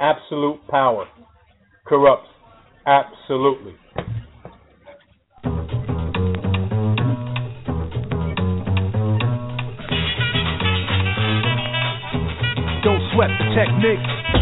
absolute 0.00 0.58
power 0.68 1.06
corrupts 1.86 2.28
absolutely. 2.86 3.74
Don't 12.82 13.02
sweat 13.12 13.28
the 13.38 13.54
technique. 13.54 14.39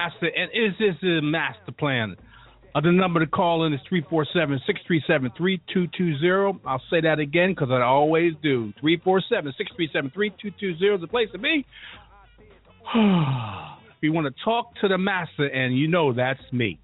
Master, 0.00 0.30
and 0.34 0.50
is 0.54 0.72
this 0.78 0.96
the 1.02 1.20
master 1.20 1.72
plan? 1.72 2.16
Uh, 2.74 2.80
the 2.80 2.90
number 2.90 3.20
to 3.20 3.26
call 3.26 3.64
in 3.66 3.74
is 3.74 3.80
347 3.86 4.60
637 4.66 5.32
3220. 5.36 6.60
I'll 6.64 6.82
say 6.90 7.02
that 7.02 7.18
again 7.18 7.50
because 7.50 7.68
I 7.70 7.82
always 7.82 8.32
do. 8.42 8.72
347 8.80 9.52
637 9.58 10.10
3220 10.14 10.94
is 10.94 11.00
the 11.02 11.06
place 11.06 11.28
to 11.32 11.38
be. 11.38 11.66
if 12.94 14.00
you 14.00 14.12
want 14.12 14.34
to 14.34 14.42
talk 14.42 14.74
to 14.80 14.88
the 14.88 14.96
Master, 14.96 15.46
and 15.46 15.76
you 15.76 15.86
know 15.88 16.14
that's 16.14 16.40
me, 16.50 16.80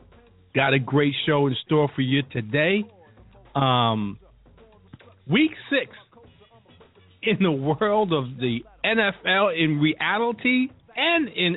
got 0.54 0.74
a 0.74 0.78
great 0.78 1.14
show 1.26 1.46
in 1.46 1.56
store 1.64 1.88
for 1.96 2.02
you 2.02 2.22
today. 2.32 2.84
Um, 3.54 4.18
week 5.26 5.52
six 5.70 5.90
in 7.22 7.38
the 7.40 7.50
world 7.50 8.12
of 8.12 8.36
the 8.36 8.58
NFL 8.84 9.58
in 9.58 9.80
reality 9.80 10.68
and 10.96 11.28
in 11.28 11.56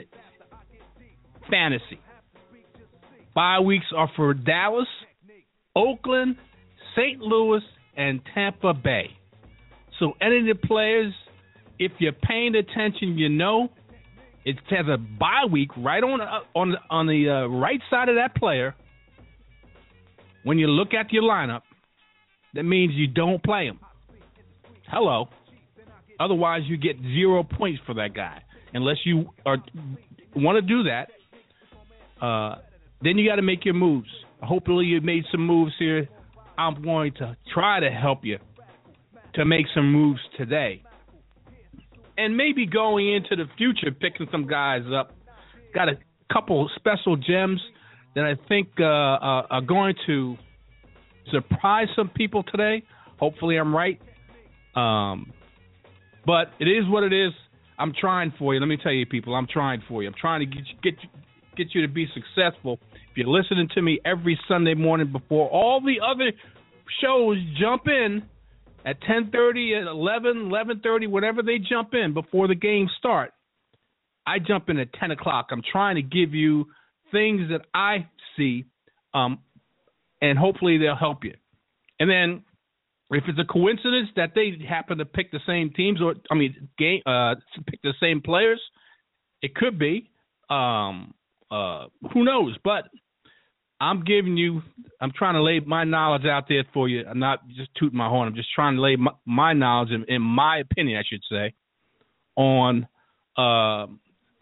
fantasy. 1.49 1.99
Bye 3.35 3.59
weeks 3.59 3.85
are 3.95 4.09
for 4.15 4.33
Dallas, 4.33 4.87
Oakland, 5.75 6.35
St. 6.95 7.19
Louis, 7.19 7.61
and 7.95 8.21
Tampa 8.33 8.73
Bay. 8.73 9.11
So 9.99 10.13
any 10.21 10.39
of 10.39 10.57
the 10.57 10.67
players, 10.67 11.13
if 11.77 11.91
you're 11.99 12.13
paying 12.13 12.55
attention, 12.55 13.17
you 13.17 13.29
know 13.29 13.69
it 14.45 14.55
has 14.69 14.85
a 14.91 14.97
bye 14.97 15.45
week 15.51 15.69
right 15.77 16.03
on 16.03 16.21
on 16.55 16.75
on 16.89 17.07
the 17.07 17.29
uh, 17.29 17.47
right 17.47 17.81
side 17.89 18.09
of 18.09 18.15
that 18.15 18.35
player. 18.35 18.75
When 20.43 20.57
you 20.57 20.67
look 20.67 20.93
at 20.93 21.11
your 21.11 21.23
lineup, 21.23 21.61
that 22.53 22.63
means 22.63 22.93
you 22.95 23.07
don't 23.07 23.43
play 23.43 23.65
him. 23.65 23.79
Hello. 24.87 25.27
Otherwise, 26.19 26.61
you 26.65 26.77
get 26.77 26.97
zero 26.99 27.43
points 27.43 27.81
for 27.85 27.93
that 27.95 28.13
guy. 28.13 28.41
Unless 28.73 28.97
you 29.05 29.29
are 29.45 29.57
want 30.35 30.55
to 30.55 30.61
do 30.61 30.83
that, 30.83 31.09
uh, 32.21 32.55
then 33.01 33.17
you 33.17 33.29
got 33.29 33.37
to 33.37 33.41
make 33.41 33.65
your 33.65 33.73
moves. 33.73 34.09
Hopefully, 34.41 34.85
you 34.85 35.01
made 35.01 35.23
some 35.31 35.45
moves 35.45 35.73
here. 35.79 36.07
I'm 36.57 36.81
going 36.81 37.13
to 37.15 37.37
try 37.53 37.79
to 37.79 37.89
help 37.89 38.23
you 38.23 38.37
to 39.35 39.45
make 39.45 39.65
some 39.73 39.91
moves 39.91 40.19
today, 40.37 40.83
and 42.17 42.35
maybe 42.35 42.65
going 42.65 43.13
into 43.13 43.35
the 43.35 43.45
future, 43.57 43.91
picking 43.91 44.27
some 44.31 44.47
guys 44.47 44.83
up. 44.93 45.15
Got 45.73 45.89
a 45.89 45.97
couple 46.33 46.69
special 46.75 47.15
gems 47.15 47.61
that 48.15 48.25
I 48.25 48.35
think 48.47 48.69
uh, 48.79 48.83
are 48.83 49.61
going 49.61 49.95
to 50.07 50.35
surprise 51.31 51.87
some 51.95 52.09
people 52.09 52.43
today. 52.43 52.83
Hopefully, 53.19 53.57
I'm 53.57 53.75
right. 53.75 53.99
Um, 54.75 55.31
but 56.25 56.51
it 56.59 56.65
is 56.65 56.83
what 56.87 57.03
it 57.03 57.13
is. 57.13 57.31
I'm 57.77 57.93
trying 57.99 58.33
for 58.37 58.53
you. 58.53 58.59
Let 58.59 58.67
me 58.67 58.77
tell 58.81 58.91
you, 58.91 59.05
people, 59.05 59.35
I'm 59.35 59.47
trying 59.47 59.81
for 59.87 60.01
you. 60.01 60.09
I'm 60.09 60.15
trying 60.19 60.41
to 60.41 60.45
get 60.45 60.67
you, 60.67 60.91
get 60.91 61.01
you, 61.01 61.09
get 61.59 61.75
you 61.75 61.81
to 61.81 61.91
be 61.91 62.07
successful. 62.13 62.79
If 63.11 63.17
you're 63.17 63.27
listening 63.27 63.67
to 63.75 63.81
me 63.81 63.99
every 64.05 64.39
Sunday 64.47 64.73
morning 64.73 65.11
before 65.11 65.49
all 65.49 65.81
the 65.81 65.99
other 65.99 66.31
shows 67.01 67.37
jump 67.59 67.87
in 67.87 68.23
at 68.85 69.01
10:30, 69.01 69.75
at 69.75 69.87
11, 69.87 70.49
11:30, 70.49 71.07
whatever 71.07 71.41
they 71.43 71.59
jump 71.59 71.93
in 71.93 72.13
before 72.13 72.47
the 72.47 72.55
games 72.55 72.91
start, 72.97 73.33
I 74.25 74.39
jump 74.39 74.69
in 74.69 74.79
at 74.79 74.93
10 74.93 75.11
o'clock. 75.11 75.47
I'm 75.51 75.61
trying 75.61 75.95
to 75.95 76.01
give 76.01 76.33
you 76.33 76.67
things 77.11 77.49
that 77.49 77.65
I 77.73 78.07
see, 78.37 78.65
um, 79.13 79.39
and 80.21 80.37
hopefully 80.37 80.77
they'll 80.77 80.95
help 80.95 81.23
you. 81.23 81.35
And 81.99 82.09
then 82.09 82.43
if 83.11 83.23
it's 83.27 83.39
a 83.39 83.51
coincidence 83.51 84.09
that 84.15 84.33
they 84.35 84.57
happen 84.67 84.99
to 84.99 85.05
pick 85.05 85.31
the 85.31 85.39
same 85.45 85.71
teams 85.71 86.01
or 86.01 86.15
I 86.31 86.35
mean 86.35 86.69
game 86.77 87.01
uh 87.05 87.35
pick 87.65 87.81
the 87.81 87.93
same 87.99 88.21
players, 88.21 88.61
it 89.41 89.55
could 89.55 89.77
be. 89.77 90.09
Um 90.49 91.13
uh 91.51 91.85
who 92.13 92.23
knows, 92.23 92.57
but 92.63 92.85
I'm 93.81 94.03
giving 94.03 94.37
you 94.37 94.61
I'm 95.01 95.11
trying 95.17 95.35
to 95.35 95.41
lay 95.41 95.59
my 95.59 95.83
knowledge 95.83 96.25
out 96.25 96.45
there 96.49 96.65
for 96.73 96.89
you. 96.89 97.05
I'm 97.09 97.19
not 97.19 97.47
just 97.49 97.69
tooting 97.79 97.97
my 97.97 98.09
horn. 98.09 98.27
I'm 98.27 98.35
just 98.35 98.49
trying 98.53 98.75
to 98.75 98.81
lay 98.81 98.95
my, 98.95 99.11
my 99.25 99.53
knowledge 99.53 99.91
in, 99.91 100.03
in 100.07 100.21
my 100.21 100.57
opinion, 100.57 100.97
I 100.97 101.03
should 101.09 101.21
say, 101.29 101.53
on 102.35 102.87
uh, 103.37 103.87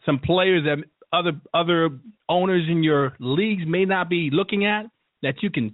some 0.06 0.20
players 0.20 0.64
that 0.66 0.84
other 1.14 1.34
other 1.54 1.90
owners 2.30 2.68
in 2.70 2.84
your 2.84 3.16
leagues 3.20 3.64
may 3.66 3.86
not 3.86 4.10
be 4.10 4.30
looking 4.32 4.66
at 4.66 4.86
that 5.24 5.36
you 5.42 5.50
can 5.50 5.74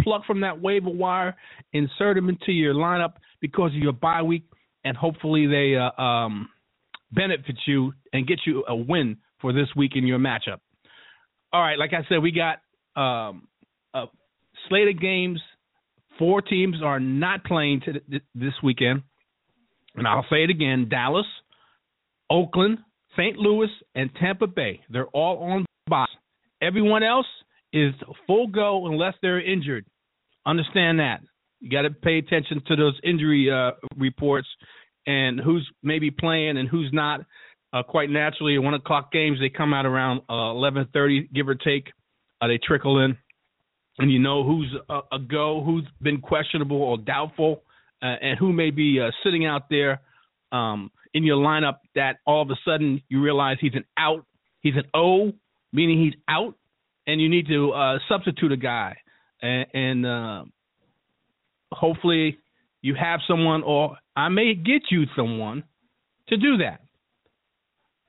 pluck 0.00 0.24
from 0.26 0.40
that 0.40 0.60
waiver 0.60 0.90
wire, 0.90 1.36
insert 1.72 2.16
them 2.16 2.28
into 2.28 2.52
your 2.52 2.74
lineup 2.74 3.14
because 3.40 3.70
of 3.70 3.78
your 3.78 3.92
bye 3.92 4.22
week, 4.22 4.44
and 4.84 4.96
hopefully 4.96 5.46
they 5.46 5.76
uh, 5.76 6.00
um, 6.00 6.48
benefit 7.12 7.56
you 7.66 7.92
and 8.12 8.26
get 8.26 8.40
you 8.46 8.64
a 8.68 8.76
win 8.76 9.16
for 9.44 9.52
this 9.52 9.68
week 9.76 9.92
in 9.94 10.06
your 10.06 10.18
matchup. 10.18 10.56
All 11.52 11.60
right, 11.60 11.78
like 11.78 11.92
I 11.92 12.02
said, 12.08 12.22
we 12.22 12.32
got 12.32 12.60
um, 12.98 13.46
a 13.92 14.06
slate 14.70 14.88
of 14.88 14.98
games. 14.98 15.38
Four 16.18 16.40
teams 16.40 16.76
are 16.82 16.98
not 16.98 17.44
playing 17.44 17.82
th- 17.82 18.22
this 18.34 18.54
weekend, 18.62 19.02
and 19.96 20.08
I'll 20.08 20.24
say 20.30 20.44
it 20.44 20.50
again: 20.50 20.88
Dallas, 20.88 21.26
Oakland, 22.30 22.78
St. 23.18 23.36
Louis, 23.36 23.68
and 23.94 24.08
Tampa 24.18 24.46
Bay. 24.46 24.80
They're 24.88 25.08
all 25.08 25.36
on 25.42 25.66
bye. 25.90 26.06
Everyone 26.62 27.02
else 27.02 27.26
is 27.74 27.92
full 28.26 28.46
go 28.46 28.86
unless 28.86 29.12
they're 29.20 29.44
injured. 29.46 29.84
Understand 30.46 31.00
that. 31.00 31.20
You 31.60 31.70
got 31.70 31.82
to 31.82 31.90
pay 31.90 32.16
attention 32.16 32.62
to 32.68 32.76
those 32.76 32.98
injury 33.04 33.50
uh, 33.50 33.72
reports 33.98 34.48
and 35.06 35.38
who's 35.38 35.70
maybe 35.82 36.10
playing 36.10 36.56
and 36.56 36.66
who's 36.66 36.88
not. 36.94 37.20
Uh, 37.74 37.82
quite 37.82 38.08
naturally, 38.08 38.56
one 38.56 38.74
o'clock 38.74 39.10
games 39.10 39.40
they 39.40 39.48
come 39.48 39.74
out 39.74 39.84
around 39.84 40.20
uh, 40.30 40.50
eleven 40.50 40.86
thirty, 40.92 41.28
give 41.34 41.48
or 41.48 41.56
take. 41.56 41.88
Uh, 42.40 42.46
they 42.46 42.56
trickle 42.64 43.00
in, 43.04 43.16
and 43.98 44.12
you 44.12 44.20
know 44.20 44.44
who's 44.44 44.72
a, 44.88 45.00
a 45.10 45.18
go, 45.18 45.60
who's 45.64 45.84
been 46.00 46.20
questionable 46.20 46.80
or 46.80 46.96
doubtful, 46.98 47.64
uh, 48.00 48.14
and 48.22 48.38
who 48.38 48.52
may 48.52 48.70
be 48.70 49.00
uh, 49.00 49.10
sitting 49.24 49.44
out 49.44 49.62
there 49.70 50.00
um, 50.52 50.88
in 51.14 51.24
your 51.24 51.38
lineup. 51.38 51.78
That 51.96 52.18
all 52.24 52.42
of 52.42 52.50
a 52.50 52.58
sudden 52.64 53.02
you 53.08 53.20
realize 53.20 53.56
he's 53.60 53.74
an 53.74 53.86
out, 53.98 54.24
he's 54.60 54.76
an 54.76 54.84
O, 54.94 55.32
meaning 55.72 56.00
he's 56.00 56.14
out, 56.28 56.54
and 57.08 57.20
you 57.20 57.28
need 57.28 57.48
to 57.48 57.72
uh, 57.72 57.98
substitute 58.08 58.52
a 58.52 58.56
guy, 58.56 58.96
and, 59.42 59.66
and 59.74 60.06
uh, 60.06 60.44
hopefully 61.72 62.38
you 62.82 62.94
have 62.94 63.18
someone, 63.26 63.64
or 63.64 63.96
I 64.14 64.28
may 64.28 64.54
get 64.54 64.82
you 64.92 65.06
someone 65.16 65.64
to 66.28 66.36
do 66.36 66.58
that. 66.58 66.83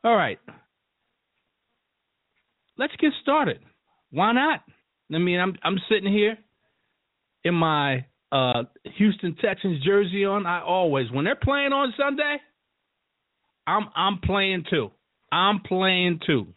All 0.06 0.16
right, 0.16 0.38
let's 2.78 2.94
get 2.98 3.12
started. 3.24 3.58
Why 4.12 4.34
not? 4.34 4.60
I 5.12 5.18
mean, 5.18 5.40
I'm 5.40 5.56
I'm 5.64 5.80
sitting 5.90 6.14
here 6.14 6.38
in 7.44 7.56
my 7.56 8.06
uh, 8.32 8.66
Houston 8.98 9.36
Texans 9.44 9.84
jersey 9.84 10.24
on. 10.24 10.46
I 10.46 10.62
always 10.62 11.10
when 11.10 11.26
they're 11.26 11.36
playing 11.36 11.74
on 11.74 11.92
Sunday, 11.98 12.38
I'm 13.66 13.88
I'm 13.96 14.20
playing 14.24 14.66
too. 14.70 14.92
I'm 15.32 15.62
playing 15.62 16.20
too. 16.24 16.54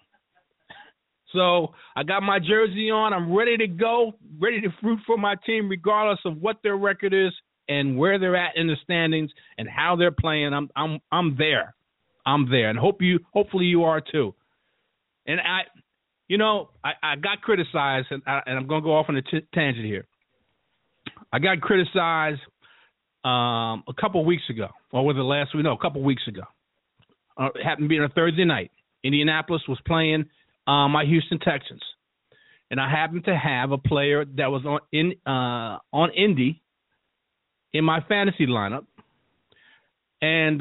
So 1.33 1.69
I 1.97 2.03
got 2.03 2.23
my 2.23 2.41
jersey 2.41 2.91
on. 2.91 3.15
I'm 3.15 3.35
ready 3.35 3.57
to 3.57 3.67
go, 3.67 4.13
ready 4.39 4.61
to 4.61 4.69
root 4.83 4.99
for 5.07 5.17
my 5.17 5.37
team, 5.47 5.71
regardless 5.71 6.21
of 6.27 6.37
what 6.37 6.57
their 6.63 6.77
record 6.77 7.15
is 7.15 7.33
and 7.67 7.97
where 7.97 8.19
they're 8.19 8.37
at 8.37 8.59
in 8.59 8.67
the 8.67 8.77
standings 8.85 9.31
and 9.57 9.67
how 9.67 9.97
they're 9.97 10.11
playing. 10.11 10.53
I'm 10.53 10.69
I'm 10.77 10.99
I'm 11.11 11.35
there. 11.39 11.75
I'm 12.29 12.51
there, 12.51 12.69
and 12.69 12.79
hope 12.79 13.01
you 13.01 13.21
hopefully 13.33 13.65
you 13.65 13.85
are 13.85 14.01
too. 14.01 14.35
And 15.27 15.41
I, 15.41 15.61
you 16.29 16.37
know, 16.37 16.69
I, 16.85 16.93
I 17.03 17.17
got 17.17 17.41
criticized, 17.41 18.09
and, 18.11 18.23
I, 18.27 18.43
I'm 18.47 18.67
going 18.67 18.83
to 18.83 18.85
go 18.85 18.97
off 18.97 19.07
on 19.09 19.17
a 19.17 19.23
t- 19.23 19.47
tangent 19.55 19.87
here. 19.87 20.07
I 21.33 21.39
got 21.39 21.61
criticized 21.61 22.41
um, 23.25 23.83
a 23.89 23.95
couple 23.99 24.25
weeks 24.25 24.43
ago, 24.51 24.69
or 24.93 25.05
was 25.07 25.17
it 25.17 25.21
last 25.21 25.55
week? 25.55 25.65
No, 25.65 25.73
a 25.73 25.79
couple 25.79 26.03
weeks 26.03 26.23
ago. 26.29 26.43
Uh, 27.37 27.49
happened 27.65 27.87
to 27.87 27.89
be 27.89 27.99
on 27.99 28.05
a 28.05 28.09
Thursday 28.11 28.45
night. 28.45 28.71
Indianapolis 29.03 29.63
was 29.69 29.79
playing 29.87 30.27
uh, 30.67 30.89
my 30.89 31.05
Houston 31.07 31.39
Texans, 31.39 31.83
and 32.71 32.79
I 32.79 32.91
happened 32.91 33.25
to 33.25 33.37
have 33.37 33.73
a 33.73 33.79
player 33.79 34.25
that 34.37 34.51
was 34.51 34.67
on 34.67 34.81
in 34.93 35.15
uh, 35.27 35.79
on 35.93 36.11
Indy 36.15 36.61
in 37.73 37.85
my 37.85 38.01
fantasy 38.09 38.47
lineup, 38.47 38.87
and 40.21 40.61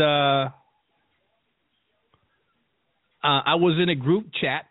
uh, 3.28 3.42
I 3.46 3.56
was 3.56 3.78
in 3.82 3.90
a 3.90 3.96
group 3.96 4.28
chat, 4.40 4.66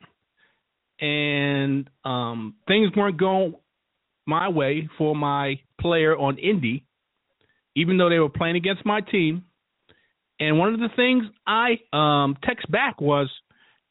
and 0.98 1.90
um, 2.06 2.54
things 2.66 2.90
weren't 2.96 3.18
going 3.18 3.54
my 4.26 4.48
way 4.48 4.88
for 4.96 5.14
my 5.14 5.60
player 5.78 6.16
on 6.16 6.38
Indy, 6.38 6.84
even 7.74 7.98
though 7.98 8.08
they 8.08 8.18
were 8.18 8.30
playing 8.30 8.56
against 8.56 8.86
my 8.86 9.02
team. 9.02 9.44
And 10.40 10.58
one 10.58 10.72
of 10.72 10.80
the 10.80 10.88
things 10.96 11.24
I 11.46 11.80
um, 11.92 12.36
text 12.44 12.70
back 12.70 12.98
was, 12.98 13.30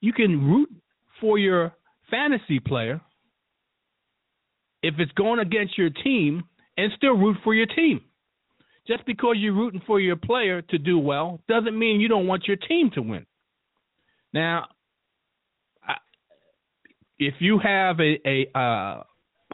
you 0.02 0.14
can 0.14 0.44
root 0.44 0.70
for 1.22 1.38
your 1.38 1.72
fantasy 2.10 2.60
player 2.60 3.00
if 4.82 4.96
it's 4.98 5.12
going 5.12 5.40
against 5.40 5.78
your 5.78 5.92
team 5.92 6.44
and 6.76 6.92
still 6.98 7.14
root 7.14 7.38
for 7.44 7.54
your 7.54 7.68
team. 7.68 8.02
Just 8.88 9.06
because 9.06 9.36
you're 9.38 9.54
rooting 9.54 9.82
for 9.86 10.00
your 10.00 10.16
player 10.16 10.64
to 10.64 10.78
do 10.80 10.98
well 10.98 11.40
doesn't 11.48 11.78
mean 11.78 12.00
you 12.00 12.08
don't 12.08 12.28
want 12.28 12.48
your 12.48 12.58
team 12.58 12.90
to 12.96 13.02
win. 13.02 13.26
Now, 14.36 14.68
if 17.18 17.36
you 17.40 17.58
have 17.60 18.02
a, 18.02 18.20
a 18.28 18.58
uh, 18.58 19.04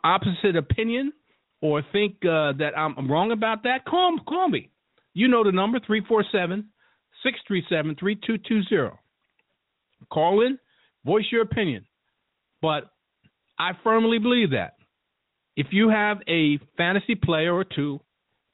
opposite 0.04 0.56
opinion 0.56 1.14
or 1.62 1.84
think 1.92 2.16
uh, 2.26 2.54
that 2.54 2.72
I'm 2.76 3.10
wrong 3.10 3.32
about 3.32 3.62
that, 3.64 3.86
call 3.86 4.18
call 4.28 4.50
me. 4.50 4.72
You 5.14 5.28
know 5.28 5.44
the 5.44 5.52
number 5.52 5.80
347 5.80 6.68
637 7.22 7.96
3220. 8.00 8.98
Call 10.12 10.42
in, 10.42 10.58
voice 11.06 11.26
your 11.32 11.44
opinion. 11.44 11.86
But 12.60 12.90
I 13.60 13.74
firmly 13.84 14.18
believe 14.18 14.50
that 14.52 14.78
if 15.56 15.68
you 15.70 15.90
have 15.90 16.18
a 16.28 16.58
fantasy 16.76 17.14
player 17.14 17.54
or 17.54 17.66
two 17.66 18.00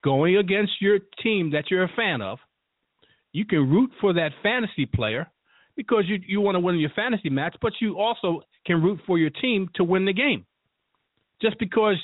going 0.03 0.35
against 0.35 0.73
your 0.81 0.99
team 1.23 1.51
that 1.51 1.71
you're 1.71 1.85
a 1.85 1.95
fan 1.95 2.21
of, 2.21 2.39
you 3.31 3.45
can 3.45 3.69
root 3.69 3.91
for 4.01 4.11
that 4.11 4.31
fantasy 4.43 4.85
player 4.85 5.31
because 5.77 6.03
you 6.07 6.19
you 6.27 6.41
want 6.41 6.55
to 6.55 6.59
win 6.59 6.77
your 6.77 6.89
fantasy 6.95 7.29
match, 7.29 7.55
but 7.61 7.73
you 7.79 7.97
also 7.97 8.41
can 8.65 8.81
root 8.81 8.99
for 9.05 9.17
your 9.17 9.29
team 9.29 9.69
to 9.75 9.83
win 9.83 10.05
the 10.05 10.13
game. 10.13 10.45
Just 11.41 11.57
because 11.59 11.95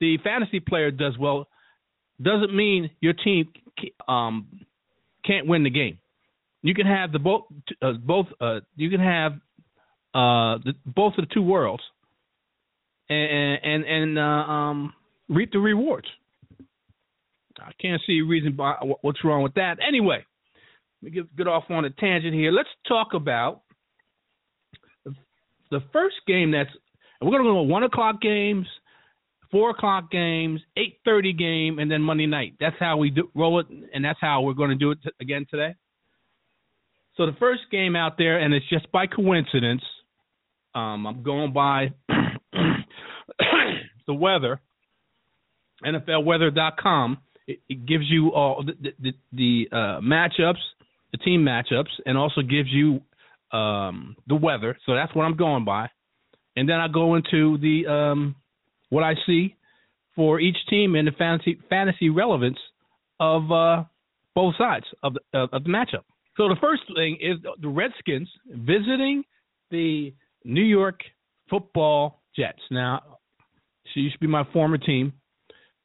the 0.00 0.18
fantasy 0.22 0.60
player 0.60 0.90
does 0.90 1.16
well 1.18 1.48
doesn't 2.20 2.54
mean 2.54 2.90
your 3.00 3.14
team 3.14 3.48
um, 4.06 4.60
can't 5.24 5.46
win 5.46 5.64
the 5.64 5.70
game. 5.70 5.98
You 6.62 6.74
can 6.74 6.86
have 6.86 7.10
the 7.10 7.18
both 7.18 7.44
uh, 7.80 7.92
both 7.92 8.26
uh, 8.40 8.60
you 8.76 8.90
can 8.90 9.00
have 9.00 9.32
uh, 10.14 10.62
the, 10.64 10.74
both 10.86 11.14
of 11.18 11.26
the 11.26 11.34
two 11.34 11.42
worlds 11.42 11.82
and 13.08 13.58
and 13.64 13.84
and 13.84 14.18
uh, 14.18 14.22
um, 14.22 14.92
reap 15.28 15.52
the 15.52 15.58
rewards. 15.58 16.06
I 17.58 17.72
can't 17.80 18.00
see 18.06 18.20
a 18.20 18.24
reason 18.24 18.54
why, 18.56 18.76
what's 19.02 19.24
wrong 19.24 19.42
with 19.42 19.54
that. 19.54 19.76
Anyway, 19.86 20.24
me 21.02 21.10
get, 21.10 21.36
get 21.36 21.46
off 21.46 21.64
on 21.68 21.84
a 21.84 21.90
tangent 21.90 22.34
here. 22.34 22.52
Let's 22.52 22.68
talk 22.86 23.08
about 23.14 23.62
the 25.70 25.80
first 25.92 26.16
game 26.26 26.52
that's 26.52 26.70
we're 27.20 27.30
going 27.30 27.44
to 27.44 27.50
go 27.50 27.62
one 27.62 27.82
o'clock 27.82 28.20
games, 28.20 28.66
four 29.50 29.70
o'clock 29.70 30.10
games, 30.10 30.60
eight 30.76 30.98
thirty 31.04 31.32
game, 31.32 31.78
and 31.78 31.90
then 31.90 32.02
Monday 32.02 32.26
night. 32.26 32.54
That's 32.60 32.76
how 32.78 32.96
we 32.96 33.10
do, 33.10 33.30
roll 33.34 33.60
it, 33.60 33.66
and 33.94 34.04
that's 34.04 34.18
how 34.20 34.42
we're 34.42 34.54
going 34.54 34.70
to 34.70 34.76
do 34.76 34.90
it 34.90 34.98
t- 35.02 35.10
again 35.20 35.46
today. 35.50 35.74
So 37.16 37.26
the 37.26 37.36
first 37.38 37.62
game 37.70 37.94
out 37.96 38.16
there, 38.18 38.38
and 38.38 38.54
it's 38.54 38.68
just 38.68 38.90
by 38.92 39.06
coincidence. 39.06 39.82
Um, 40.74 41.06
I'm 41.06 41.22
going 41.22 41.52
by 41.52 41.92
the 44.06 44.14
weather, 44.14 44.60
NFLweather.com. 45.84 47.18
It, 47.46 47.60
it 47.68 47.86
gives 47.86 48.04
you 48.08 48.32
all 48.32 48.64
the 48.64 48.92
the, 49.00 49.12
the 49.32 49.68
uh, 49.70 50.00
matchups 50.00 50.54
the 51.12 51.18
team 51.18 51.44
matchups 51.44 51.90
and 52.06 52.18
also 52.18 52.42
gives 52.42 52.68
you 52.70 53.00
um, 53.56 54.16
the 54.26 54.34
weather. 54.34 54.76
So 54.86 54.94
that's 54.94 55.14
what 55.14 55.24
I'm 55.24 55.36
going 55.36 55.64
by. 55.64 55.88
And 56.56 56.68
then 56.68 56.76
I 56.76 56.88
go 56.88 57.14
into 57.14 57.58
the 57.58 57.86
um, 57.86 58.34
what 58.90 59.04
I 59.04 59.14
see 59.26 59.56
for 60.14 60.40
each 60.40 60.56
team 60.68 60.94
and 60.94 61.06
the 61.06 61.12
fantasy 61.12 61.58
fantasy 61.68 62.10
relevance 62.10 62.58
of 63.20 63.50
uh, 63.50 63.84
both 64.34 64.54
sides 64.56 64.86
of 65.02 65.14
the, 65.14 65.38
of 65.38 65.64
the 65.64 65.70
matchup. 65.70 66.04
So 66.36 66.48
the 66.48 66.56
first 66.60 66.82
thing 66.94 67.18
is 67.20 67.38
the 67.60 67.68
Redskins 67.68 68.28
visiting 68.48 69.24
the 69.70 70.14
New 70.44 70.62
York 70.62 71.00
Football 71.48 72.22
Jets. 72.36 72.60
Now, 72.70 73.18
she 73.92 74.00
used 74.00 74.14
to 74.14 74.20
be 74.20 74.26
my 74.26 74.44
former 74.52 74.78
team, 74.78 75.12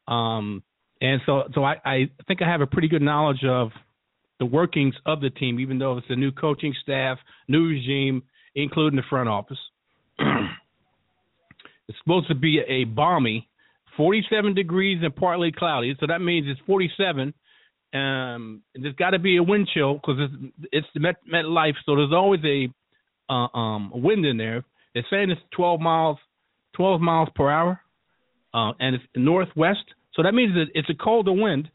um, 0.07 0.63
and 1.01 1.21
so 1.25 1.43
so 1.53 1.63
I, 1.63 1.75
I 1.85 2.09
think 2.27 2.41
I 2.41 2.49
have 2.49 2.61
a 2.61 2.67
pretty 2.67 2.87
good 2.87 3.01
knowledge 3.01 3.43
of 3.45 3.71
the 4.39 4.45
workings 4.45 4.95
of 5.05 5.21
the 5.21 5.29
team, 5.29 5.59
even 5.59 5.79
though 5.79 5.97
it's 5.97 6.07
a 6.09 6.15
new 6.15 6.31
coaching 6.31 6.73
staff, 6.81 7.17
new 7.47 7.67
regime, 7.67 8.23
including 8.55 8.97
the 8.97 9.03
front 9.09 9.29
office. 9.29 9.57
it's 10.19 11.97
supposed 12.03 12.27
to 12.27 12.35
be 12.35 12.59
a 12.67 12.83
balmy 12.85 13.47
47 13.97 14.53
degrees 14.53 14.99
and 15.03 15.13
partly 15.13 15.51
cloudy, 15.51 15.95
so 15.99 16.05
that 16.07 16.21
means 16.21 16.47
it's 16.47 16.61
47. 16.67 17.33
Um, 17.93 18.61
there's 18.75 18.95
got 18.95 19.09
to 19.09 19.19
be 19.19 19.37
a 19.37 19.43
wind 19.43 19.67
chill 19.73 19.95
because 19.95 20.17
it's, 20.19 20.53
it's 20.71 20.87
the 20.93 20.99
Met, 20.99 21.15
Met 21.25 21.45
Life, 21.45 21.75
so 21.85 21.95
there's 21.95 22.13
always 22.13 22.41
a 22.45 22.67
uh, 23.29 23.57
um, 23.57 23.91
wind 23.93 24.25
in 24.25 24.37
there. 24.37 24.63
They're 24.93 25.05
saying 25.09 25.31
it's 25.31 25.41
12 25.55 25.81
miles, 25.81 26.17
12 26.75 27.01
miles 27.01 27.29
per 27.35 27.49
hour, 27.49 27.81
uh, 28.53 28.73
and 28.79 28.95
it's 28.95 29.03
northwest. 29.15 29.83
So 30.13 30.23
that 30.23 30.33
means 30.33 30.53
that 30.53 30.65
it's 30.75 30.89
a 30.89 30.95
colder 30.95 31.33
wind, 31.33 31.69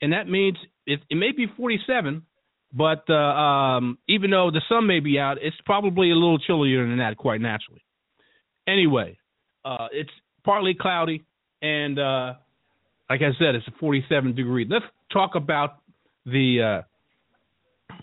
and 0.00 0.12
that 0.12 0.28
means 0.28 0.56
it, 0.90 1.00
it 1.08 1.14
may 1.14 1.30
be 1.30 1.46
47, 1.56 2.22
but 2.72 3.04
uh, 3.08 3.14
um, 3.14 3.98
even 4.08 4.30
though 4.30 4.50
the 4.50 4.60
sun 4.68 4.86
may 4.86 5.00
be 5.00 5.18
out, 5.18 5.38
it's 5.40 5.56
probably 5.64 6.10
a 6.10 6.14
little 6.14 6.38
chillier 6.38 6.86
than 6.86 6.98
that, 6.98 7.16
quite 7.16 7.40
naturally. 7.40 7.82
Anyway, 8.66 9.16
uh, 9.64 9.86
it's 9.92 10.10
partly 10.44 10.74
cloudy, 10.74 11.24
and 11.62 11.98
uh, 11.98 12.34
like 13.08 13.20
I 13.22 13.30
said, 13.38 13.54
it's 13.54 13.66
a 13.68 13.72
47 13.78 14.34
degree. 14.34 14.66
Let's 14.68 14.84
talk 15.12 15.36
about 15.36 15.78
the 16.26 16.82
uh, 16.82 17.96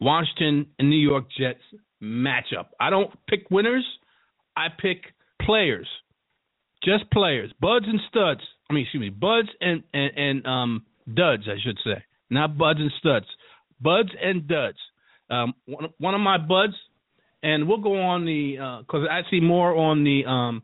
Washington 0.00 0.66
and 0.78 0.90
New 0.90 0.96
York 0.96 1.24
Jets 1.36 1.60
matchup. 2.02 2.66
I 2.78 2.90
don't 2.90 3.10
pick 3.26 3.50
winners; 3.50 3.84
I 4.56 4.66
pick 4.68 4.98
players, 5.42 5.88
just 6.84 7.10
players, 7.10 7.52
buds 7.60 7.86
and 7.88 8.00
studs. 8.08 8.40
I 8.68 8.74
mean, 8.74 8.84
excuse 8.84 9.00
me, 9.00 9.10
buds 9.10 9.48
and 9.60 9.82
and, 9.92 10.12
and 10.16 10.46
um, 10.46 10.86
duds, 11.12 11.44
I 11.48 11.60
should 11.62 11.78
say, 11.84 12.02
not 12.30 12.56
buds 12.56 12.80
and 12.80 12.92
studs, 12.98 13.26
buds 13.80 14.10
and 14.22 14.46
duds. 14.46 14.78
Um, 15.30 15.54
one, 15.66 15.88
one 15.98 16.14
of 16.14 16.20
my 16.20 16.38
buds, 16.38 16.74
and 17.42 17.68
we'll 17.68 17.78
go 17.78 18.00
on 18.00 18.24
the 18.24 18.82
because 18.86 19.06
uh, 19.08 19.12
I 19.12 19.22
see 19.30 19.40
more 19.40 19.74
on 19.76 20.04
the 20.04 20.24
um, 20.26 20.62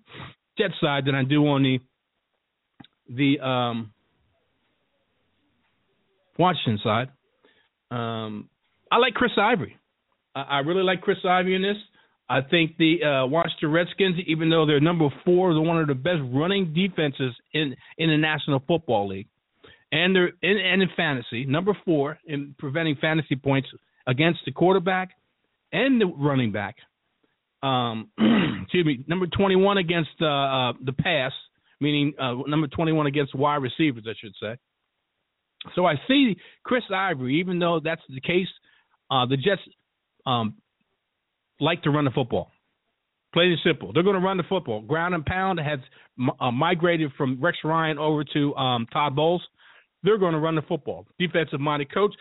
Jet 0.58 0.70
side 0.80 1.04
than 1.06 1.14
I 1.14 1.22
do 1.22 1.46
on 1.46 1.62
the 1.62 1.78
the 3.08 3.40
um, 3.40 3.92
Washington 6.38 6.80
side. 6.82 7.08
Um, 7.90 8.48
I 8.90 8.98
like 8.98 9.14
Chris 9.14 9.32
Ivory. 9.36 9.76
I, 10.34 10.42
I 10.42 10.58
really 10.60 10.82
like 10.82 11.00
Chris 11.00 11.18
Ivory 11.24 11.54
in 11.54 11.62
this. 11.62 11.76
I 12.28 12.40
think 12.40 12.76
the 12.76 13.04
uh, 13.04 13.26
Washington 13.26 13.70
Redskins, 13.70 14.16
even 14.26 14.50
though 14.50 14.66
they're 14.66 14.80
number 14.80 15.08
four, 15.24 15.54
they're 15.54 15.62
one 15.62 15.80
of 15.80 15.86
the 15.86 15.94
best 15.94 16.20
running 16.32 16.74
defenses 16.74 17.32
in 17.52 17.76
in 17.98 18.10
the 18.10 18.16
National 18.16 18.60
Football 18.66 19.08
League 19.08 19.28
and 19.96 20.14
they're 20.14 20.32
in, 20.42 20.58
and 20.58 20.82
in 20.82 20.88
fantasy, 20.96 21.44
number 21.46 21.76
four 21.84 22.18
in 22.26 22.54
preventing 22.58 22.96
fantasy 23.00 23.36
points 23.36 23.68
against 24.06 24.40
the 24.44 24.52
quarterback 24.52 25.10
and 25.72 26.00
the 26.00 26.06
running 26.06 26.52
back. 26.52 26.76
um, 27.62 28.10
excuse 28.62 28.84
me, 28.84 29.04
number 29.06 29.26
21 29.26 29.78
against 29.78 30.10
uh, 30.20 30.26
uh, 30.26 30.72
the 30.84 30.92
pass, 30.92 31.32
meaning 31.80 32.12
uh, 32.20 32.34
number 32.46 32.66
21 32.66 33.06
against 33.06 33.34
wide 33.34 33.62
receivers, 33.62 34.04
I 34.06 34.14
should 34.20 34.34
say. 34.40 34.56
So 35.74 35.86
I 35.86 35.94
see 36.06 36.36
Chris 36.62 36.84
Ivory, 36.94 37.40
even 37.40 37.58
though 37.58 37.80
that's 37.82 38.02
the 38.08 38.20
case, 38.20 38.48
uh, 39.10 39.26
the 39.26 39.36
Jets 39.36 39.62
um, 40.26 40.56
like 41.58 41.82
to 41.82 41.90
run 41.90 42.04
the 42.04 42.10
football. 42.10 42.50
Plain 43.32 43.52
and 43.52 43.60
simple. 43.64 43.92
They're 43.92 44.02
going 44.02 44.14
to 44.14 44.20
run 44.20 44.36
the 44.36 44.44
football. 44.48 44.80
Ground 44.82 45.14
and 45.14 45.24
pound 45.24 45.58
has 45.58 45.80
uh, 46.40 46.50
migrated 46.50 47.12
from 47.16 47.40
Rex 47.40 47.58
Ryan 47.64 47.98
over 47.98 48.24
to 48.32 48.54
um, 48.54 48.86
Todd 48.92 49.16
Bowles. 49.16 49.42
They're 50.06 50.18
going 50.18 50.34
to 50.34 50.38
run 50.38 50.54
the 50.54 50.62
football. 50.62 51.04
Defensive 51.18 51.58
minded 51.58 51.92
coach, 51.92 52.14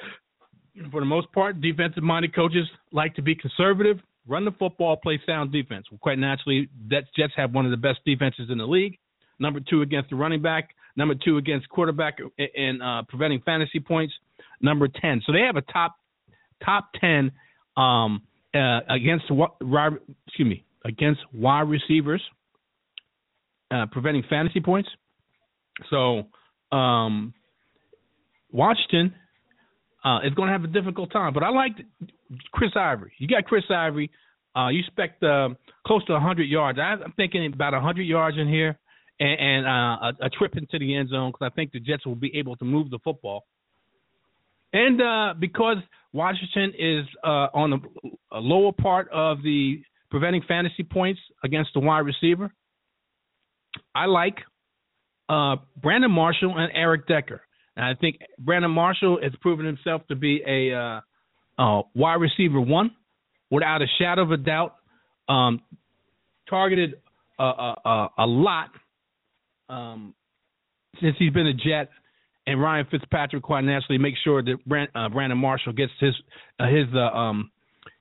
for 0.91 0.99
the 0.99 1.05
most 1.05 1.31
part, 1.31 1.61
defensive 1.61 2.01
minded 2.01 2.33
coaches 2.33 2.67
like 2.91 3.13
to 3.13 3.21
be 3.21 3.35
conservative, 3.35 3.99
run 4.27 4.43
the 4.43 4.51
football, 4.53 4.97
play 4.97 5.21
sound 5.23 5.51
defense. 5.51 5.85
Well, 5.91 5.99
quite 5.99 6.17
naturally, 6.17 6.67
that 6.89 7.03
Jets 7.15 7.33
have 7.37 7.53
one 7.53 7.65
of 7.65 7.71
the 7.71 7.77
best 7.77 7.99
defenses 8.03 8.49
in 8.49 8.57
the 8.57 8.65
league. 8.65 8.97
Number 9.37 9.59
two 9.59 9.83
against 9.83 10.09
the 10.09 10.15
running 10.15 10.41
back. 10.41 10.69
Number 10.95 11.13
two 11.13 11.37
against 11.37 11.69
quarterback 11.69 12.17
and 12.55 12.81
uh, 12.81 13.03
preventing 13.07 13.41
fantasy 13.45 13.79
points. 13.79 14.13
Number 14.61 14.87
ten. 14.87 15.21
So 15.23 15.31
they 15.31 15.41
have 15.41 15.55
a 15.55 15.61
top 15.61 15.95
top 16.63 16.89
ten 16.99 17.31
um, 17.77 18.23
uh, 18.55 18.79
against 18.89 19.25
excuse 19.29 20.47
me 20.47 20.63
against 20.85 21.21
wide 21.33 21.69
receivers, 21.69 22.23
uh, 23.69 23.85
preventing 23.91 24.23
fantasy 24.27 24.59
points. 24.59 24.89
So 25.91 26.23
um, 26.71 27.33
Washington 28.51 29.13
uh, 30.03 30.19
is 30.23 30.33
going 30.33 30.47
to 30.47 30.53
have 30.53 30.63
a 30.63 30.67
difficult 30.67 31.11
time. 31.11 31.33
But 31.33 31.43
I 31.43 31.49
like 31.49 31.73
Chris 32.51 32.71
Ivory. 32.75 33.13
You 33.17 33.27
got 33.27 33.45
Chris 33.45 33.63
Ivory. 33.69 34.11
Uh, 34.55 34.69
you 34.69 34.79
expect 34.79 35.21
uh, 35.23 35.49
close 35.85 36.05
to 36.05 36.13
100 36.13 36.43
yards. 36.43 36.79
I'm 36.79 37.13
thinking 37.17 37.51
about 37.53 37.73
100 37.73 38.03
yards 38.03 38.37
in 38.37 38.47
here 38.47 38.79
and, 39.19 39.39
and 39.39 39.65
uh, 39.65 39.69
a, 39.69 40.25
a, 40.27 40.29
trip 40.29 40.55
into 40.55 40.79
the 40.79 40.95
end 40.95 41.09
zone 41.09 41.31
because 41.31 41.51
I 41.51 41.53
think 41.55 41.71
the 41.71 41.79
Jets 41.79 42.05
will 42.05 42.15
be 42.15 42.31
able 42.37 42.55
to 42.57 42.65
move 42.65 42.89
the 42.89 42.99
football. 43.03 43.45
And 44.71 45.01
uh, 45.01 45.33
because 45.39 45.77
Washington 46.13 46.73
is 46.77 47.05
uh, 47.23 47.47
on 47.53 47.71
the 47.71 48.39
lower 48.39 48.71
part 48.71 49.09
of 49.11 49.41
the 49.43 49.81
preventing 50.09 50.43
fantasy 50.47 50.83
points 50.83 51.19
against 51.43 51.71
the 51.73 51.79
wide 51.81 51.99
receiver. 51.99 52.49
I 53.93 54.05
like 54.05 54.37
uh, 55.27 55.57
Brandon 55.75 56.11
Marshall 56.11 56.57
and 56.57 56.71
Eric 56.73 57.07
Decker. 57.07 57.41
And 57.75 57.85
I 57.85 57.93
think 57.99 58.19
Brandon 58.39 58.71
Marshall 58.71 59.19
has 59.21 59.33
proven 59.41 59.65
himself 59.65 60.07
to 60.07 60.15
be 60.15 60.41
a 60.47 60.73
uh, 60.73 61.01
uh, 61.57 61.81
wide 61.93 62.15
receiver 62.15 62.59
one, 62.59 62.91
without 63.51 63.81
a 63.81 63.87
shadow 63.99 64.23
of 64.23 64.31
a 64.31 64.37
doubt. 64.37 64.75
Um, 65.27 65.61
targeted 66.49 66.95
a, 67.39 67.43
a, 67.43 68.09
a 68.19 68.25
lot 68.25 68.69
um, 69.69 70.13
since 71.01 71.15
he's 71.17 71.33
been 71.33 71.47
a 71.47 71.53
Jet, 71.53 71.89
and 72.47 72.61
Ryan 72.61 72.85
Fitzpatrick 72.89 73.43
quite 73.43 73.63
naturally 73.63 73.97
makes 73.97 74.19
sure 74.23 74.43
that 74.43 74.63
Brand, 74.65 74.89
uh, 74.95 75.09
Brandon 75.09 75.37
Marshall 75.37 75.73
gets 75.73 75.91
his 75.99 76.13
uh, 76.59 76.67
his 76.67 76.85
uh, 76.93 77.17
um, 77.17 77.51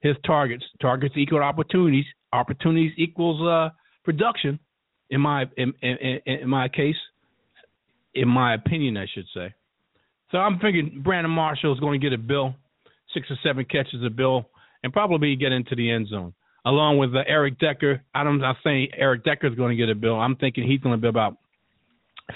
his 0.00 0.16
targets. 0.26 0.64
Targets 0.80 1.14
equal 1.16 1.42
opportunities. 1.42 2.04
Opportunities 2.32 2.92
equals 2.96 3.40
uh, 3.46 3.74
production. 4.04 4.58
In 5.10 5.20
my 5.20 5.44
in, 5.56 5.72
in, 5.82 6.20
in 6.26 6.48
my 6.48 6.68
case, 6.68 6.96
in 8.14 8.28
my 8.28 8.54
opinion, 8.54 8.96
I 8.96 9.06
should 9.12 9.26
say. 9.34 9.54
So 10.34 10.40
I'm 10.40 10.58
thinking 10.58 11.00
Brandon 11.04 11.30
Marshall 11.30 11.72
is 11.72 11.78
going 11.78 12.00
to 12.00 12.04
get 12.04 12.12
a 12.12 12.18
bill, 12.18 12.56
six 13.14 13.30
or 13.30 13.36
seven 13.44 13.64
catches 13.66 14.02
a 14.04 14.10
bill, 14.10 14.50
and 14.82 14.92
probably 14.92 15.36
get 15.36 15.52
into 15.52 15.76
the 15.76 15.88
end 15.88 16.08
zone. 16.08 16.34
Along 16.66 16.98
with 16.98 17.14
uh, 17.14 17.20
Eric 17.28 17.60
Decker, 17.60 18.02
I'm 18.16 18.40
not 18.40 18.56
saying 18.64 18.88
Eric 18.98 19.22
Decker 19.22 19.46
is 19.46 19.54
going 19.54 19.70
to 19.70 19.76
get 19.76 19.88
a 19.90 19.94
bill. 19.94 20.16
I'm 20.16 20.34
thinking 20.34 20.68
he's 20.68 20.80
going 20.80 20.96
to 20.96 21.00
be 21.00 21.06
about 21.06 21.36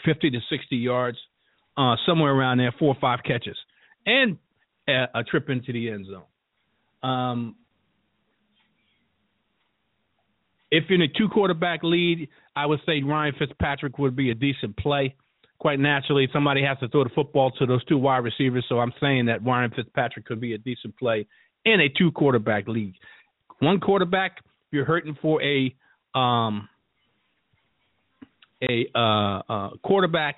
50 0.04 0.30
to 0.30 0.38
60 0.48 0.76
yards, 0.76 1.18
uh, 1.76 1.96
somewhere 2.06 2.32
around 2.32 2.58
there, 2.58 2.72
four 2.78 2.94
or 2.94 3.00
five 3.00 3.18
catches, 3.26 3.56
and 4.06 4.38
a, 4.88 5.06
a 5.16 5.24
trip 5.24 5.50
into 5.50 5.72
the 5.72 5.90
end 5.90 6.06
zone. 6.06 7.10
Um, 7.10 7.56
if 10.70 10.84
in 10.88 11.02
a 11.02 11.08
two 11.08 11.28
quarterback 11.28 11.80
lead, 11.82 12.28
I 12.54 12.66
would 12.66 12.78
say 12.86 13.02
Ryan 13.02 13.34
Fitzpatrick 13.36 13.98
would 13.98 14.14
be 14.14 14.30
a 14.30 14.36
decent 14.36 14.76
play. 14.76 15.16
Quite 15.58 15.80
naturally, 15.80 16.28
somebody 16.32 16.62
has 16.62 16.78
to 16.78 16.88
throw 16.88 17.02
the 17.02 17.10
football 17.10 17.50
to 17.52 17.66
those 17.66 17.84
two 17.86 17.98
wide 17.98 18.18
receivers, 18.18 18.64
so 18.68 18.78
I'm 18.78 18.92
saying 19.00 19.26
that 19.26 19.44
Ryan 19.44 19.72
Fitzpatrick 19.74 20.24
could 20.24 20.40
be 20.40 20.54
a 20.54 20.58
decent 20.58 20.96
play 20.96 21.26
in 21.64 21.80
a 21.80 21.88
two 21.88 22.12
quarterback 22.12 22.68
league. 22.68 22.94
One 23.58 23.80
quarterback, 23.80 24.38
you're 24.70 24.84
hurting 24.84 25.16
for 25.20 25.42
a 25.42 25.74
um, 26.16 26.68
a 28.62 28.86
uh, 28.94 29.42
uh, 29.48 29.70
quarterback. 29.82 30.36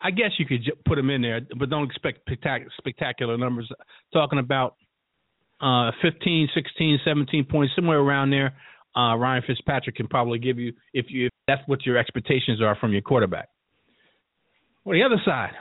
I 0.00 0.10
guess 0.10 0.30
you 0.38 0.46
could 0.46 0.60
put 0.86 0.98
him 0.98 1.10
in 1.10 1.22
there, 1.22 1.40
but 1.58 1.70
don't 1.70 1.84
expect 1.84 2.28
spectacular 2.78 3.38
numbers. 3.38 3.70
Talking 4.12 4.38
about 4.38 4.76
uh, 5.60 5.92
15, 6.02 6.48
16, 6.54 7.00
17 7.04 7.44
points, 7.44 7.72
somewhere 7.74 7.98
around 7.98 8.30
there. 8.30 8.54
Uh, 8.96 9.16
Ryan 9.16 9.42
Fitzpatrick 9.46 9.96
can 9.96 10.06
probably 10.06 10.38
give 10.38 10.58
you 10.58 10.72
if 10.92 11.06
you 11.08 11.26
if 11.26 11.32
that's 11.48 11.62
what 11.66 11.84
your 11.84 11.98
expectations 11.98 12.62
are 12.62 12.76
from 12.76 12.92
your 12.92 13.02
quarterback. 13.02 13.48
Well, 14.84 14.98
the 14.98 15.02
other 15.02 15.20
side, 15.24 15.52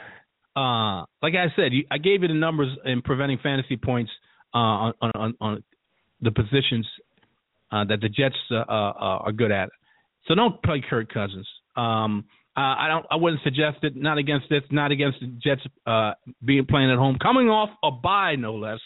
uh, 0.56 1.06
like 1.22 1.34
I 1.36 1.48
said, 1.56 1.74
you, 1.74 1.86
I 1.90 1.98
gave 1.98 2.22
you 2.22 2.28
the 2.28 2.34
numbers 2.34 2.70
in 2.86 3.02
preventing 3.02 3.40
fantasy 3.42 3.78
points 3.78 4.12
uh, 4.54 4.58
on, 4.58 4.94
on, 5.02 5.34
on 5.40 5.64
the 6.22 6.32
positions 6.32 6.88
uh, 7.72 7.86
that 7.86 8.02
the 8.02 8.10
Jets 8.10 8.36
uh, 8.52 8.56
uh, 8.56 8.94
are 9.26 9.32
good 9.32 9.52
at. 9.52 9.70
So 10.28 10.36
don't 10.36 10.62
play 10.64 10.84
Kirk 10.88 11.12
Cousins. 11.14 11.48
Um, 11.76 12.26
I 12.56 12.88
don't. 12.88 13.06
I 13.10 13.16
wouldn't 13.16 13.42
suggest 13.42 13.78
it. 13.82 13.96
Not 13.96 14.20
against 14.20 14.46
this. 14.48 14.62
Not 14.70 14.92
against 14.92 15.20
the 15.22 15.28
Jets 15.44 15.62
being 16.46 16.68
playing 16.68 16.92
at 16.92 17.00
home, 17.00 17.18
coming 17.20 17.50
off 17.50 17.70
a 17.84 17.90
bye, 17.90 18.36
no 18.36 18.54
less. 18.54 18.80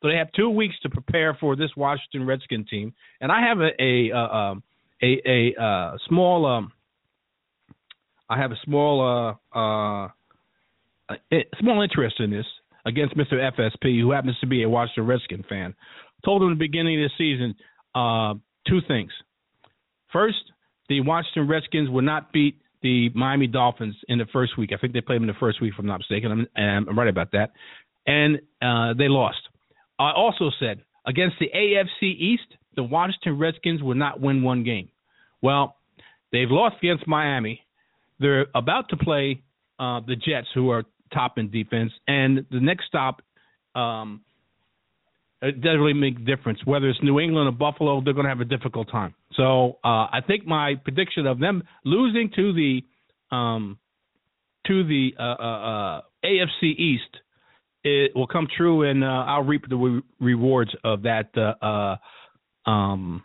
So 0.00 0.08
they 0.08 0.16
have 0.16 0.32
two 0.32 0.48
weeks 0.48 0.74
to 0.84 0.88
prepare 0.88 1.36
for 1.38 1.54
this 1.54 1.68
Washington 1.76 2.26
Redskin 2.26 2.64
team, 2.64 2.94
and 3.20 3.30
I 3.30 3.42
have 3.46 3.58
a 3.58 3.70
a 3.78 4.10
a, 4.10 4.34
um, 4.34 4.62
a, 5.02 5.20
a, 5.26 5.62
a 5.62 5.98
small 6.08 6.46
um, 6.46 6.72
I 8.30 8.38
have 8.38 8.52
a 8.52 8.58
small 8.64 9.36
uh, 9.52 9.58
uh, 9.58 10.08
a 11.32 11.44
small 11.58 11.82
interest 11.82 12.20
in 12.20 12.30
this 12.30 12.46
against 12.86 13.16
Mr. 13.16 13.34
FSP, 13.34 14.00
who 14.00 14.12
happens 14.12 14.38
to 14.40 14.46
be 14.46 14.62
a 14.62 14.68
Washington 14.68 15.06
Redskin 15.06 15.44
fan. 15.48 15.74
Told 16.24 16.42
him 16.42 16.52
at 16.52 16.54
the 16.54 16.64
beginning 16.64 17.02
of 17.02 17.10
the 17.10 17.14
season 17.18 17.54
uh, 17.94 18.34
two 18.66 18.80
things. 18.86 19.10
First, 20.12 20.38
the 20.88 21.00
Washington 21.00 21.48
Redskins 21.48 21.90
will 21.90 22.02
not 22.02 22.32
beat 22.32 22.60
the 22.82 23.10
Miami 23.14 23.46
Dolphins 23.46 23.96
in 24.08 24.18
the 24.18 24.26
first 24.32 24.56
week. 24.56 24.70
I 24.72 24.78
think 24.78 24.92
they 24.92 25.00
played 25.00 25.16
them 25.16 25.24
in 25.24 25.34
the 25.34 25.40
first 25.40 25.60
week, 25.60 25.72
if 25.74 25.78
I'm 25.78 25.86
not 25.86 25.98
mistaken. 25.98 26.46
I'm, 26.56 26.86
I'm 26.88 26.98
right 26.98 27.08
about 27.08 27.32
that. 27.32 27.50
And 28.06 28.36
uh, 28.62 28.94
they 28.96 29.08
lost. 29.08 29.38
I 29.98 30.12
also 30.12 30.50
said 30.58 30.82
against 31.06 31.36
the 31.38 31.50
AFC 31.54 32.16
East, 32.16 32.56
the 32.76 32.82
Washington 32.82 33.38
Redskins 33.38 33.82
would 33.82 33.96
not 33.96 34.20
win 34.20 34.42
one 34.42 34.64
game. 34.64 34.88
Well, 35.42 35.76
they've 36.32 36.50
lost 36.50 36.76
against 36.82 37.06
Miami. 37.06 37.62
They're 38.20 38.46
about 38.54 38.88
to 38.90 38.96
play 38.96 39.42
uh, 39.78 40.00
the 40.06 40.14
Jets, 40.14 40.48
who 40.54 40.70
are 40.70 40.84
top 41.12 41.38
in 41.38 41.50
defense, 41.50 41.92
and 42.06 42.46
the 42.50 42.60
next 42.60 42.86
stop. 42.86 43.22
Um, 43.74 44.22
it 45.42 45.62
doesn't 45.62 45.80
really 45.80 45.94
make 45.94 46.16
a 46.16 46.22
difference 46.22 46.58
whether 46.66 46.88
it's 46.90 46.98
New 47.02 47.18
England 47.18 47.48
or 47.48 47.52
Buffalo. 47.52 48.02
They're 48.04 48.12
going 48.12 48.24
to 48.24 48.30
have 48.30 48.40
a 48.40 48.44
difficult 48.44 48.90
time. 48.90 49.14
So 49.32 49.78
uh, 49.82 50.06
I 50.12 50.20
think 50.26 50.46
my 50.46 50.74
prediction 50.84 51.26
of 51.26 51.38
them 51.38 51.62
losing 51.84 52.30
to 52.36 52.52
the 52.52 52.82
um, 53.34 53.78
to 54.66 54.84
the 54.84 55.14
uh, 55.18 55.22
uh, 55.22 55.42
uh 55.42 56.00
AFC 56.24 56.76
East 56.76 57.16
it 57.82 58.14
will 58.14 58.26
come 58.26 58.46
true, 58.56 58.82
and 58.82 59.02
uh, 59.02 59.24
I'll 59.26 59.42
reap 59.42 59.68
the 59.68 59.76
re- 59.76 60.02
rewards 60.20 60.70
of 60.84 61.02
that. 61.02 61.30
Um, 62.66 63.22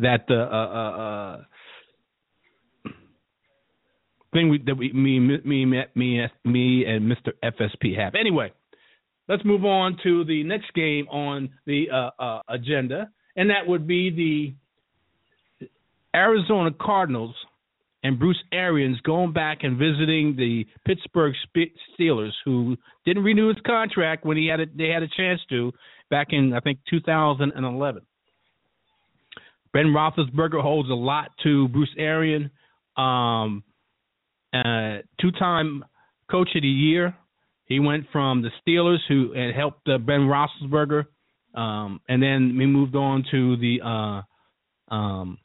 that 0.00 0.24
uh, 0.30 0.34
uh, 0.34 1.36
uh, 2.86 2.90
thing 4.32 4.48
we, 4.48 4.58
that 4.66 4.74
we, 4.76 4.92
me, 4.92 5.18
me, 5.18 5.64
me, 5.64 6.26
me, 6.44 6.84
and 6.84 7.10
Mr. 7.10 7.32
FSP 7.42 7.98
have. 7.98 8.14
Anyway, 8.14 8.52
let's 9.28 9.44
move 9.44 9.64
on 9.64 9.96
to 10.02 10.24
the 10.24 10.42
next 10.44 10.72
game 10.74 11.06
on 11.08 11.50
the 11.66 11.86
agenda, 12.48 13.10
and 13.36 13.50
that 13.50 13.66
would 13.66 13.86
be 13.86 14.10
the 14.10 15.68
Arizona 16.16 16.70
Cardinals 16.80 17.34
and 18.02 18.18
Bruce 18.18 18.42
Arians 18.52 18.98
going 19.02 19.32
back 19.32 19.58
and 19.62 19.78
visiting 19.78 20.34
the 20.36 20.64
Pittsburgh 20.86 21.34
Steelers, 21.98 22.32
who 22.44 22.76
didn't 23.04 23.24
renew 23.24 23.48
his 23.48 23.58
contract 23.66 24.24
when 24.24 24.36
he 24.36 24.46
had 24.46 24.60
a, 24.60 24.66
they 24.74 24.88
had 24.88 25.02
a 25.02 25.08
chance 25.16 25.40
to 25.50 25.72
back 26.08 26.28
in 26.30 26.54
I 26.54 26.60
think 26.60 26.78
2011. 26.88 28.02
Ben 29.72 29.86
Roethlisberger 29.86 30.60
holds 30.60 30.90
a 30.90 30.94
lot 30.94 31.30
to 31.42 31.68
Bruce 31.68 31.94
Arians, 31.96 32.50
um, 32.96 33.62
uh, 34.52 34.98
two-time 35.20 35.84
Coach 36.30 36.50
of 36.56 36.62
the 36.62 36.68
Year. 36.68 37.14
He 37.66 37.78
went 37.78 38.06
from 38.10 38.42
the 38.42 38.50
Steelers, 38.60 38.98
who 39.08 39.32
had 39.32 39.54
helped 39.54 39.88
uh, 39.88 39.98
Ben 39.98 40.20
Roethlisberger, 40.20 41.04
um, 41.54 42.00
and 42.08 42.22
then 42.22 42.56
we 42.58 42.66
moved 42.66 42.96
on 42.96 43.24
to 43.30 43.56
the 43.56 43.80
uh, 43.84 44.94
um, 44.94 45.38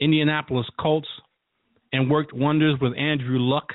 Indianapolis 0.00 0.66
Colts 0.80 1.08
and 1.92 2.10
worked 2.10 2.32
wonders 2.32 2.76
with 2.80 2.92
Andrew 2.96 3.38
Luck. 3.38 3.68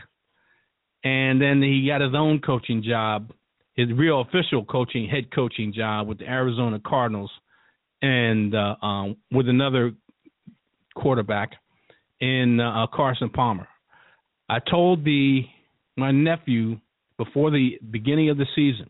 And 1.04 1.42
then 1.42 1.62
he 1.62 1.88
got 1.88 2.02
his 2.02 2.13
own 2.16 2.40
coaching 2.40 2.84
job, 2.84 3.32
his 3.75 3.92
real 3.92 4.22
official 4.22 4.63
coaching, 4.63 5.10
head 5.10 5.34
coaching 5.34 5.74
job 5.74 6.08
with 6.08 6.20
the 6.20 6.25
Arizona 6.30 6.80
Cardinals, 6.86 7.32
and 8.03 8.53
uh, 8.53 8.75
um, 8.86 9.17
with 9.31 9.50
another 9.50 9.93
quarterback 10.93 11.53
in 12.19 12.60
uh, 12.60 12.86
Carson 12.93 13.29
Palmer. 13.29 13.67
I 14.50 14.60
told 14.60 15.03
the 15.03 15.41
my 15.98 16.12
nephew 16.12 16.79
before 17.17 17.50
the 17.50 17.79
beginning 17.91 18.29
of 18.29 18.38
the 18.38 18.45
season, 18.55 18.89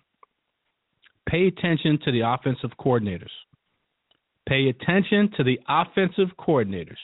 pay 1.30 1.48
attention 1.48 2.00
to 2.06 2.12
the 2.12 2.22
offensive 2.22 2.72
coordinators. 2.80 3.30
Pay 4.50 4.68
attention 4.68 5.30
to 5.38 5.44
the 5.44 5.60
offensive 5.70 6.30
coordinators. 6.38 6.98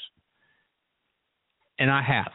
And 1.78 1.90
I 1.90 2.02
have. 2.02 2.32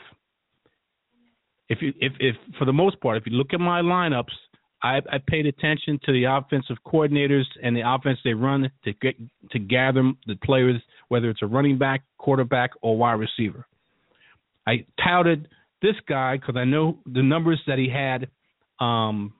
If 1.69 1.83
you 1.83 1.93
if 1.99 2.13
if 2.21 2.37
for 2.59 2.65
the 2.65 2.73
most 2.73 3.01
part, 3.01 3.17
if 3.17 3.27
you 3.27 3.33
look 3.33 3.53
at 3.53 3.61
my 3.61 3.83
lineups, 3.83 4.33
I, 4.85 4.99
I 5.11 5.19
paid 5.27 5.47
attention 5.47 5.99
to 6.05 6.13
the 6.13 6.25
offensive 6.25 6.77
coordinators 6.87 7.45
and 7.63 7.75
the 7.75 7.83
offense 7.87 8.19
they 8.23 8.35
run 8.35 8.71
to 8.85 8.93
get 8.93 9.17
to 9.51 9.59
gather 9.59 10.13
the 10.27 10.37
players, 10.45 10.81
whether 11.09 11.31
it's 11.31 11.41
a 11.43 11.47
running 11.47 11.79
back, 11.79 12.03
quarterback, 12.19 12.73
or 12.83 12.99
wide 12.99 13.15
receiver. 13.15 13.67
I 14.67 14.85
touted 15.03 15.49
this 15.81 15.95
guy 16.07 16.37
because 16.37 16.57
I 16.57 16.65
know 16.65 16.99
the 17.07 17.23
numbers 17.23 17.61
that 17.67 17.79
he 17.79 17.89
had 17.89 18.29
um, 18.79 19.33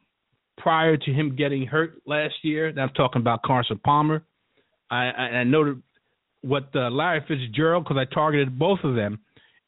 prior 0.57 0.97
to 0.97 1.13
him 1.13 1.37
getting 1.37 1.67
hurt 1.67 2.01
last 2.07 2.35
year. 2.43 2.73
Now 2.73 2.85
I'm 2.85 2.95
talking 2.95 3.21
about 3.21 3.43
Carson 3.43 3.79
Palmer. 3.85 4.25
I, 4.91 5.11
I, 5.11 5.23
I 5.23 5.45
noted 5.45 5.83
what 6.41 6.71
uh, 6.75 6.89
Larry 6.89 7.23
Fitzgerald 7.29 7.85
because 7.85 7.99
I 7.99 8.13
targeted 8.15 8.59
both 8.59 8.79
of 8.83 8.97
them 8.97 9.19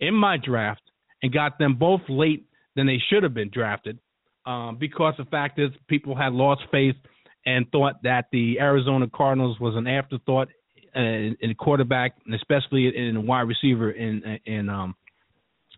in 0.00 0.14
my 0.14 0.38
draft 0.42 0.82
and 1.22 1.30
got 1.30 1.58
them 1.58 1.74
both 1.74 2.00
late 2.08 2.46
than 2.76 2.86
they 2.86 2.98
should 3.10 3.22
have 3.22 3.34
been 3.34 3.50
drafted 3.50 3.98
um, 4.46 4.76
because 4.78 5.14
the 5.18 5.24
fact 5.26 5.58
is 5.58 5.70
people 5.88 6.16
had 6.16 6.32
lost 6.32 6.62
faith 6.70 6.96
and 7.44 7.70
thought 7.70 8.02
that 8.02 8.26
the 8.32 8.58
Arizona 8.60 9.06
Cardinals 9.12 9.58
was 9.60 9.74
an 9.76 9.86
afterthought 9.86 10.48
uh, 10.96 11.00
in, 11.00 11.36
in 11.40 11.54
quarterback, 11.54 12.14
and 12.24 12.34
especially 12.34 12.96
in 12.96 13.26
wide 13.26 13.42
receiver 13.42 13.90
in 13.90 14.38
in 14.46 14.68
um, 14.68 14.94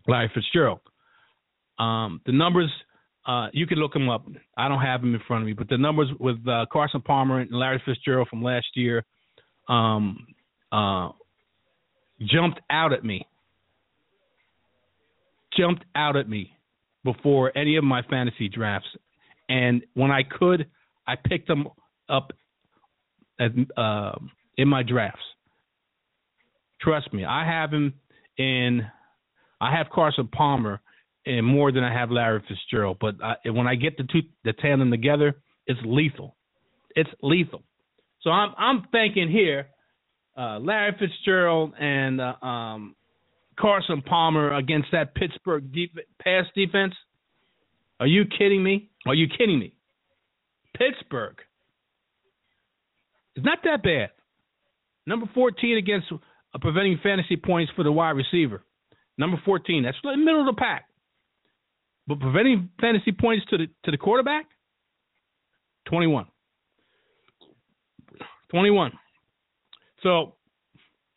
Larry 0.07 0.31
Fitzgerald. 0.33 0.79
Um, 1.77 2.21
the 2.25 2.31
numbers 2.31 2.69
uh, 3.25 3.47
you 3.53 3.67
can 3.67 3.77
look 3.77 3.93
them 3.93 4.09
up. 4.09 4.25
I 4.57 4.67
don't 4.67 4.81
have 4.81 5.01
them 5.01 5.13
in 5.13 5.21
front 5.27 5.43
of 5.43 5.47
me, 5.47 5.53
but 5.53 5.69
the 5.69 5.77
numbers 5.77 6.09
with 6.19 6.37
uh, 6.47 6.65
Carson 6.71 7.01
Palmer 7.01 7.39
and 7.39 7.51
Larry 7.51 7.81
Fitzgerald 7.85 8.27
from 8.27 8.41
last 8.41 8.67
year 8.75 9.03
um, 9.67 10.25
uh, 10.71 11.09
jumped 12.21 12.59
out 12.69 12.93
at 12.93 13.03
me. 13.03 13.27
Jumped 15.57 15.83
out 15.95 16.15
at 16.15 16.29
me 16.29 16.55
before 17.03 17.55
any 17.57 17.77
of 17.77 17.83
my 17.83 18.01
fantasy 18.03 18.49
drafts, 18.49 18.89
and 19.47 19.83
when 19.93 20.11
I 20.11 20.23
could, 20.23 20.67
I 21.07 21.15
picked 21.15 21.47
them 21.47 21.67
up 22.09 22.31
uh, 23.39 24.15
in 24.57 24.67
my 24.67 24.83
drafts. 24.83 25.23
Trust 26.81 27.13
me, 27.13 27.25
I 27.25 27.45
have 27.45 27.71
him 27.71 27.93
in. 28.37 28.85
I 29.61 29.75
have 29.75 29.87
Carson 29.89 30.27
Palmer 30.27 30.81
and 31.25 31.45
more 31.45 31.71
than 31.71 31.83
I 31.83 31.93
have 31.93 32.11
Larry 32.11 32.41
Fitzgerald. 32.47 32.97
But 32.99 33.15
I, 33.23 33.49
when 33.49 33.67
I 33.67 33.75
get 33.75 33.97
the 33.97 34.03
two 34.03 34.21
the 34.43 34.53
tandem 34.53 34.91
together, 34.91 35.35
it's 35.67 35.79
lethal. 35.85 36.35
It's 36.95 37.09
lethal. 37.21 37.63
So 38.21 38.29
I'm 38.29 38.53
I'm 38.57 38.87
thinking 38.91 39.29
here, 39.29 39.67
uh, 40.37 40.59
Larry 40.59 40.95
Fitzgerald 40.99 41.73
and 41.79 42.19
uh, 42.19 42.33
um, 42.45 42.95
Carson 43.59 44.01
Palmer 44.01 44.53
against 44.53 44.89
that 44.91 45.15
Pittsburgh 45.15 45.65
pass 46.21 46.45
defense. 46.55 46.93
Are 47.99 48.07
you 48.07 48.23
kidding 48.25 48.63
me? 48.63 48.89
Are 49.05 49.13
you 49.13 49.27
kidding 49.27 49.59
me? 49.59 49.73
Pittsburgh 50.75 51.37
is 53.35 53.43
not 53.43 53.59
that 53.63 53.83
bad. 53.83 54.09
Number 55.05 55.29
14 55.33 55.77
against 55.77 56.07
uh, 56.11 56.57
preventing 56.59 56.99
fantasy 57.03 57.35
points 57.35 57.71
for 57.75 57.83
the 57.83 57.91
wide 57.91 58.11
receiver. 58.11 58.63
Number 59.17 59.41
14. 59.43 59.83
That's 59.83 59.97
the 60.03 60.15
middle 60.15 60.47
of 60.47 60.55
the 60.55 60.59
pack. 60.59 60.85
But 62.07 62.19
preventing 62.19 62.69
fantasy 62.79 63.11
points 63.11 63.45
to 63.49 63.57
the 63.57 63.67
to 63.83 63.91
the 63.91 63.97
quarterback, 63.97 64.45
21. 65.87 66.25
21. 68.49 68.91
So 70.01 70.35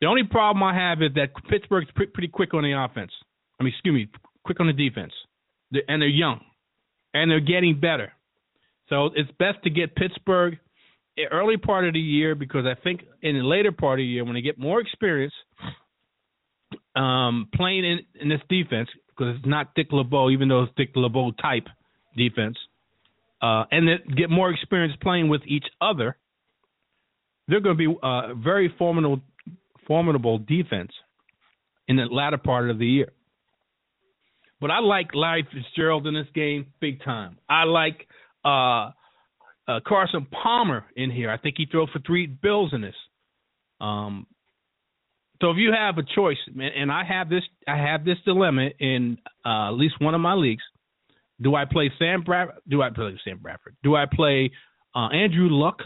the 0.02 0.08
only 0.08 0.24
problem 0.24 0.64
I 0.64 0.74
have 0.74 1.00
is 1.00 1.14
that 1.14 1.28
Pittsburgh's 1.48 1.86
pretty 1.94 2.26
quick 2.26 2.54
on 2.54 2.64
the 2.64 2.72
offense. 2.72 3.12
I 3.60 3.62
mean, 3.62 3.72
excuse 3.72 3.94
me, 3.94 4.08
quick 4.44 4.58
on 4.58 4.66
the 4.66 4.72
defense, 4.72 5.12
and 5.86 6.02
they're 6.02 6.08
young, 6.08 6.40
and 7.14 7.30
they're 7.30 7.38
getting 7.38 7.78
better. 7.78 8.12
So 8.88 9.10
it's 9.14 9.30
best 9.38 9.62
to 9.62 9.70
get 9.70 9.94
Pittsburgh 9.94 10.58
early 11.30 11.56
part 11.56 11.86
of 11.86 11.92
the 11.92 12.00
year 12.00 12.34
because 12.34 12.66
I 12.66 12.74
think 12.82 13.02
in 13.22 13.38
the 13.38 13.44
later 13.44 13.70
part 13.70 14.00
of 14.00 14.02
the 14.02 14.06
year 14.06 14.24
when 14.24 14.34
they 14.34 14.40
get 14.40 14.58
more 14.58 14.80
experience 14.80 15.34
um, 16.96 17.48
playing 17.54 17.84
in, 17.84 18.00
in 18.20 18.28
this 18.28 18.40
defense, 18.48 18.88
because 19.08 19.36
it's 19.36 19.46
not 19.46 19.72
Dick 19.76 19.92
LeBeau, 19.92 20.30
even 20.30 20.48
though 20.48 20.64
it's 20.64 20.72
Dick 20.76 20.90
LeBeau 20.96 21.30
type 21.40 21.68
defense, 22.16 22.56
uh, 23.40 23.64
and 23.70 23.86
then 23.86 23.98
get 24.16 24.30
more 24.30 24.50
experience 24.50 24.94
playing 25.00 25.28
with 25.28 25.42
each 25.46 25.66
other, 25.80 26.16
they're 27.46 27.60
going 27.60 27.76
to 27.76 27.78
be 27.78 27.96
a 28.02 28.06
uh, 28.06 28.34
very 28.34 28.72
formidable, 28.78 29.20
formidable 29.86 30.38
defense 30.38 30.92
in 31.88 31.96
the 31.96 32.04
latter 32.04 32.38
part 32.38 32.70
of 32.70 32.78
the 32.78 32.86
year. 32.86 33.12
But 34.60 34.70
I 34.70 34.78
like 34.78 35.08
Larry 35.14 35.46
Fitzgerald 35.52 36.06
in 36.06 36.14
this 36.14 36.28
game 36.34 36.66
big 36.80 37.02
time. 37.02 37.38
I 37.48 37.64
like 37.64 38.06
uh, 38.44 38.90
uh, 39.66 39.80
Carson 39.86 40.26
Palmer 40.30 40.84
in 40.94 41.10
here. 41.10 41.30
I 41.30 41.36
think 41.36 41.56
he 41.58 41.66
threw 41.66 41.86
for 41.92 41.98
three 42.06 42.26
bills 42.26 42.70
in 42.72 42.80
this. 42.80 42.94
Um, 43.80 44.26
so 45.40 45.50
if 45.50 45.56
you 45.56 45.72
have 45.72 45.98
a 45.98 46.04
choice, 46.14 46.36
and 46.56 46.92
I 46.92 47.02
have 47.02 47.28
this, 47.28 47.42
I 47.66 47.76
have 47.76 48.04
this 48.04 48.18
dilemma 48.24 48.68
in 48.78 49.18
uh, 49.44 49.68
at 49.68 49.72
least 49.72 49.96
one 50.00 50.14
of 50.14 50.20
my 50.20 50.34
leagues. 50.34 50.62
Do 51.40 51.56
I 51.56 51.64
play 51.64 51.90
Sam 51.98 52.22
Bradford? 52.22 52.58
Do 52.68 52.82
I 52.82 52.90
play 52.90 53.18
Sam 53.24 53.38
Bradford? 53.42 53.74
Do 53.82 53.96
I 53.96 54.04
play 54.10 54.52
uh, 54.94 55.08
Andrew 55.08 55.48
Luck, 55.50 55.78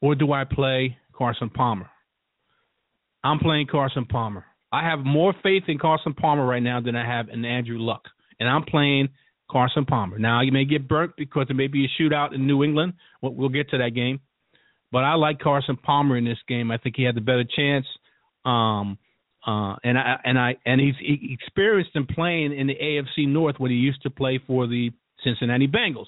or 0.00 0.14
do 0.14 0.32
I 0.32 0.44
play 0.44 0.96
Carson 1.14 1.50
Palmer? 1.50 1.90
I'm 3.26 3.38
playing 3.38 3.66
Carson 3.66 4.04
Palmer. 4.04 4.44
I 4.72 4.88
have 4.88 5.00
more 5.00 5.34
faith 5.42 5.64
in 5.68 5.78
Carson 5.78 6.14
Palmer 6.14 6.46
right 6.46 6.62
now 6.62 6.80
than 6.80 6.96
I 6.96 7.06
have 7.06 7.28
in 7.28 7.44
Andrew 7.44 7.78
Luck, 7.78 8.02
and 8.38 8.48
I'm 8.48 8.64
playing 8.64 9.08
Carson 9.50 9.84
Palmer. 9.84 10.18
Now 10.18 10.42
you 10.42 10.52
may 10.52 10.64
get 10.64 10.88
burnt 10.88 11.12
because 11.16 11.46
there 11.48 11.56
may 11.56 11.66
be 11.66 11.84
a 11.84 12.02
shootout 12.02 12.34
in 12.34 12.46
New 12.46 12.62
England. 12.62 12.94
We'll, 13.22 13.48
get 13.48 13.70
to 13.70 13.78
that 13.78 13.94
game, 13.94 14.20
but 14.92 15.04
I 15.04 15.14
like 15.14 15.40
Carson 15.40 15.76
Palmer 15.76 16.16
in 16.16 16.24
this 16.24 16.38
game. 16.48 16.70
I 16.70 16.78
think 16.78 16.96
he 16.96 17.04
had 17.04 17.16
the 17.16 17.20
better 17.20 17.44
chance. 17.44 17.86
Um, 18.44 18.98
uh, 19.46 19.76
and 19.84 19.96
I 19.96 20.16
and 20.24 20.38
I 20.38 20.56
and 20.66 20.80
he's 20.80 20.94
he 20.98 21.36
experienced 21.40 21.92
in 21.94 22.06
playing 22.06 22.56
in 22.56 22.66
the 22.66 22.74
AFC 22.74 23.28
North 23.28 23.56
when 23.58 23.70
he 23.70 23.76
used 23.76 24.02
to 24.02 24.10
play 24.10 24.40
for 24.44 24.66
the 24.66 24.90
Cincinnati 25.22 25.68
Bengals. 25.68 26.06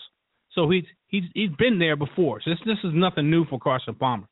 So 0.52 0.68
he's 0.70 0.84
he's 1.06 1.24
he's 1.34 1.50
been 1.58 1.78
there 1.78 1.96
before. 1.96 2.40
So 2.42 2.50
this 2.50 2.58
this 2.66 2.78
is 2.84 2.90
nothing 2.94 3.30
new 3.30 3.44
for 3.46 3.58
Carson 3.60 3.94
Palmer. 3.94 4.26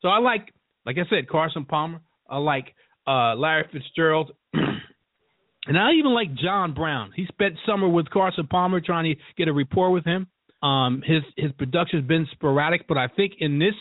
So 0.00 0.08
I 0.08 0.18
like 0.18 0.52
like 0.86 0.96
I 0.98 1.08
said 1.08 1.28
Carson 1.28 1.64
Palmer. 1.64 2.00
I 2.28 2.38
like 2.38 2.74
uh, 3.06 3.34
Larry 3.34 3.68
Fitzgerald. 3.72 4.32
and 4.54 5.78
I 5.78 5.92
even 5.92 6.12
like 6.12 6.34
John 6.34 6.74
Brown. 6.74 7.12
He 7.14 7.26
spent 7.26 7.54
summer 7.66 7.88
with 7.88 8.08
Carson 8.10 8.46
Palmer 8.46 8.80
trying 8.80 9.14
to 9.14 9.20
get 9.36 9.48
a 9.48 9.52
rapport 9.52 9.90
with 9.90 10.04
him. 10.04 10.26
Um, 10.62 11.02
his 11.04 11.22
his 11.36 11.52
production's 11.52 12.06
been 12.06 12.26
sporadic, 12.32 12.88
but 12.88 12.96
I 12.96 13.08
think 13.08 13.34
in 13.38 13.58
this 13.58 13.74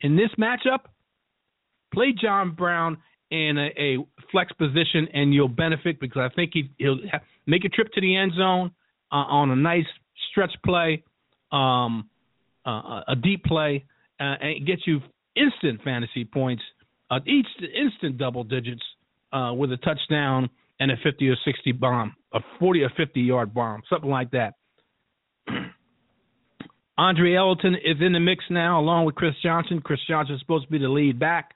in 0.00 0.16
this 0.16 0.30
matchup, 0.38 0.80
play 1.92 2.12
John 2.20 2.54
Brown 2.54 2.98
in 3.30 3.56
a, 3.56 3.80
a 3.80 3.98
flex 4.32 4.52
position, 4.52 5.08
and 5.12 5.32
you'll 5.32 5.48
benefit 5.48 6.00
because 6.00 6.30
I 6.30 6.34
think 6.34 6.50
he, 6.52 6.70
he'll 6.78 6.98
make 7.46 7.64
a 7.64 7.68
trip 7.68 7.92
to 7.92 8.00
the 8.00 8.16
end 8.16 8.32
zone 8.36 8.72
uh, 9.12 9.16
on 9.16 9.50
a 9.50 9.56
nice 9.56 9.86
stretch 10.30 10.52
play, 10.64 11.04
um, 11.52 12.08
uh, 12.66 13.00
a 13.08 13.16
deep 13.20 13.44
play, 13.44 13.84
uh, 14.20 14.34
and 14.40 14.66
get 14.66 14.80
you 14.86 15.00
instant 15.36 15.82
fantasy 15.82 16.24
points, 16.24 16.62
uh, 17.10 17.20
each 17.26 17.46
instant 17.74 18.18
double 18.18 18.44
digits 18.44 18.82
uh, 19.32 19.52
with 19.54 19.72
a 19.72 19.76
touchdown 19.78 20.48
and 20.80 20.90
a 20.90 20.96
50 21.02 21.28
or 21.28 21.36
60 21.44 21.72
bomb, 21.72 22.14
a 22.32 22.40
40 22.58 22.82
or 22.82 22.90
50 22.96 23.20
yard 23.20 23.54
bomb, 23.54 23.82
something 23.88 24.10
like 24.10 24.30
that. 24.32 24.54
Andre 26.98 27.34
Ellington 27.34 27.74
is 27.74 27.96
in 28.00 28.12
the 28.12 28.20
mix 28.20 28.44
now, 28.50 28.80
along 28.80 29.04
with 29.04 29.14
Chris 29.16 29.34
Johnson. 29.42 29.80
Chris 29.80 30.00
Johnson 30.08 30.36
is 30.36 30.40
supposed 30.40 30.66
to 30.66 30.70
be 30.70 30.78
the 30.78 30.88
lead 30.88 31.18
back 31.18 31.54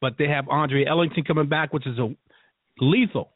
but 0.00 0.16
they 0.18 0.28
have 0.28 0.48
Andre 0.48 0.84
Ellington 0.84 1.24
coming 1.24 1.48
back, 1.48 1.72
which 1.72 1.86
is 1.86 1.98
a 1.98 2.14
lethal 2.80 3.30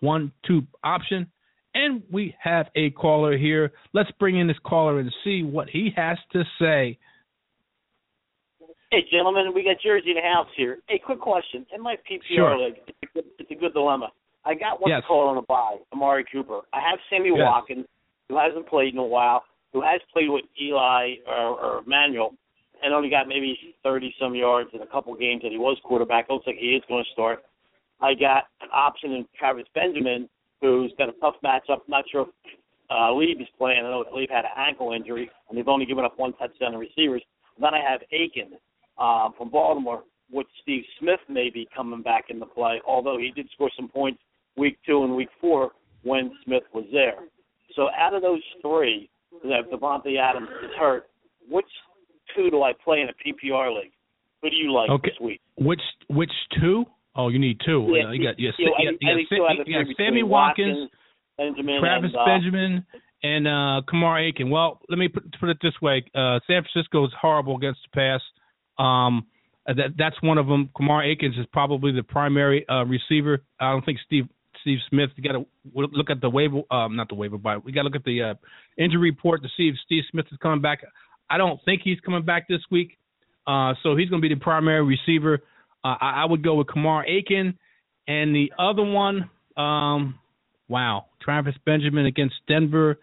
one-two 0.00 0.62
option, 0.84 1.26
And 1.74 2.02
we 2.12 2.34
have 2.38 2.66
a 2.76 2.90
caller 2.90 3.36
here. 3.36 3.72
Let's 3.94 4.10
bring 4.18 4.38
in 4.38 4.46
this 4.46 4.58
caller 4.64 5.00
and 5.00 5.12
see 5.24 5.42
what 5.42 5.70
he 5.70 5.90
has 5.96 6.18
to 6.32 6.44
say. 6.60 6.98
Hey, 8.92 9.04
gentlemen, 9.10 9.52
we 9.52 9.64
got 9.64 9.80
Jersey 9.82 10.10
in 10.10 10.16
the 10.16 10.22
house 10.22 10.46
here. 10.56 10.78
Hey, 10.88 11.00
quick 11.04 11.18
question. 11.20 11.66
In 11.74 11.82
my 11.82 11.96
PPR 12.08 12.36
Sure. 12.36 12.56
league, 12.58 12.76
it's 12.86 12.98
a, 13.02 13.06
good, 13.14 13.24
it's 13.40 13.50
a 13.50 13.54
good 13.54 13.72
dilemma. 13.74 14.12
I 14.44 14.54
got 14.54 14.80
one 14.80 14.90
Yes. 14.90 15.02
call 15.08 15.26
on 15.26 15.36
a 15.38 15.42
bye, 15.42 15.78
Amari 15.92 16.24
Cooper. 16.30 16.60
I 16.72 16.80
have 16.80 17.00
Sammy 17.10 17.30
Yes. 17.30 17.40
Watkins, 17.40 17.86
who 18.28 18.36
hasn't 18.38 18.68
played 18.68 18.92
in 18.92 18.98
a 18.98 19.04
while, 19.04 19.44
who 19.72 19.80
has 19.80 20.00
played 20.12 20.30
with 20.30 20.44
Eli 20.60 21.16
or, 21.26 21.60
or 21.60 21.82
Manuel, 21.84 22.34
and 22.82 22.94
only 22.94 23.08
got 23.10 23.26
maybe 23.26 23.74
30 23.82 24.14
some 24.20 24.36
yards 24.36 24.70
in 24.72 24.82
a 24.82 24.86
couple 24.86 25.12
games 25.16 25.42
that 25.42 25.50
he 25.50 25.58
was 25.58 25.76
quarterback. 25.82 26.28
Looks 26.28 26.46
like 26.46 26.56
he 26.56 26.76
is 26.76 26.84
going 26.86 27.02
to 27.04 27.10
start. 27.10 27.44
I 28.00 28.14
got 28.14 28.44
an 28.60 28.68
option 28.72 29.12
in 29.14 29.26
Travis 29.36 29.66
Benjamin, 29.74 30.28
who's 30.60 30.92
got 30.96 31.08
a 31.08 31.12
tough 31.20 31.34
matchup. 31.42 31.80
Not 31.88 32.04
sure 32.08 32.22
if 32.22 32.28
uh, 32.88 33.12
Lieb 33.12 33.40
is 33.40 33.48
playing. 33.58 33.84
I 33.84 33.90
know 33.90 34.04
Lieb 34.14 34.30
had 34.30 34.44
an 34.44 34.52
ankle 34.56 34.92
injury, 34.92 35.28
and 35.48 35.58
they've 35.58 35.66
only 35.66 35.86
given 35.86 36.04
up 36.04 36.16
one 36.18 36.34
touchdown 36.34 36.72
to 36.72 36.78
receivers. 36.78 37.22
Then 37.58 37.74
I 37.74 37.80
have 37.80 38.02
Aiken 38.12 38.52
um, 38.98 39.32
from 39.36 39.50
Baltimore, 39.50 40.02
with 40.30 40.46
Steve 40.62 40.82
Smith 40.98 41.20
maybe 41.28 41.68
coming 41.74 42.02
back 42.02 42.24
into 42.30 42.46
play, 42.46 42.80
although 42.86 43.18
he 43.18 43.30
did 43.30 43.48
score 43.54 43.70
some 43.76 43.88
points 43.88 44.18
week 44.56 44.78
two 44.86 45.04
and 45.04 45.14
week 45.14 45.28
four 45.40 45.70
when 46.02 46.30
Smith 46.44 46.64
was 46.74 46.84
there. 46.92 47.16
So 47.74 47.88
out 47.96 48.14
of 48.14 48.22
those 48.22 48.42
three, 48.62 49.08
that 49.44 49.70
Davante 49.70 50.18
Adams 50.18 50.48
is 50.64 50.70
hurt, 50.78 51.08
which 51.48 51.66
two 52.34 52.50
do 52.50 52.62
I 52.62 52.72
play 52.84 53.00
in 53.00 53.08
a 53.08 53.12
PPR 53.12 53.74
league? 53.74 53.92
Who 54.42 54.50
do 54.50 54.56
you 54.56 54.72
like 54.72 54.90
Okay. 54.90 55.10
this 55.10 55.20
week? 55.20 55.40
Which 55.56 55.80
which 56.08 56.32
two? 56.60 56.84
Oh, 57.14 57.28
you 57.28 57.38
need 57.38 57.60
two. 57.64 57.86
Yeah, 57.90 58.12
you 58.12 58.22
got 58.22 58.38
you 58.38 58.50
got, 58.50 58.58
you 58.58 58.66
know, 58.66 58.76
you 58.78 58.86
got, 58.86 59.00
you 59.00 59.56
got, 59.56 59.68
you 59.68 59.84
got 59.84 59.96
Sammy 59.96 60.22
Watkins, 60.22 60.90
Benjamin, 61.38 61.80
Travis 61.80 62.10
and, 62.12 62.16
uh, 62.16 62.24
Benjamin, 62.24 62.86
and 63.22 63.48
uh, 63.48 63.82
Kamar 63.88 64.20
Aiken. 64.20 64.50
Well, 64.50 64.80
let 64.88 64.98
me 64.98 65.08
put, 65.08 65.24
put 65.40 65.48
it 65.48 65.58
this 65.62 65.72
way: 65.80 66.04
uh, 66.14 66.40
San 66.46 66.62
Francisco 66.62 67.04
is 67.06 67.12
horrible 67.20 67.56
against 67.56 67.80
the 67.84 67.96
pass. 67.96 68.20
Um, 68.78 69.26
that 69.66 69.94
that's 69.98 70.16
one 70.22 70.38
of 70.38 70.46
them. 70.46 70.70
Kamar 70.76 71.02
Akins 71.02 71.36
is 71.36 71.46
probably 71.52 71.92
the 71.92 72.02
primary 72.02 72.68
uh, 72.68 72.84
receiver. 72.84 73.42
I 73.58 73.72
don't 73.72 73.84
think 73.84 73.98
Steve 74.06 74.28
Steve 74.60 74.78
Smith. 74.88 75.10
You 75.16 75.22
got 75.22 75.38
to 75.38 75.46
look 75.74 76.10
at 76.10 76.20
the 76.20 76.30
waiver, 76.30 76.60
um, 76.70 76.96
not 76.96 77.08
the 77.08 77.14
waiver, 77.14 77.38
but 77.38 77.64
we 77.64 77.72
got 77.72 77.82
to 77.82 77.88
look 77.88 77.96
at 77.96 78.04
the 78.04 78.22
uh, 78.22 78.34
injury 78.76 79.10
report 79.10 79.42
to 79.42 79.48
see 79.56 79.68
if 79.68 79.74
Steve 79.84 80.04
Smith 80.10 80.26
is 80.30 80.38
coming 80.38 80.60
back. 80.60 80.80
I 81.28 81.38
don't 81.38 81.58
think 81.64 81.82
he's 81.82 81.98
coming 82.00 82.24
back 82.24 82.48
this 82.48 82.60
week, 82.70 82.96
uh, 83.46 83.74
so 83.82 83.96
he's 83.96 84.08
going 84.08 84.22
to 84.22 84.28
be 84.28 84.34
the 84.34 84.40
primary 84.40 84.84
receiver. 84.84 85.42
Uh, 85.84 85.96
I, 86.00 86.22
I 86.22 86.24
would 86.24 86.44
go 86.44 86.54
with 86.54 86.68
Kamar 86.68 87.04
Aiken, 87.06 87.58
and 88.06 88.34
the 88.34 88.52
other 88.58 88.82
one, 88.82 89.30
um, 89.56 90.18
wow, 90.68 91.06
Travis 91.20 91.54
Benjamin 91.64 92.06
against 92.06 92.36
Denver, 92.46 92.98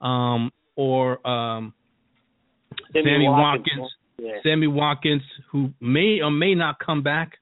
um, 0.00 0.52
or 0.76 1.26
um, 1.26 1.74
Sammy 2.92 3.28
Watkins. 3.28 3.66
Watkins. 3.78 3.92
Yeah. 4.18 4.32
Sammy 4.42 4.66
Watkins, 4.66 5.22
who 5.50 5.70
may 5.80 6.20
or 6.22 6.30
may 6.30 6.54
not 6.54 6.78
come 6.78 7.02
back 7.02 7.38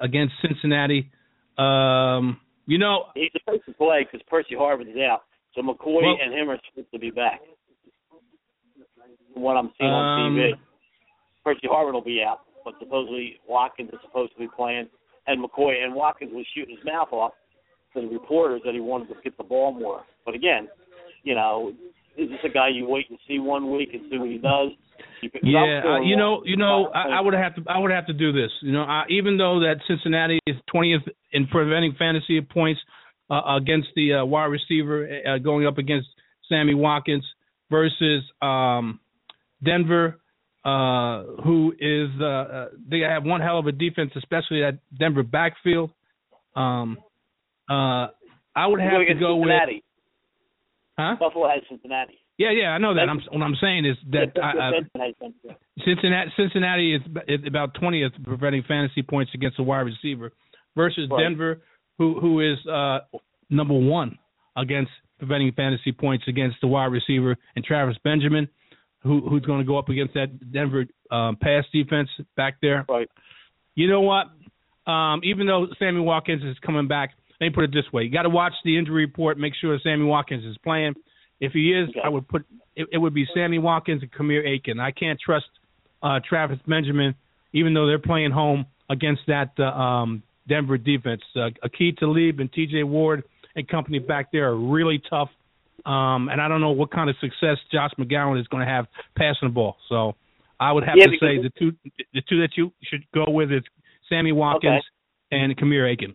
against 0.00 0.34
Cincinnati. 0.40 1.10
Um, 1.58 2.40
you 2.66 2.78
know, 2.78 3.06
He's 3.14 3.30
supposed 3.32 3.64
to 3.66 3.72
play 3.72 4.04
because 4.04 4.24
Percy 4.28 4.54
Harvin 4.54 4.88
is 4.90 4.96
out. 4.96 5.22
So 5.54 5.62
McCoy 5.62 6.02
Well- 6.02 6.18
and 6.22 6.32
him 6.32 6.48
are 6.50 6.58
supposed 6.70 6.92
to 6.92 6.98
be 6.98 7.10
back. 7.10 7.40
From 9.32 9.42
what 9.42 9.56
I'm 9.56 9.72
seeing 9.78 9.90
Um, 9.90 9.96
on 9.96 10.32
TV. 10.36 10.54
Percy 11.44 11.66
Harvin 11.66 11.92
will 11.92 12.00
be 12.00 12.22
out, 12.22 12.40
but 12.64 12.74
supposedly 12.78 13.40
Watkins 13.46 13.90
is 13.92 14.00
supposed 14.02 14.32
to 14.32 14.38
be 14.38 14.48
playing. 14.48 14.88
And 15.26 15.42
McCoy 15.44 15.82
and 15.84 15.94
Watkins 15.94 16.32
was 16.32 16.46
shooting 16.54 16.76
his 16.76 16.84
mouth 16.84 17.12
off 17.12 17.32
to 17.94 18.00
the 18.00 18.06
reporters 18.08 18.62
that 18.64 18.74
he 18.74 18.80
wanted 18.80 19.08
to 19.08 19.16
get 19.22 19.36
the 19.36 19.44
ball 19.44 19.72
more. 19.72 20.04
But 20.24 20.34
again, 20.34 20.68
you 21.24 21.34
know, 21.34 21.74
is 22.16 22.30
this 22.30 22.40
a 22.44 22.48
guy 22.48 22.68
you 22.68 22.86
wait 22.86 23.08
and 23.10 23.18
see 23.26 23.38
one 23.38 23.70
week 23.70 23.94
and 23.94 24.02
see 24.10 24.18
what 24.18 24.28
he 24.28 24.38
does? 24.38 24.70
You 25.22 25.30
pick- 25.30 25.42
I'm 25.44 25.50
yeah, 25.50 25.82
uh, 25.84 26.00
you 26.00 26.16
know, 26.16 26.42
you 26.44 26.56
know, 26.56 26.86
I, 26.94 27.18
I 27.18 27.20
would 27.20 27.34
have 27.34 27.54
to, 27.56 27.62
I 27.68 27.78
would 27.78 27.90
have 27.90 28.06
to 28.06 28.12
do 28.12 28.32
this. 28.32 28.50
You 28.62 28.72
know, 28.72 28.82
I, 28.82 29.04
even 29.10 29.36
though 29.36 29.60
that 29.60 29.76
Cincinnati 29.86 30.38
is 30.46 30.56
20th 30.74 31.06
in 31.32 31.46
preventing 31.46 31.94
fantasy 31.98 32.40
points 32.40 32.80
uh, 33.30 33.56
against 33.56 33.88
the 33.96 34.14
uh, 34.14 34.24
wide 34.24 34.46
receiver, 34.46 35.08
uh, 35.26 35.38
going 35.38 35.66
up 35.66 35.78
against 35.78 36.08
Sammy 36.48 36.74
Watkins 36.74 37.24
versus 37.70 38.22
um, 38.42 39.00
Denver, 39.64 40.20
uh, 40.64 41.24
who 41.44 41.72
is 41.78 42.08
uh, 42.20 42.24
uh, 42.24 42.68
they 42.88 43.00
have 43.00 43.24
one 43.24 43.40
hell 43.40 43.58
of 43.58 43.66
a 43.66 43.72
defense, 43.72 44.10
especially 44.16 44.60
that 44.60 44.78
Denver 44.98 45.22
backfield. 45.22 45.90
Um, 46.56 46.98
uh, 47.68 48.08
I 48.56 48.66
would 48.66 48.80
have 48.80 49.06
to 49.06 49.14
go 49.14 49.36
with, 49.36 49.48
Cincinnati. 49.48 49.84
huh? 50.98 51.16
Buffalo 51.18 51.48
has 51.48 51.62
Cincinnati. 51.68 52.18
Yeah, 52.40 52.52
yeah, 52.52 52.68
I 52.68 52.78
know 52.78 52.94
that. 52.94 53.06
I'm 53.06 53.20
what 53.32 53.42
I'm 53.44 53.54
saying 53.60 53.84
is 53.84 53.98
that 54.12 54.32
I, 54.42 54.48
I, 54.48 54.70
Cincinnati 54.72 55.14
Cincinnati. 55.20 55.60
Cincinnati 55.84 56.30
Cincinnati 56.38 56.94
is, 56.94 57.02
is 57.28 57.46
about 57.46 57.74
20th 57.74 58.24
preventing 58.24 58.62
fantasy 58.66 59.02
points 59.02 59.32
against 59.34 59.58
a 59.58 59.62
wide 59.62 59.80
receiver 59.80 60.32
versus 60.74 61.06
Right. 61.10 61.22
Denver, 61.22 61.60
who 61.98 62.18
who 62.18 62.40
is 62.40 62.56
uh, 62.66 63.00
number 63.50 63.74
one 63.74 64.18
against 64.56 64.90
preventing 65.18 65.52
fantasy 65.52 65.92
points 65.92 66.24
against 66.28 66.56
the 66.62 66.66
wide 66.66 66.86
receiver, 66.86 67.36
and 67.56 67.62
Travis 67.62 67.96
Benjamin, 68.04 68.48
who 69.02 69.20
who's 69.28 69.42
going 69.42 69.60
to 69.60 69.66
go 69.66 69.78
up 69.78 69.90
against 69.90 70.14
that 70.14 70.50
Denver 70.50 70.86
um, 71.10 71.36
pass 71.36 71.64
defense 71.74 72.08
back 72.38 72.54
there. 72.62 72.86
Right. 72.88 73.10
You 73.74 73.86
know 73.86 74.00
what? 74.00 74.28
Um, 74.90 75.20
even 75.24 75.46
though 75.46 75.66
Sammy 75.78 76.00
Watkins 76.00 76.42
is 76.42 76.56
coming 76.64 76.88
back, 76.88 77.10
let 77.38 77.48
me 77.48 77.52
put 77.52 77.64
it 77.64 77.72
this 77.74 77.92
way: 77.92 78.04
you 78.04 78.10
got 78.10 78.22
to 78.22 78.30
watch 78.30 78.54
the 78.64 78.78
injury 78.78 79.04
report, 79.04 79.36
make 79.36 79.52
sure 79.60 79.78
Sammy 79.82 80.04
Watkins 80.04 80.46
is 80.46 80.56
playing. 80.64 80.94
If 81.40 81.52
he 81.52 81.72
is, 81.72 81.88
Okay. 81.90 82.00
I 82.04 82.08
would 82.08 82.28
put 82.28 82.44
it, 82.76 82.86
it 82.92 82.98
would 82.98 83.14
be 83.14 83.26
Sammy 83.34 83.58
Watkins 83.58 84.02
and 84.02 84.12
Kamar 84.12 84.42
Aiken. 84.44 84.78
I 84.78 84.90
can't 84.90 85.18
trust 85.18 85.46
uh, 86.02 86.20
Travis 86.26 86.58
Benjamin, 86.66 87.14
even 87.52 87.74
though 87.74 87.86
they're 87.86 87.98
playing 87.98 88.30
home 88.30 88.66
against 88.88 89.22
that 89.26 89.50
uh, 89.58 89.64
um, 89.64 90.22
Denver 90.48 90.78
defense. 90.78 91.22
Uh, 91.34 91.50
Aqib 91.64 91.98
Talib 91.98 92.40
and 92.40 92.52
T.J. 92.52 92.84
Ward 92.84 93.24
and 93.56 93.66
company 93.68 93.98
back 93.98 94.30
there 94.32 94.48
are 94.48 94.56
really 94.56 95.02
tough. 95.10 95.30
Um, 95.86 96.28
and 96.28 96.40
I 96.40 96.48
don't 96.48 96.60
know 96.60 96.70
what 96.72 96.90
kind 96.90 97.08
of 97.08 97.16
success 97.20 97.56
Josh 97.72 97.90
McCown 97.98 98.38
is 98.38 98.46
going 98.48 98.64
to 98.64 98.70
have 98.70 98.86
passing 99.16 99.48
the 99.48 99.54
ball. 99.54 99.76
So 99.88 100.14
I 100.58 100.72
would 100.72 100.84
have 100.84 100.96
Yeah, 100.98 101.06
to 101.06 101.12
say 101.12 101.38
the 101.42 101.50
two 101.58 101.72
the 102.12 102.22
two 102.28 102.40
that 102.40 102.50
you 102.56 102.72
should 102.82 103.04
go 103.14 103.24
with 103.28 103.50
is 103.50 103.62
Sammy 104.08 104.32
Watkins 104.32 104.84
and 105.30 105.56
Kamar 105.56 105.86
Aiken. 105.86 106.14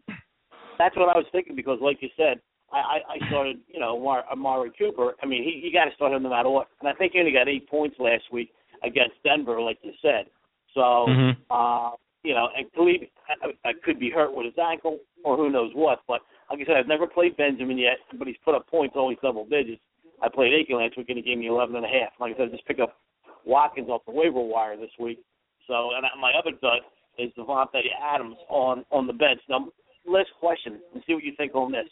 That's 0.78 0.96
what 0.96 1.10
I 1.10 1.18
was 1.18 1.26
thinking 1.32 1.56
because, 1.56 1.80
like 1.82 1.98
you 2.02 2.10
said, 2.16 2.42
I, 2.72 2.78
I, 2.78 2.98
I 3.14 3.28
started, 3.28 3.58
you 3.68 3.80
know, 3.80 4.00
Mar- 4.00 4.26
Amari 4.32 4.72
Cooper. 4.78 5.14
I 5.22 5.26
mean, 5.26 5.44
he, 5.44 5.66
you 5.66 5.72
got 5.72 5.86
to 5.86 5.96
start 5.96 6.14
him 6.14 6.24
no 6.24 6.30
matter 6.30 6.50
what. 6.50 6.68
And 6.80 6.90
I 6.90 6.94
think 6.94 7.14
he 7.14 7.20
only 7.20 7.32
got 7.32 7.48
eight 7.48 7.70
points 7.70 7.96
last 8.00 8.24
week 8.32 8.52
against 8.84 9.16
Denver, 9.24 9.62
like 9.62 9.80
you 9.82 9.94
said. 10.02 10.26
So, 10.74 11.08
Mhm. 11.10 11.38
uh, 11.50 11.92
you 12.24 12.34
know, 12.34 12.50
and 12.58 12.72
Khalid 12.74 13.08
I, 13.30 13.70
I 13.70 13.74
could 13.84 14.00
be 14.00 14.10
hurt 14.10 14.36
with 14.36 14.46
his 14.46 14.58
ankle 14.58 15.00
or 15.24 15.38
who 15.38 15.50
knows 15.50 15.72
what. 15.74 16.02
But 16.08 16.22
like 16.50 16.60
I 16.62 16.66
said, 16.66 16.78
I've 16.78 16.88
never 16.88 17.08
played 17.08 17.38
Benjamin 17.38 17.78
yet, 17.78 17.98
but 18.18 18.28
he's 18.28 18.38
put 18.44 18.56
up 18.56 18.68
points 18.68 18.96
always 18.98 19.18
double 19.22 19.46
digits. 19.46 19.82
I 20.22 20.30
played 20.30 20.54
Aiken 20.54 20.78
last 20.78 20.98
week 20.98 21.10
and 21.10 21.18
he 21.18 21.24
gave 21.24 21.38
me 21.38 21.48
eleven 21.48 21.76
and 21.76 21.86
a 21.86 21.90
half. 21.90 22.14
Like 22.20 22.36
I 22.36 22.38
said, 22.38 22.52
just 22.52 22.66
pick 22.66 22.80
up 22.80 22.98
Watkins 23.46 23.90
off 23.90 24.02
the 24.06 24.12
waiver 24.12 24.42
wire 24.42 24.76
this 24.76 24.92
week. 25.00 25.20
So, 25.68 25.92
and 25.96 26.06
my 26.20 26.32
other 26.38 26.52
dud 26.62 26.80
is 27.18 27.32
Davante 27.38 27.82
Adams 28.02 28.38
on 28.50 28.86
on 28.92 29.08
the 29.08 29.14
bench. 29.14 29.42
Now, 29.50 29.68
last 30.08 30.30
question, 30.40 30.80
and 30.94 31.04
see 31.06 31.14
what 31.14 31.24
you 31.24 31.34
think 31.38 31.56
on 31.56 31.72
this. 31.72 31.88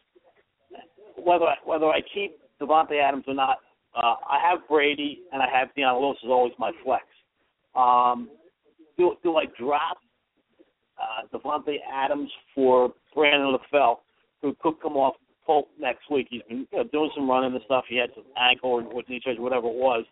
Whether 1.18 1.46
I, 1.46 1.56
whether 1.66 1.88
I 1.88 2.02
keep 2.14 2.38
Davante 2.62 3.02
Adams 3.02 3.26
or 3.28 3.34
not, 3.34 3.60
uh, 3.96 4.16
I 4.28 4.40
have 4.50 4.68
Brady 4.68 5.22
and 5.32 5.42
I 5.42 5.48
have 5.52 5.74
Dion 5.76 6.02
Lewis 6.02 6.18
is 6.24 6.30
always 6.30 6.54
my 6.58 6.72
flex. 6.84 7.04
Um, 7.76 8.30
do 8.98 9.16
do 9.24 9.38
I 9.38 9.46
drop 9.60 9.98
uh, 10.98 11.28
Davante 11.36 11.78
Adams 11.92 12.30
for 12.54 12.94
Brandon 13.14 13.56
LaFell, 13.56 13.98
who 14.42 14.56
could 14.62 14.80
come 14.82 14.94
off 14.94 15.16
PUP 15.46 15.68
next 15.80 16.10
week? 16.10 16.28
He's 16.30 16.42
been 16.48 16.68
you 16.72 16.78
know, 16.78 16.84
doing 16.92 17.12
some 17.16 17.30
running 17.30 17.54
and 17.54 17.62
stuff. 17.66 17.86
He 17.88 17.98
had 17.98 18.10
some 18.16 18.26
ankle 18.38 18.72
or 18.72 18.82
what 18.84 19.10
knee 19.10 19.22
surgery, 19.24 19.42
whatever 19.42 19.68
it 19.68 19.76
was. 19.76 20.06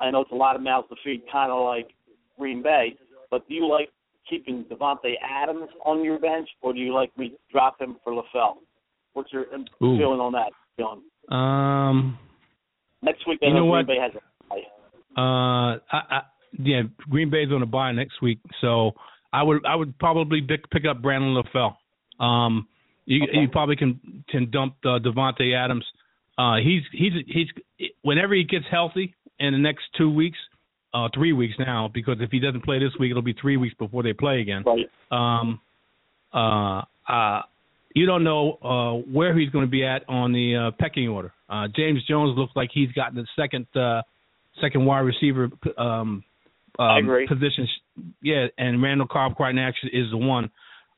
I 0.00 0.10
know 0.10 0.20
it's 0.20 0.32
a 0.32 0.36
lot 0.36 0.56
of 0.56 0.62
mouths 0.62 0.88
to 0.90 0.96
feed, 1.04 1.22
kind 1.30 1.50
of 1.50 1.64
like 1.64 1.88
Green 2.38 2.62
Bay. 2.62 2.96
But 3.30 3.46
do 3.48 3.54
you 3.54 3.68
like 3.68 3.90
keeping 4.28 4.64
Davante 4.64 5.14
Adams 5.22 5.68
on 5.84 6.04
your 6.04 6.18
bench, 6.18 6.48
or 6.62 6.72
do 6.72 6.78
you 6.78 6.94
like 6.94 7.16
me 7.18 7.32
drop 7.50 7.80
him 7.80 7.96
for 8.04 8.12
LaFell? 8.12 8.56
What's 9.14 9.32
your 9.32 9.42
Ooh. 9.42 9.98
feeling 9.98 10.20
on 10.20 10.32
that, 10.32 10.52
John? 10.78 11.02
Um, 11.30 12.18
Next 13.02 13.26
week, 13.26 13.38
You 13.42 13.50
know, 13.50 13.66
know 13.66 13.70
Green? 13.72 13.86
Bay 13.86 13.96
has 14.00 14.12
a 14.14 14.48
bye. 14.48 14.62
Uh, 15.16 15.78
I, 15.92 16.16
I, 16.16 16.20
yeah, 16.58 16.82
Green 17.08 17.30
Bay's 17.30 17.52
on 17.52 17.62
a 17.62 17.66
bye 17.66 17.92
next 17.92 18.20
week, 18.22 18.38
so 18.60 18.92
I 19.32 19.42
would 19.42 19.64
I 19.66 19.74
would 19.74 19.98
probably 19.98 20.40
pick, 20.40 20.68
pick 20.70 20.84
up 20.88 21.02
Brandon 21.02 21.34
LaFell. 21.34 21.76
Um, 22.24 22.66
you 23.06 23.22
Okay. 23.24 23.38
you 23.38 23.48
probably 23.48 23.76
can 23.76 24.24
can 24.28 24.50
dump 24.50 24.74
uh, 24.84 24.98
Davante 24.98 25.54
Adams. 25.56 25.84
Uh, 26.36 26.56
he's 26.56 26.82
he's 26.92 27.12
he's 27.26 27.90
whenever 28.02 28.34
he 28.34 28.44
gets 28.44 28.64
healthy 28.70 29.14
in 29.40 29.52
the 29.52 29.58
next 29.58 29.82
two 29.96 30.10
weeks, 30.10 30.38
uh, 30.94 31.08
three 31.14 31.32
weeks 31.32 31.54
now, 31.58 31.90
because 31.92 32.16
if 32.20 32.30
he 32.30 32.38
doesn't 32.38 32.64
play 32.64 32.78
this 32.78 32.92
week, 32.98 33.10
it'll 33.10 33.22
be 33.22 33.34
three 33.40 33.56
weeks 33.56 33.74
before 33.78 34.02
they 34.02 34.12
play 34.12 34.40
again. 34.40 34.64
Right. 34.64 34.86
Um, 35.10 35.60
uh, 36.32 36.82
uh, 37.10 37.42
you 37.94 38.06
don't 38.06 38.24
know 38.24 38.58
uh, 38.62 39.10
where 39.10 39.36
he's 39.38 39.50
going 39.50 39.64
to 39.64 39.70
be 39.70 39.84
at 39.84 40.02
on 40.08 40.32
the 40.32 40.68
uh, 40.68 40.76
pecking 40.78 41.08
order. 41.08 41.32
Uh, 41.48 41.66
James 41.74 42.04
Jones 42.06 42.36
looks 42.36 42.52
like 42.54 42.70
he's 42.72 42.92
gotten 42.92 43.16
the 43.16 43.26
second 43.36 43.66
uh, 43.74 44.02
second 44.60 44.84
wide 44.84 45.00
receiver 45.00 45.48
um, 45.78 46.22
um, 46.78 47.26
position. 47.28 47.66
Yeah, 48.22 48.46
and 48.56 48.82
Randall 48.82 49.08
Cobb 49.08 49.34
right 49.40 49.54
now 49.54 49.68
is 49.92 50.10
the 50.10 50.18
one. 50.18 50.50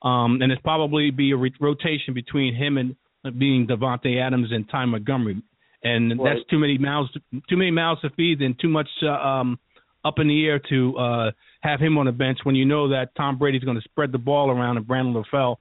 Um, 0.02 0.40
and 0.40 0.50
it's 0.50 0.62
probably 0.62 1.10
be 1.10 1.32
a 1.32 1.36
re- 1.36 1.52
rotation 1.60 2.14
between 2.14 2.54
him 2.54 2.78
and 2.78 2.96
being 3.38 3.66
Davante 3.66 4.20
Adams 4.20 4.48
and 4.50 4.66
Ty 4.70 4.86
Montgomery, 4.86 5.42
and 5.84 6.18
right. 6.18 6.36
that's 6.36 6.50
too 6.50 6.58
many 6.58 6.78
mouths 6.78 7.12
to, 7.12 7.20
too 7.50 7.56
many 7.56 7.70
mouths 7.70 8.00
to 8.00 8.10
feed 8.10 8.40
and 8.40 8.58
too 8.58 8.68
much 8.68 8.88
uh, 9.02 9.08
um, 9.10 9.58
up 10.04 10.18
in 10.18 10.28
the 10.28 10.46
air 10.46 10.58
to 10.70 10.96
uh, 10.96 11.30
have 11.60 11.80
him 11.80 11.98
on 11.98 12.06
the 12.06 12.12
bench 12.12 12.38
when 12.44 12.54
you 12.54 12.64
know 12.64 12.88
that 12.88 13.14
Tom 13.14 13.36
Brady's 13.36 13.62
going 13.62 13.76
to 13.76 13.82
spread 13.82 14.10
the 14.10 14.18
ball 14.18 14.50
around 14.50 14.78
and 14.78 14.86
Brandon 14.86 15.22
LaFell, 15.22 15.56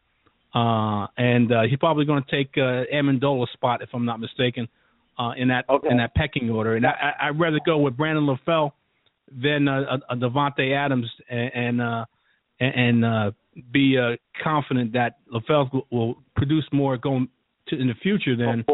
uh, 0.53 1.07
and 1.17 1.51
uh, 1.51 1.61
he's 1.69 1.77
probably 1.77 2.05
going 2.05 2.23
to 2.23 2.31
take 2.35 2.51
uh, 2.57 2.83
Amendola's 2.93 3.51
spot 3.53 3.81
if 3.81 3.89
I'm 3.93 4.05
not 4.05 4.19
mistaken 4.19 4.67
uh, 5.19 5.31
in 5.37 5.49
that 5.49 5.65
okay. 5.69 5.87
in 5.89 5.97
that 5.97 6.15
pecking 6.15 6.49
order. 6.49 6.75
And 6.75 6.85
I, 6.85 7.13
I'd 7.21 7.39
rather 7.39 7.59
go 7.65 7.77
with 7.77 7.95
Brandon 7.97 8.25
LaFell 8.25 8.71
than 9.31 9.67
uh, 9.67 9.97
a, 10.09 10.13
a 10.13 10.15
Davante 10.15 10.75
Adams 10.75 11.07
and 11.29 11.51
and, 11.53 11.81
uh, 11.81 12.05
and 12.59 13.05
uh, 13.05 13.31
be 13.71 13.97
uh, 13.97 14.15
confident 14.43 14.93
that 14.93 15.17
LaFell 15.31 15.71
will, 15.71 15.87
will 15.91 16.15
produce 16.35 16.67
more 16.71 16.97
going 16.97 17.27
to, 17.67 17.79
in 17.79 17.87
the 17.87 17.93
future 18.01 18.35
than 18.35 18.65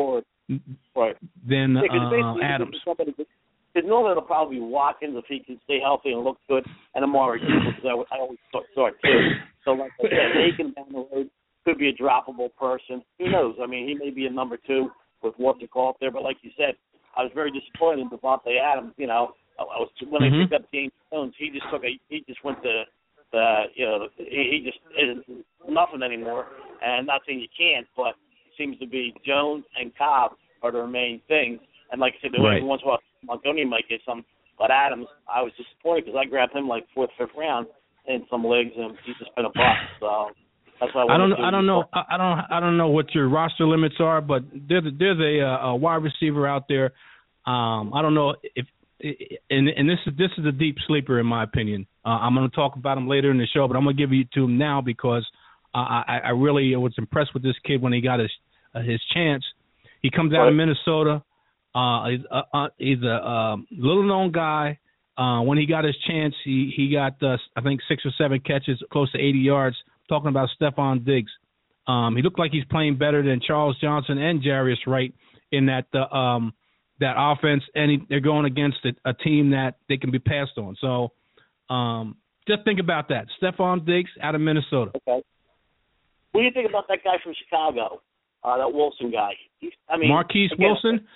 right. 0.95 1.15
than 1.47 1.75
yeah, 1.75 2.21
uh, 2.23 2.35
Adams. 2.41 2.77
Because 2.85 3.89
normally 3.89 4.11
it'll 4.11 4.23
probably 4.23 4.55
be 4.55 4.61
Watkins 4.61 5.15
if 5.17 5.25
he 5.27 5.39
can 5.39 5.59
stay 5.65 5.79
healthy 5.83 6.11
and 6.11 6.23
look 6.23 6.37
good, 6.47 6.63
and 6.93 7.03
Amari 7.03 7.41
because 7.41 7.83
I, 7.83 8.15
I 8.15 8.19
always 8.19 8.39
start, 8.47 8.65
start 8.71 8.93
too. 9.03 9.31
So 9.65 9.71
like 9.71 9.91
I 9.99 10.03
said, 10.03 10.11
Aiken 10.53 10.73
down 10.73 10.85
the 10.91 11.07
road 11.11 11.29
could 11.65 11.77
be 11.77 11.89
a 11.89 11.93
droppable 11.93 12.49
person. 12.57 13.03
Who 13.19 13.31
knows? 13.31 13.55
I 13.61 13.67
mean, 13.67 13.87
he 13.87 13.95
may 13.95 14.11
be 14.11 14.25
a 14.25 14.31
number 14.31 14.57
two 14.57 14.89
with 15.23 15.33
what 15.37 15.59
to 15.59 15.67
call 15.67 15.89
up 15.89 15.97
there. 15.99 16.11
But 16.11 16.23
like 16.23 16.37
you 16.41 16.51
said, 16.57 16.75
I 17.17 17.23
was 17.23 17.31
very 17.33 17.51
disappointed 17.51 18.01
in 18.01 18.09
Davante 18.09 18.59
Adams. 18.61 18.93
You 18.97 19.07
know, 19.07 19.33
I, 19.59 19.63
was 19.63 19.89
when 20.07 20.21
mm-hmm. 20.21 20.41
I 20.41 20.43
picked 20.43 20.53
up 20.53 20.71
James 20.71 20.93
Jones, 21.11 21.33
he 21.37 21.49
just 21.49 21.65
took 21.71 21.83
a 21.83 21.99
he 22.09 22.23
just 22.27 22.43
went 22.43 22.61
to 22.63 22.83
the 23.31 23.63
you 23.73 23.85
know 23.85 24.07
he, 24.17 24.61
he 24.63 24.63
just 24.63 24.79
isn't 24.95 25.45
nothing 25.67 26.03
anymore. 26.03 26.47
And 26.81 27.07
not 27.07 27.21
saying 27.25 27.39
you 27.39 27.47
can't, 27.57 27.87
but 27.97 28.13
it 28.45 28.53
seems 28.57 28.77
to 28.79 28.87
be 28.87 29.13
Jones 29.25 29.65
and 29.79 29.91
Cobb 29.97 30.33
are 30.61 30.71
the 30.71 30.85
main 30.85 31.21
things. 31.27 31.59
And 31.91 32.01
like 32.01 32.13
I 32.19 32.27
said, 32.27 32.31
right. 32.39 32.57
every 32.57 32.63
once 32.63 32.81
in 32.83 32.87
a 32.87 32.91
while 32.91 32.99
Montgomery 33.23 33.65
might 33.65 33.89
get 33.89 34.01
some, 34.05 34.23
but 34.57 34.71
Adams, 34.71 35.07
I 35.33 35.41
was 35.41 35.51
disappointed 35.57 36.05
because 36.05 36.19
I 36.19 36.29
grabbed 36.29 36.53
him 36.53 36.67
like 36.67 36.85
fourth, 36.93 37.09
fifth 37.17 37.35
round 37.37 37.67
in 38.07 38.25
some 38.29 38.45
leagues, 38.45 38.73
and 38.77 38.93
he's 39.05 39.15
just 39.17 39.35
been 39.35 39.45
a 39.45 39.49
bust. 39.49 39.81
So 39.99 40.29
that's 40.79 40.93
why 40.93 41.03
I, 41.03 41.15
I 41.15 41.17
don't. 41.17 41.33
I 41.33 41.51
don't 41.51 41.65
know. 41.65 41.85
I 41.93 42.17
don't. 42.17 42.39
I 42.51 42.59
don't 42.59 42.77
know 42.77 42.89
what 42.89 43.13
your 43.15 43.29
roster 43.29 43.65
limits 43.65 43.95
are, 43.99 44.21
but 44.21 44.43
there's 44.53 44.85
a, 44.85 44.91
there's 44.97 45.19
a, 45.19 45.67
a 45.67 45.75
wide 45.75 46.03
receiver 46.03 46.47
out 46.47 46.67
there. 46.67 46.91
Um, 47.45 47.93
I 47.93 48.01
don't 48.01 48.13
know 48.13 48.35
if, 48.55 48.65
and 48.99 49.69
and 49.69 49.89
this 49.89 49.99
is 50.05 50.13
this 50.17 50.31
is 50.37 50.45
a 50.45 50.51
deep 50.51 50.77
sleeper 50.87 51.19
in 51.19 51.25
my 51.25 51.43
opinion. 51.43 51.87
Uh, 52.05 52.09
I'm 52.09 52.35
going 52.35 52.49
to 52.49 52.55
talk 52.55 52.75
about 52.75 52.97
him 52.97 53.07
later 53.07 53.31
in 53.31 53.37
the 53.37 53.47
show, 53.53 53.67
but 53.67 53.77
I'm 53.77 53.83
going 53.83 53.95
to 53.95 54.01
give 54.01 54.11
you 54.11 54.25
to 54.33 54.43
him 54.43 54.57
now 54.57 54.81
because 54.81 55.25
uh, 55.73 55.77
I, 55.77 56.19
I 56.25 56.29
really 56.29 56.75
was 56.75 56.93
impressed 56.97 57.33
with 57.33 57.43
this 57.43 57.55
kid 57.65 57.81
when 57.81 57.93
he 57.93 58.01
got 58.01 58.19
his 58.19 58.31
uh, 58.73 58.81
his 58.81 58.99
chance. 59.13 59.43
He 60.01 60.11
comes 60.11 60.33
out 60.33 60.39
right. 60.39 60.49
of 60.49 60.55
Minnesota. 60.55 61.23
Uh, 61.73 62.09
he's 62.09 62.19
a, 62.31 62.57
uh, 62.57 62.67
he's 62.77 63.01
a 63.03 63.15
uh, 63.15 63.55
little 63.71 64.03
known 64.03 64.31
guy. 64.31 64.79
Uh, 65.17 65.41
when 65.41 65.57
he 65.57 65.65
got 65.65 65.85
his 65.85 65.95
chance, 66.05 66.35
he 66.43 66.73
he 66.75 66.91
got 66.91 67.21
uh, 67.23 67.37
I 67.55 67.61
think 67.61 67.79
six 67.87 68.03
or 68.05 68.11
seven 68.17 68.41
catches, 68.41 68.83
close 68.91 69.09
to 69.13 69.17
80 69.17 69.39
yards 69.39 69.77
talking 70.09 70.29
about 70.29 70.49
Stefon 70.59 71.05
Diggs. 71.05 71.31
Um, 71.87 72.15
he 72.15 72.21
looked 72.21 72.39
like 72.39 72.51
he's 72.51 72.65
playing 72.65 72.97
better 72.97 73.21
than 73.23 73.39
Charles 73.45 73.77
Johnson 73.79 74.17
and 74.17 74.41
Jarius 74.41 74.77
Wright 74.87 75.13
in 75.51 75.67
that 75.67 75.85
uh, 75.93 76.13
um, 76.15 76.53
that 76.99 77.13
offense, 77.17 77.63
and 77.75 77.91
he, 77.91 77.97
they're 78.09 78.19
going 78.19 78.45
against 78.45 78.77
a, 78.85 79.09
a, 79.09 79.13
team 79.13 79.51
that 79.51 79.75
they 79.89 79.97
can 79.97 80.11
be 80.11 80.19
passed 80.19 80.57
on. 80.57 80.75
So 80.79 81.11
um, 81.73 82.15
just 82.47 82.63
think 82.63 82.79
about 82.79 83.09
that. 83.09 83.27
Stefon 83.41 83.85
Diggs 83.85 84.09
out 84.21 84.33
of 84.33 84.41
Minnesota. 84.41 84.91
Okay. 84.95 85.23
What 86.31 86.41
do 86.41 86.45
you 86.45 86.51
think 86.51 86.69
about 86.69 86.87
that 86.89 86.99
guy 87.03 87.15
from 87.23 87.33
Chicago, 87.43 88.01
uh, 88.43 88.57
that 88.57 88.73
Wilson 88.73 89.11
guy? 89.11 89.31
He's, 89.59 89.71
I 89.89 89.97
mean, 89.97 90.09
Marquess 90.09 90.51
again, 90.51 90.67
Wilson. 90.67 91.07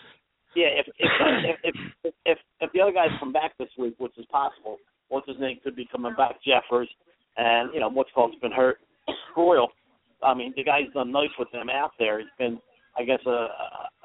Yeah, 0.56 0.68
if 0.80 0.88
if, 0.98 1.12
if 1.64 1.76
if 2.04 2.14
if 2.26 2.38
if 2.62 2.72
the 2.74 2.82
other 2.82 2.94
guys 2.94 3.10
come 3.20 3.34
back 3.34 3.58
this 3.58 3.70
week, 3.78 3.96
which 3.98 4.18
is 4.18 4.26
possible, 4.32 4.78
what's 5.10 5.28
his 5.28 5.38
name 5.40 5.60
could 5.64 5.76
be 5.76 5.88
coming 5.92 6.14
back, 6.16 6.36
Jeffers, 6.46 6.90
and 7.40 7.74
you 7.74 7.80
know 7.80 7.90
what's 7.90 8.12
called 8.14 8.34
has 8.34 8.42
been 8.42 8.52
hurt. 8.52 8.78
Royal, 9.38 9.70
I 10.24 10.34
mean 10.34 10.54
the 10.56 10.64
guy's 10.64 10.92
done 10.94 11.12
nice 11.12 11.30
with 11.40 11.52
them 11.52 11.70
out 11.70 11.92
there. 11.98 12.20
He's 12.20 12.28
been, 12.38 12.60
I 12.98 13.04
guess, 13.04 13.20
a 13.26 13.48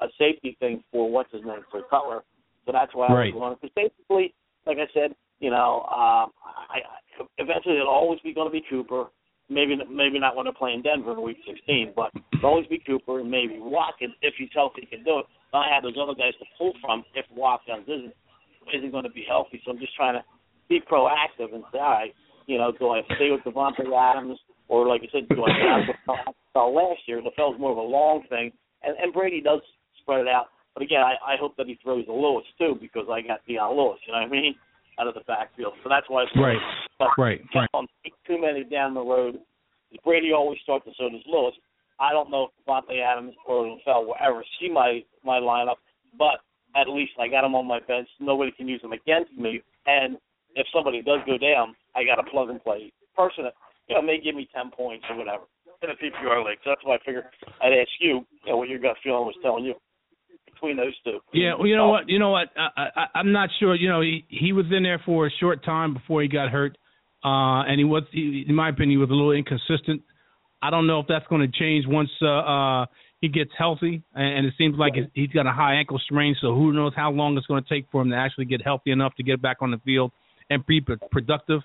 a 0.01 0.07
safety 0.17 0.55
thing 0.59 0.83
for 0.91 1.11
what's 1.11 1.31
his 1.31 1.41
name 1.43 1.61
for 1.69 1.81
Cutler. 1.89 2.23
So 2.65 2.71
that's 2.71 2.93
why 2.95 3.07
right. 3.07 3.33
I 3.33 3.35
was 3.35 3.57
going. 3.57 3.57
Because 3.61 3.75
basically, 3.75 4.33
like 4.65 4.77
I 4.77 4.87
said, 4.93 5.15
you 5.39 5.51
know, 5.51 5.85
um, 5.91 6.31
I, 6.71 6.79
I 6.79 7.25
eventually 7.37 7.75
it'll 7.75 7.89
always 7.89 8.19
be 8.21 8.33
going 8.33 8.47
to 8.47 8.51
be 8.51 8.63
Cooper. 8.69 9.05
Maybe 9.47 9.77
maybe 9.91 10.17
not 10.17 10.35
when 10.35 10.45
they're 10.45 10.53
playing 10.53 10.81
Denver 10.81 11.13
in 11.13 11.21
Week 11.21 11.37
16, 11.45 11.93
but 11.95 12.09
it'll 12.33 12.49
always 12.49 12.67
be 12.67 12.81
Cooper 12.85 13.19
and 13.19 13.29
maybe 13.29 13.59
Watkins 13.59 14.13
if 14.21 14.33
he's 14.37 14.49
healthy 14.55 14.87
can 14.89 15.03
do 15.03 15.19
it. 15.19 15.25
I 15.53 15.69
have 15.71 15.83
those 15.83 15.95
other 16.01 16.15
guys 16.15 16.33
to 16.39 16.45
pull 16.57 16.73
from 16.81 17.03
if 17.13 17.25
Watkins 17.35 17.85
isn't 17.87 18.13
isn't 18.73 18.91
going 18.91 19.03
to 19.03 19.11
be 19.11 19.23
healthy. 19.27 19.61
So 19.63 19.71
I'm 19.71 19.79
just 19.79 19.95
trying 19.95 20.15
to 20.15 20.23
be 20.67 20.81
proactive 20.81 21.53
and 21.53 21.63
say, 21.71 21.77
all 21.77 21.91
right, 21.91 22.13
you 22.47 22.57
know, 22.57 22.71
do 22.77 22.89
I 22.89 23.01
stay 23.15 23.31
with 23.31 23.41
Davante 23.41 23.85
Adams 23.93 24.39
or 24.67 24.87
like 24.87 25.01
I 25.01 25.07
said, 25.11 25.29
do 25.29 25.43
I 25.43 25.79
with 25.87 25.95
LaFell 26.55 26.75
last 26.75 27.01
year? 27.07 27.21
LaFell's 27.21 27.59
more 27.59 27.71
of 27.71 27.77
a 27.77 27.81
long 27.81 28.23
thing, 28.29 28.51
and, 28.83 28.97
and 28.97 29.13
Brady 29.13 29.41
does 29.41 29.61
spread 30.01 30.21
it 30.21 30.27
out. 30.27 30.47
But 30.73 30.83
again, 30.83 31.01
I, 31.01 31.33
I 31.33 31.35
hope 31.39 31.55
that 31.57 31.67
he 31.67 31.79
throws 31.81 32.05
to 32.05 32.13
Lewis 32.13 32.45
too 32.57 32.77
because 32.81 33.05
I 33.09 33.21
got 33.21 33.45
Dion 33.47 33.77
Lewis. 33.77 33.99
You 34.05 34.13
know 34.13 34.19
what 34.19 34.27
I 34.27 34.31
mean? 34.31 34.55
Out 34.99 35.07
of 35.07 35.13
the 35.13 35.21
backfield, 35.27 35.73
so 35.83 35.89
that's 35.89 36.09
why. 36.09 36.23
It's 36.23 36.31
right, 36.37 36.57
but 36.97 37.09
right, 37.17 37.41
right. 37.53 37.69
On 37.73 37.85
too 38.25 38.39
many 38.39 38.63
down 38.63 38.93
the 38.93 39.01
road. 39.01 39.39
Brady 40.03 40.31
always 40.31 40.57
starts, 40.63 40.85
and 40.85 40.95
so 40.97 41.09
does 41.09 41.21
Lewis. 41.27 41.53
I 41.99 42.11
don't 42.11 42.31
know 42.31 42.47
if 42.47 42.65
Davante 42.65 43.01
Adams 43.01 43.33
or 43.45 43.65
LaFell 43.65 44.07
will 44.07 44.15
ever 44.25 44.43
see 44.59 44.69
my 44.69 45.01
my 45.23 45.39
lineup, 45.39 45.75
but 46.17 46.39
at 46.75 46.87
least 46.87 47.11
I 47.19 47.27
got 47.27 47.43
him 47.43 47.55
on 47.55 47.67
my 47.67 47.79
bench. 47.81 48.07
Nobody 48.21 48.51
can 48.51 48.69
use 48.69 48.81
him 48.81 48.93
against 48.93 49.33
me, 49.33 49.61
and 49.85 50.17
if 50.55 50.65
somebody 50.73 51.01
does 51.01 51.19
go 51.25 51.37
down, 51.37 51.75
I 51.95 52.03
got 52.03 52.19
a 52.19 52.29
plug 52.29 52.49
and 52.49 52.61
play 52.63 52.91
person 53.15 53.45
that 53.45 53.53
you 53.87 53.95
know 53.95 54.01
may 54.01 54.19
give 54.19 54.35
me 54.35 54.47
ten 54.53 54.71
points 54.71 55.05
or 55.09 55.17
whatever 55.17 55.43
in 55.81 55.89
a 55.89 55.93
PPR 55.93 56.45
league. 56.45 56.59
So 56.63 56.71
that's 56.71 56.81
why 56.83 56.95
I 56.95 56.97
figured 57.05 57.25
I'd 57.61 57.73
ask 57.73 57.89
you, 57.99 58.25
you 58.45 58.51
know, 58.51 58.57
what 58.57 58.69
your 58.69 58.79
gut 58.79 58.97
feeling 59.03 59.25
was 59.25 59.35
telling 59.41 59.65
you 59.65 59.75
between 60.45 60.77
those 60.77 60.93
two. 61.03 61.19
Yeah, 61.33 61.53
well, 61.57 61.67
you 61.67 61.75
know 61.75 61.89
what, 61.89 62.07
you 62.07 62.19
know 62.19 62.31
what, 62.31 62.47
I, 62.57 62.87
I, 62.95 63.05
I'm 63.15 63.31
not 63.31 63.49
sure. 63.59 63.75
You 63.75 63.89
know, 63.89 64.01
he 64.01 64.25
he 64.29 64.53
was 64.53 64.65
in 64.75 64.83
there 64.83 65.01
for 65.05 65.27
a 65.27 65.29
short 65.39 65.63
time 65.65 65.93
before 65.93 66.21
he 66.21 66.27
got 66.27 66.49
hurt, 66.49 66.77
uh, 67.23 67.63
and 67.67 67.77
he 67.77 67.83
was, 67.83 68.03
he, 68.11 68.45
in 68.47 68.55
my 68.55 68.69
opinion, 68.69 68.91
he 68.91 68.97
was 68.97 69.09
a 69.09 69.13
little 69.13 69.31
inconsistent. 69.31 70.01
I 70.61 70.69
don't 70.69 70.87
know 70.87 70.99
if 70.99 71.07
that's 71.07 71.27
going 71.27 71.41
to 71.41 71.59
change 71.59 71.85
once 71.87 72.09
uh, 72.21 72.27
uh, 72.27 72.85
he 73.21 73.27
gets 73.27 73.51
healthy, 73.57 74.01
and 74.13 74.45
it 74.45 74.53
seems 74.57 74.77
like 74.77 74.93
he's 75.13 75.29
got 75.29 75.45
a 75.45 75.51
high 75.51 75.75
ankle 75.75 75.99
strain. 75.99 76.35
So 76.41 76.55
who 76.55 76.73
knows 76.73 76.93
how 76.95 77.11
long 77.11 77.37
it's 77.37 77.45
going 77.47 77.63
to 77.63 77.69
take 77.69 77.85
for 77.91 78.01
him 78.01 78.09
to 78.11 78.15
actually 78.15 78.45
get 78.45 78.63
healthy 78.63 78.91
enough 78.91 79.13
to 79.17 79.23
get 79.23 79.41
back 79.41 79.57
on 79.61 79.71
the 79.71 79.77
field 79.85 80.11
and 80.49 80.65
be 80.65 80.81
productive. 80.81 81.61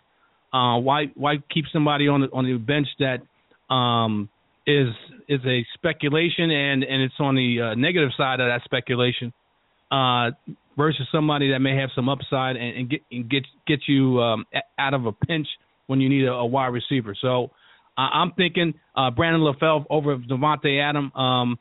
Uh, 0.52 0.78
why 0.78 1.06
why 1.14 1.36
keep 1.52 1.64
somebody 1.72 2.08
on 2.08 2.22
the 2.22 2.26
on 2.32 2.44
the 2.44 2.56
bench 2.58 2.88
that 2.98 3.20
um, 3.72 4.28
is 4.66 4.88
is 5.28 5.40
a 5.46 5.64
speculation 5.74 6.50
and 6.50 6.82
and 6.82 7.02
it's 7.02 7.14
on 7.20 7.34
the 7.34 7.60
uh, 7.60 7.74
negative 7.74 8.10
side 8.16 8.40
of 8.40 8.48
that 8.48 8.62
speculation 8.64 9.32
uh, 9.92 10.30
versus 10.76 11.06
somebody 11.12 11.52
that 11.52 11.60
may 11.60 11.76
have 11.76 11.90
some 11.94 12.08
upside 12.08 12.56
and, 12.56 12.76
and 12.78 12.90
get 12.90 13.00
and 13.12 13.30
get 13.30 13.44
get 13.66 13.80
you 13.86 14.20
um, 14.20 14.44
out 14.78 14.94
of 14.94 15.06
a 15.06 15.12
pinch 15.12 15.46
when 15.86 16.00
you 16.00 16.08
need 16.08 16.24
a, 16.24 16.32
a 16.32 16.46
wide 16.46 16.68
receiver. 16.68 17.14
So 17.20 17.50
uh, 17.96 18.08
I'm 18.12 18.32
thinking 18.32 18.74
uh, 18.96 19.10
Brandon 19.10 19.42
LaFell 19.42 19.84
over 19.90 20.16
Davante 20.16 20.80
Adam. 20.82 21.12
Um, 21.12 21.58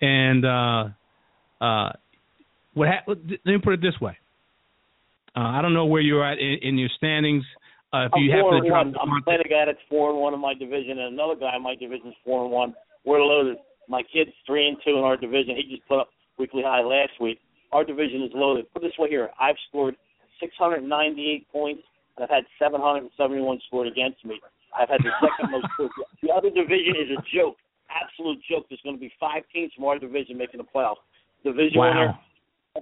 and 0.00 0.44
uh, 0.44 0.84
uh, 1.60 1.92
what 2.74 2.88
ha- 2.88 3.04
let 3.06 3.46
me 3.46 3.58
put 3.62 3.74
it 3.74 3.80
this 3.80 3.98
way. 4.00 4.16
Uh, 5.36 5.40
I 5.40 5.62
don't 5.62 5.74
know 5.74 5.86
where 5.86 6.00
you're 6.00 6.24
at 6.24 6.38
in, 6.38 6.58
in 6.62 6.78
your 6.78 6.88
standings. 6.96 7.44
Uh, 7.92 8.06
if 8.06 8.12
I'm 8.14 8.22
you 8.22 8.30
happen 8.30 8.62
to 8.62 8.68
drop 8.68 8.86
one. 8.86 8.94
I'm 9.00 9.22
playing 9.22 9.42
a 9.44 9.48
guy 9.48 9.66
that's 9.66 9.82
four 9.88 10.10
and 10.10 10.18
one 10.18 10.34
in 10.34 10.40
my 10.40 10.54
division, 10.54 10.98
and 11.02 11.12
another 11.14 11.34
guy 11.34 11.56
in 11.56 11.62
my 11.62 11.74
division 11.74 12.08
is 12.08 12.18
four 12.24 12.44
and 12.44 12.52
one. 12.52 12.74
We're 13.04 13.22
loaded. 13.22 13.58
My 13.88 14.02
kid's 14.02 14.30
three 14.46 14.68
and 14.68 14.76
two 14.84 14.94
in 14.94 15.02
our 15.02 15.16
division. 15.16 15.56
He 15.56 15.74
just 15.74 15.86
put 15.88 15.98
up 15.98 16.10
weekly 16.38 16.62
high 16.62 16.82
last 16.82 17.18
week. 17.20 17.40
Our 17.72 17.84
division 17.84 18.22
is 18.22 18.30
loaded. 18.32 18.70
Put 18.72 18.82
this 18.82 18.94
way 18.98 19.08
here: 19.08 19.30
I've 19.40 19.58
scored 19.68 19.96
698 20.38 21.50
points, 21.50 21.82
and 22.16 22.24
I've 22.24 22.30
had 22.30 22.44
771 22.58 23.58
scored 23.66 23.88
against 23.88 24.24
me. 24.24 24.40
I've 24.70 24.88
had 24.88 25.02
the 25.02 25.10
second 25.18 25.50
most. 25.50 25.66
The 26.22 26.30
other 26.30 26.50
division 26.50 26.94
is 26.94 27.10
a 27.10 27.20
joke, 27.34 27.56
absolute 27.90 28.38
joke. 28.48 28.66
There's 28.68 28.80
going 28.84 28.96
to 28.96 29.00
be 29.00 29.10
five 29.18 29.42
teams 29.52 29.72
from 29.74 29.86
our 29.86 29.98
division 29.98 30.38
making 30.38 30.58
the 30.58 30.68
playoffs. 30.68 31.02
Division 31.42 31.80
wow. 31.80 31.90
winner, 31.90 32.18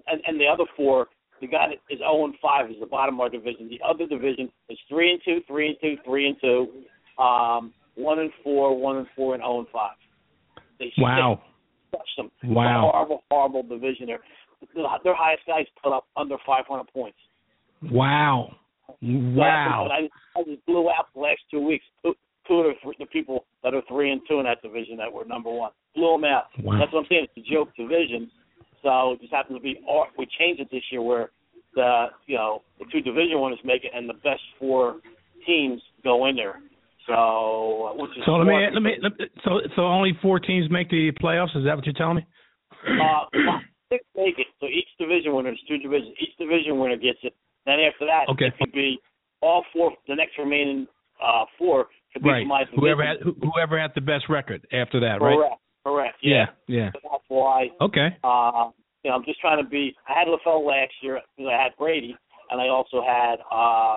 and, 0.07 0.21
and 0.27 0.41
the 0.41 0.47
other 0.47 0.65
four. 0.77 1.07
The 1.41 1.47
guy 1.47 1.69
that 1.69 1.93
is 1.93 2.01
0 2.01 2.25
and 2.25 2.35
5 2.41 2.71
is 2.71 2.77
the 2.81 2.87
bottom 2.87 3.17
of 3.17 3.21
our 3.21 3.29
division. 3.29 3.69
The 3.69 3.81
other 3.87 4.07
division 4.07 4.51
is 4.69 4.79
3 4.89 5.13
and 5.13 5.21
2, 5.25 5.41
3 5.47 5.69
and 5.69 5.77
2, 5.81 5.97
3 6.05 6.27
and 6.29 6.37
2, 6.41 7.23
um, 7.23 7.73
1 7.95 8.19
and 8.19 8.31
4, 8.43 8.77
1 8.79 8.97
and 8.97 9.07
4, 9.17 9.35
and 9.35 9.43
0 9.43 9.59
and 9.61 9.69
5. 9.69 9.91
They 10.79 10.93
Wow. 10.99 11.41
crushed 11.91 12.17
them. 12.17 12.31
Wow. 12.45 12.91
Horrible, 12.93 13.25
horrible 13.31 13.63
division 13.63 14.07
there. 14.07 14.21
Their 15.05 15.15
highest 15.15 15.43
guys 15.47 15.67
put 15.83 15.93
up 15.93 16.07
under 16.17 16.37
500 16.47 16.85
points. 16.93 17.19
Wow. 17.91 18.55
Wow. 19.03 19.89
I, 19.91 20.09
I 20.39 20.43
just 20.45 20.65
blew 20.67 20.89
out 20.91 21.07
the 21.15 21.21
last 21.21 21.41
two 21.51 21.61
weeks. 21.61 21.85
Two, 22.03 22.15
two 22.47 22.55
of 22.55 22.75
the, 22.83 22.93
the 22.99 23.07
people 23.07 23.45
that 23.63 23.75
are 23.75 23.83
three 23.89 24.11
and 24.11 24.21
two 24.29 24.39
in 24.39 24.45
that 24.45 24.63
division 24.63 24.97
that 24.97 25.13
were 25.13 25.25
number 25.25 25.51
one 25.51 25.71
blew 25.95 26.13
them 26.13 26.25
out. 26.25 26.45
Wow. 26.63 26.79
That's 26.79 26.93
what 26.93 27.01
I'm 27.01 27.07
saying. 27.09 27.27
It's 27.37 27.49
a 27.49 27.53
joke 27.53 27.69
division. 27.77 28.31
So 28.83 29.13
it 29.13 29.21
just 29.21 29.33
happens 29.33 29.59
to 29.59 29.63
be. 29.63 29.81
Or 29.87 30.07
we 30.17 30.27
changed 30.39 30.61
it 30.61 30.69
this 30.71 30.83
year 30.91 31.03
where 31.03 31.31
the 31.75 32.07
you 32.27 32.37
know 32.37 32.63
the 32.79 32.87
two 32.93 33.01
division 33.01 33.41
winners 33.41 33.59
make 33.65 33.85
it 33.85 33.93
and 33.95 34.09
the 34.09 34.15
best 34.15 34.41
four 34.59 34.97
teams 35.47 35.81
go 36.05 36.27
in 36.27 36.37
there. 36.37 36.61
So 37.07 37.95
which 37.97 38.11
is 38.13 38.25
So 38.27 38.33
let 38.33 38.47
me 38.47 38.67
let 38.73 38.83
me 38.83 38.93
let, 39.03 39.13
so 39.45 39.61
so 39.77 39.83
only 39.83 40.13
four 40.21 40.39
teams 40.39 40.71
make 40.71 40.91
the 40.91 41.11
playoffs. 41.23 41.57
Is 41.57 41.65
that 41.65 41.77
what 41.77 41.87
you're 41.87 41.95
telling 41.95 42.17
me? 42.17 42.27
uh, 43.01 43.25
six 43.91 44.05
make 44.17 44.39
it. 44.39 44.47
So 44.61 44.67
each 44.67 44.89
division 44.99 45.35
winner, 45.35 45.51
there's 45.51 45.65
two 45.69 45.79
divisions. 45.79 46.15
Each 46.21 46.37
division 46.39 46.79
winner 46.79 46.97
gets 46.97 47.19
it. 47.23 47.35
Then 47.67 47.81
after 47.81 48.07
that, 48.07 48.27
Okay. 48.31 48.47
it 48.47 48.55
could 48.59 48.73
be 48.73 48.99
all 49.41 49.65
four. 49.73 49.93
The 50.07 50.15
next 50.15 50.39
remaining 50.39 50.87
uh, 51.23 51.45
four 51.59 51.87
could 52.13 52.23
be 52.23 52.29
Right. 52.29 52.43
from 52.43 52.49
my 52.49 52.65
division. 52.65 52.81
Whoever 52.81 53.05
had 53.05 53.17
whoever 53.23 53.81
had 53.81 53.93
the 53.95 54.01
best 54.01 54.29
record 54.29 54.67
after 54.73 55.01
that, 55.01 55.21
right? 55.21 55.39
Correct. 55.89 56.17
Yeah. 56.23 56.47
Yeah. 56.67 56.77
Yeah. 56.77 56.91
So 56.93 56.99
that's 57.11 57.25
why. 57.29 57.69
Okay. 57.81 58.09
Uh, 58.23 58.71
you 59.05 59.11
know, 59.11 59.17
I'm 59.17 59.25
just 59.25 59.41
trying 59.41 59.63
to 59.63 59.69
be. 59.69 59.95
I 60.09 60.19
had 60.19 60.29
LaFell 60.29 60.67
last 60.67 60.93
year 61.03 61.21
because 61.37 61.51
I 61.53 61.63
had 61.63 61.73
Brady, 61.79 62.17
and 62.51 62.61
I 62.61 62.69
also 62.69 63.03
had 63.03 63.37
uh, 63.51 63.97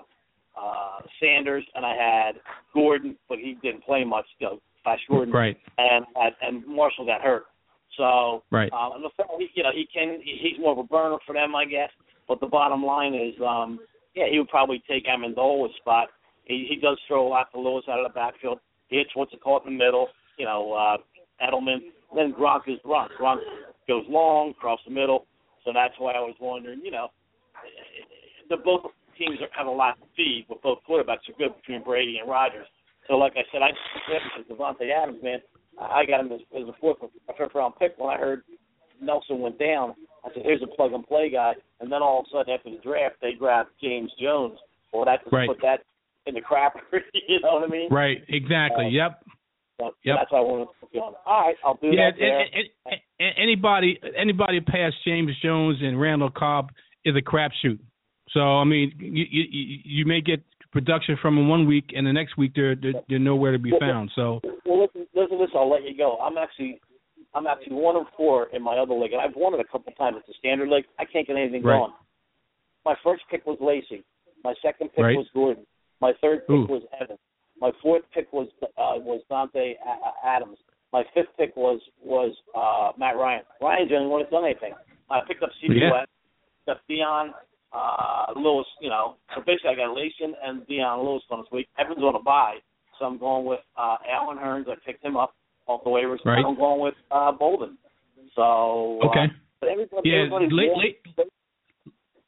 uh, 0.60 1.00
Sanders, 1.22 1.66
and 1.76 1.86
I 1.86 1.96
had 1.96 2.36
Gordon, 2.74 3.16
but 3.28 3.40
he 3.40 3.58
didn't 3.62 3.84
play 3.84 4.04
much. 4.04 4.26
You 4.40 4.48
know, 4.48 4.60
Flash 4.84 5.00
Gordon, 5.10 5.34
Right. 5.34 5.58
and 5.78 6.06
and, 6.16 6.34
and 6.42 6.68
Marshall 6.68 7.06
got 7.06 7.22
hurt. 7.22 7.44
So 7.98 8.44
Right. 8.52 8.72
um, 8.72 8.94
and 8.96 9.04
LaFell, 9.04 9.38
he, 9.40 9.50
you 9.56 9.64
know, 9.64 9.72
he 9.74 9.86
can. 9.94 10.22
He, 10.24 10.38
he's 10.42 10.60
more 10.60 10.72
of 10.72 10.78
a 10.78 10.84
burner 10.84 11.18
for 11.26 11.34
them, 11.34 11.56
I 11.56 11.66
guess. 11.66 11.90
But 12.28 12.40
the 12.40 12.48
bottom 12.48 12.84
line 12.86 13.14
is, 13.14 13.34
um, 13.46 13.80
yeah, 14.16 14.26
he 14.32 14.38
would 14.40 14.48
probably 14.48 14.82
take 14.90 15.06
Amendola's 15.08 15.76
spot. 15.78 16.08
He, 16.46 16.68
he 16.70 16.78
does 16.78 16.98
throw 17.08 17.28
a 17.28 17.30
lot 17.30 17.52
to 17.54 17.60
Lewis 17.60 17.84
out 17.90 18.00
of 18.00 18.06
the 18.08 18.14
backfield. 18.14 18.60
He 18.88 18.98
hits 18.98 19.10
what's 19.16 19.34
it 19.34 19.42
called 19.42 19.64
in 19.66 19.74
the 19.78 19.84
middle. 19.84 20.08
You 20.38 20.46
know, 20.46 20.72
uh, 20.74 20.98
Edelman. 21.42 21.80
Then 22.16 22.34
Gronk 22.34 22.62
is 22.68 22.80
Gronk. 22.86 23.10
Gronk 23.20 23.40
goes 23.88 24.04
long 24.10 24.52
across 24.52 24.80
the 24.86 24.94
middle. 24.94 25.26
So 25.66 25.72
that's 25.74 25.94
why 25.98 26.14
I 26.14 26.20
was 26.20 26.36
wondering. 26.40 26.82
You 26.84 26.92
know, 26.92 27.08
the 28.50 28.58
both 28.58 28.82
teams 29.18 29.38
are, 29.42 29.50
have 29.58 29.68
a 29.68 29.72
lot 29.72 30.00
to 30.00 30.06
feed, 30.16 30.46
but 30.50 30.62
both 30.62 30.80
quarterbacks 30.88 31.30
are 31.30 31.38
good 31.38 31.56
between 31.62 31.84
Brady 31.84 32.18
and 32.20 32.30
Rodgers. 32.30 32.68
So 33.08 33.16
like 33.16 33.34
I 33.36 33.44
said, 33.52 33.62
I 33.62 33.70
because 34.08 34.46
Davante 34.50 34.92
Adams, 34.92 35.22
man, 35.24 35.40
I 35.80 36.06
got 36.06 36.20
him 36.22 36.32
as, 36.32 36.42
as 36.56 36.68
a 36.68 36.74
fourth, 36.80 36.98
a 37.02 37.34
fifth 37.34 37.56
round 37.56 37.76
pick 37.80 37.94
when 37.98 38.10
I 38.10 38.18
heard 38.18 38.44
Nelson 39.02 39.40
went 39.40 39.60
down. 39.60 39.96
I 40.24 40.30
said, 40.34 40.44
here's 40.44 40.62
a 40.62 40.68
plug 40.68 40.94
and 40.94 41.06
play 41.08 41.32
guy. 41.32 41.54
And 41.80 41.92
then 41.92 42.02
all 42.02 42.20
of 42.20 42.26
a 42.28 42.38
sudden 42.38 42.54
after 42.54 42.70
the 42.70 42.78
draft, 42.84 43.16
they 43.22 43.34
grabbed 43.34 43.70
James 43.82 44.12
Jones. 44.22 44.58
Well, 44.94 45.06
that 45.06 45.24
just 45.24 45.34
Right. 45.34 45.48
put 45.48 45.62
that 45.62 45.82
in 46.28 46.36
the 46.36 46.42
crap. 46.42 46.76
you 47.28 47.40
know 47.42 47.54
what 47.54 47.64
I 47.64 47.68
mean? 47.68 47.90
Right. 47.90 48.24
Exactly. 48.28 48.86
Uh, 48.86 48.90
yep. 48.90 49.24
So 49.90 49.96
Yep. 50.04 50.18
That's 50.20 50.32
why 50.32 50.38
I 50.40 50.42
wanted 50.42 50.66
to 50.66 50.88
you 50.94 51.02
on. 51.02 51.14
All 51.26 51.42
right, 51.48 51.56
I'll 51.66 51.76
do 51.76 51.88
Yeah. 51.88 52.12
that. 52.12 52.20
There. 52.20 52.46
And, 52.90 53.00
anybody 53.38 54.00
anybody 54.16 54.62
past 54.62 54.96
James 55.06 55.32
Jones 55.42 55.78
and 55.82 56.00
Randall 56.00 56.30
Cobb 56.30 56.72
is 57.06 57.16
a 57.16 57.22
crapshoot. 57.22 57.80
So 58.30 58.40
I 58.42 58.64
mean, 58.64 58.94
you, 59.00 59.26
you 59.30 59.80
you 59.84 60.06
may 60.06 60.22
get 60.22 60.42
production 60.72 61.18
from 61.22 61.36
them 61.36 61.50
one 61.50 61.66
week, 61.68 61.92
and 61.96 62.06
the 62.08 62.14
next 62.14 62.38
week 62.38 62.54
they're 62.56 62.76
they're, 62.76 62.94
they're 63.10 63.20
nowhere 63.20 63.52
to 63.52 63.60
be 63.60 63.74
found. 63.80 64.12
So 64.16 64.40
Well, 64.66 64.82
listen, 64.82 65.08
listen, 65.14 65.40
listen. 65.40 65.58
I'll 65.58 65.70
let 65.70 65.84
you 65.84 65.96
go. 65.98 66.18
I'm 66.18 66.38
actually, 66.38 66.80
I'm 67.34 67.46
actually 67.48 67.76
one 67.76 67.96
of 67.96 68.06
four 68.16 68.48
in 68.54 68.62
my 68.64 68.78
other 68.78 68.94
league, 68.94 69.12
and 69.14 69.22
I've 69.22 69.36
won 69.36 69.54
it 69.54 69.60
a 69.60 69.66
couple 69.66 69.92
times. 69.94 70.18
It's 70.20 70.30
a 70.30 70.40
standard 70.40 70.70
league. 70.70 70.86
I 71.00 71.06
can't 71.06 71.28
get 71.28 71.36
anything 71.36 71.64
Right. 71.64 71.78
going. 71.78 71.92
My 72.86 72.96
first 73.04 73.24
pick 73.30 73.46
was 73.46 73.58
Lacey. 73.62 74.04
My 74.44 74.54
second 74.62 74.90
pick 74.90 75.04
Right. 75.04 75.18
was 75.18 75.28
Gordon. 75.34 75.66
My 76.00 76.14
third 76.22 76.48
pick 76.48 76.56
Ooh. 76.56 76.66
was 76.66 76.84
Evans. 77.00 77.20
My 77.62 77.72
fourth 77.82 78.02
pick 78.14 78.32
was 78.34 78.48
uh, 78.64 78.98
was 78.98 79.22
Dante 79.30 79.76
Adams. 80.26 80.58
My 80.92 81.04
fifth 81.14 81.30
pick 81.38 81.56
was 81.56 81.80
was 82.04 82.36
uh, 82.58 82.92
Matt 82.98 83.16
Ryan. 83.16 83.44
Only 83.62 84.08
one 84.08 84.22
that's 84.22 84.32
done 84.32 84.46
anything. 84.46 84.74
I 85.10 85.20
picked 85.28 85.44
up 85.44 85.52
CB 85.64 85.80
Yeah. 85.80 85.92
West, 85.92 86.10
picked 86.66 86.78
up 86.78 86.82
Dion 86.88 87.34
uh, 87.72 88.34
Lewis. 88.36 88.66
You 88.82 88.90
know, 88.90 89.16
so 89.36 89.42
basically 89.46 89.72
I 89.72 89.76
got 89.76 89.96
Lacey 89.96 90.26
and 90.44 90.66
Dion 90.68 91.06
Lewis 91.06 91.24
on 91.30 91.42
this 91.42 91.52
week. 91.52 91.68
Evans 91.78 92.00
on 92.00 92.16
a 92.16 92.20
bye, 92.24 92.58
so 93.00 93.06
I'm 93.06 93.18
going 93.20 93.46
with 93.46 93.60
uh, 93.78 93.98
Allen 94.12 94.38
Hurns. 94.38 94.68
I 94.68 94.76
picked 94.86 95.06
him 95.06 95.16
up 95.16 95.36
off 95.68 95.84
the 95.84 95.90
waivers. 95.90 96.18
Right. 96.26 96.44
I'm 96.44 96.56
going 96.58 96.82
with 96.82 96.96
uh, 97.12 97.32
Bolden. 97.32 97.78
So 98.36 99.00
uh, 99.04 99.10
okay. 99.10 99.26
but 99.60 99.70
everybody, 99.70 100.10
Yeah. 100.10 100.26
everybody 100.26 100.48
Late, 100.52 100.72
wants 100.72 100.98
late, 101.18 101.28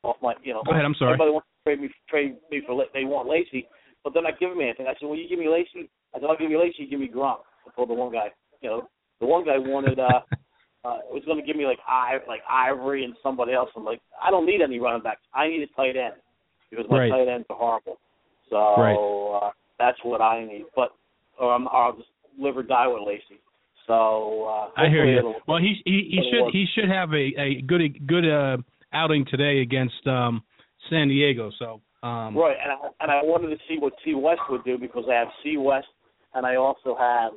off 0.04 0.18
my, 0.22 0.34
you 0.44 0.54
know. 0.54 0.62
Go 0.66 0.72
ahead, 0.74 0.86
I'm 0.86 0.96
sorry. 1.00 1.14
Everybody 1.14 1.32
wants 1.32 1.48
to 1.48 1.64
trade 1.64 1.82
me, 1.82 1.90
trade 2.10 2.36
me 2.52 2.62
for. 2.68 2.84
They 2.94 3.06
want 3.06 3.30
Lacey, 3.30 3.68
but 4.04 4.14
they're 4.14 4.24
not 4.24 4.40
giving 4.40 4.58
me 4.58 4.66
anything. 4.66 4.88
I 4.88 4.94
said, 5.00 5.06
well, 5.08 5.18
you 5.18 5.28
give 5.30 5.40
me 5.40 5.48
Lacey. 5.50 5.90
I 6.14 6.20
said, 6.20 6.28
I'll 6.30 6.38
give 6.38 6.52
you 6.52 6.60
Lacey. 6.60 6.84
You 6.84 6.90
give 6.90 7.00
me 7.00 7.10
Gronk. 7.14 7.40
I 7.68 7.72
told 7.76 7.90
the 7.90 7.94
one 7.94 8.12
guy, 8.12 8.28
you 8.62 8.70
know, 8.70 8.90
the 9.20 9.26
one 9.26 9.46
guy 9.46 9.58
wanted. 9.58 10.00
uh 10.00 10.22
uh, 10.86 11.00
was 11.12 11.24
going 11.26 11.40
to 11.40 11.46
give 11.46 11.56
me 11.56 11.66
like 11.66 11.80
I 11.88 12.18
like 12.28 12.42
Ivory 12.50 13.06
and 13.06 13.16
somebody 13.24 13.54
else. 13.54 13.70
I'm 13.76 13.86
like, 13.86 14.02
I 14.22 14.30
don't 14.30 14.46
need 14.46 14.62
any 14.62 14.80
running 14.80 15.02
backs. 15.02 15.22
I 15.34 15.48
need 15.48 15.62
a 15.62 15.68
tight 15.76 15.96
end 15.96 16.16
because 16.70 16.86
my 16.90 17.00
Right. 17.00 17.10
tight 17.10 17.28
ends 17.28 17.46
are 17.50 17.56
horrible. 17.56 18.00
So 18.50 18.58
Right. 18.78 19.48
uh, 19.48 19.52
that's 19.80 19.98
what 20.04 20.22
I 20.22 20.44
need. 20.46 20.66
But 20.76 20.94
or, 21.40 21.54
I'm, 21.54 21.68
I'll 21.70 21.94
just 21.94 22.10
live 22.38 22.58
or 22.58 22.64
die 22.64 22.88
with 22.88 23.04
Lacey. 23.08 23.40
So 23.88 24.46
uh, 24.46 24.82
I 24.82 24.90
hear 24.90 25.06
you. 25.06 25.36
Well, 25.48 25.60
he 25.60 25.82
he, 25.86 26.10
he 26.12 26.30
should 26.32 26.44
work. 26.44 26.54
he 26.54 26.66
should 26.74 26.90
have 26.90 27.14
a 27.14 27.34
a 27.38 27.62
good 27.62 28.08
good 28.08 28.30
uh, 28.30 28.58
outing 28.94 29.26
today 29.26 29.62
against 29.62 30.06
um, 30.08 30.44
San 30.90 31.08
Diego. 31.10 31.52
So 31.60 31.82
um, 32.04 32.38
Right, 32.38 32.58
and 32.62 32.72
I, 32.72 32.76
and 33.00 33.12
I 33.12 33.24
wanted 33.24 33.50
to 33.50 33.58
see 33.68 33.78
what 33.80 33.94
C 34.04 34.14
West 34.14 34.42
would 34.50 34.64
do 34.64 34.78
because 34.78 35.06
I 35.10 35.16
have 35.16 35.30
C 35.42 35.58
West, 35.58 35.88
and 36.34 36.46
I 36.46 36.56
also 36.56 36.96
have 37.00 37.32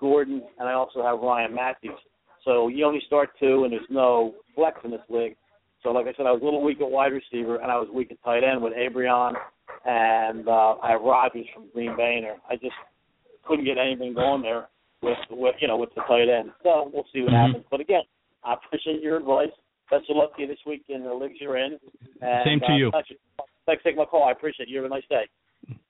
Gordon, 0.00 0.42
and 0.58 0.68
I 0.68 0.72
also 0.72 1.02
have 1.02 1.18
Ryan 1.18 1.54
Mathews. 1.54 1.98
So 2.44 2.68
you 2.68 2.84
only 2.84 3.02
start 3.06 3.30
two, 3.40 3.64
and 3.64 3.72
there's 3.72 3.90
no 3.90 4.34
flex 4.54 4.78
in 4.84 4.90
this 4.90 5.00
league. 5.08 5.36
So 5.82 5.90
like 5.90 6.06
I 6.06 6.14
said, 6.16 6.26
I 6.26 6.32
was 6.32 6.40
a 6.42 6.44
little 6.44 6.62
weak 6.62 6.80
at 6.80 6.90
wide 6.90 7.12
receiver, 7.12 7.56
and 7.56 7.70
I 7.70 7.76
was 7.76 7.88
weak 7.92 8.10
at 8.10 8.22
tight 8.22 8.44
end 8.44 8.62
with 8.62 8.72
Ebron, 8.72 9.34
and 9.84 10.48
uh, 10.48 10.76
I 10.82 10.92
have 10.92 11.02
Rodgers 11.02 11.46
from 11.52 11.64
Green 11.74 11.96
Bay 11.96 12.20
there. 12.22 12.36
I 12.48 12.54
just 12.54 12.76
couldn't 13.46 13.64
get 13.64 13.78
anything 13.78 14.14
going 14.14 14.42
there 14.42 14.68
with 15.02 15.18
with 15.30 15.56
you 15.60 15.68
know 15.68 15.76
with 15.76 15.90
the 15.94 16.02
tight 16.02 16.28
end. 16.28 16.52
So 16.62 16.90
we'll 16.92 17.06
see 17.12 17.20
what 17.22 17.32
Mhm. 17.32 17.46
happens. 17.46 17.64
But 17.70 17.80
again, 17.80 18.02
I 18.44 18.54
appreciate 18.54 19.02
your 19.02 19.16
advice. 19.16 19.52
Best 19.90 20.08
of 20.08 20.16
luck 20.16 20.36
to 20.36 20.42
you 20.42 20.48
this 20.48 20.64
week 20.64 20.84
in 20.88 21.02
the 21.02 21.12
leagues 21.12 21.40
you're 21.40 21.58
in. 21.58 21.78
And, 22.22 22.44
Same 22.44 22.60
to 22.60 22.66
uh, 22.66 22.76
you. 22.76 22.92
Thanks, 23.66 23.82
for 23.82 23.88
taking 23.88 23.98
my 23.98 24.04
call. 24.04 24.24
I 24.24 24.32
appreciate 24.32 24.68
it. 24.68 24.70
You 24.70 24.78
have 24.78 24.86
a 24.86 24.94
nice 24.94 25.04
day. 25.08 25.24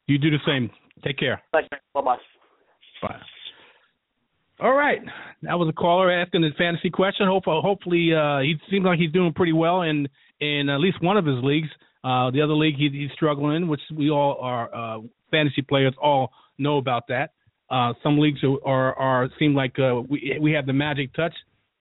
you 0.06 0.18
do 0.18 0.30
the 0.30 0.38
same. 0.46 0.70
Take 1.04 1.18
care. 1.18 1.42
Thanks. 1.52 1.68
Bye 1.92 2.00
bye. 2.00 2.16
Bye. 3.02 3.16
All 4.60 4.74
right, 4.74 5.00
that 5.42 5.58
was 5.58 5.68
a 5.68 5.72
caller 5.72 6.12
asking 6.12 6.44
his 6.44 6.52
fantasy 6.56 6.88
question. 6.88 7.26
Hope, 7.26 7.44
hopefully, 7.46 8.14
uh, 8.14 8.38
he 8.38 8.54
seems 8.70 8.84
like 8.84 9.00
he's 9.00 9.10
doing 9.10 9.32
pretty 9.32 9.52
well 9.52 9.82
in 9.82 10.08
in 10.40 10.68
at 10.68 10.78
least 10.78 11.02
one 11.02 11.16
of 11.16 11.26
his 11.26 11.42
leagues. 11.42 11.68
Uh, 12.04 12.30
the 12.30 12.40
other 12.40 12.54
league 12.54 12.76
he, 12.76 12.88
he's 12.90 13.10
struggling 13.14 13.56
in, 13.56 13.68
which 13.68 13.80
we 13.92 14.10
all 14.10 14.38
are 14.40 14.72
uh, 14.74 15.00
fantasy 15.30 15.62
players 15.62 15.94
all 16.00 16.30
know 16.58 16.78
about 16.78 17.08
that. 17.08 17.30
Uh, 17.70 17.94
some 18.02 18.18
leagues 18.18 18.40
are, 18.44 18.58
are, 18.64 18.94
are 18.94 19.28
seem 19.38 19.54
like 19.54 19.76
uh, 19.78 20.00
we 20.08 20.38
we 20.40 20.52
have 20.52 20.66
the 20.66 20.72
magic 20.72 21.12
touch. 21.14 21.34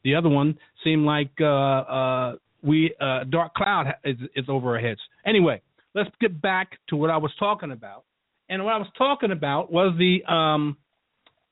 The 0.03 0.15
other 0.15 0.29
one 0.29 0.57
seem 0.83 1.05
like 1.05 1.31
uh, 1.39 1.45
uh, 1.45 2.35
we 2.63 2.93
uh, 2.99 3.25
dark 3.29 3.53
cloud 3.53 3.93
is, 4.03 4.17
is 4.35 4.45
over 4.47 4.75
our 4.75 4.79
heads. 4.79 4.99
Anyway, 5.25 5.61
let's 5.95 6.09
get 6.19 6.41
back 6.41 6.77
to 6.89 6.95
what 6.95 7.09
I 7.09 7.17
was 7.17 7.31
talking 7.39 7.71
about. 7.71 8.03
And 8.49 8.63
what 8.63 8.73
I 8.73 8.77
was 8.77 8.87
talking 8.97 9.31
about 9.31 9.71
was 9.71 9.95
the 9.97 10.23
um, 10.31 10.77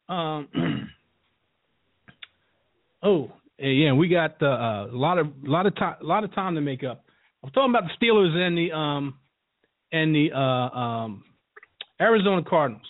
um, 0.09 0.47
oh 3.03 3.31
yeah, 3.57 3.93
we 3.93 4.07
got 4.07 4.41
uh, 4.41 4.87
a 4.91 4.97
lot 4.97 5.17
of 5.17 5.27
lot 5.43 5.65
of 5.65 5.75
time, 5.75 5.95
a 6.01 6.05
lot 6.05 6.23
of 6.23 6.33
time 6.33 6.55
to 6.55 6.61
make 6.61 6.83
up. 6.83 7.05
I'm 7.43 7.51
talking 7.51 7.71
about 7.71 7.83
the 7.83 8.05
Steelers 8.05 8.35
and 8.35 8.57
the 8.57 8.75
um 8.75 9.15
and 9.91 10.15
the 10.15 10.31
uh, 10.33 10.77
um, 10.77 11.23
Arizona 11.99 12.43
Cardinals. 12.47 12.85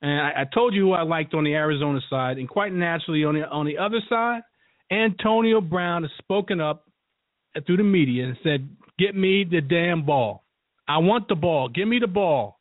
And 0.00 0.20
I, 0.20 0.42
I 0.42 0.44
told 0.54 0.74
you 0.74 0.86
who 0.86 0.92
I 0.92 1.02
liked 1.02 1.34
on 1.34 1.44
the 1.44 1.54
Arizona 1.54 2.00
side, 2.08 2.38
and 2.38 2.48
quite 2.48 2.72
naturally 2.72 3.24
on 3.24 3.34
the 3.34 3.48
on 3.48 3.66
the 3.66 3.78
other 3.78 4.00
side, 4.08 4.42
Antonio 4.90 5.60
Brown 5.60 6.02
has 6.02 6.12
spoken 6.18 6.60
up 6.60 6.84
through 7.66 7.78
the 7.78 7.82
media 7.82 8.26
and 8.26 8.36
said, 8.42 8.68
"Get 8.98 9.14
me 9.14 9.44
the 9.44 9.60
damn 9.60 10.04
ball. 10.04 10.44
I 10.86 10.98
want 10.98 11.28
the 11.28 11.34
ball. 11.34 11.68
Give 11.68 11.88
me 11.88 11.98
the 11.98 12.06
ball." 12.06 12.58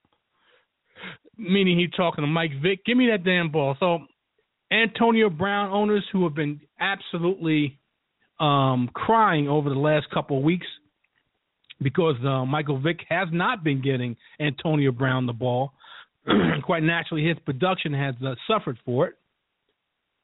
Meaning 1.38 1.78
he's 1.78 1.92
talking 1.92 2.24
to 2.24 2.28
Mike 2.28 2.52
Vick. 2.62 2.84
Give 2.86 2.98
me 2.98 3.08
that 3.12 3.24
damn 3.24 3.52
ball. 3.52 3.76
So 3.80 4.00
Antonio 4.72 5.30
Brown 5.30 5.72
owners 5.72 6.04
who 6.12 6.24
have 6.24 6.34
been 6.34 6.60
absolutely 6.80 7.80
um, 8.40 8.90
crying 8.94 9.48
over 9.48 9.70
the 9.70 9.76
last 9.76 10.10
couple 10.12 10.38
of 10.38 10.44
weeks 10.44 10.68
because 11.82 12.16
uh, 12.26 12.46
Michael 12.46 12.80
Vick 12.80 13.00
has 13.10 13.28
not 13.32 13.64
been 13.64 13.82
getting 13.82 14.16
Antonio 14.40 14.92
Brown 14.92 15.26
the 15.26 15.34
ball. 15.34 15.74
Quite 16.64 16.84
naturally, 16.84 17.26
his 17.26 17.38
production 17.46 17.94
has 17.94 18.16
uh, 18.26 18.36
suffered 18.48 18.78
for 18.86 19.08
it. 19.08 19.16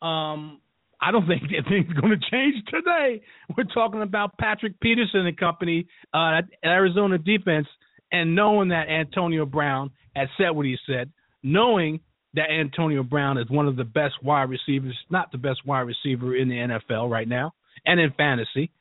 Um, 0.02 0.60
I 1.06 1.12
don't 1.12 1.28
think 1.28 1.44
that 1.44 1.68
thing's 1.70 1.92
going 1.94 2.18
to 2.18 2.30
change 2.32 2.56
today. 2.68 3.22
We're 3.58 3.66
talking 3.66 4.02
about 4.02 4.38
Patrick 4.38 4.80
Peterson 4.80 5.26
and 5.26 5.38
company, 5.38 5.88
uh, 6.14 6.42
Arizona 6.64 7.18
defense, 7.18 7.68
and 8.12 8.36
knowing 8.36 8.70
that 8.70 8.88
Antonio 8.90 9.46
Brown 9.46 9.92
has 10.16 10.30
said 10.38 10.52
what 10.52 10.66
he 10.66 10.78
said, 10.88 11.12
knowing 11.42 12.00
that 12.36 12.50
Antonio 12.50 13.04
Brown 13.04 13.38
is 13.38 13.50
one 13.50 13.68
of 13.68 13.76
the 13.76 13.84
best 13.84 14.16
wide 14.24 14.50
receivers, 14.50 14.98
not 15.10 15.32
the 15.32 15.38
best 15.38 15.66
wide 15.66 15.82
receiver 15.82 16.36
in 16.36 16.48
the 16.48 16.56
NFL 16.56 17.10
right 17.10 17.28
now, 17.28 17.54
and 17.86 18.00
in 18.00 18.12
fantasy, 18.14 18.72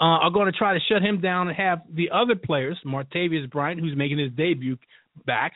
uh, 0.00 0.04
are 0.04 0.30
going 0.30 0.50
to 0.50 0.56
try 0.56 0.74
to 0.74 0.80
shut 0.88 1.02
him 1.02 1.20
down 1.20 1.48
and 1.48 1.56
have 1.56 1.82
the 1.92 2.10
other 2.12 2.34
players, 2.34 2.78
Martavis 2.84 3.50
Bryant, 3.50 3.80
who's 3.80 3.96
making 3.96 4.18
his 4.18 4.32
debut 4.32 4.76
back, 5.26 5.52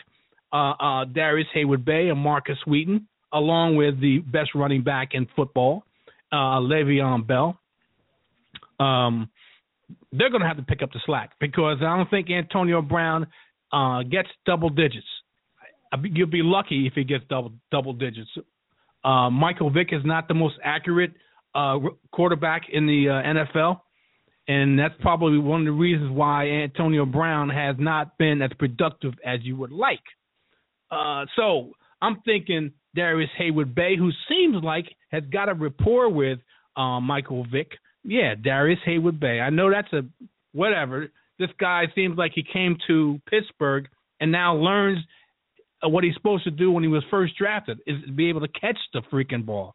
uh, 0.53 0.73
uh, 0.73 1.05
Darrius 1.05 1.49
Heyward-Bey 1.55 2.09
and 2.09 2.19
Markus 2.19 2.59
Wheaton, 2.67 3.07
along 3.33 3.77
with 3.77 4.01
the 4.01 4.19
best 4.19 4.51
running 4.55 4.83
back 4.83 5.11
in 5.13 5.27
football, 5.37 5.85
uh, 6.33 6.61
Le'Veon 6.61 7.27
Bell. 7.27 7.59
Um, 8.81 9.31
they're 10.13 10.31
going 10.31 10.41
to 10.41 10.49
have 10.49 10.57
to 10.57 10.63
pick 10.63 10.83
up 10.83 10.93
the 10.93 11.01
slack 11.05 11.33
because 11.41 11.79
I 11.81 11.97
don't 11.97 12.11
think 12.11 12.31
Antonio 12.31 12.83
Brown 12.83 13.27
uh, 13.73 14.03
gets 14.03 14.29
double 14.47 14.71
digits. 14.71 15.07
You'll 16.03 16.27
be 16.27 16.43
lucky 16.43 16.87
if 16.87 16.95
he 16.95 17.05
gets 17.05 17.25
double 17.29 17.53
double 17.71 17.93
digits. 17.93 18.31
Uh, 19.05 19.29
Michael 19.29 19.71
Vick 19.71 19.89
is 19.93 20.01
not 20.05 20.29
the 20.29 20.35
most 20.35 20.55
accurate 20.65 21.13
uh, 21.55 21.79
quarterback 22.13 22.63
in 22.73 22.87
the 22.87 23.09
uh, 23.09 23.13
NFL, 23.13 23.81
and 24.49 24.79
that's 24.79 24.95
probably 25.01 25.39
one 25.39 25.61
of 25.61 25.67
the 25.67 25.73
reasons 25.73 26.11
why 26.11 26.47
Antonio 26.47 27.05
Brown 27.05 27.51
has 27.51 27.77
not 27.79 28.17
been 28.17 28.41
as 28.41 28.51
productive 28.59 29.13
as 29.25 29.41
you 29.43 29.57
would 29.57 29.73
like. 29.73 30.01
Uh, 30.91 31.27
so 31.37 31.73
I'm 32.01 32.23
thinking 32.25 32.73
Darrius 32.95 33.31
Heyward-Bey, 33.39 33.97
who 33.97 34.11
seems 34.29 34.63
like 34.63 34.87
has 35.11 35.23
got 35.33 35.49
a 35.49 35.55
rapport 35.55 36.09
with 36.09 36.39
uh, 36.77 37.01
Michael 37.01 37.47
Vick. 37.51 37.73
Yeah, 38.05 38.35
Darrius 38.35 38.81
Heyward-Bey. 38.87 39.41
I 39.41 39.51
know 39.51 39.71
that's 39.71 39.93
a 39.93 40.03
whatever. 40.53 41.09
This 41.39 41.51
guy 41.59 41.85
seems 41.95 42.19
like 42.19 42.33
he 42.35 42.45
came 42.51 42.77
to 42.87 43.21
Pittsburgh 43.29 43.89
and 44.21 44.31
now 44.31 44.55
learns 44.55 44.99
what 45.83 46.05
he's 46.05 46.15
supposed 46.15 46.45
to 46.45 46.51
do 46.51 46.71
when 46.71 46.83
he 46.83 46.89
was 46.89 47.03
first 47.11 47.37
drafted 47.37 47.81
is 47.87 47.97
be 48.15 48.29
able 48.29 48.41
to 48.41 48.49
catch 48.49 48.79
the 48.93 49.03
freaking 49.13 49.45
ball. 49.45 49.75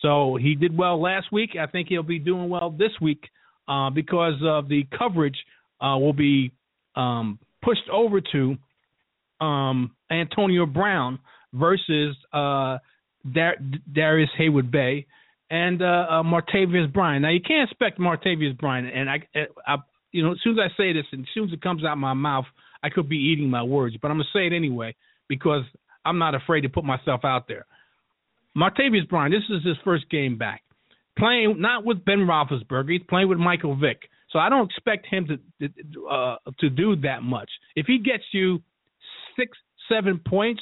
So 0.00 0.36
he 0.40 0.54
did 0.54 0.76
well 0.76 1.00
last 1.00 1.32
week. 1.32 1.50
I 1.60 1.66
think 1.66 1.88
he'll 1.88 2.02
be 2.02 2.18
doing 2.18 2.48
well 2.48 2.70
this 2.70 2.92
week 3.00 3.22
uh, 3.68 3.90
because 3.90 4.34
of 4.42 4.68
the 4.68 4.86
coverage 4.96 5.36
uh, 5.80 5.96
will 5.98 6.12
be 6.12 6.52
um, 6.96 7.38
pushed 7.62 7.88
over 7.92 8.20
to 8.32 8.56
um, 9.44 9.94
Antonio 10.10 10.66
Brown 10.66 11.18
versus 11.54 12.16
uh, 12.32 12.78
Dar- 13.32 13.56
Darrius 13.92 14.30
Heyward-Bey 14.38 15.06
and 15.50 15.82
uh, 15.82 15.84
uh, 15.84 16.22
Martavis 16.22 16.92
Bryant. 16.92 17.22
Now 17.22 17.30
you 17.30 17.40
can't 17.40 17.70
expect 17.70 17.98
Martavis 17.98 18.58
Bryant, 18.58 18.88
and 18.94 19.08
I, 19.08 19.20
I, 19.66 19.76
you 20.12 20.22
know, 20.22 20.32
as 20.32 20.38
soon 20.42 20.58
as 20.58 20.70
I 20.70 20.76
say 20.76 20.92
this, 20.92 21.04
and 21.12 21.22
as 21.22 21.28
soon 21.34 21.44
as 21.44 21.52
it 21.52 21.62
comes 21.62 21.84
out 21.84 21.96
my 21.96 22.14
mouth, 22.14 22.46
I 22.82 22.90
could 22.90 23.08
be 23.08 23.16
eating 23.16 23.48
my 23.48 23.62
words, 23.62 23.96
but 24.00 24.10
I'm 24.10 24.18
gonna 24.18 24.28
say 24.32 24.46
it 24.46 24.52
anyway 24.52 24.94
because 25.28 25.62
I'm 26.04 26.18
not 26.18 26.34
afraid 26.34 26.62
to 26.62 26.68
put 26.68 26.84
myself 26.84 27.22
out 27.24 27.48
there. 27.48 27.66
Martavis 28.56 29.08
Bryant, 29.08 29.34
this 29.34 29.56
is 29.56 29.64
his 29.64 29.76
first 29.84 30.08
game 30.10 30.36
back, 30.36 30.62
playing 31.18 31.60
not 31.60 31.84
with 31.84 32.04
Ben 32.04 32.18
Roethlisberger, 32.18 32.90
he's 32.90 33.02
playing 33.08 33.28
with 33.28 33.38
Michael 33.38 33.76
Vick. 33.76 34.02
So 34.30 34.40
I 34.40 34.48
don't 34.48 34.68
expect 34.68 35.06
him 35.06 35.28
to 35.60 36.08
uh, 36.10 36.36
to 36.58 36.68
do 36.68 36.96
that 36.96 37.22
much. 37.22 37.48
If 37.76 37.86
he 37.86 37.98
gets 37.98 38.24
you 38.32 38.60
six, 39.38 39.56
seven 39.88 40.20
points, 40.26 40.60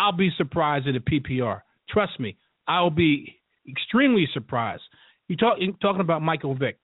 I'll 0.00 0.12
be 0.16 0.30
surprised 0.38 0.88
at 0.88 0.96
a 0.96 1.00
PPR. 1.00 1.60
Trust 1.90 2.18
me, 2.18 2.38
I'll 2.66 2.90
be 2.90 3.36
extremely 3.68 4.26
surprised. 4.32 4.82
You 5.28 5.36
talk 5.36 5.58
you're 5.60 5.74
talking 5.74 6.00
about 6.00 6.22
Michael 6.22 6.54
Vick. 6.54 6.78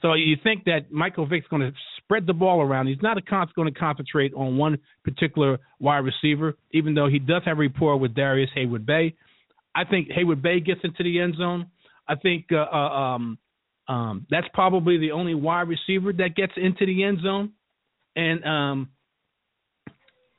So 0.00 0.14
you 0.14 0.36
think 0.42 0.64
that 0.64 0.90
Michael 0.90 1.26
Vick's 1.26 1.46
going 1.48 1.62
to 1.62 1.72
spread 1.98 2.26
the 2.26 2.32
ball 2.32 2.60
around? 2.60 2.88
He's 2.88 3.02
not 3.02 3.16
con- 3.26 3.48
going 3.54 3.72
to 3.72 3.78
concentrate 3.78 4.32
on 4.34 4.56
one 4.56 4.78
particular 5.02 5.58
wide 5.78 6.04
receiver, 6.04 6.56
even 6.72 6.94
though 6.94 7.08
he 7.08 7.18
does 7.18 7.42
have 7.44 7.58
rapport 7.58 7.96
with 7.98 8.14
Darrius 8.14 8.50
Heyward-Bey. 8.56 9.14
I 9.74 9.84
think 9.84 10.08
Heyward-Bey 10.10 10.60
gets 10.60 10.80
into 10.84 11.02
the 11.02 11.20
end 11.20 11.36
zone. 11.36 11.70
I 12.06 12.16
think 12.16 12.46
uh, 12.52 12.66
uh, 12.70 12.76
um, 12.76 13.38
um, 13.88 14.26
that's 14.30 14.46
probably 14.52 14.98
the 14.98 15.12
only 15.12 15.34
wide 15.34 15.68
receiver 15.68 16.12
that 16.14 16.36
gets 16.36 16.52
into 16.56 16.84
the 16.84 17.02
end 17.02 17.20
zone, 17.22 17.52
and 18.14 18.44
um, 18.44 18.88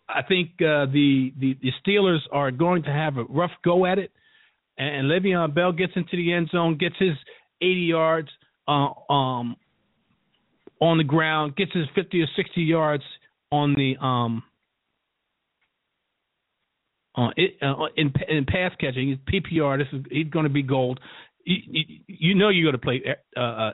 I 0.07 0.21
think 0.23 0.51
uh, 0.59 0.85
the, 0.85 1.33
the 1.39 1.57
the 1.61 1.71
Steelers 1.85 2.19
are 2.31 2.51
going 2.51 2.83
to 2.83 2.91
have 2.91 3.17
a 3.17 3.23
rough 3.23 3.51
go 3.63 3.85
at 3.85 3.97
it. 3.97 4.11
And 4.77 5.09
Le'Veon 5.09 5.55
Bell 5.55 5.71
gets 5.71 5.93
into 5.95 6.17
the 6.17 6.33
end 6.33 6.49
zone, 6.51 6.77
gets 6.77 6.95
his 6.99 7.13
80 7.61 7.79
yards 7.79 8.29
uh, 8.67 8.89
um, 9.09 9.55
on 10.81 10.97
the 10.97 11.03
ground, 11.03 11.55
gets 11.55 11.71
his 11.73 11.85
50 11.95 12.21
or 12.21 12.27
60 12.35 12.61
yards 12.61 13.03
on 13.51 13.73
the 13.73 13.95
um, 14.05 14.43
uh, 17.17 17.29
it, 17.37 17.55
uh, 17.61 17.85
in 17.95 18.11
in 18.27 18.45
pass 18.45 18.71
catching. 18.79 19.17
PPR. 19.31 19.77
This 19.77 19.87
is 19.93 20.05
he's 20.11 20.27
going 20.27 20.43
to 20.43 20.49
be 20.49 20.61
gold. 20.61 20.99
You, 21.45 21.57
you, 21.65 21.83
you 22.07 22.35
know 22.35 22.49
you're 22.49 22.71
going 22.71 22.79
to 22.79 22.85
play. 22.85 23.01
Uh, 23.37 23.39
uh, 23.39 23.73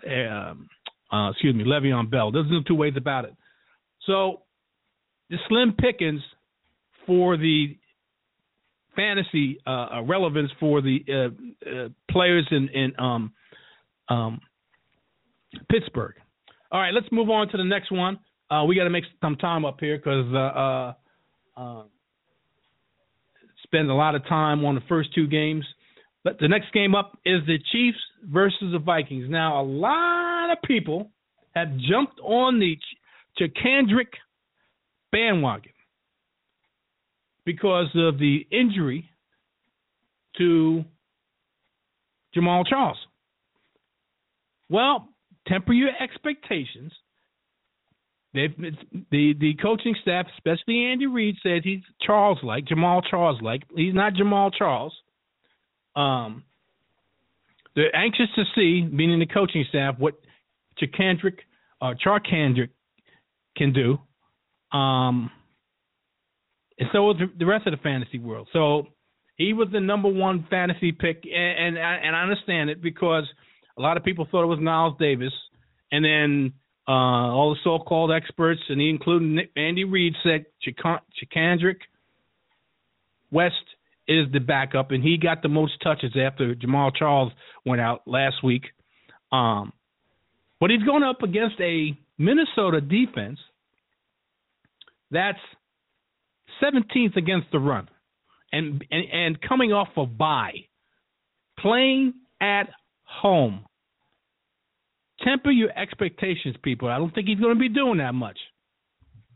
um, 0.52 0.70
uh, 1.12 1.32
excuse 1.32 1.56
me, 1.56 1.64
Le'Veon 1.64 2.10
Bell. 2.10 2.32
There's 2.32 2.50
no 2.50 2.62
two 2.62 2.76
ways 2.76 2.94
about 2.96 3.26
it. 3.26 3.34
So 4.06 4.44
the 5.32 5.38
slim 5.48 5.74
pickings 5.74 6.22
for 7.08 7.38
the 7.38 7.78
fantasy 8.96 9.58
uh, 9.66 9.70
uh, 9.70 10.04
relevance 10.04 10.52
for 10.60 10.82
the 10.82 11.00
uh, 11.10 11.70
uh, 11.70 11.90
players 12.12 12.46
in, 12.52 12.68
in 12.70 12.94
um, 13.00 13.34
um, 14.10 14.42
Pittsburgh. 15.72 16.16
All 16.72 16.80
right, 16.80 16.94
let's 16.94 17.08
move 17.12 17.30
on 17.30 17.48
to 17.50 17.58
the 17.58 17.64
next 17.64 17.92
one. 17.92 18.20
Uh, 18.50 18.66
we 18.66 18.76
got 18.76 18.84
to 18.84 18.90
make 18.90 19.06
some 19.22 19.38
time 19.38 19.66
up 19.66 19.78
here 19.80 19.98
because 19.98 20.96
uh, 21.58 21.84
spend 23.64 23.90
a 23.90 23.94
lot 23.94 24.16
of 24.16 24.24
time 24.28 24.66
on 24.66 24.76
the 24.76 24.82
first 24.90 25.14
two 25.16 25.28
games. 25.28 25.66
But 26.24 26.38
the 26.40 26.48
next 26.48 26.72
game 26.74 26.94
up 26.94 27.18
is 27.26 27.42
the 27.48 27.58
Chiefs 27.72 27.98
versus 28.26 28.74
the 28.74 28.80
Vikings. 28.80 29.26
Now, 29.30 29.62
a 29.62 29.64
lot 29.64 30.52
of 30.52 30.58
people 30.64 31.10
have 31.56 31.70
jumped 31.78 32.20
on 32.22 32.60
the 32.60 32.76
Ch- 33.38 33.52
Kendrick 33.62 34.12
bandwagon 35.12 35.72
because 37.46 37.88
of 37.96 38.18
the 38.20 38.46
injury 38.52 39.10
to 40.38 40.84
Jamaal 42.36 42.66
Charles. 42.68 42.98
Well, 44.70 45.10
temper 45.48 45.74
your 45.74 45.90
expectations. 46.00 46.92
They've, 48.34 48.56
the 49.12 49.34
the 49.40 49.54
coaching 49.62 49.96
staff, 50.02 50.26
especially 50.38 50.86
Andy 50.86 51.08
Reid, 51.08 51.36
says 51.44 51.62
he's 51.66 51.82
Charles 52.02 52.38
like 52.44 52.66
Jamaal 52.66 53.02
Charles 53.10 53.42
like. 53.42 53.64
He's 53.76 53.94
not 53.94 54.14
Jamaal 54.14 54.52
Charles. 54.58 54.94
Um, 55.98 56.44
they're 57.76 57.94
anxious 57.96 58.28
to 58.36 58.44
see, 58.56 58.88
meaning 58.90 59.20
the 59.20 59.26
coaching 59.26 59.66
staff, 59.68 59.96
what 59.98 60.16
Charcandrick, 60.82 61.40
uh, 61.82 61.94
Charcandrick 62.06 62.70
can 63.58 63.74
do. 63.74 64.00
Um, 64.72 65.32
and 66.80 66.90
so 66.92 67.04
was 67.04 67.22
the 67.38 67.46
rest 67.46 67.68
of 67.68 67.72
the 67.72 67.78
fantasy 67.78 68.18
world. 68.18 68.48
So 68.54 68.88
he 69.36 69.54
was 69.54 69.68
the 69.72 69.80
number 69.80 70.10
one 70.10 70.48
fantasy 70.50 70.92
pick, 70.92 71.24
and 71.26 71.78
and 71.78 71.80
I, 71.80 71.96
and 72.04 72.16
I 72.16 72.22
understand 72.24 72.70
it 72.70 72.82
because 72.82 73.26
a 73.78 73.82
lot 73.82 73.98
of 73.98 74.04
people 74.04 74.28
thought 74.30 74.44
it 74.44 74.48
was 74.48 74.60
Knile 74.60 74.98
Davis, 74.98 75.34
and 75.92 76.04
then 76.04 76.54
uh, 76.88 76.92
all 76.92 77.52
the 77.52 77.60
so-called 77.64 78.12
experts, 78.12 78.62
and 78.70 78.82
he 78.82 78.90
included 78.90 79.28
Nick, 79.28 79.52
Andy 79.56 79.84
Reid, 79.84 80.14
said 80.24 80.46
Charcandrick 80.66 81.78
West 83.32 83.56
is 84.08 84.26
the 84.34 84.40
backup, 84.40 84.92
and 84.92 85.04
he 85.04 85.18
got 85.18 85.42
the 85.42 85.50
most 85.50 85.74
touches 85.82 86.12
after 86.20 86.54
Jamaal 86.56 86.92
Charles 86.96 87.32
went 87.66 87.82
out 87.82 88.02
last 88.06 88.44
week. 88.44 88.64
Um, 89.32 89.72
but 90.60 90.70
he's 90.70 90.84
going 90.84 91.04
up 91.04 91.24
against 91.24 91.56
a 91.62 91.98
Minnesota 92.18 92.82
defense 92.82 93.40
that's 95.12 95.40
17th 96.64 97.18
against 97.18 97.48
the 97.52 97.60
run, 97.60 97.90
and 98.52 98.84
and, 98.92 99.04
and 99.12 99.42
coming 99.42 99.72
off 99.74 99.90
a 99.98 100.06
bye, 100.06 100.66
playing 101.60 102.14
at 102.42 102.70
home. 103.04 103.66
Temper 105.24 105.52
your 105.52 105.70
expectations, 105.78 106.56
people. 106.64 106.88
I 106.88 106.98
don't 106.98 107.14
think 107.14 107.28
he's 107.28 107.40
going 107.40 107.54
to 107.54 107.60
be 107.60 107.70
doing 107.70 108.00
that 108.00 108.14
much. 108.14 108.40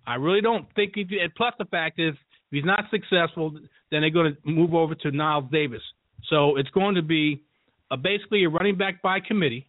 I 0.08 0.16
really 0.16 0.42
don't 0.42 0.68
think 0.76 0.94
he. 0.96 1.06
Plus, 1.38 1.54
the 1.60 1.66
fact 1.66 2.00
is, 2.00 2.14
if 2.14 2.52
he's 2.52 2.66
not 2.66 2.86
successful, 2.90 3.52
then 3.92 4.02
they're 4.02 4.10
going 4.10 4.36
to 4.36 4.50
move 4.50 4.74
over 4.74 4.96
to 4.96 5.12
Knile 5.12 5.50
Davis. 5.52 5.82
So 6.30 6.58
it's 6.58 6.70
going 6.70 6.96
to 6.96 7.02
be 7.02 7.44
a, 7.92 7.98
basically 7.98 8.44
a 8.46 8.50
running 8.50 8.78
back 8.78 9.02
by 9.02 9.20
committee, 9.20 9.68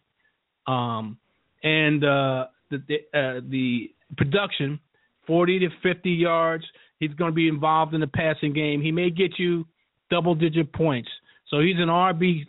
um, 0.65 1.17
and 1.63 2.03
uh, 2.03 2.45
the 2.71 2.83
the, 2.87 2.95
uh, 3.17 3.41
the 3.47 3.91
production 4.15 4.79
40 5.27 5.59
to 5.59 5.69
50 5.83 6.09
yards. 6.09 6.63
He's 6.99 7.13
going 7.13 7.31
to 7.31 7.35
be 7.35 7.47
involved 7.47 7.93
in 7.93 8.01
the 8.01 8.07
passing 8.07 8.53
game. 8.53 8.81
He 8.81 8.91
may 8.91 9.11
get 9.11 9.37
you 9.37 9.65
double 10.09 10.33
digit 10.33 10.73
points. 10.73 11.09
So 11.49 11.59
he's 11.59 11.75
an 11.77 11.89
RB 11.89 12.45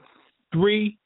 three, 0.53 0.99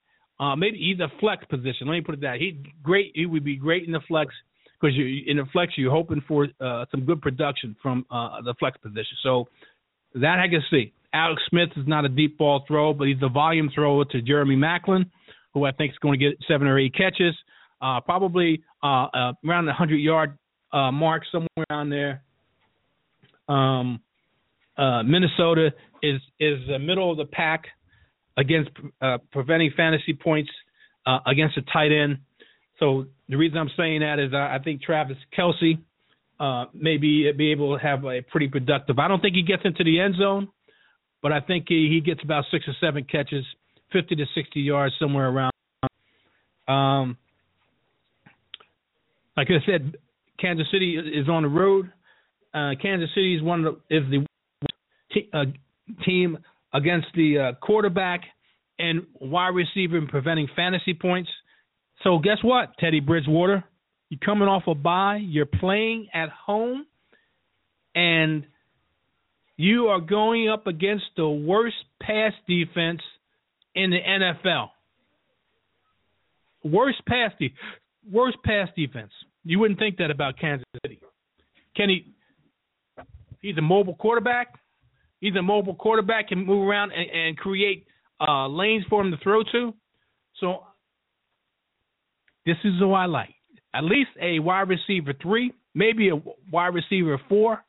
uh, 0.43 0.57
maybe 0.57 0.79
he's 0.79 0.99
a 1.01 1.09
flex 1.21 1.45
position. 1.47 1.87
Let 1.87 1.93
me 1.95 2.01
put 2.01 2.17
it 2.17 2.21
that 2.23 2.39
he 2.39 2.61
great. 2.83 3.13
He 3.15 3.27
would 3.27 3.45
be 3.45 3.57
great 3.57 3.85
in 3.87 3.93
the 3.93 4.01
flex 4.09 4.35
because 4.81 4.97
you 4.97 5.23
in 5.27 5.37
the 5.37 5.45
flex 5.53 5.73
you're 5.77 5.91
hoping 5.91 6.23
for 6.27 6.49
uh, 6.61 6.85
some 6.91 7.05
good 7.05 7.23
production 7.23 7.77
from 7.81 8.05
uh, 8.11 8.43
the 8.43 8.55
flex 8.59 8.77
position. 8.79 9.17
So 9.23 9.49
that 10.15 10.39
I 10.41 10.49
can 10.49 10.63
see. 10.71 10.93
Alex 11.15 11.43
Smith 11.49 11.69
is 11.77 11.87
not 11.87 12.05
a 12.05 12.09
deep 12.09 12.39
ball 12.39 12.65
throw, 12.67 12.93
but 12.95 13.07
he's 13.07 13.23
a 13.23 13.29
volume 13.29 13.71
thrower 13.75 14.05
to 14.07 14.23
Jeremy 14.23 14.57
Maclin, 14.57 15.05
who 15.53 15.65
I 15.65 15.73
think 15.73 15.93
is 15.93 15.99
going 15.99 16.19
to 16.19 16.31
get 16.31 16.39
seven 16.49 16.67
or 16.67 16.79
eight 16.79 16.95
catches, 16.95 17.35
uh, 17.83 18.01
probably 18.01 18.63
uh, 18.83 19.07
uh, 19.15 19.33
around 19.47 19.67
the 19.67 19.75
hundred 19.75 19.99
yard 19.99 20.37
uh, 20.73 20.91
mark 20.91 21.23
somewhere 21.31 21.67
around 21.71 21.91
there. 21.91 22.23
Um, 23.49 24.01
uh, 24.77 25.03
Minnesota 25.03 25.73
is 26.03 26.21
is 26.41 26.59
the 26.69 26.79
middle 26.79 27.11
of 27.11 27.19
the 27.19 27.27
pack 27.27 27.65
against 28.37 28.71
uh, 29.01 29.19
preventing 29.31 29.71
fantasy 29.77 30.15
points 30.15 30.51
uh, 31.07 31.19
against 31.27 31.57
a 31.59 31.63
tight 31.63 31.93
end. 31.93 32.19
So 32.79 33.07
the 33.29 33.37
reason 33.37 33.59
I'm 33.59 33.71
saying 33.77 34.01
that 34.01 34.19
is 34.19 34.33
I, 34.33 34.57
I 34.57 34.59
think 34.63 34.83
Travis 34.83 35.19
Kelce 35.39 35.79
uh, 36.41 36.67
maybe 36.75 37.31
be 37.33 37.53
able 37.53 37.77
to 37.77 37.83
have 37.83 38.05
a 38.05 38.23
pretty 38.23 38.49
productive. 38.49 38.99
I 38.99 39.09
don't 39.09 39.21
think 39.21 39.37
he 39.37 39.43
gets 39.43 39.63
into 39.65 39.85
the 39.85 40.01
end 40.01 40.17
zone, 40.17 40.49
but 41.23 41.33
I 41.33 41.41
think 41.41 41.67
he, 41.69 41.89
he 41.89 42.01
gets 42.01 42.23
about 42.25 42.45
six 42.51 42.67
or 42.67 42.75
seven 42.81 43.05
catches, 43.05 43.45
50 43.93 44.17
to 44.17 44.25
60 44.35 44.61
yards 44.61 44.95
somewhere 44.99 45.29
around. 45.29 45.53
Um, 46.67 47.17
like 49.37 49.49
I 49.51 49.65
said, 49.67 49.97
Kansas 50.41 50.67
City 50.73 50.97
is 50.97 51.29
on 51.29 51.43
the 51.43 51.49
road. 51.49 51.93
Uh, 52.55 52.73
Kansas 52.81 53.09
City 53.15 53.37
is 53.37 53.43
one 53.43 53.65
of 53.65 53.77
the, 53.89 53.97
is 53.97 54.03
the 54.11 55.23
uh, 55.33 55.45
team 56.05 56.39
against 56.73 57.07
the 57.15 57.39
uh, 57.39 57.53
quarterback 57.65 58.23
and 58.79 59.07
wide 59.21 59.55
receiver 59.55 59.97
in 59.97 60.07
preventing 60.07 60.49
fantasy 60.57 60.95
points. 60.95 61.31
So 62.03 62.19
guess 62.19 62.39
what, 62.43 62.77
Teddy 62.79 63.01
Bridgewater? 63.01 63.65
You're 64.09 64.19
coming 64.25 64.49
off 64.49 64.65
a 64.67 64.75
bye. 64.75 65.21
You're 65.23 65.47
playing 65.47 66.09
at 66.13 66.29
home, 66.29 66.87
and 67.95 68.45
you 69.57 69.87
are 69.87 70.01
going 70.01 70.51
up 70.51 70.67
against 70.67 71.05
the 71.17 71.29
worst 71.29 71.77
pass 72.01 72.33
defense 72.47 73.01
in 73.75 73.91
the 73.91 73.99
NFL. 73.99 74.69
Worst 76.65 77.05
pass 77.07 77.33
de- 77.39 77.55
worst 78.11 78.37
pass 78.45 78.69
defense. 78.77 79.13
You 79.45 79.59
wouldn't 79.59 79.79
think 79.79 79.97
that 79.99 80.11
about 80.11 80.39
Kansas 80.39 80.67
City. 80.85 81.01
Kenny, 81.77 82.07
he's 83.41 83.57
a 83.59 83.63
mobile 83.63 83.95
quarterback. 83.95 84.55
He's 85.21 85.37
a 85.37 85.43
mobile 85.43 85.75
quarterback, 85.75 86.29
can 86.29 86.45
move 86.45 86.67
around 86.67 86.93
and, 86.93 87.09
and 87.09 87.37
create 87.37 87.87
uh, 88.21 88.49
lanes 88.49 88.85
for 88.91 89.01
him 89.01 89.11
to 89.13 89.17
throw 89.19 89.43
to. 89.53 89.73
So 90.41 90.65
this 92.45 92.57
is 92.65 92.73
who 92.81 92.93
I 92.93 93.07
like. 93.07 93.35
At 93.75 93.85
least 93.85 94.11
a 94.21 94.39
wide 94.41 94.69
receiver 94.69 95.15
three, 95.23 95.53
maybe 95.75 96.11
a 96.11 96.21
wide 96.51 96.75
receiver 96.75 97.21
four, 97.29 97.65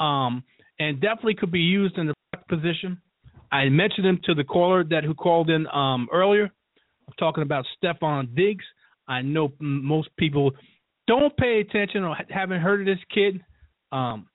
um, 0.00 0.42
and 0.78 1.00
definitely 1.00 1.34
could 1.34 1.52
be 1.52 1.60
used 1.60 1.98
in 1.98 2.06
the 2.08 2.14
position. 2.48 3.00
I 3.52 3.68
mentioned 3.68 4.06
him 4.06 4.20
to 4.24 4.34
the 4.34 4.44
caller 4.44 4.82
that 4.84 5.04
who 5.04 5.14
called 5.14 5.50
in 5.50 5.66
um, 5.68 6.08
earlier. 6.12 6.44
I'm 6.44 7.14
talking 7.18 7.42
about 7.42 7.66
Stefon 7.82 8.34
Diggs. 8.34 8.64
I 9.06 9.22
know 9.22 9.52
most 9.60 10.08
people 10.16 10.52
don't 11.10 11.36
pay 11.36 11.58
attention 11.58 12.04
or 12.04 12.16
haven't 12.28 12.60
heard 12.60 12.80
of 12.80 12.86
this 12.86 13.04
kid. 13.12 13.44
Um, 13.90 14.28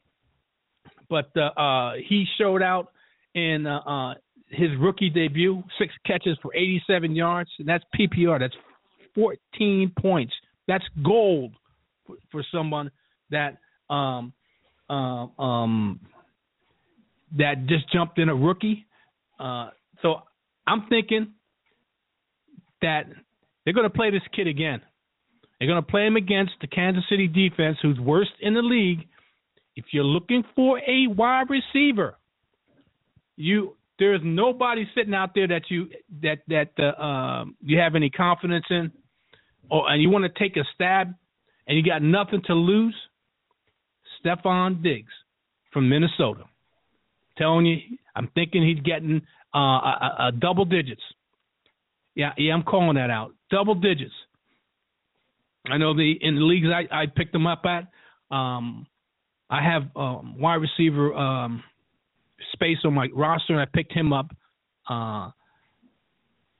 but 1.09 1.32
uh, 1.38 1.57
uh, 1.57 1.93
he 2.05 2.26
showed 2.38 2.61
out 2.61 2.91
in 3.34 3.65
uh, 3.65 3.80
uh, 3.80 4.13
his 4.49 4.71
rookie 4.78 5.09
debut, 5.09 5.63
six 5.80 5.93
catches 6.05 6.38
for 6.41 6.53
87 6.53 7.15
yards, 7.15 7.49
and 7.59 7.67
that's 7.67 7.84
PPR. 7.97 8.39
That's 8.39 8.55
14 9.15 9.93
points. 9.97 10.34
That's 10.67 10.84
gold 11.01 11.53
for, 12.05 12.17
for 12.30 12.43
someone 12.51 12.91
that 13.32 13.57
um, 13.89 14.34
uh, 14.89 15.28
um, 15.41 16.01
that 17.38 17.67
just 17.67 17.89
jumped 17.93 18.19
in 18.19 18.28
a 18.28 18.36
rookie. 18.36 18.86
Uh, 19.39 19.69
so 20.01 20.15
I'm 20.67 20.88
thinking 20.89 21.36
that 22.82 23.03
they're 23.63 23.73
going 23.73 23.89
to 23.89 23.95
play 23.95 24.11
this 24.11 24.21
kid 24.36 24.47
again. 24.47 24.82
They're 25.60 25.68
going 25.68 25.84
to 25.84 25.89
play 25.89 26.06
him 26.06 26.16
against 26.16 26.53
the 26.62 26.68
Kansas 26.68 27.03
City 27.10 27.28
defense, 27.28 27.78
who's 27.82 27.99
worst 27.99 28.32
in 28.41 28.53
the 28.53 28.62
league, 28.62 29.08
if 29.76 29.86
you're 29.91 30.03
looking 30.03 30.43
for 30.56 30.80
a 30.80 31.08
wide 31.08 31.47
receiver, 31.49 32.18
you 33.36 33.76
there's 33.99 34.22
nobody 34.24 34.86
sitting 34.95 35.14
out 35.14 35.32
there 35.36 35.47
that 35.47 35.64
you 35.70 35.89
that 36.22 36.39
that 36.47 36.72
uh, 36.80 37.01
um, 37.01 37.56
you 37.62 37.78
have 37.78 37.95
any 37.95 38.10
confidence 38.10 38.66
in, 38.70 38.91
or 39.70 39.89
and 39.89 40.01
you 40.01 40.10
want 40.10 40.24
to 40.24 40.39
take 40.39 40.58
a 40.58 40.64
stab, 40.74 41.14
and 41.68 41.78
you 41.78 41.84
got 41.84 42.01
nothing 42.01 42.41
to 42.47 42.53
lose. 42.53 42.95
Stefon 44.24 44.82
Diggs 44.82 45.12
from 45.72 45.88
Minnesota, 45.89 46.45
telling 47.38 47.66
you, 47.66 47.78
I'm 48.16 48.30
thinking 48.34 48.66
he's 48.66 48.84
getting 48.84 49.22
uh, 49.53 49.60
a, 49.60 50.16
a 50.20 50.32
double 50.32 50.66
digits. 50.66 51.01
Yeah, 52.16 52.32
yeah, 52.38 52.53
I'm 52.53 52.64
calling 52.64 52.95
that 52.95 53.10
out. 53.10 53.34
Double 53.51 53.76
digits. 53.76 54.14
I 55.70 55.78
know 55.78 55.95
the 55.95 56.16
in 56.22 56.36
the 56.36 56.41
leagues 56.41 56.68
I, 56.68 57.03
I 57.03 57.05
picked 57.07 57.34
them 57.34 57.47
up 57.47 57.63
at. 57.66 57.88
Um, 58.36 58.88
I 59.49 59.63
have 59.63 59.84
um, 59.95 60.39
wide 60.39 60.55
receiver 60.55 61.13
um, 61.13 61.63
space 62.53 62.78
on 62.84 62.93
my 62.93 63.07
roster. 63.13 63.53
And 63.53 63.61
I 63.61 63.66
picked 63.66 63.93
him 63.93 64.13
up. 64.13 64.28
Uh, 64.89 65.30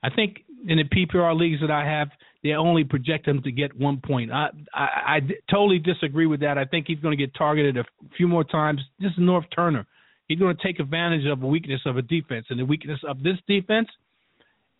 I 0.02 0.10
think 0.14 0.44
in 0.68 0.78
the 0.78 0.84
PPR 0.84 1.36
leagues 1.38 1.60
that 1.60 1.70
I 1.70 1.84
have, 1.84 2.08
they 2.42 2.50
only 2.50 2.84
project 2.84 3.26
him 3.26 3.42
to 3.42 3.50
get 3.50 3.76
one 3.76 4.00
point. 4.04 4.30
I, 4.32 4.50
I, 4.74 5.20
totally 5.50 5.78
disagree 5.78 6.26
with 6.26 6.40
that. 6.40 6.58
I 6.58 6.64
think 6.64 6.86
he's 6.86 7.00
going 7.00 7.16
to 7.16 7.22
get 7.22 7.34
targeted 7.34 7.76
a 7.76 7.84
few 8.16 8.28
more 8.28 8.44
times. 8.44 8.80
This 9.00 9.10
is 9.12 9.18
Norv 9.18 9.44
Turner. 9.54 9.86
He's 10.28 10.38
going 10.38 10.56
to 10.56 10.62
take 10.62 10.78
advantage 10.78 11.26
of 11.26 11.42
a 11.42 11.46
weakness 11.46 11.80
of 11.86 11.96
a 11.96 12.02
defense, 12.02 12.46
and 12.50 12.58
the 12.58 12.64
weakness 12.64 13.00
of 13.08 13.22
this 13.22 13.36
defense 13.48 13.88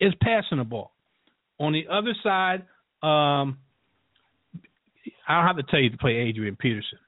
is 0.00 0.12
passing 0.22 0.58
the 0.58 0.64
ball. 0.64 0.92
On 1.58 1.72
the 1.72 1.86
other 1.90 2.14
side, 2.22 2.64
um, 3.02 3.58
I 5.28 5.36
don't 5.36 5.46
have 5.46 5.56
to 5.56 5.70
tell 5.70 5.80
you 5.80 5.90
to 5.90 5.98
play 5.98 6.12
Adrian 6.12 6.56
Peterson. 6.56 6.98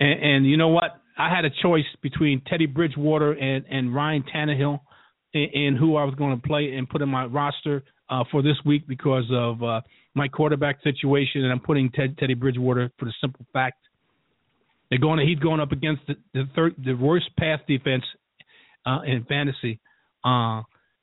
And, 0.00 0.22
and 0.22 0.46
you 0.46 0.56
know 0.56 0.68
what? 0.68 1.00
I 1.18 1.34
had 1.34 1.44
a 1.44 1.50
choice 1.62 1.84
between 2.02 2.42
Teddy 2.46 2.66
Bridgewater 2.66 3.32
and, 3.32 3.64
and 3.70 3.94
Ryan 3.94 4.24
Tannehill 4.34 4.80
and, 5.34 5.76
who 5.76 5.96
I 5.96 6.04
was 6.04 6.14
going 6.14 6.38
to 6.38 6.46
play 6.46 6.74
and 6.74 6.88
put 6.88 7.02
in 7.02 7.08
my 7.08 7.24
roster 7.24 7.82
uh, 8.10 8.24
for 8.30 8.42
this 8.42 8.56
week 8.64 8.86
because 8.86 9.24
of 9.32 9.62
uh, 9.62 9.80
my 10.14 10.28
quarterback 10.28 10.82
situation, 10.82 11.42
and 11.44 11.52
I'm 11.52 11.60
putting 11.60 11.90
Ted, 11.90 12.18
Teddy 12.18 12.34
Bridgewater 12.34 12.90
for 12.98 13.06
the 13.06 13.14
simple 13.20 13.46
fact 13.52 13.78
they're 14.90 14.98
going. 14.98 15.18
To, 15.18 15.24
he's 15.24 15.38
going 15.38 15.60
up 15.60 15.72
against 15.72 16.02
the 16.06 16.14
the, 16.34 16.44
third, 16.54 16.74
the 16.84 16.92
worst 16.92 17.30
pass 17.38 17.60
defense 17.66 18.04
uh, 18.84 19.00
in 19.06 19.24
fantasy 19.24 19.80
uh, 20.24 20.60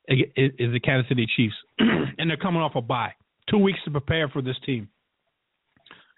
is 0.08 0.72
the 0.72 0.80
Kansas 0.80 1.08
City 1.08 1.26
Chiefs, 1.36 1.54
and 1.78 2.30
they're 2.30 2.36
coming 2.36 2.62
off 2.62 2.76
a 2.76 2.80
bye, 2.80 3.12
two 3.50 3.58
weeks 3.58 3.80
to 3.84 3.90
prepare 3.90 4.28
for 4.28 4.42
this 4.42 4.56
team, 4.64 4.88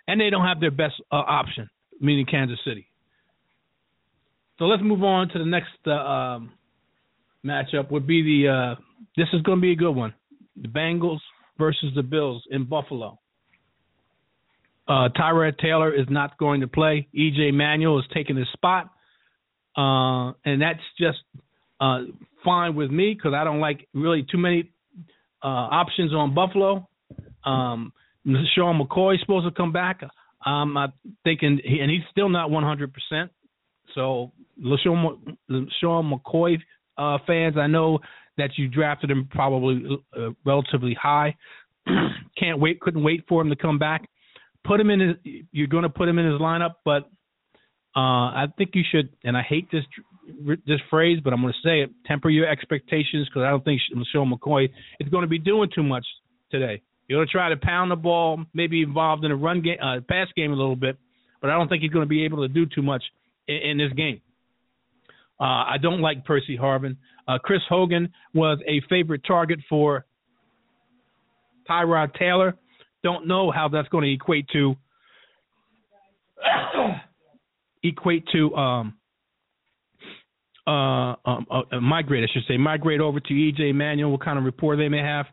and 0.09 0.21
they 0.21 0.31
don't 0.31 0.47
have 0.47 0.61
their 0.61 0.71
best 0.71 0.95
uh, 1.11 1.17
option 1.17 1.69
meaning 2.03 2.27
Kansas 2.27 2.59
City. 2.67 2.87
So 4.59 4.65
let's 4.67 4.83
move 4.83 5.03
on 5.03 5.29
to 5.31 5.39
the 5.39 5.47
next 5.47 5.71
uh, 5.87 5.93
um, 5.93 6.53
matchup. 7.47 7.91
Would 7.91 8.07
be 8.07 8.23
the 8.23 8.49
uh, 8.49 8.81
this 9.17 9.29
is 9.33 9.41
going 9.43 9.59
to 9.59 9.63
be 9.63 9.73
a 9.73 9.77
good 9.77 9.93
one: 9.93 10.13
the 10.61 10.69
Bengals 10.69 11.21
versus 11.59 11.91
the 11.95 12.03
Bills 12.03 12.43
in 12.51 12.65
Buffalo. 12.65 13.19
Uh, 14.87 15.09
Tyrod 15.17 15.59
Taylor 15.59 15.95
is 15.95 16.07
not 16.11 16.37
going 16.39 16.61
to 16.61 16.69
play. 16.69 17.09
EJ 17.17 17.55
Manuel 17.55 18.01
is 18.01 18.05
taking 18.13 18.37
his 18.37 18.49
spot, 18.53 18.91
uh, 19.77 20.33
and 20.45 20.61
that's 20.61 20.81
just 20.99 21.19
uh, 21.81 22.01
fine 22.45 22.75
with 22.75 22.91
me 22.91 23.15
because 23.15 23.33
I 23.33 23.45
don't 23.45 23.61
like 23.61 23.89
really 23.95 24.27
too 24.31 24.39
many 24.39 24.71
uh, 25.43 25.47
options 25.47 26.13
on 26.13 26.35
Buffalo. 26.35 26.89
Um, 27.45 27.93
Sean 28.55 28.81
McCoy 28.81 29.15
is 29.15 29.21
supposed 29.21 29.47
to 29.47 29.51
come 29.51 29.73
back. 29.73 30.03
Um, 30.45 30.77
I'm 30.77 30.93
thinking, 31.25 31.61
and 31.65 31.91
he's 31.91 32.03
still 32.11 32.29
not 32.29 32.51
100%. 32.51 32.89
So, 33.95 34.33
LeSean, 34.63 35.37
LeSean 35.51 36.13
McCoy 36.13 36.59
uh, 36.99 37.19
fans, 37.27 37.57
I 37.57 37.67
know 37.67 37.99
that 38.39 38.51
you 38.57 38.69
drafted 38.69 39.11
him 39.11 39.29
probably 39.31 39.83
uh, 40.17 40.31
relatively 40.45 40.97
high. 41.01 41.37
Can't 42.39 42.59
wait, 42.59 42.81
couldn't 42.81 43.03
wait 43.03 43.25
for 43.29 43.43
him 43.43 43.51
to 43.51 43.57
come 43.57 43.79
back. 43.79 44.09
Put 44.65 44.81
him 44.81 44.91
in 44.91 45.01
his, 45.01 45.45
you're 45.51 45.67
going 45.67 45.83
to 45.83 45.89
put 45.89 46.09
him 46.09 46.19
in 46.19 46.31
his 46.31 46.41
lineup, 46.41 46.77
but 46.85 47.11
uh, 47.95 48.31
I 48.31 48.47
think 48.57 48.71
you 48.75 48.83
should, 48.91 49.11
and 49.25 49.37
I 49.37 49.43
hate 49.43 49.71
this 49.71 49.85
this 50.67 50.81
phrase, 50.89 51.19
but 51.23 51.33
I'm 51.33 51.43
going 51.43 51.53
to 51.53 51.69
say 51.69 51.83
it: 51.83 51.91
temper 52.07 52.31
your 52.31 52.49
expectations 52.49 53.29
because 53.29 53.43
I 53.43 53.51
don't 53.51 53.65
think 53.65 53.81
LeSean 53.95 54.33
McCoy 54.33 54.71
is 55.01 55.09
going 55.09 55.23
to 55.23 55.29
be 55.29 55.39
doing 55.39 55.69
too 55.75 55.83
much 55.83 56.07
today. 56.51 56.81
You're 57.13 57.19
going 57.19 57.29
to 57.29 57.33
try 57.33 57.51
to 57.51 57.59
pound 57.59 57.91
the 57.91 57.97
ball, 57.97 58.43
maybe 58.55 58.81
involved 58.81 59.23
in 59.27 59.31
a 59.31 59.37
run 59.37 59.61
game, 59.61 59.77
uh, 59.83 60.01
pass 60.09 60.29
game 60.35 60.51
a 60.51 60.57
little 60.57 60.77
bit, 60.77 60.97
but 61.43 61.51
I 61.51 61.59
don't 61.59 61.69
think 61.69 61.83
he's 61.83 61.91
going 61.91 62.07
to 62.07 62.09
be 62.09 62.25
able 62.25 62.39
to 62.39 62.49
do 62.49 62.65
too 62.65 62.81
much 62.81 63.03
in, 63.49 63.57
in 63.57 63.77
this 63.77 63.93
game. 63.93 64.23
Uh, 65.39 65.45
I 65.45 65.77
don't 65.83 66.01
like 66.01 66.25
Percy 66.25 66.57
Harvin. 66.57 66.97
Uh, 67.29 67.37
Chris 67.39 67.61
Hogan 67.69 68.11
was 68.33 68.61
a 68.67 68.81
favorite 68.89 69.21
target 69.29 69.59
for 69.69 70.07
Tyrod 71.69 72.15
Taylor. 72.15 72.57
Don't 73.05 73.29
know 73.29 73.51
how 73.51 73.69
that's 73.69 73.91
going 73.91 74.05
to 74.05 74.11
equate 74.15 74.49
to 74.55 74.75
equate 77.83 78.27
to 78.33 78.55
um 78.55 78.95
uh, 80.67 80.71
um, 81.27 81.47
uh, 81.51 81.79
migrate, 81.79 82.25
I 82.25 82.33
should 82.33 82.45
say, 82.49 82.57
migrate 82.57 83.03
over 83.03 83.21
to 83.21 83.35
EJ 83.35 83.75
Manuel. 83.75 84.13
What 84.13 84.25
kind 84.25 84.39
of 84.39 84.45
rapport 84.47 84.77
they 84.77 84.89
may 84.89 85.03
have? 85.03 85.27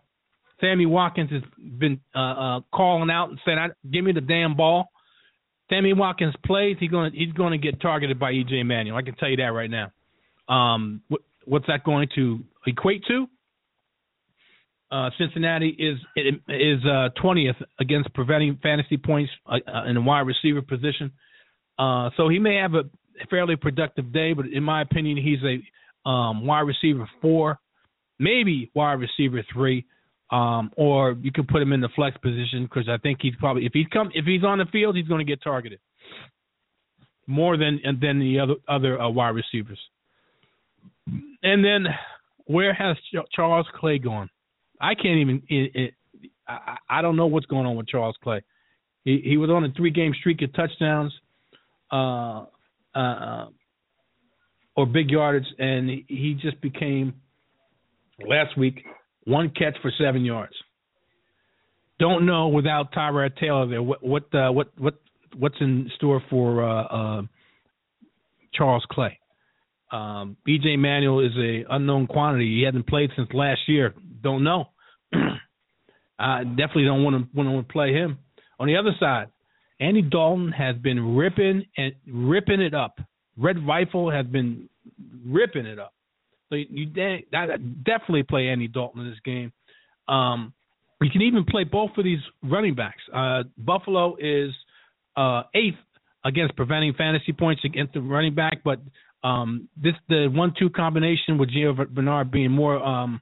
Sammy 0.61 0.85
Watkins 0.85 1.31
has 1.31 1.41
been 1.57 1.99
uh, 2.15 2.19
uh, 2.19 2.59
calling 2.73 3.09
out 3.09 3.29
and 3.29 3.39
saying, 3.45 3.69
"Give 3.91 4.03
me 4.03 4.11
the 4.11 4.21
damn 4.21 4.55
ball." 4.55 4.89
Sammy 5.69 5.93
Watkins 5.93 6.33
plays, 6.45 6.77
he's 6.79 6.89
going 6.89 7.11
to 7.11 7.17
he's 7.17 7.33
going 7.33 7.51
to 7.51 7.57
get 7.57 7.81
targeted 7.81 8.19
by 8.19 8.33
EJ 8.33 8.65
Manuel. 8.65 8.97
I 8.97 9.03
can 9.03 9.15
tell 9.15 9.29
you 9.29 9.37
that 9.37 9.53
right 9.53 9.69
now. 9.69 9.91
Um, 10.47 11.01
what, 11.07 11.21
what's 11.45 11.67
that 11.67 11.83
going 11.83 12.09
to 12.15 12.39
equate 12.65 13.03
to? 13.07 13.27
Uh, 14.91 15.11
Cincinnati 15.19 15.69
is 15.69 15.99
is 16.47 16.83
uh, 16.83 17.09
twentieth 17.21 17.55
uh, 17.61 17.65
against 17.79 18.11
preventing 18.13 18.57
fantasy 18.61 18.97
points 18.97 19.31
uh, 19.45 19.57
uh, 19.71 19.85
in 19.85 19.93
the 19.95 20.01
wide 20.01 20.21
receiver 20.21 20.63
position. 20.63 21.11
Uh, 21.77 22.09
so 22.17 22.27
he 22.27 22.39
may 22.39 22.55
have 22.55 22.73
a 22.73 22.83
fairly 23.29 23.55
productive 23.55 24.11
day, 24.11 24.33
but 24.33 24.47
in 24.47 24.63
my 24.63 24.81
opinion, 24.81 25.17
he's 25.17 25.39
a 25.43 26.09
um, 26.09 26.47
wide 26.47 26.61
receiver 26.61 27.07
four, 27.21 27.59
maybe 28.17 28.71
wide 28.73 28.93
receiver 28.99 29.43
three, 29.53 29.85
um, 30.31 30.71
or 30.77 31.17
you 31.21 31.31
can 31.31 31.45
put 31.45 31.61
him 31.61 31.73
in 31.73 31.81
the 31.81 31.89
flex 31.95 32.15
position 32.17 32.63
because 32.63 32.87
I 32.87 32.97
think 32.97 33.19
he's 33.21 33.35
probably 33.39 33.65
if 33.65 33.73
he's 33.73 33.87
come 33.91 34.11
if 34.13 34.25
he's 34.25 34.43
on 34.43 34.59
the 34.59 34.65
field, 34.65 34.95
he's 34.95 35.07
going 35.07 35.25
to 35.25 35.29
get 35.29 35.41
targeted 35.41 35.79
more 37.27 37.57
than 37.57 37.79
than 38.01 38.19
the 38.19 38.39
other 38.39 38.55
other 38.67 38.99
uh, 38.99 39.09
wide 39.09 39.29
receivers. 39.35 39.79
And 41.41 41.63
then 41.63 41.85
where 42.45 42.73
has 42.73 42.97
Charles 43.33 43.67
Clay 43.75 43.99
gone? 43.99 44.29
I 44.81 44.95
can't 44.95 45.19
even. 45.19 45.43
It, 45.47 45.71
it, 45.75 45.93
I, 46.47 46.77
I 46.89 47.01
don't 47.01 47.15
know 47.15 47.27
what's 47.27 47.45
going 47.45 47.65
on 47.65 47.75
with 47.75 47.87
Charles 47.87 48.17
Clay. 48.23 48.41
He 49.05 49.21
he 49.23 49.37
was 49.37 49.49
on 49.49 49.63
a 49.63 49.71
three 49.71 49.91
game 49.91 50.13
streak 50.19 50.41
of 50.41 50.53
touchdowns, 50.53 51.13
uh, 51.91 52.45
uh, 52.93 53.47
or 54.75 54.85
big 54.85 55.09
yardage, 55.09 55.47
and 55.57 55.89
he 56.07 56.37
just 56.41 56.59
became 56.61 57.13
last 58.27 58.57
week 58.57 58.83
one 59.29 59.51
catch 59.51 59.77
for 59.81 59.91
seven 59.99 60.25
yards. 60.25 60.53
Don't 61.99 62.25
know 62.25 62.47
without 62.47 62.91
Tyrod 62.93 63.37
Taylor 63.37 63.67
there 63.67 63.83
what 63.83 64.03
what 64.03 64.23
uh, 64.33 64.51
what 64.51 64.71
what 64.77 64.95
what's 65.37 65.55
in 65.59 65.89
store 65.97 66.21
for 66.29 66.63
uh, 66.63 66.83
uh, 66.83 67.21
Charles 68.53 68.85
Clay. 68.89 69.19
Um, 69.91 70.37
EJ 70.47 70.77
Manuel 70.77 71.19
is 71.19 71.35
a 71.37 71.65
unknown 71.69 72.07
quantity. 72.07 72.59
He 72.59 72.63
hasn't 72.63 72.87
played 72.87 73.09
since 73.15 73.29
last 73.33 73.61
year. 73.67 73.93
Don't 74.21 74.43
know. 74.43 74.65
I 76.19 76.43
definitely 76.43 76.85
don't 76.85 77.03
want 77.03 77.31
to 77.31 77.37
want 77.37 77.67
to 77.67 77.71
play 77.71 77.93
him. 77.93 78.19
On 78.59 78.67
the 78.67 78.75
other 78.75 78.91
side, 78.99 79.27
Andy 79.79 80.01
Dalton 80.01 80.51
has 80.51 80.75
been 80.77 81.15
ripping 81.15 81.65
and 81.77 81.93
ripping 82.07 82.61
it 82.61 82.73
up. 82.73 82.99
Red 83.37 83.65
Rifle 83.65 84.11
has 84.11 84.25
been 84.25 84.69
ripping 85.25 85.65
it 85.65 85.79
up. 85.79 85.93
So 86.49 86.55
you, 86.55 86.65
you 86.71 86.85
definitely 86.85 88.23
play 88.23 88.47
Andy 88.47 88.67
Dalton 88.67 89.01
in 89.01 89.09
this 89.09 89.19
game. 89.23 89.51
Um, 90.07 90.53
you 91.01 91.09
can 91.09 91.21
even 91.21 91.45
play 91.45 91.63
both 91.63 91.91
of 91.97 92.03
these 92.03 92.19
running 92.43 92.75
backs. 92.75 93.01
Uh, 93.13 93.43
Buffalo 93.57 94.15
is 94.19 94.51
uh, 95.15 95.43
eighth 95.55 95.77
against 96.25 96.55
preventing 96.55 96.93
fantasy 96.93 97.31
points 97.31 97.61
against 97.63 97.93
the 97.93 98.01
running 98.01 98.35
back, 98.35 98.61
but 98.63 98.79
um, 99.23 99.69
this 99.81 99.93
the 100.07 100.27
one-two 100.31 100.69
combination 100.69 101.37
with 101.37 101.49
Gio 101.49 101.87
Bernard 101.89 102.31
being 102.31 102.51
more 102.51 102.83
um, 102.83 103.21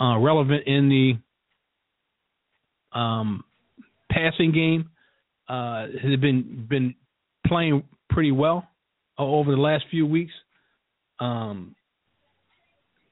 uh, 0.00 0.18
relevant 0.18 0.66
in 0.66 0.88
the 0.88 2.98
um, 2.98 3.44
passing 4.10 4.52
game 4.52 4.90
uh, 5.48 5.86
has 6.02 6.18
been 6.20 6.66
been 6.68 6.94
playing 7.46 7.82
pretty 8.10 8.32
well 8.32 8.66
over 9.18 9.50
the 9.50 9.60
last 9.60 9.84
few 9.90 10.06
weeks. 10.06 10.32
Um, 11.20 11.74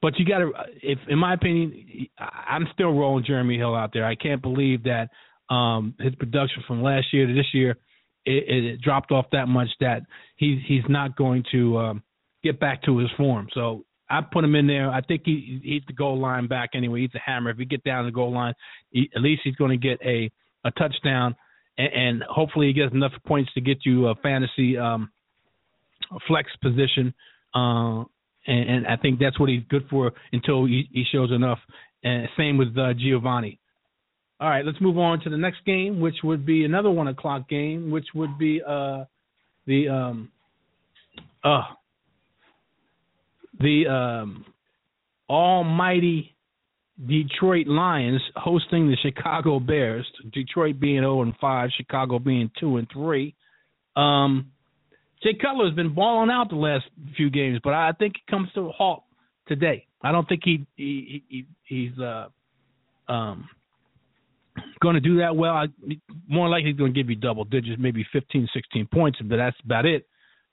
but 0.02 0.18
you 0.18 0.24
got 0.24 0.38
to, 0.38 0.52
if 0.82 0.98
in 1.08 1.18
my 1.18 1.34
opinion, 1.34 2.08
I'm 2.18 2.66
still 2.72 2.92
rolling 2.92 3.24
Jeremy 3.24 3.56
Hill 3.56 3.74
out 3.74 3.90
there. 3.92 4.04
I 4.04 4.14
can't 4.14 4.40
believe 4.40 4.84
that 4.84 5.10
um, 5.52 5.94
his 5.98 6.14
production 6.14 6.62
from 6.66 6.82
last 6.82 7.06
year 7.12 7.26
to 7.26 7.34
this 7.34 7.52
year 7.52 7.76
it, 8.24 8.64
it 8.64 8.80
dropped 8.80 9.12
off 9.12 9.26
that 9.32 9.46
much 9.48 9.68
that 9.80 10.02
he's 10.36 10.58
he's 10.66 10.82
not 10.88 11.16
going 11.16 11.44
to 11.52 11.78
um, 11.78 12.02
get 12.42 12.60
back 12.60 12.82
to 12.84 12.98
his 12.98 13.08
form. 13.16 13.48
So 13.54 13.84
I 14.08 14.20
put 14.20 14.44
him 14.44 14.54
in 14.54 14.66
there. 14.66 14.90
I 14.90 15.00
think 15.00 15.22
he 15.24 15.60
he's 15.62 15.82
the 15.86 15.92
goal 15.92 16.18
line 16.18 16.46
back 16.46 16.70
anyway. 16.74 17.02
He's 17.02 17.14
a 17.14 17.18
hammer. 17.18 17.50
If 17.50 17.58
he 17.58 17.64
get 17.64 17.84
down 17.84 18.06
the 18.06 18.12
goal 18.12 18.32
line, 18.32 18.54
he, 18.90 19.10
at 19.14 19.22
least 19.22 19.42
he's 19.44 19.56
going 19.56 19.78
to 19.78 19.88
get 19.88 19.98
a 20.04 20.30
a 20.64 20.70
touchdown, 20.72 21.34
and, 21.78 21.92
and 21.92 22.22
hopefully 22.28 22.66
he 22.66 22.72
gets 22.72 22.92
enough 22.92 23.12
points 23.26 23.52
to 23.54 23.60
get 23.60 23.78
you 23.84 24.08
a 24.08 24.14
fantasy 24.16 24.76
um, 24.76 25.10
flex 26.26 26.50
position. 26.62 27.14
Uh, 27.54 28.04
and, 28.46 28.68
and 28.70 28.86
I 28.86 28.96
think 28.96 29.18
that's 29.18 29.38
what 29.38 29.48
he's 29.48 29.62
good 29.68 29.86
for 29.90 30.12
until 30.32 30.66
he, 30.66 30.88
he 30.92 31.04
shows 31.10 31.30
enough. 31.30 31.58
And 32.02 32.28
same 32.36 32.56
with 32.56 32.76
uh, 32.78 32.94
Giovanni. 32.94 33.60
All 34.40 34.48
right, 34.48 34.64
let's 34.64 34.80
move 34.80 34.98
on 34.98 35.20
to 35.20 35.30
the 35.30 35.36
next 35.36 35.64
game, 35.66 36.00
which 36.00 36.16
would 36.24 36.46
be 36.46 36.64
another 36.64 36.90
one 36.90 37.08
o'clock 37.08 37.48
game, 37.48 37.90
which 37.90 38.06
would 38.14 38.38
be 38.38 38.62
uh, 38.66 39.04
the 39.66 39.88
um, 39.88 40.30
uh, 41.44 41.64
the 43.58 43.86
um, 43.86 44.46
almighty 45.28 46.34
Detroit 47.06 47.66
Lions 47.66 48.20
hosting 48.36 48.88
the 48.88 48.96
Chicago 48.96 49.60
Bears. 49.60 50.06
Detroit 50.32 50.80
being 50.80 51.00
0 51.00 51.22
and 51.22 51.34
5, 51.40 51.70
Chicago 51.76 52.18
being 52.18 52.50
2 52.60 52.76
and 52.78 52.88
3. 52.92 53.34
Um, 53.96 54.52
Jay 55.22 55.34
Cutler 55.34 55.66
has 55.66 55.74
been 55.74 55.94
balling 55.94 56.30
out 56.30 56.48
the 56.48 56.56
last 56.56 56.84
few 57.16 57.30
games, 57.30 57.60
but 57.62 57.74
I 57.74 57.92
think 57.92 58.14
it 58.16 58.30
comes 58.30 58.48
to 58.54 58.68
a 58.68 58.72
halt 58.72 59.04
today. 59.46 59.86
I 60.02 60.12
don't 60.12 60.26
think 60.28 60.42
he, 60.44 60.66
he, 60.76 61.22
he 61.28 61.46
he's 61.64 61.98
uh, 61.98 62.28
um, 63.08 63.48
going 64.80 64.94
to 64.94 65.00
do 65.00 65.18
that 65.18 65.36
well. 65.36 65.52
I, 65.52 65.66
more 66.26 66.48
likely, 66.48 66.70
he's 66.70 66.78
going 66.78 66.94
to 66.94 66.98
give 66.98 67.10
you 67.10 67.16
double 67.16 67.44
digits, 67.44 67.76
maybe 67.78 68.06
15, 68.12 68.48
16 68.52 68.88
points, 68.92 69.18
but 69.22 69.36
that's 69.36 69.56
about 69.64 69.84
it. 69.84 70.06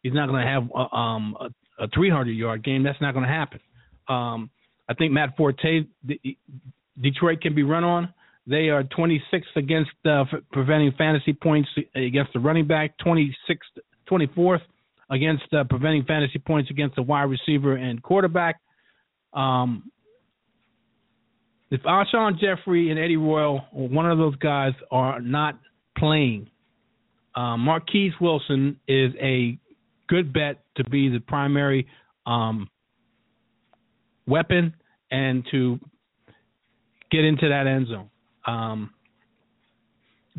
He's 0.04 0.14
not 0.14 0.28
going 0.28 0.46
to 0.46 0.52
have 0.52 0.70
uh, 0.76 0.96
um, 0.96 1.38
a, 1.40 1.84
a 1.86 1.88
300 1.88 2.32
yard 2.32 2.64
game. 2.64 2.84
That's 2.84 3.00
not 3.00 3.14
going 3.14 3.26
to 3.26 3.32
happen. 3.32 3.60
Um, 4.10 4.50
I 4.90 4.94
think 4.94 5.12
Matt 5.12 5.36
Forte, 5.38 5.86
Detroit 7.02 7.42
can 7.42 7.56
be 7.56 7.64
run 7.64 7.84
on. 7.84 8.14
They 8.46 8.70
are 8.70 8.84
26th 8.84 9.56
against 9.58 9.92
uh, 10.06 10.24
preventing 10.54 10.94
fantasy 10.98 11.34
points 11.34 11.70
against 11.96 12.32
the 12.32 12.40
running 12.40 12.66
back, 12.66 12.98
26th, 13.06 13.34
24th 14.10 14.62
against 15.10 15.44
uh, 15.54 15.64
preventing 15.64 16.04
fantasy 16.04 16.40
points 16.40 16.70
against 16.70 16.96
the 16.96 17.02
wide 17.02 17.24
receiver 17.24 17.76
and 17.76 18.02
quarterback. 18.02 18.60
Um, 19.34 19.92
if 21.70 21.82
Alshon 21.82 22.40
Jeffery 22.40 22.92
and 22.92 23.00
Eddie 23.00 23.18
Royal 23.18 23.62
or 23.74 23.90
one 23.90 24.10
of 24.10 24.18
those 24.18 24.36
guys 24.38 24.74
are 24.92 25.20
not 25.20 25.60
playing, 25.98 26.50
uh, 27.36 27.58
Marquess 27.58 28.14
Wilson 28.20 28.80
is 28.88 29.14
a 29.22 29.58
good 30.08 30.34
bet 30.34 30.64
to 30.76 30.84
be 30.90 31.10
the 31.10 31.20
primary 31.20 31.88
um, 32.26 32.70
weapon 34.26 34.74
and 35.12 35.46
to 35.52 35.80
get 37.12 37.24
into 37.24 37.50
that 37.50 37.68
end 37.68 37.88
zone. 37.88 38.10
Um, 38.46 38.92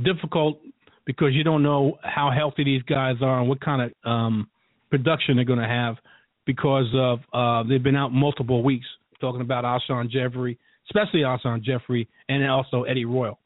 difficult 0.02 0.60
because 1.08 1.30
you 1.32 1.42
don't 1.42 1.62
know 1.62 1.96
how 2.02 2.30
healthy 2.30 2.64
these 2.64 2.82
guys 2.82 3.16
are 3.22 3.40
and 3.40 3.48
what 3.48 3.58
kind 3.62 3.80
of 3.80 4.10
um, 4.10 4.46
production 4.90 5.36
they're 5.36 5.44
going 5.46 5.58
to 5.58 5.66
have 5.66 5.96
because 6.44 6.84
of 6.94 7.20
uh, 7.32 7.66
they've 7.66 7.82
been 7.82 7.96
out 7.96 8.12
multiple 8.12 8.62
weeks. 8.62 8.84
Talking 9.18 9.40
about 9.40 9.64
Alshon 9.64 10.10
Jeffery, 10.10 10.58
especially 10.90 11.20
Alshon 11.20 11.62
Jeffery, 11.64 12.08
and 12.28 12.46
also 12.48 12.82
Eddie 12.82 13.06
Royal. 13.06 13.38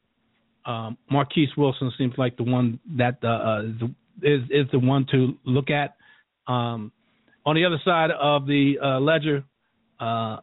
Um, 0.65 0.97
Marquess 1.09 1.49
Wilson 1.57 1.91
seems 1.97 2.13
like 2.17 2.35
the 2.35 2.43
one 2.43 2.79
that 2.97 3.17
uh, 3.23 3.27
uh 3.27 3.61
is 4.21 4.41
is 4.49 4.67
the 4.73 4.79
one 4.79 5.07
to 5.11 5.35
look 5.45 5.69
at. 5.69 5.95
Um, 6.51 6.91
on 7.45 7.55
the 7.55 7.63
other 7.63 7.79
side 7.85 8.11
of 8.11 8.45
the 8.45 8.75
uh, 8.83 8.99
ledger, 8.99 9.45
uh, 10.01 10.37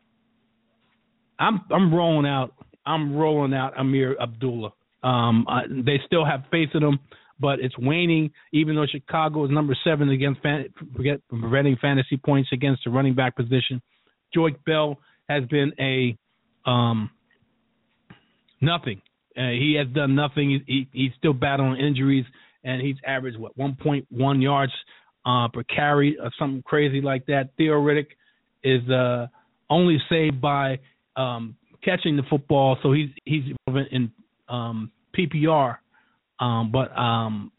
I'm 1.39 1.61
I'm 1.71 1.95
rolling 1.95 2.27
out 2.27 2.55
I'm 2.87 3.15
rolling 3.15 3.53
out 3.53 3.75
Ameer 3.77 4.17
Abdullah. 4.21 4.73
Um, 5.03 5.47
I, 5.49 5.63
they 5.69 6.01
still 6.07 6.25
have 6.25 6.45
faith 6.51 6.71
in 6.75 6.83
him, 6.83 6.99
but 7.39 7.61
it's 7.61 7.77
waning. 7.79 8.31
Even 8.53 8.77
though 8.77 8.87
Chicago 8.87 9.45
is 9.45 9.51
number 9.51 9.77
seven 9.85 10.11
against 10.11 10.43
fan, 10.43 10.67
forget, 10.97 11.21
preventing 11.29 11.77
fantasy 11.81 12.17
points 12.17 12.51
against 12.53 12.85
the 12.85 12.91
running 12.91 13.15
back 13.15 13.37
position, 13.37 13.81
Joique 14.37 14.63
Bell 14.65 14.99
has 15.29 15.45
been 15.47 15.73
a 15.79 16.17
um, 16.69 17.11
nothing. 18.61 19.01
Uh, 19.37 19.51
he 19.51 19.77
has 19.79 19.93
done 19.95 20.15
nothing. 20.15 20.63
He, 20.67 20.89
he, 20.93 21.05
he's 21.05 21.13
still 21.19 21.33
battling 21.33 21.81
injuries, 21.81 22.27
and 22.65 22.83
he's 22.83 22.97
averaged 23.07 23.39
what 23.39 23.57
1.1 23.57 24.43
yards 24.43 24.73
uh, 25.25 25.49
per 25.49 25.63
carry 25.65 26.19
or 26.19 26.31
something 26.39 26.63
crazy 26.63 27.01
like 27.01 27.27
that. 27.27 27.51
Theo 27.57 27.75
Riddick 27.75 28.09
is 28.63 28.89
uh, 28.91 29.27
only 29.69 29.99
saved 30.09 30.41
by 30.41 30.79
um, 31.17 31.57
catching 31.85 32.17
the 32.17 32.23
football, 32.29 32.77
so 32.83 32.93
he's 32.93 33.11
he's 33.25 33.45
in 33.91 34.11
um, 34.51 34.91
PPR, 35.17 35.77
um, 36.39 36.71
but 36.73 36.97
um, 36.99 37.53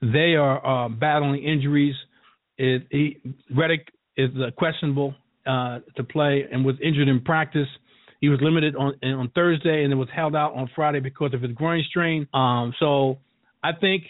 they 0.00 0.34
are 0.34 0.64
uh, 0.66 0.88
battling 0.88 1.42
injuries. 1.42 1.94
It, 2.58 2.86
he, 2.90 3.18
Riddick 3.54 3.88
is 4.16 4.30
uh, 4.36 4.50
questionable 4.56 5.14
uh, 5.46 5.80
to 5.96 6.04
play 6.04 6.44
and 6.50 6.64
was 6.64 6.76
injured 6.82 7.08
in 7.08 7.20
practice. 7.20 7.68
He 8.20 8.28
was 8.28 8.38
limited 8.40 8.76
on 8.76 8.94
on 9.02 9.30
Thursday 9.34 9.82
and 9.82 9.92
it 9.92 9.96
was 9.96 10.08
held 10.14 10.36
out 10.36 10.54
on 10.54 10.70
Friday 10.76 11.00
because 11.00 11.34
of 11.34 11.42
his 11.42 11.52
groin 11.52 11.82
strain. 11.88 12.28
Um, 12.32 12.72
so 12.78 13.18
I 13.64 13.72
think 13.72 14.04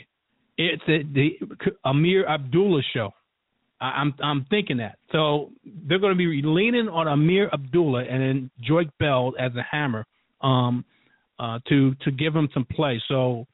it's 0.58 0.82
a, 0.86 1.02
the 1.12 1.38
Ameer 1.86 2.28
Abdullah 2.28 2.82
show. 2.92 3.14
I, 3.82 4.00
am 4.00 4.14
I'm 4.22 4.46
thinking 4.48 4.76
that. 4.78 4.98
So 5.10 5.50
they're 5.64 5.98
going 5.98 6.16
to 6.16 6.18
be 6.18 6.40
leaning 6.44 6.88
on 6.88 7.06
Ameer 7.06 7.50
Abdullah 7.52 8.04
and 8.04 8.22
then 8.22 8.50
Joique 8.68 8.90
Bell 8.98 9.32
as 9.38 9.52
a 9.56 9.62
hammer 9.62 10.06
um, 10.40 10.84
uh, 11.38 11.58
to 11.68 11.94
to 12.04 12.10
give 12.12 12.34
him 12.34 12.48
some 12.54 12.64
play. 12.64 13.02
So 13.08 13.46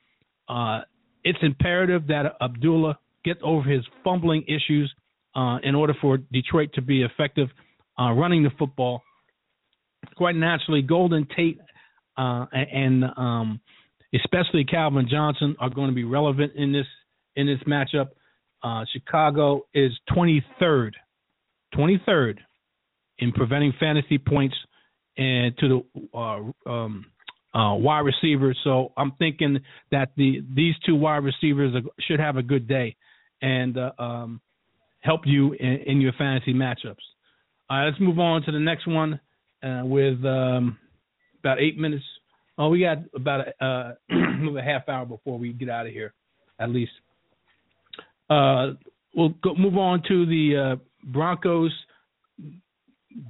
uh, 0.49 0.81
it's 1.24 1.39
imperative 1.43 2.07
that 2.09 2.37
Abdullah 2.43 2.99
get 3.24 3.41
over 3.43 3.68
his 3.68 3.83
fumbling 4.05 4.45
issues 4.47 4.93
uh, 5.35 5.59
in 5.62 5.74
order 5.74 5.95
for 6.01 6.18
Detroit 6.18 6.70
to 6.74 6.83
be 6.83 7.03
effective 7.03 7.49
uh, 7.99 8.12
running 8.12 8.43
the 8.43 8.51
football. 8.59 9.03
Quite 10.16 10.37
naturally, 10.37 10.83
Golden 10.83 11.26
Tate 11.35 11.59
uh, 12.18 12.47
and 12.53 13.05
um, 13.16 13.61
especially 14.14 14.64
Calvin 14.64 15.09
Johnson 15.11 15.57
are 15.59 15.70
going 15.70 15.89
to 15.89 15.95
be 15.95 16.05
relevant 16.05 16.53
in 16.55 16.72
this 16.72 16.87
in 17.37 17.47
this 17.47 17.61
matchup. 17.66 18.09
Uh, 18.63 18.85
Chicago 18.93 19.67
is 19.75 19.93
23rd, 20.11 20.93
23rd 21.75 22.39
in 23.19 23.33
preventing 23.33 23.73
fantasy 23.79 24.19
points 24.19 24.57
and 25.17 25.57
to 25.59 25.83
the 26.13 26.19
uh, 26.19 26.71
um, 26.71 27.07
uh, 27.55 27.75
wide 27.75 28.01
receivers. 28.01 28.59
So 28.65 28.93
I'm 28.97 29.13
thinking 29.19 29.59
that 29.91 30.11
the 30.17 30.43
these 30.55 30.75
two 30.87 30.95
wide 30.95 31.25
receivers 31.25 31.75
should 32.01 32.21
have 32.21 32.37
a 32.37 32.43
good 32.43 32.69
day 32.69 32.97
and 33.43 33.77
uh, 33.77 33.93
um, 33.99 34.41
help 35.01 35.23
you 35.25 35.53
in, 35.55 35.79
in, 35.87 36.01
your 36.01 36.13
fantasy 36.19 36.53
matchups. 36.53 36.97
All 37.71 37.79
right, 37.79 37.87
let's 37.87 38.01
move 38.01 38.19
on 38.19 38.43
to 38.43 38.53
the 38.53 38.59
next 38.59 38.87
one 38.87 39.21
uh, 39.63 39.83
with 39.85 40.25
um, 40.25 40.79
about 41.41 41.61
eight 41.61 41.79
minutes. 41.79 42.05
Oh, 42.57 42.69
we 42.71 42.81
got 42.81 42.99
about 43.15 43.47
a, 43.47 43.65
uh, 43.65 43.93
a 44.59 44.63
half 44.63 44.89
hour 44.89 45.07
before 45.07 45.39
we 45.39 45.53
get 45.53 45.71
out 45.71 45.87
of 45.87 45.93
here, 45.93 46.13
at 46.59 46.71
least. 46.71 46.93
Uh, 48.31 48.74
we'll 49.14 49.31
go, 49.43 49.55
move 49.55 49.76
on 49.76 50.03
to 50.09 50.26
the 50.26 50.74
uh, 50.74 50.76
Broncos 51.05 51.72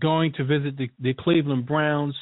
going 0.01 0.33
to 0.35 0.45
visit 0.45 0.77
the, 0.77 0.89
the 1.01 1.15
Cleveland 1.15 1.67
Browns. 1.67 2.15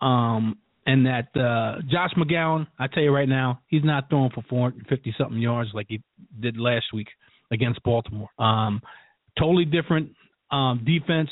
Um, 0.00 0.58
and 0.84 1.06
that 1.06 1.28
uh, 1.36 1.80
Josh 1.88 2.10
McCown, 2.16 2.66
I 2.78 2.88
tell 2.88 3.04
you 3.04 3.14
right 3.14 3.28
now, 3.28 3.60
he's 3.68 3.84
not 3.84 4.08
throwing 4.10 4.30
for 4.30 4.42
450 4.48 5.14
something 5.16 5.38
yards 5.38 5.70
like 5.74 5.86
he 5.88 6.02
did 6.40 6.56
last 6.56 6.86
week 6.92 7.06
against 7.52 7.82
Baltimore. 7.84 8.28
Um, 8.38 8.80
totally 9.38 9.64
different 9.64 10.10
um, 10.50 10.84
defense. 10.84 11.30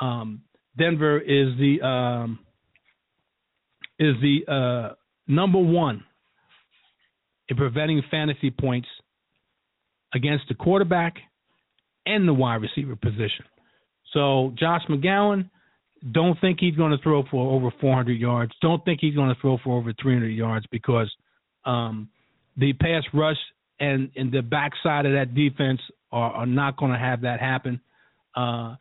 Um, 0.00 0.42
Denver 0.78 1.18
is 1.18 1.56
the 1.58 1.84
um, 1.86 2.38
is 3.98 4.14
the 4.20 4.52
uh, 4.52 4.94
number 5.26 5.58
one 5.58 6.04
in 7.48 7.56
preventing 7.56 8.02
fantasy 8.10 8.50
points 8.50 8.88
against 10.14 10.44
the 10.48 10.54
quarterback 10.54 11.16
and 12.06 12.26
the 12.26 12.34
wide 12.34 12.62
receiver 12.62 12.96
position. 12.96 13.44
So 14.12 14.54
Josh 14.58 14.82
McCown, 14.88 15.50
don't 16.12 16.38
think 16.40 16.58
he's 16.60 16.76
going 16.76 16.92
to 16.92 17.02
throw 17.02 17.24
for 17.30 17.54
over 17.54 17.70
400 17.80 18.12
yards. 18.12 18.52
Don't 18.60 18.84
think 18.84 19.00
he's 19.00 19.14
going 19.14 19.34
to 19.34 19.40
throw 19.40 19.58
for 19.64 19.78
over 19.78 19.92
300 20.00 20.28
yards 20.28 20.66
because 20.70 21.10
um, 21.64 22.08
the 22.56 22.72
pass 22.74 23.02
rush 23.12 23.38
and, 23.80 24.10
and 24.16 24.30
the 24.30 24.42
backside 24.42 25.06
of 25.06 25.12
that 25.12 25.34
defense 25.34 25.80
are, 26.12 26.30
are 26.32 26.46
not 26.46 26.76
going 26.76 26.92
to 26.92 26.98
have 26.98 27.22
that 27.22 27.40
happen. 27.40 27.80
Uh, 28.36 28.76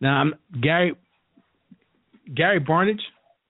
now, 0.00 0.20
I'm, 0.20 0.34
Gary 0.60 0.94
Gary 2.34 2.60
Barnidge, 2.60 3.00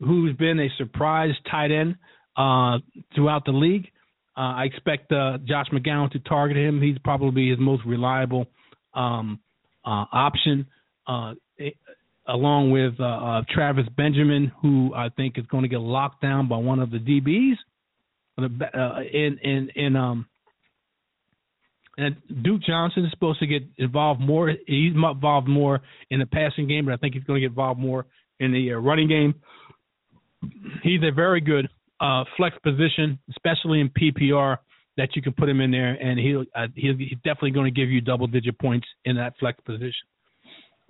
who's 0.01 0.37
been 0.37 0.61
a 0.61 0.69
surprise 0.77 1.35
tight 1.51 1.71
end 1.71 1.97
uh, 2.37 2.79
throughout 3.15 3.45
the 3.45 3.53
league, 3.53 3.89
I 4.37 4.65
expect 4.65 5.13
uh, 5.13 5.39
Josh 5.45 5.67
McCown 5.73 6.11
to 6.13 6.19
target 6.21 6.57
him. 6.57 6.81
He's 6.81 6.99
probably 7.05 7.51
his 7.51 7.59
most 7.59 7.83
reliable 7.85 8.47
um, 8.95 9.41
uh, 9.85 10.07
option, 10.13 10.67
uh, 11.07 11.35
along 12.27 12.71
with 12.71 12.95
uh, 12.99 13.05
uh, 13.05 13.43
Travis 13.51 13.87
Benjamin, 13.97 14.53
who 14.63 14.93
I 14.95 15.09
think 15.11 15.39
is 15.39 15.47
going 15.47 15.63
to 15.63 15.69
get 15.69 15.81
locked 15.81 16.23
down 16.23 16.49
by 16.49 16.57
one 16.57 16.79
of 16.81 16.91
the 16.91 16.99
DBs. 16.99 17.57
in 18.39 19.39
in 19.43 19.69
in 19.75 19.97
um, 19.97 20.27
and 21.99 22.17
Duke 22.43 22.63
Johnson 22.63 23.05
is 23.05 23.11
supposed 23.11 23.39
to 23.41 23.47
get 23.47 23.63
involved 23.77 24.21
more. 24.21 24.55
He's 24.67 24.95
involved 24.95 25.47
more 25.47 25.83
in 26.11 26.21
the 26.21 26.27
passing 26.27 26.67
game, 26.67 26.87
but 26.87 26.95
I 26.95 26.97
think 26.97 27.13
he's 27.15 27.25
going 27.25 27.37
to 27.37 27.41
get 27.43 27.51
involved 27.51 27.81
more 27.81 28.07
in 28.41 28.53
the 28.53 28.73
running 28.73 29.09
game. 29.09 29.35
He's 30.83 31.01
a 31.03 31.13
very 31.13 31.43
good 31.43 31.69
uh, 32.03 32.25
flex 32.37 32.57
position, 32.63 33.19
especially 33.31 33.81
in 33.81 33.89
PPR, 33.91 34.59
that 34.97 35.15
you 35.15 35.23
can 35.23 35.33
put 35.33 35.49
him 35.49 35.61
in 35.61 35.71
there, 35.71 35.95
and 35.95 36.19
he'll 36.19 36.45
uh, 36.55 36.67
he's 36.75 36.97
definitely 37.25 37.53
going 37.53 37.73
to 37.73 37.81
give 37.81 37.89
you 37.89 38.01
double 38.01 38.27
digit 38.27 38.59
points 38.59 38.87
in 39.05 39.17
that 39.17 39.35
flex 39.39 39.59
position. 39.65 40.07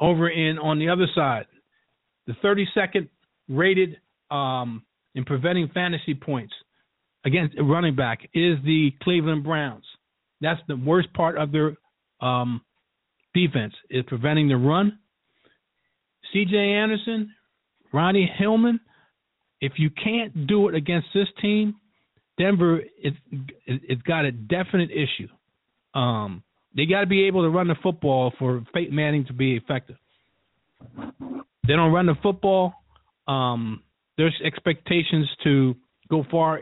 Over 0.01 0.29
in 0.31 0.59
on 0.59 0.79
the 0.79 0.89
other 0.89 1.07
side, 1.15 1.47
the 2.27 2.33
32nd 2.43 3.09
rated 3.49 3.99
um, 4.31 4.83
in 5.15 5.25
preventing 5.25 5.69
fantasy 5.73 6.15
points 6.15 6.53
against 7.25 7.55
running 7.61 7.95
back 7.95 8.23
is 8.35 8.57
the 8.65 8.93
Cleveland 9.03 9.45
Browns. 9.45 9.85
That's 10.41 10.61
the 10.67 10.77
worst 10.77 11.13
part 11.13 11.37
of 11.37 11.53
their 11.53 11.77
um, 12.21 12.63
defense 13.35 13.75
is 13.91 14.03
preventing 14.09 14.49
the 14.49 14.57
run. 14.57 14.99
C.J. 16.33 16.57
Anderson, 16.57 17.33
Ronnie 17.93 18.31
Hillman 18.39 18.81
if 19.63 19.75
you 19.77 19.89
can't 19.91 20.47
do 20.49 20.69
it 20.69 20.75
against 20.75 21.07
this 21.15 21.29
team, 21.41 21.77
Denver 22.37 22.81
it's 22.99 23.17
it's 23.65 24.03
got 24.03 24.25
a 24.25 24.33
definite 24.33 24.91
issue. 24.91 25.29
Um, 25.99 26.43
they 26.77 26.85
got 26.85 27.01
to 27.01 27.07
be 27.07 27.27
able 27.27 27.43
to 27.43 27.49
run 27.49 27.69
the 27.69 27.77
football 27.83 28.33
for 28.39 28.65
Peyton 28.75 28.95
Manning 28.95 29.25
to 29.27 29.33
be 29.33 29.57
effective. 29.57 29.97
They 31.67 31.75
don't 31.75 31.93
run 31.93 32.07
the 32.07 32.17
football. 32.23 32.75
Um, 33.29 33.83
there's 34.19 34.35
expectations 34.45 35.29
to 35.45 35.77
go 36.11 36.25
far 36.31 36.61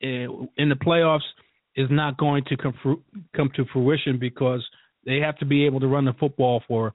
in 0.00 0.48
the 0.56 0.76
playoffs 0.76 1.20
is 1.76 1.88
not 1.90 2.16
going 2.16 2.44
to 2.44 2.56
come 2.56 3.04
come 3.36 3.50
to 3.56 3.66
fruition 3.72 4.18
because 4.18 4.66
they 5.04 5.18
have 5.18 5.36
to 5.38 5.44
be 5.44 5.66
able 5.66 5.80
to 5.80 5.88
run 5.88 6.06
the 6.06 6.14
football 6.14 6.62
for 6.66 6.94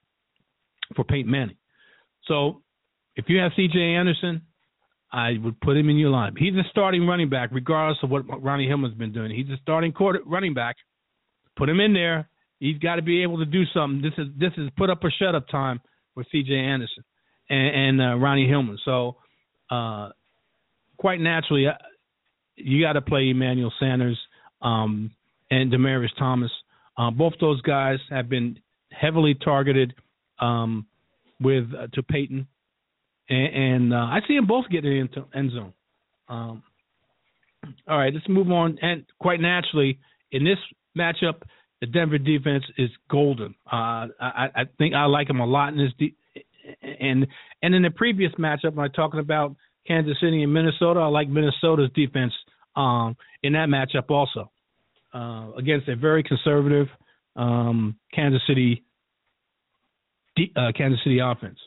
for 0.95 1.03
Peyton 1.03 1.29
Manning. 1.29 1.57
So 2.23 2.63
if 3.15 3.25
you 3.27 3.37
have 3.39 3.51
C.J. 3.55 3.79
Anderson, 3.79 4.41
I 5.15 5.37
would 5.41 5.61
put 5.61 5.77
him 5.77 5.89
in 5.89 5.95
your 5.95 6.09
line. 6.09 6.35
He's 6.37 6.53
a 6.55 6.67
starting 6.69 7.07
running 7.07 7.29
back, 7.29 7.49
regardless 7.53 7.97
of 8.03 8.09
what 8.09 8.25
Ronnie 8.43 8.67
Hillman's 8.67 8.95
been 8.95 9.13
doing. 9.13 9.31
He's 9.31 9.47
a 9.47 9.57
starting 9.61 9.93
quarter 9.93 10.19
running 10.25 10.53
back. 10.53 10.75
Put 11.55 11.69
him 11.69 11.79
in 11.79 11.93
there. 11.93 12.27
He's 12.59 12.77
got 12.79 12.97
to 12.97 13.01
be 13.01 13.23
able 13.23 13.37
to 13.37 13.45
do 13.45 13.63
something. 13.73 14.01
This 14.01 14.11
is 14.17 14.27
this 14.37 14.51
is 14.57 14.69
put 14.77 14.89
up 14.89 15.01
or 15.05 15.11
shut 15.17 15.33
up 15.33 15.47
time 15.47 15.79
with 16.17 16.27
C.J. 16.33 16.53
Anderson 16.53 17.05
and, 17.49 17.99
and 17.99 18.01
uh, 18.01 18.15
Ronnie 18.17 18.45
Hillman. 18.45 18.77
So, 18.83 19.15
uh, 19.71 20.09
quite 20.97 21.21
naturally, 21.21 21.67
uh, 21.67 21.73
you 22.57 22.83
got 22.83 22.93
to 22.93 23.01
play 23.01 23.29
Emmanuel 23.29 23.71
Sanders 23.79 24.19
um, 24.61 25.11
and 25.49 25.71
Demaryius 25.71 26.09
Thomas. 26.19 26.51
Uh, 26.97 27.11
both 27.11 27.33
those 27.39 27.61
guys 27.61 27.99
have 28.09 28.27
been 28.27 28.59
heavily 28.91 29.33
targeted 29.33 29.93
um, 30.39 30.85
with 31.39 31.67
uh, 31.73 31.87
to 31.93 32.03
Peyton 32.03 32.47
and, 33.29 33.55
and 33.55 33.93
uh, 33.93 33.97
I 33.97 34.19
see 34.27 34.35
them 34.35 34.47
both 34.47 34.65
getting 34.69 34.97
into 34.97 35.25
end 35.33 35.51
zone. 35.51 35.73
Um, 36.27 36.63
all 37.87 37.97
right, 37.97 38.13
let's 38.13 38.27
move 38.29 38.51
on. 38.51 38.77
And 38.81 39.05
quite 39.19 39.39
naturally, 39.39 39.99
in 40.31 40.43
this 40.43 40.57
matchup, 40.97 41.41
the 41.81 41.87
Denver 41.87 42.17
defense 42.17 42.63
is 42.77 42.89
golden. 43.09 43.55
Uh, 43.71 44.07
I, 44.19 44.49
I, 44.55 44.63
think 44.77 44.93
I 44.93 45.05
like 45.05 45.27
them 45.27 45.39
a 45.39 45.45
lot 45.45 45.73
in 45.73 45.77
this. 45.77 45.91
De- 45.97 46.15
and 46.99 47.27
and 47.61 47.75
in 47.75 47.83
the 47.83 47.91
previous 47.91 48.31
matchup, 48.39 48.73
when 48.73 48.85
I'm 48.85 48.91
talking 48.91 49.19
about 49.19 49.55
Kansas 49.87 50.17
City 50.19 50.41
and 50.43 50.53
Minnesota, 50.53 50.99
I 50.99 51.07
like 51.07 51.29
Minnesota's 51.29 51.89
defense 51.93 52.33
um, 52.75 53.15
in 53.43 53.53
that 53.53 53.69
matchup 53.69 54.09
also 54.09 54.51
uh, 55.13 55.51
against 55.57 55.87
a 55.87 55.95
very 55.95 56.23
conservative 56.23 56.87
um, 57.35 57.95
Kansas 58.13 58.41
City 58.47 58.83
uh, 60.55 60.71
Kansas 60.75 60.99
City 61.03 61.19
offense. 61.19 61.57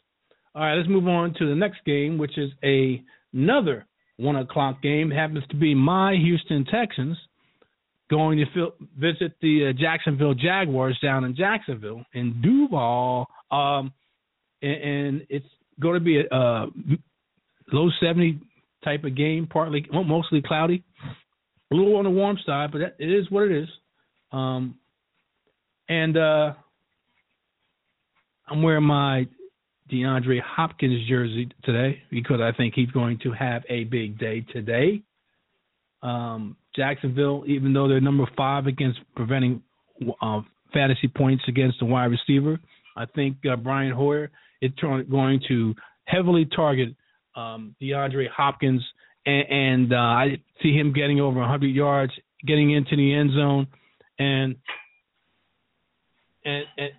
All 0.58 0.64
right, 0.64 0.74
let's 0.74 0.88
move 0.88 1.06
on 1.06 1.34
to 1.34 1.48
the 1.48 1.54
next 1.54 1.84
game, 1.86 2.18
which 2.18 2.36
is 2.36 2.50
a, 2.64 3.00
another 3.32 3.86
one 4.16 4.34
o'clock 4.34 4.82
game. 4.82 5.12
It 5.12 5.14
happens 5.14 5.44
to 5.50 5.56
be 5.56 5.72
my 5.72 6.16
Houston 6.16 6.64
Texans 6.64 7.16
going 8.10 8.38
to 8.38 8.44
fil- 8.52 8.74
visit 8.98 9.36
the 9.40 9.68
uh, 9.68 9.72
Jacksonville 9.80 10.34
Jaguars 10.34 10.98
down 11.00 11.22
in 11.22 11.36
Jacksonville 11.36 12.04
in 12.12 12.42
Duval. 12.42 13.28
Um, 13.52 13.92
and, 14.60 14.82
and 14.82 15.26
it's 15.28 15.46
going 15.78 15.94
to 15.94 16.00
be 16.00 16.18
a, 16.18 16.24
a 16.34 16.66
low 17.70 17.88
70 18.02 18.40
type 18.84 19.04
of 19.04 19.16
game, 19.16 19.46
partly 19.46 19.86
well, 19.92 20.02
mostly 20.02 20.42
cloudy, 20.42 20.82
a 21.70 21.74
little 21.76 21.94
on 21.98 22.04
the 22.04 22.10
warm 22.10 22.36
side, 22.44 22.72
but 22.72 22.80
it 22.80 22.94
is 22.98 23.30
what 23.30 23.44
it 23.44 23.62
is. 23.62 23.68
Um, 24.32 24.74
and 25.88 26.16
uh, 26.16 26.54
I'm 28.48 28.60
wearing 28.60 28.82
my 28.82 29.28
DeAndre 29.90 30.40
Hopkins 30.42 31.08
jersey 31.08 31.48
today 31.64 32.02
because 32.10 32.40
I 32.40 32.52
think 32.56 32.74
he's 32.74 32.90
going 32.90 33.18
to 33.22 33.32
have 33.32 33.62
a 33.68 33.84
big 33.84 34.18
day 34.18 34.44
today. 34.52 35.02
Um, 36.02 36.56
Jacksonville, 36.76 37.44
even 37.46 37.72
though 37.72 37.88
they're 37.88 38.00
number 38.00 38.26
five 38.36 38.66
against 38.66 39.00
preventing 39.16 39.62
uh, 40.22 40.42
fantasy 40.72 41.08
points 41.08 41.42
against 41.48 41.78
the 41.80 41.86
wide 41.86 42.06
receiver, 42.06 42.58
I 42.96 43.06
think 43.06 43.38
uh, 43.50 43.56
Brian 43.56 43.92
Hoyer 43.92 44.30
is 44.60 44.70
going 44.80 45.40
to 45.48 45.74
heavily 46.04 46.46
target 46.54 46.94
um, 47.36 47.74
DeAndre 47.80 48.28
Hopkins, 48.28 48.82
and, 49.26 49.48
and 49.48 49.92
uh, 49.92 49.96
I 49.96 50.42
see 50.62 50.72
him 50.72 50.92
getting 50.92 51.20
over 51.20 51.38
100 51.38 51.68
yards, 51.68 52.12
getting 52.46 52.72
into 52.72 52.96
the 52.96 53.14
end 53.14 53.30
zone, 53.32 53.66
and 54.18 54.56
and 56.44 56.64
and, 56.76 56.90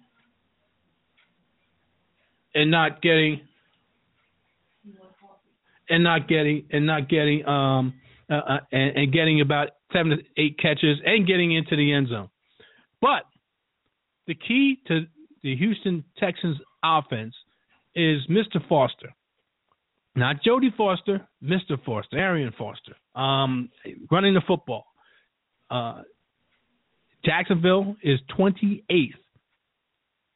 and 2.55 2.71
not 2.71 3.01
getting 3.01 3.41
and 5.89 6.03
not 6.03 6.27
getting 6.27 6.65
and 6.71 6.85
not 6.85 7.09
getting 7.09 7.45
um 7.45 7.93
uh, 8.29 8.35
uh, 8.35 8.59
and, 8.71 8.95
and 8.95 9.13
getting 9.13 9.41
about 9.41 9.69
seven 9.91 10.11
to 10.11 10.17
eight 10.37 10.57
catches 10.59 10.97
and 11.03 11.25
getting 11.25 11.53
into 11.53 11.75
the 11.75 11.91
end 11.91 12.09
zone. 12.09 12.29
But 13.01 13.23
the 14.27 14.35
key 14.35 14.79
to 14.87 15.05
the 15.41 15.55
Houston 15.55 16.03
Texans 16.17 16.57
offense 16.83 17.33
is 17.95 18.21
Mr. 18.29 18.65
Foster. 18.67 19.13
Not 20.15 20.37
Jodie 20.45 20.75
Foster, 20.75 21.27
Mr. 21.43 21.83
Foster, 21.85 22.17
Arian 22.17 22.53
Foster, 22.57 22.95
um, 23.15 23.69
running 24.11 24.33
the 24.33 24.41
football. 24.45 24.85
Uh, 25.71 26.01
Jacksonville 27.23 27.95
is 28.03 28.19
28th 28.37 29.13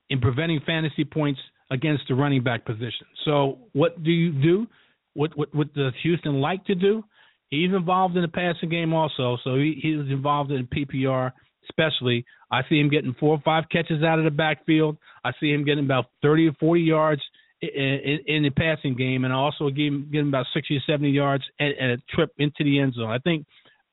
in 0.10 0.20
preventing 0.22 0.62
fantasy 0.66 1.04
points 1.04 1.40
against 1.74 2.04
the 2.08 2.16
running 2.16 2.44
back 2.44 2.66
position. 2.66 3.08
So 3.26 3.58
what 3.74 4.02
do 4.04 4.12
you 4.12 4.32
do? 4.32 4.68
What 5.14 5.36
what, 5.36 5.54
what 5.54 5.74
does 5.74 5.94
Houston 6.04 6.40
like 6.40 6.64
to 6.66 6.76
do? 6.76 7.04
He's 7.50 7.74
involved 7.74 8.16
in 8.16 8.22
the 8.24 8.28
passing 8.30 8.70
game 8.70 8.94
also, 8.94 9.38
so 9.44 9.56
he, 9.56 9.80
he's 9.82 10.12
involved 10.12 10.52
in 10.52 10.68
PPR 10.68 11.32
especially. 11.70 12.26
I 12.52 12.62
see 12.70 12.80
him 12.80 12.90
getting 12.90 13.16
four 13.20 13.36
or 13.36 13.42
five 13.44 13.66
catches 13.72 14.04
out 14.04 14.20
of 14.20 14.26
the 14.26 14.32
backfield. 14.32 14.98
I 15.24 15.32
see 15.40 15.52
him 15.52 15.66
getting 15.66 15.86
about 15.86 16.06
30 16.22 16.50
or 16.50 16.54
40 16.60 16.82
yards 16.82 17.22
in, 17.62 17.70
in, 17.70 18.20
in 18.28 18.44
the 18.44 18.50
passing 18.50 18.96
game, 18.96 19.24
and 19.24 19.34
also 19.34 19.70
getting, 19.70 20.10
getting 20.12 20.28
about 20.28 20.46
60 20.54 20.78
or 20.78 20.82
70 20.86 21.10
yards 21.10 21.44
and, 21.60 21.74
and 21.80 21.92
a 21.92 21.98
trip 22.16 22.32
into 22.38 22.64
the 22.64 22.80
end 22.80 22.94
zone. 22.96 23.10
I 23.10 23.20
think 23.20 23.46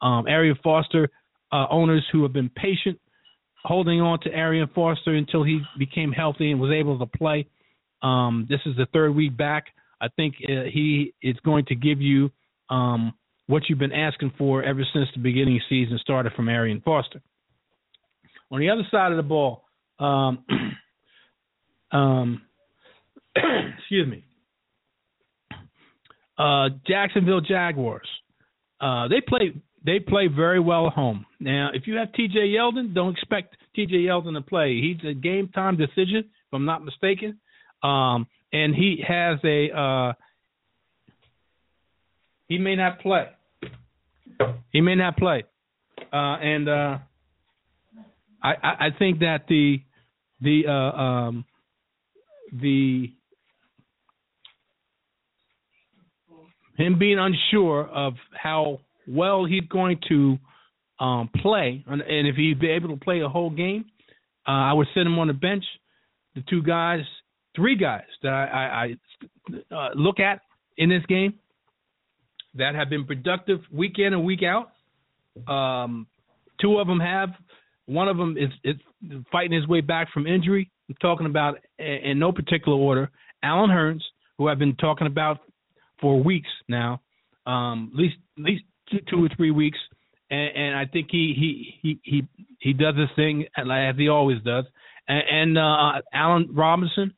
um, 0.02 0.26
Arian 0.26 0.58
Foster 0.62 1.08
uh, 1.52 1.66
owners 1.70 2.04
who 2.12 2.22
have 2.22 2.32
been 2.32 2.50
patient 2.50 2.98
holding 3.64 4.00
on 4.00 4.18
to 4.20 4.30
Arian 4.30 4.68
Foster 4.74 5.14
until 5.14 5.44
he 5.44 5.60
became 5.78 6.12
healthy 6.12 6.50
and 6.50 6.60
was 6.60 6.72
able 6.72 6.98
to 6.98 7.06
play. 7.06 7.46
Um, 8.02 8.46
this 8.48 8.60
is 8.66 8.76
the 8.76 8.86
third 8.92 9.14
week 9.14 9.36
back. 9.36 9.66
I 10.00 10.08
think 10.08 10.36
uh, 10.44 10.64
he 10.72 11.14
is 11.22 11.36
going 11.44 11.66
to 11.66 11.74
give 11.74 12.00
you 12.00 12.30
um, 12.70 13.12
what 13.46 13.64
you've 13.68 13.78
been 13.78 13.92
asking 13.92 14.32
for 14.38 14.62
ever 14.62 14.82
since 14.92 15.08
the 15.14 15.20
beginning 15.20 15.56
of 15.56 15.62
season 15.68 15.98
started 16.00 16.32
from 16.32 16.48
Arian 16.48 16.80
Foster. 16.80 17.20
On 18.50 18.60
the 18.60 18.70
other 18.70 18.86
side 18.90 19.12
of 19.12 19.16
the 19.16 19.22
ball, 19.22 19.64
um, 19.98 20.44
um, 21.92 22.42
excuse 23.36 24.08
me, 24.08 24.24
uh, 26.38 26.70
Jacksonville 26.86 27.42
Jaguars. 27.42 28.08
Uh, 28.80 29.08
they 29.08 29.20
play 29.20 29.52
they 29.84 29.98
play 29.98 30.26
very 30.26 30.60
well 30.60 30.86
at 30.86 30.92
home. 30.92 31.26
Now, 31.38 31.70
if 31.72 31.86
you 31.86 31.96
have 31.96 32.12
T.J. 32.12 32.38
Yeldon, 32.38 32.94
don't 32.94 33.12
expect 33.12 33.56
T.J. 33.74 33.94
Yeldon 33.94 34.34
to 34.34 34.42
play. 34.42 34.80
He's 34.80 34.98
a 35.08 35.14
game 35.14 35.48
time 35.48 35.76
decision, 35.76 36.18
if 36.18 36.52
I'm 36.52 36.66
not 36.66 36.84
mistaken, 36.84 37.38
um, 37.82 38.26
and 38.52 38.74
he 38.74 39.02
has 39.06 39.38
a 39.44 39.70
uh, 39.70 40.12
he 42.48 42.58
may 42.58 42.76
not 42.76 43.00
play. 43.00 43.28
He 44.72 44.80
may 44.80 44.94
not 44.94 45.16
play, 45.16 45.44
uh, 46.12 46.16
and 46.16 46.68
uh, 46.68 46.98
I, 48.42 48.54
I 48.62 48.88
think 48.98 49.20
that 49.20 49.44
the 49.48 49.80
the 50.40 50.66
uh, 50.66 50.72
um, 50.72 51.44
the 52.52 53.12
him 56.76 56.98
being 56.98 57.18
unsure 57.18 57.86
of 57.86 58.14
how 58.32 58.80
well 59.06 59.44
he's 59.44 59.68
going 59.68 60.00
to 60.08 60.38
um, 60.98 61.30
play, 61.40 61.84
and, 61.86 62.00
and 62.00 62.26
if 62.26 62.36
he'd 62.36 62.60
be 62.60 62.68
able 62.68 62.88
to 62.88 62.96
play 62.96 63.20
a 63.20 63.28
whole 63.28 63.50
game, 63.50 63.86
uh, 64.46 64.50
I 64.50 64.72
would 64.72 64.86
sit 64.94 65.06
him 65.06 65.18
on 65.18 65.28
the 65.28 65.34
bench. 65.34 65.64
The 66.34 66.42
two 66.48 66.62
guys, 66.62 67.00
three 67.56 67.76
guys 67.76 68.04
that 68.22 68.32
I, 68.32 68.44
I, 68.44 68.96
I 69.72 69.74
uh, 69.74 69.88
look 69.94 70.20
at 70.20 70.40
in 70.76 70.88
this 70.88 71.04
game 71.08 71.34
that 72.54 72.74
have 72.74 72.90
been 72.90 73.04
productive 73.06 73.60
week 73.72 73.98
in 73.98 74.12
and 74.12 74.24
week 74.24 74.40
out. 74.42 74.72
Um, 75.52 76.06
two 76.60 76.78
of 76.78 76.86
them 76.86 77.00
have. 77.00 77.30
One 77.86 78.08
of 78.08 78.16
them 78.16 78.36
is, 78.36 78.50
is 78.64 78.76
fighting 79.32 79.52
his 79.52 79.66
way 79.66 79.80
back 79.80 80.12
from 80.12 80.26
injury. 80.26 80.70
I'm 80.88 80.96
talking 81.00 81.26
about, 81.26 81.58
in 81.78 82.18
no 82.18 82.32
particular 82.32 82.76
order, 82.76 83.10
Allen 83.42 83.70
Hurns, 83.70 84.02
who 84.38 84.48
I've 84.48 84.58
been 84.58 84.76
talking 84.76 85.06
about 85.06 85.38
for 86.00 86.22
weeks 86.22 86.48
now, 86.68 87.00
um, 87.46 87.90
at 87.92 87.98
least 87.98 88.16
at 88.38 88.44
least 88.44 88.64
two, 89.08 89.24
or 89.24 89.28
three 89.36 89.50
weeks, 89.50 89.78
and, 90.30 90.56
and 90.56 90.76
I 90.76 90.86
think 90.86 91.08
he 91.10 91.34
he 91.36 91.78
he 91.82 92.00
he 92.02 92.46
he 92.58 92.72
does 92.72 92.94
this 92.96 93.08
thing 93.16 93.44
as 93.56 93.96
he 93.96 94.08
always 94.08 94.42
does. 94.42 94.64
And, 95.08 95.22
and 95.30 95.58
uh, 95.58 96.00
Allen 96.12 96.48
Robinson, 96.52 97.12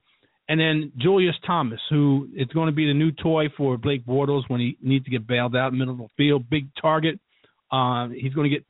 and 0.49 0.59
then 0.61 0.93
Julius 0.99 1.37
Thomas, 1.47 1.81
who 1.89 2.29
is 2.37 2.49
going 2.49 2.67
to 2.67 2.73
be 2.73 2.87
the 2.87 2.95
new 2.95 3.13
toy 3.13 3.47
for 3.57 3.77
Blake 3.77 4.05
Bortles 4.05 4.43
when 4.49 4.61
he 4.61 4.77
needs 4.83 5.05
to 5.05 5.11
get 5.11 5.27
bailed 5.27 5.55
out 5.57 5.73
middle 5.73 5.95
of 5.95 5.99
the 5.99 6.09
field. 6.17 6.51
Big 6.51 6.69
target. 6.81 7.19
Uh, 7.71 8.09
he's 8.09 8.35
going 8.35 8.51
to 8.51 8.57
get 8.57 8.65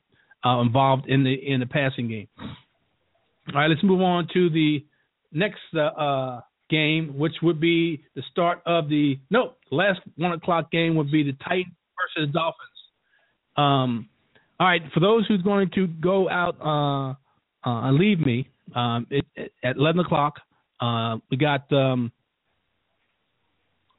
uh, 0.45 0.61
involved 0.61 1.07
in 1.07 1.23
the 1.23 1.33
in 1.33 1.59
the 1.59 1.65
passing 1.65 2.07
game. 2.07 2.27
All 2.37 3.55
right, 3.55 3.69
let's 3.69 3.83
move 3.83 4.01
on 4.01 4.27
to 4.33 4.49
the 4.49 4.85
next 5.31 5.59
uh, 5.75 5.79
uh, 5.79 6.41
game, 6.69 7.17
which 7.17 7.33
would 7.41 7.59
be 7.59 8.03
the 8.15 8.23
start 8.31 8.61
of 8.65 8.87
the 8.87 9.19
no 9.29 9.53
last 9.71 9.99
one 10.15 10.31
o'clock 10.31 10.71
game 10.71 10.95
would 10.95 11.11
be 11.11 11.23
the 11.23 11.33
Titans 11.43 11.75
versus 12.15 12.33
Dolphins. 12.33 12.69
Um, 13.57 14.09
all 14.59 14.67
right, 14.67 14.81
for 14.93 14.99
those 14.99 15.27
who's 15.27 15.41
going 15.41 15.69
to 15.75 15.87
go 15.87 16.29
out 16.29 16.55
uh, 16.61 17.11
uh, 17.67 17.87
and 17.87 17.97
leave 17.97 18.19
me 18.19 18.47
um, 18.75 19.07
it, 19.09 19.25
it, 19.35 19.51
at 19.63 19.75
eleven 19.75 19.99
o'clock, 19.99 20.35
uh, 20.83 21.17
we 21.29 21.37
got 21.37 21.71
um, 21.71 22.11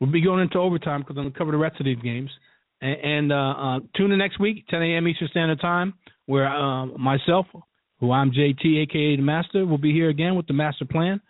we'll 0.01 0.11
be 0.11 0.21
going 0.21 0.43
into 0.43 0.59
overtime 0.59 1.01
because 1.01 1.17
I'm 1.17 1.33
to 1.33 1.39
cover 1.39 1.51
the 1.51 1.59
rest 1.59 1.81
of 1.81 1.87
these 1.87 1.99
games. 2.03 2.31
And, 2.81 3.01
and 3.01 3.33
uh, 3.33 3.37
uh, 3.37 3.81
tune 3.97 4.13
in 4.13 4.19
next 4.19 4.39
week, 4.39 4.67
10 4.69 4.83
a.m. 4.83 5.09
Eastern 5.09 5.29
Standard 5.29 5.61
Time, 5.61 5.95
where 6.27 6.47
uh, 6.47 6.87
myself, 6.87 7.47
who 8.01 8.13
I'm 8.13 8.31
JT, 8.31 8.83
aka 8.83 9.17
the 9.17 9.23
Master, 9.23 9.65
will 9.65 9.79
be 9.79 9.93
here 9.93 10.11
again 10.11 10.35
with 10.35 10.47
the 10.47 10.53
Master 10.53 10.85
Plan, 10.85 11.21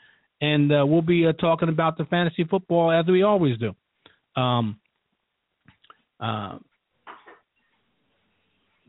and 0.41 0.73
uh, 0.73 0.85
we'll 0.87 1.03
be 1.03 1.27
uh, 1.27 1.33
talking 1.35 1.69
about 1.69 1.99
the 1.99 2.05
fantasy 2.07 2.45
football 2.45 2.91
as 2.91 3.07
we 3.07 3.23
always 3.23 3.57
do. 3.59 3.75
Um, 4.41 4.81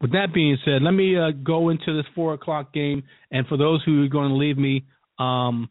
with 0.01 0.11
that 0.11 0.33
being 0.33 0.57
said, 0.65 0.81
let 0.81 0.91
me 0.91 1.17
uh, 1.17 1.31
go 1.43 1.69
into 1.69 1.95
this 1.95 2.05
four 2.13 2.33
o'clock 2.33 2.73
game. 2.73 3.03
And 3.31 3.47
for 3.47 3.57
those 3.57 3.83
who 3.85 4.03
are 4.03 4.07
going 4.07 4.29
to 4.29 4.35
leave 4.35 4.57
me, 4.57 4.83
um, 5.19 5.69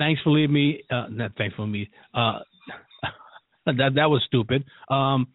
thanks 0.00 0.20
for 0.22 0.30
leaving 0.30 0.54
me. 0.54 0.82
Uh, 0.90 1.06
not 1.08 1.30
for 1.54 1.68
me. 1.68 1.88
Uh, 2.12 2.40
that 3.66 3.92
that 3.94 4.10
was 4.10 4.20
stupid. 4.26 4.64
Um, 4.88 5.28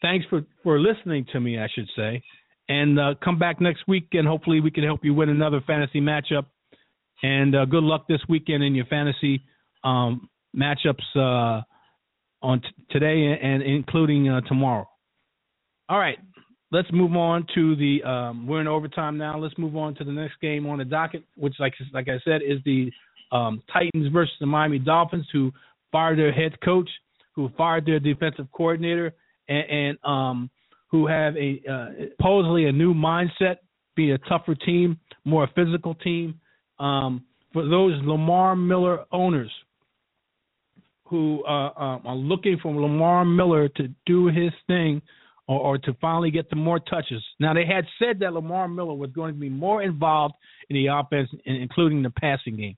thanks 0.00 0.24
for 0.30 0.42
for 0.62 0.78
listening 0.78 1.26
to 1.32 1.40
me. 1.40 1.58
I 1.58 1.66
should 1.74 1.88
say 1.96 2.22
and 2.70 3.00
uh, 3.00 3.14
come 3.22 3.36
back 3.36 3.60
next 3.60 3.82
week, 3.88 4.06
and 4.12 4.26
hopefully 4.26 4.60
we 4.60 4.70
can 4.70 4.84
help 4.84 5.00
you 5.04 5.12
win 5.12 5.28
another 5.28 5.60
fantasy 5.66 6.00
matchup. 6.00 6.46
And 7.20 7.54
uh, 7.54 7.64
good 7.64 7.82
luck 7.82 8.06
this 8.08 8.20
weekend 8.28 8.62
in 8.62 8.76
your 8.76 8.86
fantasy 8.86 9.42
um, 9.82 10.30
matchups 10.56 11.02
uh, 11.16 11.62
on 12.42 12.60
t- 12.60 12.68
today 12.90 13.36
and 13.42 13.62
including 13.62 14.28
uh, 14.28 14.40
tomorrow. 14.42 14.88
All 15.88 15.98
right, 15.98 16.18
let's 16.70 16.86
move 16.92 17.16
on 17.16 17.44
to 17.56 17.74
the. 17.74 18.04
Um, 18.08 18.46
we're 18.46 18.60
in 18.60 18.68
overtime 18.68 19.18
now. 19.18 19.36
Let's 19.36 19.58
move 19.58 19.76
on 19.76 19.96
to 19.96 20.04
the 20.04 20.12
next 20.12 20.40
game 20.40 20.64
on 20.66 20.78
the 20.78 20.84
docket, 20.84 21.24
which, 21.36 21.54
like 21.58 21.74
like 21.92 22.08
I 22.08 22.20
said, 22.24 22.40
is 22.46 22.60
the 22.64 22.92
um, 23.32 23.62
Titans 23.72 24.12
versus 24.12 24.34
the 24.40 24.46
Miami 24.46 24.78
Dolphins, 24.78 25.26
who 25.32 25.52
fired 25.92 26.18
their 26.18 26.32
head 26.32 26.60
coach, 26.62 26.88
who 27.34 27.50
fired 27.56 27.86
their 27.86 28.00
defensive 28.00 28.46
coordinator, 28.52 29.12
and, 29.48 29.70
and 29.70 29.98
um, 30.04 30.50
who 30.88 31.06
have 31.06 31.36
a 31.36 31.60
uh, 31.70 32.06
supposedly 32.16 32.66
a 32.66 32.72
new 32.72 32.94
mindset, 32.94 33.56
be 33.96 34.12
a 34.12 34.18
tougher 34.18 34.54
team, 34.54 34.98
more 35.24 35.48
physical 35.54 35.94
team. 35.94 36.40
Um, 36.78 37.24
for 37.52 37.68
those 37.68 38.00
Lamar 38.04 38.56
Miller 38.56 39.04
owners 39.12 39.50
who 41.10 41.44
uh, 41.44 41.72
um, 41.76 42.02
are 42.06 42.14
looking 42.14 42.56
for 42.62 42.72
Lamar 42.72 43.24
Miller 43.24 43.68
to 43.68 43.88
do 44.06 44.28
his 44.28 44.52
thing 44.68 45.02
or, 45.48 45.58
or 45.60 45.78
to 45.78 45.92
finally 46.00 46.30
get 46.30 46.46
some 46.48 46.62
more 46.62 46.78
touches. 46.78 47.22
Now 47.40 47.52
they 47.52 47.66
had 47.66 47.84
said 47.98 48.20
that 48.20 48.32
Lamar 48.32 48.68
Miller 48.68 48.94
was 48.94 49.10
going 49.10 49.34
to 49.34 49.40
be 49.40 49.48
more 49.48 49.82
involved 49.82 50.34
in 50.68 50.76
the 50.76 50.86
offense, 50.86 51.28
including 51.44 52.02
the 52.02 52.10
passing 52.10 52.56
game. 52.56 52.76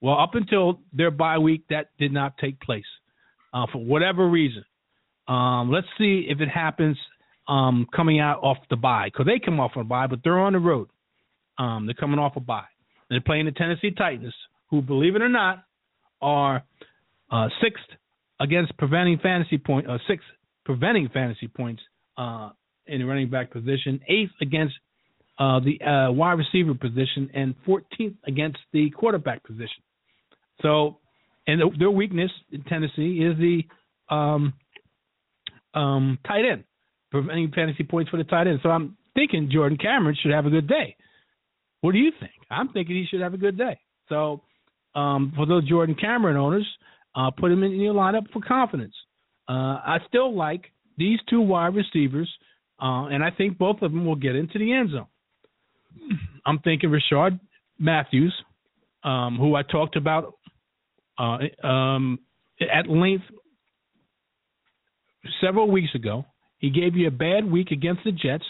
Well, 0.00 0.18
up 0.18 0.34
until 0.34 0.80
their 0.92 1.10
bye 1.10 1.38
week, 1.38 1.64
that 1.70 1.90
did 1.98 2.12
not 2.12 2.38
take 2.38 2.60
place 2.60 2.84
uh, 3.52 3.66
for 3.72 3.84
whatever 3.84 4.28
reason. 4.28 4.64
Um, 5.26 5.70
let's 5.70 5.86
see 5.98 6.26
if 6.28 6.40
it 6.40 6.48
happens 6.48 6.96
um, 7.48 7.86
coming 7.94 8.20
out 8.20 8.42
off 8.42 8.58
the 8.70 8.76
bye 8.76 9.08
because 9.12 9.26
they 9.26 9.38
come 9.44 9.60
off 9.60 9.72
a 9.76 9.84
bye, 9.84 10.06
but 10.06 10.20
they're 10.22 10.38
on 10.38 10.52
the 10.52 10.58
road. 10.58 10.88
Um, 11.58 11.86
they're 11.86 11.94
coming 11.94 12.18
off 12.18 12.36
a 12.36 12.40
bye. 12.40 12.64
They're 13.10 13.20
playing 13.20 13.46
the 13.46 13.52
Tennessee 13.52 13.90
Titans, 13.90 14.34
who, 14.70 14.82
believe 14.82 15.16
it 15.16 15.22
or 15.22 15.28
not, 15.28 15.64
are 16.20 16.62
uh, 17.30 17.48
sixth 17.62 17.84
against 18.40 18.76
preventing 18.76 19.18
fantasy 19.18 19.58
point, 19.58 19.88
uh, 19.88 19.98
sixth 20.06 20.26
preventing 20.64 21.08
fantasy 21.12 21.48
points 21.48 21.82
uh, 22.16 22.50
in 22.86 23.00
the 23.00 23.06
running 23.06 23.30
back 23.30 23.50
position, 23.50 24.00
eighth 24.08 24.32
against 24.40 24.74
uh, 25.38 25.60
the 25.60 25.80
uh, 25.84 26.12
wide 26.12 26.32
receiver 26.32 26.74
position, 26.74 27.30
and 27.34 27.54
14th 27.66 28.16
against 28.26 28.58
the 28.72 28.90
quarterback 28.90 29.42
position. 29.44 29.82
So, 30.62 30.98
and 31.46 31.62
their 31.78 31.90
weakness 31.90 32.30
in 32.52 32.62
Tennessee 32.64 33.22
is 33.22 33.38
the 33.38 33.62
um, 34.14 34.52
um, 35.74 36.18
tight 36.26 36.44
end, 36.50 36.64
preventing 37.10 37.50
fantasy 37.52 37.84
points 37.84 38.10
for 38.10 38.16
the 38.16 38.24
tight 38.24 38.46
end. 38.46 38.60
So 38.62 38.70
I'm 38.70 38.96
thinking 39.14 39.50
Jordan 39.52 39.78
Cameron 39.78 40.16
should 40.20 40.32
have 40.32 40.46
a 40.46 40.50
good 40.50 40.68
day. 40.68 40.96
What 41.80 41.92
do 41.92 41.98
you 41.98 42.10
think? 42.18 42.32
I'm 42.50 42.68
thinking 42.70 42.96
he 42.96 43.06
should 43.08 43.20
have 43.20 43.34
a 43.34 43.38
good 43.38 43.56
day. 43.56 43.78
So 44.08 44.42
um, 44.94 45.32
for 45.36 45.46
those 45.46 45.68
Jordan 45.68 45.94
Cameron 45.94 46.36
owners, 46.36 46.66
uh, 47.14 47.30
put 47.30 47.50
him 47.50 47.62
in 47.62 47.72
your 47.72 47.94
lineup 47.94 48.30
for 48.32 48.40
confidence. 48.40 48.94
Uh, 49.48 49.80
I 49.84 49.98
still 50.08 50.34
like 50.36 50.72
these 50.96 51.18
two 51.28 51.40
wide 51.40 51.74
receivers, 51.74 52.30
uh, 52.80 53.06
and 53.06 53.24
I 53.24 53.30
think 53.30 53.58
both 53.58 53.82
of 53.82 53.92
them 53.92 54.04
will 54.04 54.16
get 54.16 54.36
into 54.36 54.58
the 54.58 54.72
end 54.72 54.90
zone. 54.90 55.06
I'm 56.46 56.58
thinking 56.60 56.90
Rishard 56.90 57.38
Matthews, 57.78 58.34
um, 59.04 59.36
who 59.38 59.54
I 59.54 59.62
talked 59.62 59.96
about 59.96 60.34
uh, 61.18 61.66
um, 61.66 62.18
at 62.60 62.88
length 62.88 63.24
several 65.40 65.70
weeks 65.70 65.94
ago. 65.94 66.24
He 66.58 66.70
gave 66.70 66.96
you 66.96 67.06
a 67.06 67.10
bad 67.10 67.50
week 67.50 67.70
against 67.70 68.02
the 68.04 68.12
Jets, 68.12 68.44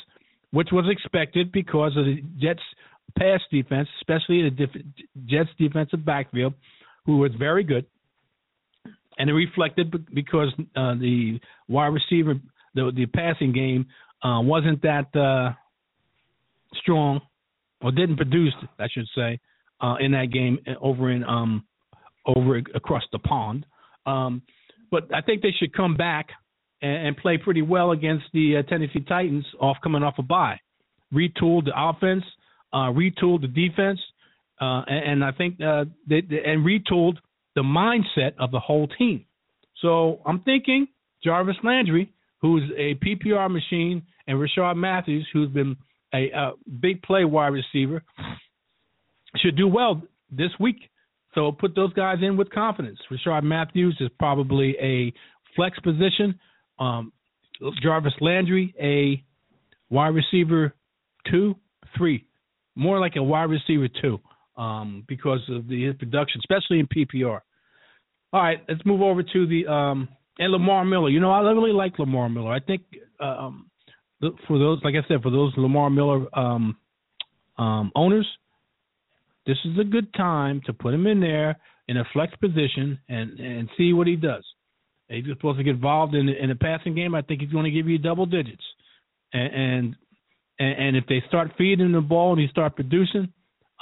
which 0.51 0.69
was 0.73 0.87
expected 0.91 1.53
because 1.53 1.97
of 1.97 2.05
the 2.05 2.23
Jets' 2.39 2.61
pass 3.19 3.41
defense, 3.51 3.89
especially 4.01 4.43
the 4.43 4.51
def- 4.51 4.85
Jets' 5.27 5.51
defensive 5.59 6.05
backfield, 6.05 6.55
who 7.05 7.19
was 7.19 7.33
very 7.39 7.65
good. 7.65 7.87
And 9.19 9.29
it 9.29 9.33
reflected 9.33 9.93
because 10.15 10.49
uh, 10.77 10.95
the 10.95 11.41
wide 11.69 11.89
receiver, 11.89 12.35
the 12.75 12.93
the 12.95 13.07
passing 13.07 13.53
game 13.53 13.87
uh, 14.23 14.41
wasn't 14.41 14.81
that 14.83 15.15
uh, 15.17 15.53
strong, 16.81 17.21
or 17.83 17.91
didn't 17.91 18.17
produce, 18.17 18.55
I 18.79 18.87
should 18.93 19.09
say, 19.17 19.41
uh, 19.81 19.97
in 20.01 20.13
that 20.13 20.31
game 20.33 20.59
over 20.81 21.11
in 21.11 21.25
um, 21.25 21.65
over 22.29 22.59
across 22.75 23.03
the 23.13 23.19
pond. 23.19 23.67
Um, 24.07 24.43
but 24.91 25.13
I 25.15 25.21
think 25.21 25.43
they 25.43 25.55
should 25.59 25.75
come 25.75 25.97
back 25.97 26.29
and, 26.83 27.09
and 27.09 27.17
play 27.17 27.39
pretty 27.39 27.63
well 27.63 27.93
against 27.93 28.25
the 28.33 28.59
uh, 28.59 28.69
Tennessee 28.69 29.05
Titans 29.07 29.45
off 29.61 29.79
coming 29.83 30.03
off 30.03 30.15
a 30.19 30.23
bye. 30.23 30.59
Retool 31.13 31.65
the 31.65 31.73
offense, 31.75 32.25
uh, 32.73 32.93
retooled 32.93 33.41
the 33.41 33.49
defense, 33.49 33.99
uh, 34.61 34.83
and, 34.87 35.23
and, 35.23 35.25
I 35.25 35.33
think 35.33 35.61
uh, 35.61 35.85
they, 36.09 36.21
they, 36.21 36.43
and 36.45 36.67
retooled 36.67 37.17
the 37.55 37.63
mindset 37.63 38.33
of 38.39 38.51
the 38.51 38.61
whole 38.61 38.89
team. 38.89 39.25
So 39.81 40.21
I'm 40.27 40.41
thinking 40.41 40.89
Jarvis 41.25 41.57
Landry, 41.63 42.13
who's 42.41 42.65
a 42.77 42.95
PPR 42.97 43.51
machine, 43.51 44.03
and 44.27 44.39
Rishard 44.39 44.77
Matthews, 44.77 45.27
who's 45.33 45.49
been 45.51 45.77
a, 46.13 46.31
a 46.31 46.53
big 46.81 47.03
play 47.03 47.25
wide 47.25 47.49
receiver, 47.49 48.03
should 49.37 49.57
do 49.57 49.69
well 49.69 50.03
this 50.31 50.51
week. 50.61 50.77
So 51.35 51.53
put 51.53 51.75
those 51.75 51.93
guys 51.93 52.19
in 52.23 52.37
with 52.37 52.51
confidence. 52.51 52.99
Rishard 53.11 53.43
Matthews 53.43 53.97
is 54.01 54.09
probably 54.19 54.77
a 54.81 55.13
flex 55.55 55.79
position. 55.81 56.39
Um, 56.79 57.13
Jarvis 57.83 58.15
Landry, 58.21 58.75
a 58.81 59.23
wide 59.93 60.15
receiver 60.15 60.75
two, 61.31 61.57
three, 61.97 62.27
more 62.75 63.01
like 63.01 63.17
a 63.17 63.23
wide 63.23 63.51
receiver 63.51 63.89
two, 64.01 64.21
um, 64.57 65.05
because 65.09 65.41
of 65.49 65.69
the 65.69 65.93
production, 65.99 66.41
especially 66.41 66.81
in 66.81 66.87
PPR. 66.87 67.41
All 68.33 68.43
right, 68.43 68.59
let's 68.69 68.81
move 68.85 69.03
over 69.03 69.23
to 69.23 69.47
the 69.47 69.67
um, 69.67 70.09
and 70.39 70.53
Lamar 70.53 70.85
Miller. 70.85 71.09
You 71.09 71.21
know, 71.21 71.31
I 71.31 71.41
really 71.41 71.73
like 71.73 71.99
Lamar 71.99 72.29
Miller. 72.29 72.53
I 72.53 72.61
think 72.61 72.83
um, 73.21 73.71
for 74.47 74.59
those, 74.59 74.81
like 74.85 74.95
I 74.95 75.07
said, 75.09 75.23
for 75.23 75.31
those 75.31 75.53
Lamar 75.57 75.91
Miller 75.91 76.27
um, 76.39 76.77
um, 77.59 77.91
owners, 77.95 78.27
this 79.49 79.57
is 79.65 79.79
a 79.81 79.85
good 79.85 80.13
time 80.13 80.61
to 80.67 80.75
put 80.75 80.93
him 80.93 81.07
in 81.07 81.21
there 81.21 81.59
in 81.89 81.97
a 81.97 82.05
flex 82.13 82.37
position 82.37 82.99
and 83.09 83.41
and 83.41 83.69
see 83.77 83.93
what 83.95 84.07
he 84.07 84.15
does. 84.15 84.45
He's 85.09 85.25
supposed 85.27 85.57
to 85.57 85.65
get 85.65 85.75
involved 85.75 86.15
in 86.15 86.29
in 86.29 86.51
the 86.51 86.55
passing 86.55 86.95
game. 86.95 87.15
I 87.15 87.23
think 87.23 87.41
he's 87.41 87.51
going 87.51 87.65
to 87.65 87.71
give 87.71 87.89
you 87.89 87.97
double 87.97 88.27
digits, 88.27 88.63
and 89.33 89.97
and, 90.59 90.79
and 90.79 90.97
if 90.97 91.07
they 91.09 91.23
start 91.29 91.53
feeding 91.57 91.93
the 91.93 92.01
ball 92.03 92.33
and 92.33 92.41
he 92.41 92.49
start 92.49 92.77
producing, 92.77 93.33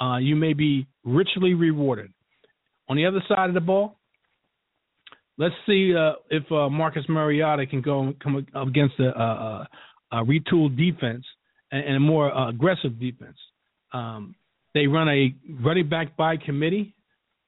uh, 0.01 0.17
you 0.17 0.37
may 0.37 0.53
be 0.53 0.87
richly 1.03 1.53
rewarded. 1.53 2.13
On 2.87 2.95
the 2.95 3.05
other 3.05 3.21
side 3.27 3.49
of 3.49 3.53
the 3.53 3.59
ball, 3.59 3.97
let's 5.37 5.55
see 5.65 5.93
uh, 5.93 6.13
if 6.29 6.49
uh, 6.49 6.69
Marcus 6.69 7.03
Mariota 7.09 7.65
can 7.65 7.81
go 7.81 8.03
and 8.03 8.19
come 8.21 8.47
up 8.55 8.67
against 8.67 8.97
a, 8.99 9.09
a, 9.09 9.67
a 10.13 10.23
retooled 10.23 10.77
defense 10.77 11.25
and, 11.73 11.83
and 11.83 11.95
a 11.97 11.99
more 11.99 12.33
uh, 12.33 12.49
aggressive 12.49 12.97
defense. 13.01 13.37
Um, 13.91 14.35
they 14.77 14.85
run 14.85 15.09
a 15.09 15.33
running 15.63 15.89
back 15.89 16.15
by 16.15 16.37
committee. 16.37 16.93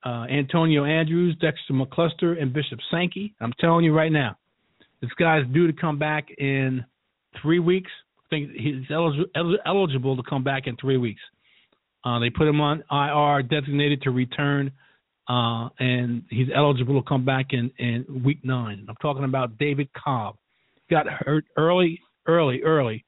Uh, 0.04 0.26
Antonio 0.32 0.86
Andrews, 0.86 1.36
Dexter 1.40 1.74
McCluster, 1.74 2.42
and 2.42 2.52
Bishop 2.52 2.80
Sankey. 2.90 3.36
I'm 3.40 3.54
telling 3.60 3.86
you 3.86 3.94
right 3.94 4.12
now, 4.12 4.38
this 5.02 5.12
guy's 5.20 5.46
due 5.54 5.68
to 5.68 5.74
come 5.74 6.00
back 6.00 6.30
in 6.38 6.84
three 7.42 7.60
weeks. 7.60 7.92
I 8.18 8.24
think 8.30 8.52
he's 8.52 8.86
eligible 8.90 10.16
to 10.16 10.24
come 10.28 10.44
back 10.44 10.64
in 10.66 10.76
three 10.78 10.98
weeks. 10.98 11.22
Uh, 12.04 12.18
they 12.20 12.30
put 12.30 12.48
him 12.48 12.62
on 12.62 12.84
IR, 12.90 13.44
designated 13.44 14.02
to 14.04 14.12
return, 14.12 14.72
uh, 15.28 15.70
and 15.80 16.24
he's 16.30 16.48
eligible 16.56 17.00
to 17.02 17.08
come 17.08 17.26
back 17.26 17.48
in, 17.52 17.70
in 17.78 18.24
week 18.24 18.40
nine. 18.44 18.86
I'm 18.90 18.96
talking 19.02 19.26
about 19.26 19.58
David 19.60 19.90
Cobb. 19.94 20.38
Got 20.90 21.08
hurt 21.08 21.46
early, 21.58 22.00
early, 22.26 22.64
early. 22.64 23.04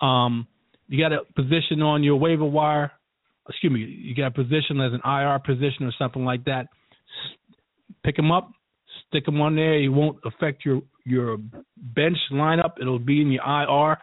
Um, 0.00 0.48
you 0.88 0.98
got 0.98 1.12
a 1.12 1.20
position 1.36 1.82
on 1.82 2.02
your 2.02 2.16
waiver 2.16 2.44
wire 2.44 2.92
excuse 3.48 3.72
me, 3.72 3.80
you 3.80 4.14
got 4.14 4.28
a 4.28 4.30
position 4.30 4.80
as 4.80 4.92
an 4.92 5.00
IR 5.04 5.38
position 5.38 5.84
or 5.86 5.92
something 5.98 6.24
like 6.24 6.44
that, 6.44 6.66
pick 8.04 8.16
them 8.16 8.30
up, 8.30 8.50
stick 9.08 9.24
them 9.24 9.40
on 9.40 9.56
there. 9.56 9.80
It 9.80 9.88
won't 9.88 10.18
affect 10.24 10.64
your 10.64 10.82
your 11.04 11.38
bench 11.76 12.18
lineup. 12.32 12.72
It'll 12.80 12.98
be 12.98 13.20
in 13.20 13.32
your 13.32 13.42
IR, 13.44 13.98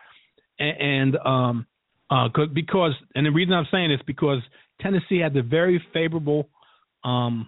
and, 0.60 1.14
and 1.14 1.18
um, 1.26 1.68
uh, 2.10 2.30
because 2.54 2.94
and 3.16 3.26
the 3.26 3.32
reason 3.32 3.54
I'm 3.54 3.68
saying 3.72 3.90
this 3.90 4.02
because 4.06 4.40
Tennessee 4.82 5.20
had 5.20 5.36
a 5.36 5.44
very 5.44 5.84
favorable 5.94 6.50
um, 7.04 7.48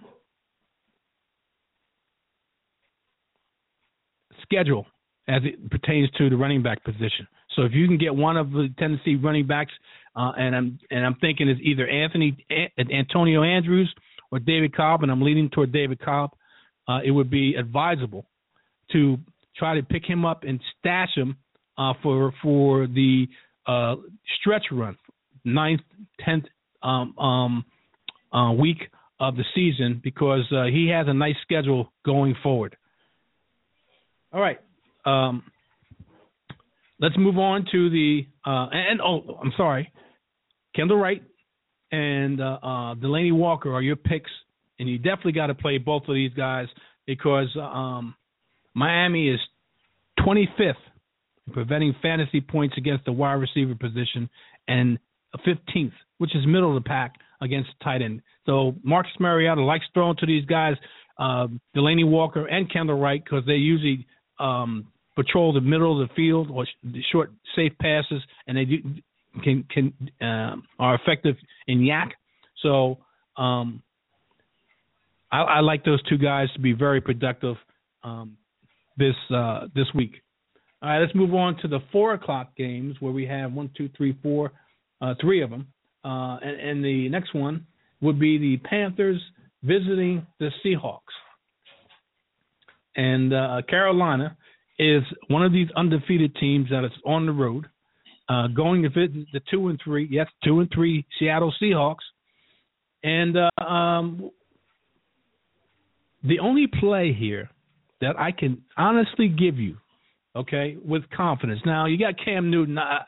schedule 4.42 4.86
as 5.28 5.42
it 5.44 5.70
pertains 5.70 6.10
to 6.18 6.28
the 6.28 6.36
running 6.36 6.62
back 6.62 6.82
position. 6.84 7.26
So 7.56 7.62
if 7.62 7.72
you 7.72 7.86
can 7.86 7.98
get 7.98 8.14
one 8.14 8.36
of 8.36 8.50
the 8.50 8.68
Tennessee 8.78 9.16
running 9.16 9.46
backs 9.46 9.72
uh, 10.16 10.32
and 10.36 10.54
I'm 10.56 10.78
and 10.90 11.06
I'm 11.06 11.16
thinking 11.20 11.48
it's 11.48 11.60
either 11.62 11.86
Anthony 11.86 12.36
Antonio 12.78 13.42
Andrews 13.42 13.92
or 14.30 14.38
David 14.38 14.74
Cobb, 14.74 15.02
and 15.02 15.10
I'm 15.10 15.22
leaning 15.22 15.50
toward 15.50 15.72
David 15.72 16.00
Cobb. 16.00 16.30
Uh, 16.88 17.00
it 17.04 17.10
would 17.10 17.30
be 17.30 17.54
advisable 17.54 18.26
to 18.92 19.18
try 19.56 19.74
to 19.76 19.82
pick 19.82 20.04
him 20.04 20.24
up 20.24 20.42
and 20.44 20.60
stash 20.78 21.14
him 21.14 21.36
uh, 21.78 21.92
for 22.02 22.32
for 22.42 22.86
the 22.86 23.26
uh, 23.66 23.96
stretch 24.40 24.64
run, 24.72 24.96
ninth, 25.44 25.82
tenth 26.24 26.44
um, 26.82 27.16
um, 27.18 27.64
uh, 28.32 28.52
week 28.52 28.78
of 29.20 29.36
the 29.36 29.44
season, 29.54 30.00
because 30.02 30.44
uh, 30.50 30.64
he 30.64 30.88
has 30.88 31.06
a 31.08 31.14
nice 31.14 31.36
schedule 31.42 31.92
going 32.04 32.34
forward. 32.42 32.76
All 34.32 34.40
right. 34.40 34.58
Um, 35.04 35.42
let's 37.00 37.16
move 37.18 37.38
on 37.38 37.64
to 37.72 37.90
the 37.90 38.26
uh, 38.44 38.68
and, 38.72 39.00
oh, 39.00 39.38
I'm 39.42 39.52
sorry, 39.56 39.92
Kendall 40.74 40.98
Wright 40.98 41.22
and 41.90 42.40
uh, 42.40 42.58
uh, 42.62 42.94
Delanie 42.94 43.32
Walker 43.32 43.74
are 43.74 43.82
your 43.82 43.96
picks, 43.96 44.30
and 44.78 44.88
you 44.88 44.98
definitely 44.98 45.32
got 45.32 45.48
to 45.48 45.54
play 45.54 45.78
both 45.78 46.04
of 46.08 46.14
these 46.14 46.32
guys 46.34 46.68
because 47.06 47.48
um, 47.56 48.14
Miami 48.74 49.28
is 49.28 49.40
25th 50.20 50.74
in 51.46 51.52
preventing 51.52 51.94
fantasy 52.00 52.40
points 52.40 52.76
against 52.78 53.04
the 53.04 53.12
wide 53.12 53.34
receiver 53.34 53.74
position 53.74 54.28
and 54.68 54.98
15th, 55.46 55.92
which 56.18 56.34
is 56.36 56.46
middle 56.46 56.76
of 56.76 56.82
the 56.82 56.88
pack 56.88 57.14
against 57.40 57.70
tight 57.82 58.02
end. 58.02 58.22
So 58.46 58.74
Marcus 58.82 59.12
Mariota 59.18 59.62
likes 59.62 59.84
throwing 59.94 60.16
to 60.18 60.26
these 60.26 60.44
guys 60.44 60.74
um, 61.18 61.60
Delanie 61.76 62.08
Walker 62.08 62.46
and 62.46 62.70
Kendall 62.72 62.98
Wright 62.98 63.22
because 63.22 63.44
they 63.46 63.54
usually 63.54 64.06
um, 64.38 64.86
patrol 65.16 65.52
the 65.52 65.60
middle 65.60 66.00
of 66.00 66.08
the 66.08 66.14
field 66.14 66.50
or 66.50 66.66
sh- 66.66 66.98
short 67.12 67.32
safe 67.56 67.72
passes, 67.80 68.22
and 68.46 68.56
they 68.56 68.64
do, 68.64 68.78
can 69.44 69.64
can 69.70 69.92
um, 70.20 70.64
are 70.78 70.94
effective 70.94 71.36
in 71.66 71.80
YAC. 71.80 72.10
So 72.62 72.98
um, 73.36 73.82
I, 75.32 75.42
I 75.42 75.60
like 75.60 75.84
those 75.84 76.02
two 76.04 76.18
guys 76.18 76.48
to 76.54 76.60
be 76.60 76.72
very 76.72 77.00
productive 77.00 77.56
um, 78.02 78.36
this 78.96 79.14
uh, 79.34 79.66
this 79.74 79.86
week. 79.94 80.22
All 80.82 80.88
right, 80.88 80.98
let's 80.98 81.14
move 81.14 81.34
on 81.34 81.56
to 81.58 81.68
the 81.68 81.80
four 81.92 82.14
o'clock 82.14 82.56
games 82.56 82.96
where 83.00 83.12
we 83.12 83.26
have 83.26 83.52
one, 83.52 83.70
two, 83.76 83.90
three, 83.96 84.16
four, 84.22 84.52
uh, 85.02 85.14
three 85.20 85.42
of 85.42 85.50
them, 85.50 85.66
uh, 86.04 86.38
and, 86.42 86.58
and 86.60 86.84
the 86.84 87.08
next 87.10 87.34
one 87.34 87.66
would 88.00 88.18
be 88.18 88.38
the 88.38 88.56
Panthers 88.66 89.20
visiting 89.62 90.26
the 90.38 90.50
Seahawks. 90.64 91.00
And 92.96 93.34
uh, 93.34 93.60
Carolina 93.68 94.36
is 94.80 95.02
one 95.28 95.44
of 95.44 95.52
these 95.52 95.68
undefeated 95.76 96.34
teams 96.36 96.70
that 96.70 96.84
is 96.84 96.90
on 97.04 97.26
the 97.26 97.32
road, 97.32 97.66
uh, 98.30 98.46
going 98.48 98.82
to 98.82 98.88
visit 98.88 99.26
the 99.32 99.40
two 99.50 99.68
and 99.68 99.78
three, 99.84 100.08
yes, 100.10 100.26
two 100.42 100.60
and 100.60 100.70
three 100.74 101.04
Seattle 101.18 101.52
Seahawks. 101.62 101.96
And 103.04 103.36
uh, 103.36 103.62
um, 103.62 104.30
the 106.24 106.38
only 106.38 106.66
play 106.66 107.12
here 107.12 107.50
that 108.00 108.18
I 108.18 108.32
can 108.32 108.62
honestly 108.78 109.28
give 109.28 109.58
you, 109.58 109.76
okay, 110.34 110.78
with 110.82 111.02
confidence. 111.10 111.60
Now 111.66 111.84
you 111.84 111.98
got 111.98 112.14
Cam 112.24 112.50
Newton. 112.50 112.78
I, 112.78 113.00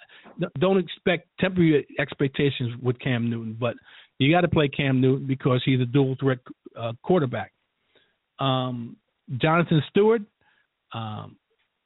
don't 0.58 0.78
expect 0.78 1.28
temporary 1.40 1.86
expectations 1.98 2.72
with 2.82 2.98
Cam 2.98 3.30
Newton, 3.30 3.56
but 3.58 3.74
you 4.18 4.30
got 4.30 4.42
to 4.42 4.48
play 4.48 4.68
Cam 4.68 5.00
Newton 5.00 5.26
because 5.26 5.62
he's 5.64 5.80
a 5.80 5.86
dual 5.86 6.16
threat 6.20 6.38
uh, 6.78 6.92
quarterback. 7.02 7.52
Um, 8.38 8.96
Jonathan 9.40 9.82
Stewart. 9.88 10.22
Um, 10.92 11.36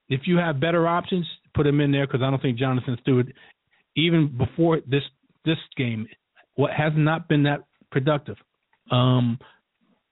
if 0.09 0.23
you 0.27 0.37
have 0.37 0.61
better 0.61 0.87
options, 0.87 1.27
put 1.55 1.67
him 1.67 1.81
in 1.81 1.93
there 1.93 2.07
because 2.07 2.23
I 2.23 2.31
don't 2.31 2.41
think 2.41 2.59
Jonathan 2.59 2.97
Stewart, 3.03 3.27
even 3.97 4.37
before 4.37 4.81
this 4.87 5.03
this 5.45 5.59
game, 5.77 6.07
what 6.55 6.73
has 6.73 6.93
not 6.97 7.29
been 7.29 7.45
that 7.45 7.61
productive. 7.91 8.37
Um, 8.91 9.39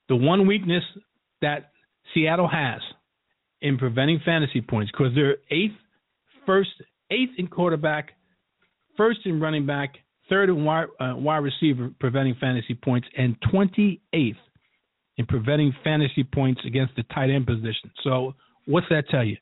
the 0.09 0.17
one 0.17 0.47
weakness 0.47 0.85
that 1.43 1.71
Seattle 2.13 2.49
has 2.49 2.81
in 3.63 3.79
preventing 3.79 4.21
fantasy 4.25 4.61
points 4.61 4.93
because 4.93 5.15
they're 5.15 5.37
eighth, 5.51 5.75
first, 6.47 6.71
eighth 7.11 7.33
in 7.39 7.47
quarterback, 7.47 8.13
first 8.97 9.21
in 9.25 9.41
running 9.41 9.67
back, 9.67 9.95
third 10.29 10.51
in 10.51 10.65
wide, 10.65 10.87
uh, 11.01 11.15
wide 11.17 11.39
receiver 11.39 11.91
preventing 11.99 12.37
fantasy 12.41 12.75
points, 12.75 13.09
and 13.17 13.37
28th 13.53 14.37
in 15.17 15.27
preventing 15.27 15.75
fantasy 15.83 16.25
points 16.25 16.61
against 16.67 16.95
the 16.97 17.03
tight 17.15 17.31
end 17.31 17.47
position. 17.47 17.91
So 18.03 18.35
what's 18.67 18.87
that 18.91 19.09
tell 19.11 19.25
you? 19.25 19.37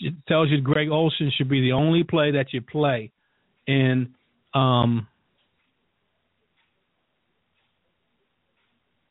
It 0.00 0.14
tells 0.26 0.50
you 0.50 0.60
Greg 0.60 0.88
Olsen 0.90 1.32
should 1.36 1.48
be 1.48 1.60
the 1.60 1.72
only 1.72 2.04
play 2.04 2.32
that 2.32 2.52
you 2.52 2.60
play 2.60 3.10
in 3.66 4.14
um, 4.54 5.06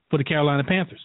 for 0.09 0.17
the 0.17 0.23
Carolina 0.23 0.63
Panthers. 0.63 1.01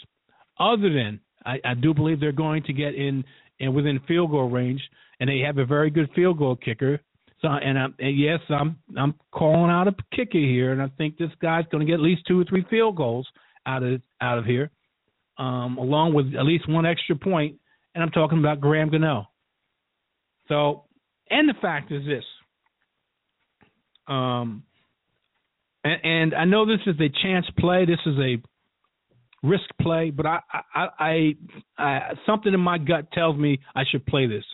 Other 0.59 0.93
than 0.93 1.21
I, 1.45 1.59
I 1.65 1.75
do 1.75 1.95
believe 1.95 2.21
they're 2.21 2.33
going 2.33 2.63
to 2.65 2.73
get 2.73 2.95
in 2.95 3.25
and 3.61 3.75
within 3.75 4.01
field 4.09 4.31
goal 4.31 4.49
range, 4.51 4.81
and 5.21 5.29
they 5.29 5.39
have 5.41 5.59
a 5.59 5.65
very 5.65 5.91
good 5.91 6.11
field 6.15 6.39
goal 6.39 6.57
kicker. 6.57 7.01
So, 7.41 7.49
and, 7.49 7.79
I'm, 7.79 7.95
and 7.99 8.19
yes, 8.19 8.41
I'm 8.49 8.79
I'm 8.97 9.15
calling 9.33 9.71
out 9.71 9.89
a 9.89 9.95
kicker 10.15 10.39
here, 10.39 10.73
and 10.73 10.81
I 10.81 10.89
think 10.97 11.19
this 11.19 11.31
guy's 11.41 11.65
going 11.71 11.85
to 11.85 11.91
get 11.91 11.95
at 11.95 12.01
least 12.01 12.23
two 12.27 12.41
or 12.41 12.45
three 12.45 12.65
field 12.71 12.97
goals 12.97 13.27
out 13.67 13.83
of 13.83 14.01
out 14.21 14.39
of 14.39 14.45
here, 14.45 14.71
um, 15.39 15.77
along 15.79 16.15
with 16.15 16.35
at 16.39 16.45
least 16.45 16.69
one 16.69 16.87
extra 16.87 17.17
point. 17.17 17.57
And 17.95 18.03
I'm 18.03 18.11
talking 18.11 18.39
about 18.39 18.61
Graham 18.61 18.91
Gano. 18.91 19.29
So, 20.53 20.85
and 21.31 21.49
the 21.49 21.55
fact 21.63 21.91
is 21.91 22.05
this. 22.05 22.25
Um, 24.07 24.65
and, 25.83 26.05
and 26.05 26.35
I 26.35 26.45
know 26.45 26.67
this 26.67 26.81
is 26.87 26.97
a 27.01 27.09
chance 27.23 27.47
play. 27.59 27.87
This 27.87 28.01
is 28.05 28.19
a 28.19 28.37
risk 29.43 29.65
play, 29.81 30.11
but 30.11 30.27
I, 30.27 30.41
I, 30.75 30.87
I, 30.99 31.35
I, 31.79 32.01
something 32.27 32.53
in 32.53 32.61
my 32.61 32.77
gut 32.77 33.11
tells 33.13 33.39
me 33.39 33.61
I 33.75 33.85
should 33.91 34.05
play 34.05 34.27
this. 34.27 34.45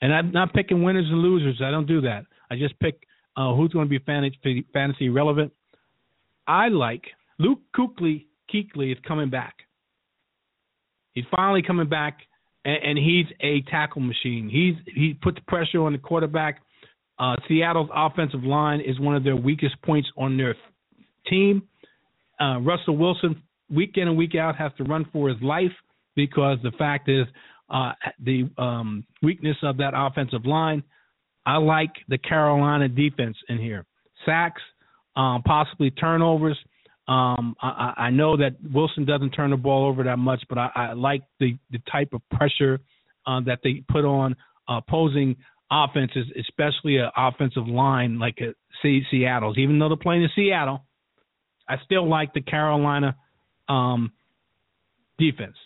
And 0.00 0.14
I'm 0.14 0.32
not 0.32 0.54
picking 0.54 0.82
winners 0.82 1.06
and 1.10 1.18
losers. 1.18 1.60
I 1.62 1.70
don't 1.70 1.86
do 1.86 2.00
that. 2.00 2.24
I 2.50 2.56
just 2.56 2.78
pick 2.80 3.02
uh, 3.36 3.54
who's 3.54 3.72
going 3.74 3.90
to 3.90 3.90
be 3.90 4.02
fantasy, 4.72 5.10
relevant. 5.10 5.52
I 6.48 6.68
like 6.68 7.02
Luke 7.38 7.60
Kuechly. 7.76 8.24
Kuechly 8.50 8.90
is 8.90 8.98
coming 9.06 9.28
back. 9.28 9.56
He's 11.12 11.26
finally 11.34 11.60
coming 11.60 11.90
back, 11.90 12.20
and, 12.66 12.82
and 12.82 12.98
he's 12.98 13.26
a 13.40 13.62
tackle 13.70 14.02
machine. 14.02 14.50
He's 14.50 14.74
he 14.94 15.14
puts 15.14 15.38
pressure 15.46 15.82
on 15.82 15.92
the 15.92 15.98
quarterback. 15.98 16.60
Uh, 17.18 17.36
Seattle's 17.48 17.88
offensive 17.94 18.44
line 18.44 18.80
is 18.80 19.00
one 19.00 19.16
of 19.16 19.24
their 19.24 19.36
weakest 19.36 19.80
points 19.82 20.08
on 20.18 20.36
their 20.36 20.54
team. 21.30 21.62
Uh, 22.38 22.60
Russell 22.60 22.96
Wilson 22.96 23.42
week 23.70 23.92
in 23.94 24.08
and 24.08 24.16
week 24.16 24.34
out 24.34 24.56
has 24.56 24.70
to 24.76 24.84
run 24.84 25.06
for 25.12 25.28
his 25.28 25.40
life 25.40 25.72
because 26.14 26.58
the 26.62 26.72
fact 26.72 27.08
is 27.08 27.26
uh, 27.70 27.92
the 28.22 28.50
um, 28.58 29.04
weakness 29.22 29.56
of 29.62 29.78
that 29.78 29.92
offensive 29.94 30.44
line. 30.44 30.82
I 31.46 31.56
like 31.56 31.92
the 32.08 32.18
Carolina 32.18 32.88
defense 32.88 33.36
in 33.48 33.58
here. 33.58 33.86
Sacks, 34.24 34.62
um, 35.14 35.42
possibly 35.44 35.90
turnovers. 35.92 36.58
Um, 37.08 37.54
I, 37.62 37.94
I, 37.96 38.10
know 38.10 38.36
that 38.36 38.56
Wilson 38.72 39.04
doesn't 39.04 39.30
turn 39.30 39.50
the 39.50 39.56
ball 39.56 39.86
over 39.86 40.02
that 40.02 40.18
much, 40.18 40.42
but 40.48 40.58
I, 40.58 40.70
I 40.74 40.92
like 40.94 41.22
the, 41.38 41.56
the 41.70 41.78
type 41.90 42.12
of 42.12 42.20
pressure 42.36 42.80
uh, 43.28 43.40
that 43.46 43.60
they 43.62 43.84
put 43.88 44.04
on 44.04 44.34
opposing 44.68 45.36
offenses, 45.70 46.26
especially 46.36 46.96
an 46.96 47.10
offensive 47.16 47.68
line 47.68 48.18
like 48.18 48.38
a, 48.40 48.54
Seattle's. 48.82 49.58
Even 49.58 49.78
though 49.78 49.88
they're 49.88 49.96
playing 49.96 50.22
in 50.22 50.30
Seattle, 50.34 50.84
I 51.68 51.76
still 51.84 52.08
like 52.08 52.32
the 52.34 52.40
Carolina 52.40 53.16
um, 53.68 54.12
defense. 55.18 55.56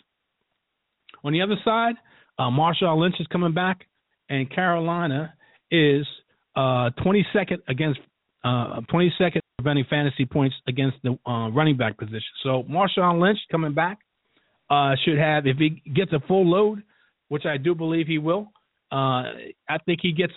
On 1.23 1.33
the 1.33 1.41
other 1.41 1.57
side, 1.63 1.95
uh, 2.39 2.49
Marshawn 2.49 2.99
Lynch 2.99 3.15
is 3.19 3.27
coming 3.27 3.53
back, 3.53 3.85
and 4.29 4.49
Carolina 4.49 5.33
is 5.69 6.05
uh, 6.55 6.89
22nd 7.05 7.59
against 7.67 7.99
uh, 8.43 8.81
22nd 8.91 9.40
preventing 9.61 9.85
fantasy 9.89 10.25
points 10.25 10.55
against 10.67 10.97
the 11.03 11.17
uh, 11.29 11.49
running 11.49 11.77
back 11.77 11.97
position. 11.97 12.21
So 12.43 12.63
Marshawn 12.63 13.21
Lynch 13.21 13.39
coming 13.51 13.73
back 13.73 13.99
uh, 14.69 14.95
should 15.03 15.17
have, 15.17 15.45
if 15.47 15.57
he 15.57 15.81
gets 15.93 16.11
a 16.13 16.19
full 16.27 16.49
load, 16.49 16.83
which 17.29 17.45
I 17.45 17.57
do 17.57 17.75
believe 17.75 18.07
he 18.07 18.17
will, 18.17 18.51
uh, 18.91 19.23
I 19.69 19.77
think 19.85 19.99
he 20.01 20.11
gets 20.11 20.33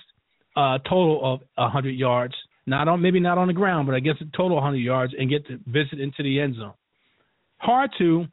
a 0.56 0.78
total 0.88 1.34
of 1.34 1.40
100 1.56 1.90
yards. 1.90 2.34
Not 2.66 2.88
on 2.88 3.02
maybe 3.02 3.20
not 3.20 3.36
on 3.36 3.48
the 3.48 3.52
ground, 3.52 3.86
but 3.86 3.94
I 3.94 4.00
guess 4.00 4.14
a 4.20 4.36
total 4.36 4.54
100 4.54 4.78
yards 4.78 5.12
and 5.18 5.28
get 5.28 5.46
to 5.48 5.58
visit 5.66 6.00
into 6.00 6.22
the 6.22 6.40
end 6.40 6.56
zone 6.56 6.72
hard 7.64 7.90
to 7.98 8.26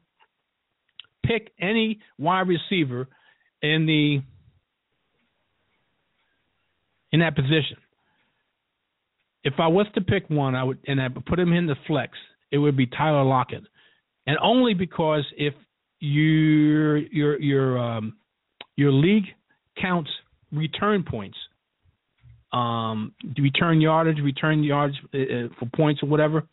pick 1.26 1.52
any 1.60 2.00
wide 2.18 2.48
receiver 2.48 3.08
in 3.62 3.86
the 3.86 4.22
in 7.12 7.20
that 7.20 7.36
position. 7.36 7.78
If 9.44 9.54
I 9.60 9.68
was 9.68 9.88
to 9.96 10.02
pick 10.02 10.30
one, 10.30 10.56
I 10.56 10.64
would 10.64 10.80
and 10.88 11.02
I 11.02 11.08
would 11.08 11.26
put 11.26 11.40
him 11.40 11.54
in 11.54 11.68
the 11.68 11.76
flex. 11.88 12.14
It 12.52 12.58
would 12.58 12.78
be 12.78 12.86
Tyler 12.86 13.24
Lockett, 13.24 13.64
and 14.28 14.38
only 14.42 14.74
because 14.74 15.26
if 15.38 15.54
your 16.00 16.98
your 16.98 17.40
your 17.40 17.80
um, 17.80 18.18
your 18.76 18.92
league 18.92 19.26
counts 19.82 20.10
return 20.52 21.04
points, 21.04 21.38
um, 22.54 23.14
return 23.38 23.82
yardage, 23.82 24.20
return 24.24 24.64
yards 24.64 24.96
uh, 25.14 25.18
uh 25.18 25.48
for 25.60 25.70
points 25.76 26.04
or 26.04 26.10
whatever. 26.10 26.44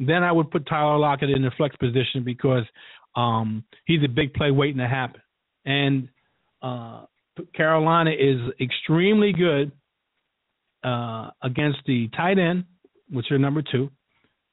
Then 0.00 0.22
I 0.22 0.30
would 0.30 0.50
put 0.50 0.66
Tyler 0.66 0.96
Lockett 0.96 1.30
in 1.30 1.42
the 1.42 1.50
flex 1.56 1.74
position 1.76 2.22
because 2.24 2.62
um, 3.16 3.64
he's 3.84 4.04
a 4.04 4.08
big 4.08 4.32
play 4.32 4.52
waiting 4.52 4.78
to 4.78 4.86
happen. 4.86 5.20
And 5.64 6.08
uh, 6.62 7.06
Carolina 7.52 8.10
is 8.10 8.38
extremely 8.60 9.32
good 9.32 9.72
uh, 10.84 11.30
against 11.42 11.78
the 11.86 12.08
tight 12.16 12.38
end, 12.38 12.64
which 13.10 13.26
are 13.30 13.38
number 13.38 13.62
two, 13.62 13.90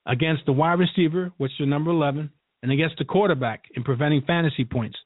against 0.05 0.45
the 0.45 0.51
wide 0.51 0.79
receiver, 0.79 1.31
which 1.37 1.51
are 1.59 1.65
number 1.65 1.91
11, 1.91 2.29
and 2.63 2.71
against 2.71 2.97
the 2.97 3.05
quarterback 3.05 3.63
in 3.75 3.83
preventing 3.83 4.21
fantasy 4.25 4.65
points. 4.65 4.97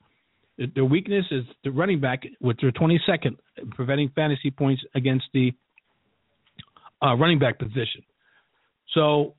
Their 0.76 0.86
weakness 0.86 1.26
is 1.32 1.46
the 1.64 1.72
running 1.72 2.02
back, 2.02 2.24
which 2.40 2.62
are 2.64 2.72
22nd, 2.72 3.38
preventing 3.72 4.12
fantasy 4.14 4.52
points 4.52 4.82
against 4.94 5.26
the 5.34 5.54
uh, 7.02 7.16
running 7.16 7.40
back 7.40 7.60
position. 7.60 8.04
So 8.94 9.36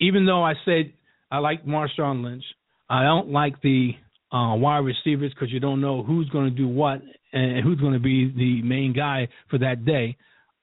even 0.00 0.26
though 0.26 0.42
I 0.42 0.54
said 0.64 0.92
I 1.30 1.38
like 1.38 1.66
Marshawn 1.66 2.24
Lynch, 2.24 2.44
I 2.88 3.02
don't 3.02 3.30
like 3.30 3.60
the 3.60 3.92
uh, 4.32 4.54
wide 4.56 4.78
receivers 4.78 5.32
because 5.34 5.52
you 5.52 5.60
don't 5.60 5.80
know 5.80 6.02
who's 6.02 6.28
going 6.30 6.44
to 6.50 6.56
do 6.56 6.68
what 6.68 7.02
and 7.32 7.62
who's 7.62 7.78
going 7.78 7.92
to 7.92 7.98
be 7.98 8.32
the 8.34 8.62
main 8.62 8.94
guy 8.94 9.28
for 9.50 9.58
that 9.58 9.84
day. 9.84 10.16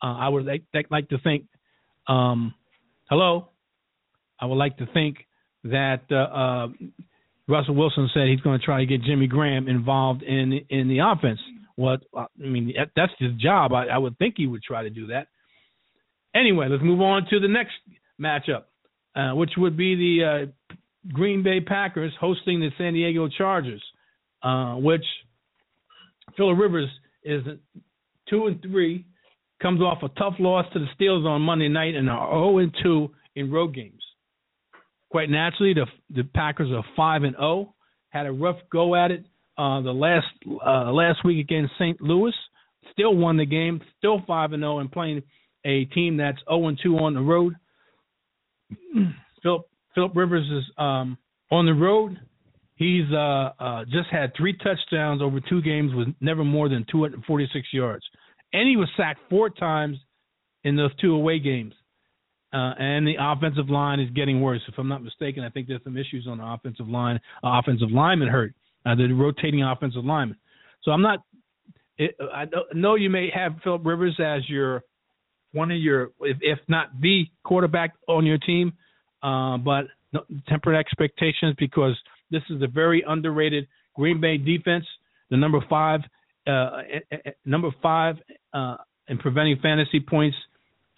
Uh, 0.06 0.18
I 0.20 0.30
would 0.30 0.46
like, 0.46 1.10
to 1.10 1.18
think, 1.18 1.46
um, 2.08 2.54
hello, 3.10 3.50
I 4.40 4.46
would 4.46 4.58
like 4.58 4.78
to 4.78 4.86
think 4.94 5.18
that 5.64 6.02
uh, 6.12 6.16
uh, 6.16 6.68
Russell 7.48 7.74
Wilson 7.74 8.08
said 8.14 8.28
he's 8.28 8.40
going 8.42 8.60
to 8.60 8.64
try 8.64 8.82
to 8.82 8.86
get 8.86 9.02
Jimmy 9.02 9.26
Graham 9.26 9.68
involved 9.68 10.22
in 10.22 10.62
in 10.70 10.88
the 10.90 11.00
offense. 11.00 11.40
What 11.76 12.02
I 12.16 12.28
mean, 12.38 12.72
that's 12.96 13.14
his 13.18 13.32
job. 13.34 13.74
I, 13.74 13.88
I 13.88 13.98
would 13.98 14.16
think 14.20 14.36
he 14.38 14.46
would 14.46 14.62
try 14.62 14.84
to 14.84 14.92
do 14.92 15.08
that. 15.08 15.28
Anyway, 16.36 16.68
let's 16.70 16.84
move 16.84 17.02
on 17.02 17.26
to 17.32 17.40
the 17.40 17.48
next 17.48 17.74
matchup, 18.22 18.66
uh, 19.16 19.36
which 19.36 19.54
would 19.58 19.76
be 19.76 19.96
the 19.96 20.26
uh, 20.46 20.76
Green 21.14 21.42
Bay 21.42 21.62
Packers 21.62 22.14
hosting 22.20 22.60
the 22.60 22.70
San 22.78 22.94
Diego 22.94 23.28
Chargers, 23.28 23.84
uh, 24.44 24.76
which 24.76 25.06
Philip 26.38 26.60
Rivers 26.60 26.90
is 27.24 27.42
two 28.30 28.46
and 28.46 28.62
three, 28.62 29.06
comes 29.66 29.82
off 29.82 30.04
a 30.04 30.10
tough 30.10 30.36
loss 30.38 30.64
to 30.74 30.80
the 30.80 30.86
Steelers 30.96 31.26
on 31.26 31.42
Monday 31.42 31.68
night, 31.68 31.96
and 31.96 32.08
are 32.08 32.30
zero 32.30 32.60
and 32.60 32.72
two 32.84 33.10
in 33.36 33.52
road 33.52 33.74
games. 33.74 34.04
Quite 35.10 35.32
naturally, 35.32 35.74
the 35.74 35.88
the 36.14 36.24
Packers 36.24 36.70
are 36.72 36.84
five 36.96 37.24
and 37.24 37.36
zero. 37.36 37.74
Had 38.10 38.28
a 38.28 38.32
rough 38.32 38.58
go 38.72 38.94
at 38.96 39.10
it 39.10 39.26
uh, 39.58 39.82
the 39.82 39.92
last 39.92 40.28
uh, 40.64 40.92
last 40.92 41.26
week 41.26 41.44
against 41.44 41.74
St. 41.80 42.00
Louis. 42.00 42.34
Still 42.92 43.16
won 43.16 43.38
the 43.38 43.46
game. 43.46 43.82
Still 43.98 44.22
five 44.28 44.54
and 44.54 44.62
zero, 44.62 44.78
and 44.78 44.92
playing 44.92 45.24
a 45.66 45.86
team 45.86 46.18
that's 46.18 46.38
zero 46.48 46.68
and 46.68 46.80
two 46.84 47.00
on 47.00 47.16
the 47.16 47.22
road. 47.22 47.56
Philip 49.42 49.64
Philip 49.96 50.12
Rivers 50.16 50.46
is 50.46 50.72
um, 50.78 51.18
on 51.50 51.66
the 51.66 51.74
road. 51.74 52.20
He's 52.76 53.12
uh, 53.12 53.50
uh, 53.60 53.86
just 53.86 54.10
had 54.12 54.32
three 54.38 54.56
touchdowns 54.58 55.24
over 55.24 55.40
two 55.40 55.64
games 55.64 55.92
with 55.96 56.10
never 56.22 56.44
more 56.44 56.70
than 56.70 56.86
246 56.92 57.68
yards, 57.72 58.04
and 58.54 58.68
he 58.68 58.78
was 58.78 58.90
sacked 58.98 59.20
four 59.30 59.50
times 59.50 59.98
in 60.64 60.76
those 60.76 60.96
two 60.96 61.14
away 61.14 61.40
games. 61.40 61.74
Uh, 62.54 62.74
and 62.80 63.06
the 63.06 63.16
offensive 63.20 63.70
line 63.70 64.00
is 64.00 64.10
getting 64.12 64.40
worse. 64.40 64.62
If 64.68 64.76
I'm 64.78 64.88
not 64.88 65.04
mistaken, 65.04 65.44
I 65.44 65.50
think 65.50 65.68
there's 65.68 65.84
some 65.84 65.98
issues 65.98 66.26
on 66.30 66.38
the 66.38 66.46
offensive 66.46 66.88
line. 66.88 67.20
Uh, 67.44 67.60
offensive 67.60 67.92
lineman 67.92 68.30
hurt. 68.30 68.54
Uh, 68.86 68.96
the 68.96 69.12
rotating 69.12 69.64
offensive 69.64 70.06
lineman. 70.06 70.38
So 70.84 70.92
I'm 70.92 71.02
not. 71.02 71.20
It, 71.98 72.16
I 72.34 72.46
know 72.74 72.96
you 72.96 73.10
may 73.10 73.30
have 73.34 73.54
Philip 73.64 73.82
Rivers 73.86 74.18
as 74.20 74.48
your 74.50 74.84
one 75.56 75.72
of 75.72 75.78
your, 75.78 76.12
if, 76.22 76.38
if 76.42 76.60
not 76.68 76.90
the 77.02 77.24
quarterback 77.44 77.94
on 78.08 78.26
your 78.26 78.38
team, 78.38 78.74
uh, 79.24 79.58
but 79.58 79.86
no, 80.12 80.22
temper 80.48 80.76
expectations 80.76 81.56
because 81.58 81.98
this 82.30 82.44
is 82.50 82.62
a 82.62 82.68
very 82.68 83.04
underrated 83.08 83.66
Green 83.96 84.20
Bay 84.20 84.38
defense. 84.38 84.86
The 85.32 85.38
number 85.38 85.60
five, 85.70 86.02
uh, 86.48 86.82
number 87.46 87.70
five 87.82 88.16
uh, 88.54 88.78
in 89.08 89.18
preventing 89.18 89.58
fantasy 89.62 90.00
points 90.00 90.38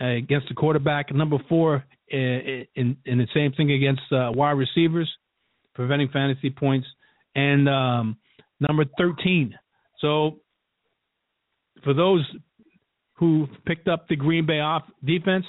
uh, 0.01 0.05
against 0.05 0.47
the 0.49 0.55
quarterback. 0.55 1.13
Number 1.13 1.37
four 1.49 1.83
in, 2.09 2.65
in, 2.75 2.97
in 3.05 3.17
the 3.17 3.27
same 3.33 3.51
thing 3.53 3.71
against 3.71 4.01
uh, 4.11 4.31
wide 4.33 4.51
receivers, 4.51 5.09
preventing 5.73 6.09
fantasy 6.09 6.49
points, 6.49 6.87
and 7.35 7.67
um, 7.67 8.17
number 8.59 8.85
thirteen. 8.97 9.53
So 9.99 10.39
for 11.83 11.93
those 11.93 12.25
who 13.15 13.47
picked 13.65 13.87
up 13.87 14.07
the 14.07 14.15
Green 14.15 14.45
Bay 14.45 14.59
off 14.59 14.83
defense, 15.03 15.45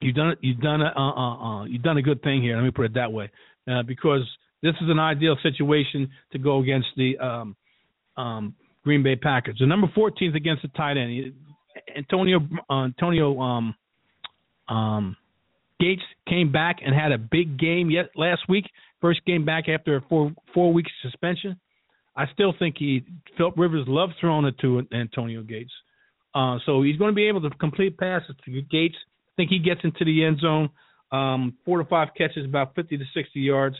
you've 0.00 0.16
done 0.16 0.36
you've 0.40 0.60
done 0.60 0.82
a 0.82 0.92
uh, 0.96 1.12
uh, 1.12 1.36
uh, 1.36 1.64
you've 1.64 1.82
done 1.82 1.98
a 1.98 2.02
good 2.02 2.22
thing 2.22 2.42
here. 2.42 2.56
Let 2.56 2.64
me 2.64 2.70
put 2.70 2.86
it 2.86 2.94
that 2.94 3.12
way, 3.12 3.30
uh, 3.70 3.82
because 3.82 4.22
this 4.62 4.74
is 4.80 4.88
an 4.88 4.98
ideal 4.98 5.36
situation 5.42 6.10
to 6.32 6.38
go 6.38 6.60
against 6.60 6.88
the 6.96 7.18
um, 7.18 7.56
um, 8.16 8.54
Green 8.84 9.02
Bay 9.02 9.16
Packers. 9.16 9.56
The 9.58 9.66
number 9.66 9.88
14 9.94 10.30
is 10.30 10.36
against 10.36 10.62
the 10.62 10.68
tight 10.68 10.96
end. 10.96 11.32
Antonio 11.96 12.40
Antonio 12.70 13.40
um, 13.40 13.74
um, 14.68 15.16
Gates 15.80 16.02
came 16.28 16.52
back 16.52 16.76
and 16.84 16.94
had 16.94 17.12
a 17.12 17.18
big 17.18 17.58
game 17.58 17.90
yet 17.90 18.10
last 18.16 18.42
week. 18.48 18.64
First 19.00 19.24
game 19.26 19.44
back 19.44 19.68
after 19.68 19.96
a 19.96 20.00
four 20.08 20.32
four 20.52 20.72
week 20.72 20.86
suspension. 21.02 21.58
I 22.16 22.26
still 22.32 22.54
think 22.58 22.76
he 22.78 23.04
Philip 23.36 23.54
Rivers 23.56 23.86
loves 23.88 24.12
throwing 24.20 24.44
it 24.44 24.56
to 24.60 24.86
Antonio 24.92 25.42
Gates. 25.42 25.72
Uh, 26.34 26.58
so 26.66 26.82
he's 26.82 26.96
going 26.96 27.10
to 27.10 27.14
be 27.14 27.28
able 27.28 27.40
to 27.42 27.50
complete 27.58 27.96
passes 27.96 28.34
to 28.44 28.62
Gates 28.62 28.96
I 29.34 29.36
think 29.36 29.50
he 29.50 29.58
gets 29.58 29.80
into 29.82 30.04
the 30.04 30.24
end 30.24 30.38
zone, 30.38 30.70
um, 31.10 31.54
four 31.64 31.78
to 31.78 31.84
five 31.84 32.08
catches, 32.16 32.44
about 32.44 32.74
50 32.76 32.98
to 32.98 33.04
60 33.12 33.40
yards. 33.40 33.74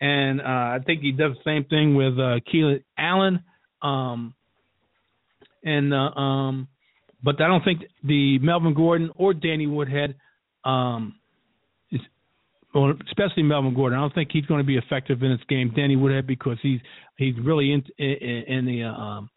And 0.00 0.40
uh, 0.40 0.44
I 0.44 0.78
think 0.84 1.02
he 1.02 1.12
does 1.12 1.32
the 1.34 1.40
same 1.44 1.64
thing 1.64 1.94
with 1.94 2.18
uh, 2.18 2.40
Keenan 2.50 2.84
Allen. 2.98 3.44
Um, 3.80 4.34
and 5.64 5.92
uh, 5.92 5.96
um, 5.96 6.68
but 7.22 7.40
I 7.40 7.48
don't 7.48 7.64
think 7.64 7.82
the 8.04 8.38
Melvin 8.40 8.74
Gordon 8.74 9.10
or 9.16 9.34
Danny 9.34 9.66
Woodhead, 9.66 10.14
um, 10.64 11.16
is, 11.90 12.00
well, 12.74 12.92
especially 13.06 13.42
Melvin 13.42 13.74
Gordon, 13.74 13.98
I 13.98 14.02
don't 14.02 14.14
think 14.14 14.30
he's 14.32 14.46
going 14.46 14.60
to 14.60 14.66
be 14.66 14.76
effective 14.76 15.22
in 15.22 15.30
this 15.30 15.44
game. 15.48 15.72
Danny 15.74 15.96
Woodhead 15.96 16.26
because 16.26 16.58
he's 16.62 16.80
he's 17.16 17.34
really 17.42 17.72
in 17.72 17.82
in, 17.98 18.44
in 18.46 18.66
the 18.66 18.84
uh, 18.84 18.92
um, 18.92 19.30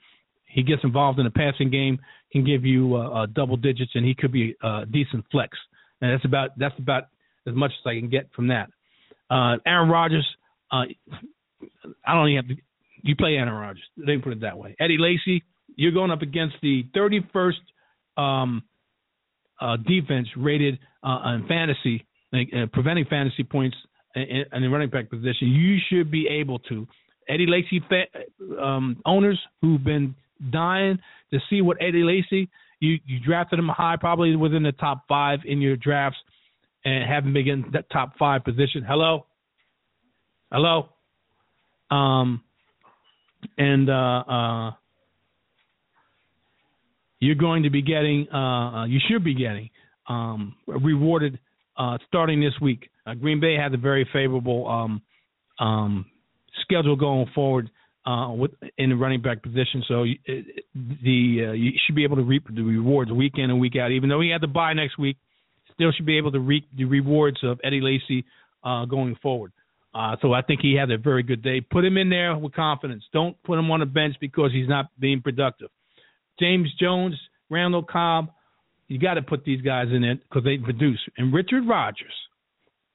he 0.46 0.64
gets 0.64 0.84
involved 0.84 1.20
in 1.20 1.26
the 1.26 1.32
passing 1.32 1.70
game 1.70 2.00
can 2.32 2.46
give 2.46 2.66
you 2.66 2.96
uh, 2.96 3.24
uh, 3.24 3.26
double 3.28 3.58
digits, 3.58 3.92
and 3.96 4.06
he 4.06 4.16
could 4.16 4.32
be 4.32 4.56
a 4.64 4.68
uh, 4.68 4.86
decent 4.86 5.26
flex. 5.32 5.58
And 6.02 6.14
that's 6.14 6.26
about 6.26 6.58
that's 6.58 6.78
about 6.80 7.04
as 7.48 7.54
much 7.56 7.72
as 7.72 7.86
I 7.86 8.00
can 8.00 8.10
get 8.10 8.30
from 8.36 8.48
that. 8.48 8.70
Uh, 9.30 9.58
Aaron 9.66 9.90
Rodgers, 9.90 10.28
uh, 10.72 10.84
I 12.06 12.14
don't 12.14 12.30
even 12.30 12.44
have 12.44 12.58
to. 12.58 12.62
You 13.04 13.16
play 13.16 13.36
Aaron 13.36 13.54
Rodgers. 13.54 13.84
Let 13.98 14.08
me 14.08 14.18
put 14.20 14.34
it 14.34 14.42
that 14.42 14.58
way. 14.58 14.76
Eddie 14.80 14.98
Lacy, 15.00 15.44
you're 15.82 15.92
going 15.92 16.12
up 16.12 16.22
against 16.22 16.56
the 16.62 16.86
31st 16.96 17.54
um, 18.16 18.64
uh, 19.60 19.78
defense 19.78 20.28
rated 20.38 20.78
uh, 21.04 21.34
in 21.34 21.48
fantasy, 21.48 22.06
uh, 22.34 22.68
preventing 22.72 23.06
fantasy 23.06 23.44
points 23.44 23.76
in, 24.16 24.46
in 24.54 24.62
the 24.62 24.70
running 24.70 24.92
back 24.92 25.10
position. 25.10 25.48
You 25.48 25.78
should 25.90 26.12
be 26.12 26.28
able 26.28 26.60
to. 26.60 26.88
Eddie 27.28 27.48
Lacy 27.48 27.82
fa- 27.90 28.62
um, 28.64 29.02
owners 29.06 29.40
who've 29.62 29.84
been 29.84 30.14
dying 30.52 31.00
to 31.34 31.40
see 31.50 31.62
what 31.62 31.78
Eddie 31.82 32.04
Lacy. 32.04 32.48
You 32.80 33.00
you 33.06 33.20
drafted 33.20 33.58
him 33.58 33.68
high, 33.68 33.96
probably 34.00 34.36
within 34.36 34.62
the 34.62 34.74
top 34.74 35.06
five 35.08 35.40
in 35.46 35.62
your 35.62 35.78
drafts, 35.78 36.18
and 36.86 37.10
haven't 37.10 37.34
been 37.34 37.48
in 37.48 37.66
that 37.74 37.90
top 37.92 38.18
five 38.20 38.44
position. 38.44 38.84
Hello, 38.88 39.26
hello, 40.52 40.90
um, 41.90 42.44
and 43.58 43.90
uh, 43.90 43.94
uh, 44.28 44.72
you're 47.22 47.36
going 47.36 47.64
to 47.64 47.70
be 47.70 47.82
getting, 47.82 48.28
uh, 48.34 48.38
uh 48.38 48.86
you 48.86 49.00
should 49.10 49.24
be 49.24 49.34
getting 49.34 49.70
um, 50.10 50.56
rewarded 50.68 51.40
uh, 51.78 51.98
starting 52.08 52.42
this 52.42 52.54
week. 52.62 52.90
Uh, 53.06 53.14
Green 53.14 53.40
Bay 53.40 53.56
has 53.56 53.74
a 53.74 53.78
very 53.78 54.08
favorable 54.12 54.68
um, 54.68 55.02
um, 55.66 56.06
schedule 56.64 56.96
going 56.96 57.28
forward 57.34 57.70
uh, 58.06 58.32
with 58.32 58.52
in 58.78 58.90
the 58.90 58.96
running 58.96 59.22
back 59.22 59.42
position. 59.42 59.84
So 59.88 60.04
you, 60.04 60.18
the 60.76 61.48
uh, 61.48 61.52
you 61.54 61.72
should 61.86 61.96
be 61.96 62.04
able 62.04 62.18
to 62.18 62.24
reap 62.24 62.46
the 62.54 62.62
rewards 62.62 63.12
week 63.12 63.34
in 63.36 63.50
and 63.50 63.60
week 63.60 63.76
out. 63.76 63.92
Even 63.92 64.10
though 64.10 64.22
he 64.22 64.30
had 64.30 64.42
to 64.42 64.48
buy 64.48 64.74
next 64.74 64.98
week, 64.98 65.18
still 65.74 65.92
should 65.92 66.06
be 66.06 66.18
able 66.18 66.32
to 66.32 66.40
reap 66.40 66.68
the 66.76 66.86
rewards 66.86 67.38
of 67.44 67.60
Eddie 67.64 67.82
Lacy 67.82 68.26
uh, 68.64 68.86
going 68.86 69.16
forward. 69.22 69.52
Uh, 69.94 70.16
so 70.22 70.34
I 70.34 70.42
think 70.42 70.62
he 70.62 70.76
had 70.76 70.90
a 70.90 70.98
very 70.98 71.22
good 71.22 71.44
day. 71.44 71.60
Put 71.60 71.84
him 71.84 71.98
in 71.98 72.10
there 72.10 72.38
with 72.38 72.54
confidence. 72.54 73.04
Don't 73.12 73.42
put 73.44 73.60
him 73.60 73.70
on 73.72 73.82
the 73.82 73.86
bench 73.86 74.16
because 74.22 74.52
he's 74.54 74.70
not 74.70 74.88
being 75.00 75.22
productive. 75.22 75.70
James 76.42 76.70
Jones, 76.80 77.16
Randall 77.50 77.84
Cobb, 77.84 78.32
you 78.88 79.00
got 79.00 79.14
to 79.14 79.22
put 79.22 79.46
these 79.46 79.62
guys 79.62 79.88
in 79.96 80.04
it 80.04 80.20
because 80.24 80.44
they 80.44 80.58
produce. 80.58 81.00
And 81.18 81.34
Richard 81.34 81.68
Rodgers, 81.68 82.14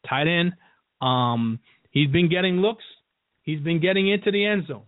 tight 0.08 0.26
end, 0.26 0.52
um, 1.00 1.60
he's 1.90 2.10
been 2.10 2.28
getting 2.28 2.56
looks. 2.56 2.84
He's 3.42 3.60
been 3.60 3.80
getting 3.80 4.10
into 4.10 4.30
the 4.30 4.44
end 4.44 4.66
zone. 4.66 4.82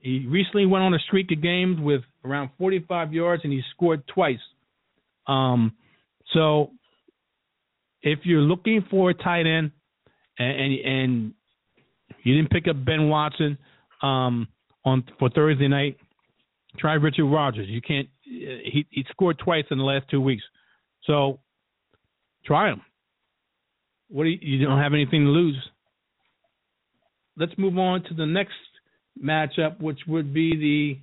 He 0.00 0.26
recently 0.26 0.64
went 0.66 0.82
on 0.82 0.94
a 0.94 0.98
streak 1.06 1.30
of 1.30 1.42
games 1.42 1.78
with 1.78 2.00
around 2.24 2.50
45 2.58 3.12
yards, 3.12 3.42
and 3.44 3.52
he 3.52 3.60
scored 3.74 4.02
twice. 4.08 4.38
Um, 5.26 5.74
so 6.32 6.70
if 8.02 8.20
you're 8.24 8.40
looking 8.40 8.84
for 8.90 9.10
a 9.10 9.14
tight 9.14 9.46
end, 9.46 9.70
and 10.38 10.60
and, 10.60 10.78
and 10.80 11.34
you 12.22 12.36
didn't 12.36 12.50
pick 12.50 12.68
up 12.68 12.82
Ben 12.84 13.08
Watson 13.08 13.58
um, 14.02 14.48
on 14.84 15.04
for 15.18 15.28
Thursday 15.30 15.68
night, 15.68 15.98
try 16.78 16.94
Richard 16.94 17.26
Rodgers. 17.26 17.68
You 17.68 17.80
can't. 17.80 18.08
He 18.24 18.86
he 18.90 19.04
scored 19.10 19.38
twice 19.38 19.64
in 19.70 19.78
the 19.78 19.84
last 19.84 20.06
two 20.10 20.20
weeks, 20.20 20.42
so 21.04 21.40
try 22.44 22.70
him. 22.70 22.82
What 24.08 24.24
do 24.24 24.30
you, 24.30 24.38
you 24.40 24.66
don't 24.66 24.78
have 24.78 24.94
anything 24.94 25.24
to 25.24 25.30
lose. 25.30 25.56
Let's 27.36 27.52
move 27.56 27.78
on 27.78 28.02
to 28.04 28.14
the 28.14 28.26
next 28.26 28.52
matchup, 29.22 29.80
which 29.80 30.00
would 30.06 30.34
be 30.34 30.98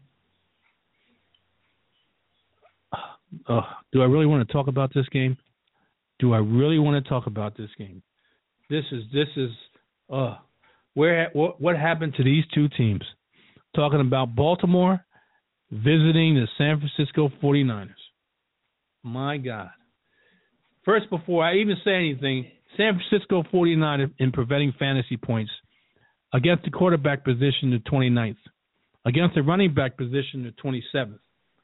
the. 2.91 3.00
Uh, 3.48 3.62
do 3.91 4.02
I 4.02 4.06
really 4.06 4.26
want 4.26 4.48
to 4.48 4.52
talk 4.52 4.68
about 4.68 4.91
this 4.94 5.08
game? 5.10 5.38
Do 6.20 6.34
I 6.34 6.40
really 6.40 6.80
want 6.80 7.04
to 7.04 7.10
talk 7.10 7.28
about 7.28 7.56
this 7.56 7.70
game? 7.78 8.02
This 8.70 8.84
is 8.91 9.04
this 9.14 9.28
is 9.36 9.50
uh 10.12 10.36
where 10.94 11.30
what 11.34 11.62
what 11.62 11.78
happened 11.78 12.16
to 12.16 12.24
these 12.24 12.44
two 12.54 12.68
teams? 12.70 13.04
Talking 13.76 14.02
about 14.02 14.36
Baltimore 14.36 15.06
visiting 15.72 16.36
the 16.36 16.48
San 16.58 16.80
Francisco 16.80 17.30
49ers. 17.41 17.90
My 19.04 19.38
God. 19.38 19.70
First, 20.86 21.10
before 21.10 21.44
I 21.44 21.56
even 21.56 21.78
say 21.84 21.96
anything, 21.96 22.48
San 22.78 23.00
Francisco 23.00 23.44
49ers 23.54 24.12
in 24.20 24.32
preventing 24.32 24.74
fantasy 24.80 25.18
points 25.18 25.52
Against 26.32 26.64
the 26.64 26.70
quarterback 26.70 27.24
position, 27.24 27.72
the 27.72 27.82
29th. 27.91 28.38
Against 29.06 29.36
the 29.36 29.41
running 29.41 29.74
back 29.74 29.98
position, 29.98 30.44
the 30.44 30.54
27th. 30.64 31.20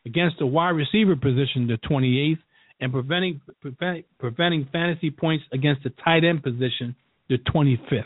Against 0.06 0.40
the 0.40 0.48
wide 0.48 0.70
receiver 0.70 1.16
position, 1.16 1.68
the 1.68 1.78
28th. 1.88 2.40
And 2.82 2.92
preventing, 2.92 3.42
preventing, 3.62 4.04
preventing 4.20 4.68
fantasy 4.72 5.12
points 5.12 5.46
against 5.54 5.84
the 5.84 5.92
tight 6.04 6.24
end 6.24 6.44
position, 6.44 6.96
the 7.30 7.38
25th. 7.38 8.04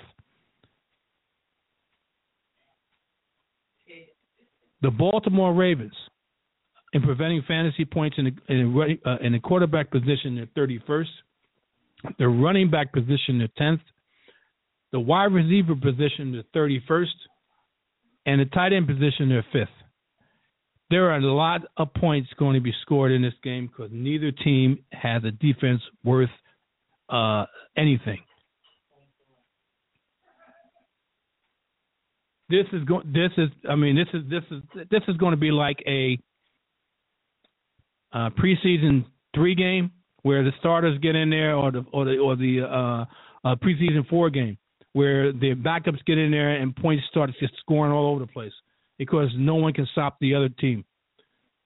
The 4.82 4.92
Baltimore 4.92 5.54
Ravens, 5.54 5.94
in 6.94 7.02
preventing 7.02 7.44
fantasy 7.48 7.86
points 7.86 8.18
in 8.18 8.26
the, 8.26 8.54
in 8.54 8.74
the, 8.74 9.10
uh, 9.10 9.18
in 9.22 9.34
the 9.34 9.40
quarterback 9.40 9.92
position, 9.92 10.36
the 10.36 10.60
31st. 10.60 11.06
The 12.18 12.28
running 12.28 12.72
back 12.72 12.94
position, 12.94 13.40
the 13.40 13.50
10th. 13.60 13.82
The 14.92 15.00
wide 15.00 15.32
receiver 15.34 15.76
position, 15.76 16.32
the 16.32 16.44
31st. 16.56 17.06
And 18.26 18.42
the 18.42 18.46
tight 18.46 18.74
end 18.74 18.88
position, 18.88 19.30
the 19.30 19.44
5th. 19.54 19.68
There 20.90 21.12
are 21.12 21.18
a 21.18 21.34
lot 21.34 21.62
of 21.78 21.94
points 21.94 22.30
going 22.40 22.56
to 22.56 22.62
be 22.62 22.74
scored 22.82 23.12
in 23.12 23.22
this 23.22 23.34
game 23.44 23.68
because 23.68 23.92
neither 23.94 24.32
team 24.32 24.84
has 24.92 25.24
a 25.24 25.32
defense 25.32 25.82
worth 26.04 26.30
uh, 27.10 27.46
anything. 27.78 28.20
This 32.50 32.66
is 32.74 32.84
going. 32.86 33.12
This 33.12 33.32
is. 33.38 33.50
I 33.70 33.76
mean, 33.76 33.96
this 33.96 34.08
is. 34.14 34.24
This 34.30 34.44
is. 34.52 34.88
This 34.90 35.02
is 35.08 35.18
going 35.18 35.32
to 35.32 35.38
be 35.38 35.52
like 35.52 35.78
a 35.88 36.18
uh, 38.12 38.30
preseason 38.32 39.06
three 39.36 39.56
game 39.56 39.92
where 40.24 40.44
the 40.44 40.52
starters 40.60 40.98
get 41.00 41.16
in 41.16 41.30
there, 41.30 41.56
or 41.56 41.72
the 41.72 41.86
or 41.94 42.06
the 42.06 42.18
or 42.18 42.36
the 42.36 42.62
uh, 42.62 43.48
uh, 43.48 43.56
preseason 43.56 44.08
four 44.10 44.30
game 44.30 44.58
where 44.94 45.32
the 45.32 45.54
backups 45.56 46.04
get 46.06 46.18
in 46.18 46.32
there 46.32 46.56
and 46.56 46.76
points 46.76 47.04
start 47.10 47.30
just 47.40 47.54
scoring 47.60 47.92
all 47.92 48.12
over 48.12 48.20
the 48.20 48.32
place 48.32 48.52
because 48.98 49.30
no 49.38 49.56
one 49.56 49.74
can 49.74 49.88
stop 49.92 50.18
the 50.20 50.34
other 50.34 50.50
team. 50.50 50.84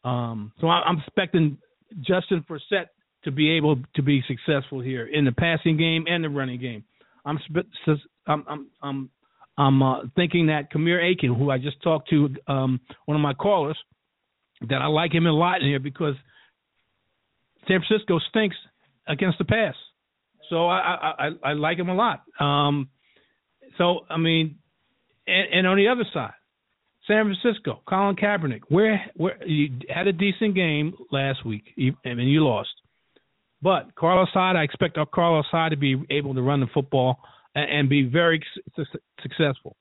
Um, 0.03 0.51
so 0.59 0.67
I, 0.67 0.81
I'm 0.81 0.99
expecting 0.99 1.57
Justin 2.01 2.45
Forsett 2.49 2.87
to 3.23 3.31
be 3.31 3.51
able 3.51 3.77
to 3.95 4.01
be 4.01 4.23
successful 4.27 4.81
here 4.81 5.07
in 5.07 5.23
the 5.23 5.31
passing 5.31 5.77
game 5.77 6.05
and 6.07 6.23
the 6.23 6.29
running 6.29 6.59
game. 6.59 6.83
I'm 7.25 7.39
I'm 8.27 8.45
I'm 8.47 8.67
I'm, 8.81 9.09
I'm 9.57 9.81
uh, 9.81 10.01
thinking 10.15 10.47
that 10.47 10.71
Kamar 10.71 10.99
Aiken, 10.99 11.33
who 11.33 11.51
I 11.51 11.57
just 11.57 11.81
talked 11.83 12.09
to, 12.09 12.29
um, 12.47 12.79
one 13.05 13.15
of 13.15 13.21
my 13.21 13.33
callers, 13.33 13.77
that 14.69 14.81
I 14.81 14.87
like 14.87 15.13
him 15.13 15.25
a 15.25 15.31
lot 15.31 15.61
in 15.61 15.67
here 15.67 15.79
because 15.79 16.15
San 17.67 17.81
Francisco 17.87 18.19
stinks 18.29 18.55
against 19.07 19.37
the 19.37 19.45
pass. 19.45 19.75
So 20.49 20.67
I 20.67 21.15
I, 21.19 21.29
I, 21.43 21.53
like 21.53 21.77
him 21.77 21.89
a 21.89 21.95
lot. 21.95 22.23
Um, 22.39 22.89
so 23.77 24.01
I 24.09 24.17
mean, 24.17 24.57
and, 25.27 25.53
and 25.53 25.67
on 25.67 25.77
the 25.77 25.87
other 25.87 26.05
side, 26.13 26.33
San 27.07 27.25
Francisco, 27.25 27.81
Colin 27.87 28.15
Kaepernick, 28.15 28.61
where 28.69 29.01
where 29.15 29.43
you 29.45 29.69
had 29.89 30.07
a 30.07 30.13
decent 30.13 30.55
game 30.55 30.93
last 31.11 31.45
week, 31.45 31.63
I 32.05 32.13
mean 32.13 32.27
you 32.27 32.43
lost, 32.43 32.73
but 33.61 33.95
Carlos 33.95 34.29
Hyde, 34.33 34.55
I 34.55 34.63
expect 34.63 34.97
Carlos 35.13 35.45
Hyde 35.51 35.71
to 35.71 35.77
be 35.77 36.01
able 36.09 36.33
to 36.35 36.41
run 36.41 36.59
the 36.59 36.67
football 36.73 37.19
and, 37.55 37.89
be 37.89 38.03
very 38.03 38.43
su- 38.75 38.85
successful. 39.21 39.75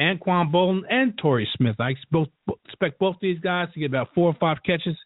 Anquan 0.00 0.50
Boldin 0.50 0.82
and 0.88 1.16
Torrey 1.18 1.48
Smith, 1.56 1.76
I 1.78 1.90
expect 1.90 2.12
both, 2.12 2.28
expect 2.64 2.98
both 2.98 3.16
these 3.20 3.38
guys 3.40 3.68
to 3.74 3.80
get 3.80 3.86
about 3.86 4.08
four 4.14 4.28
or 4.28 4.36
five 4.40 4.58
catches, 4.64 4.96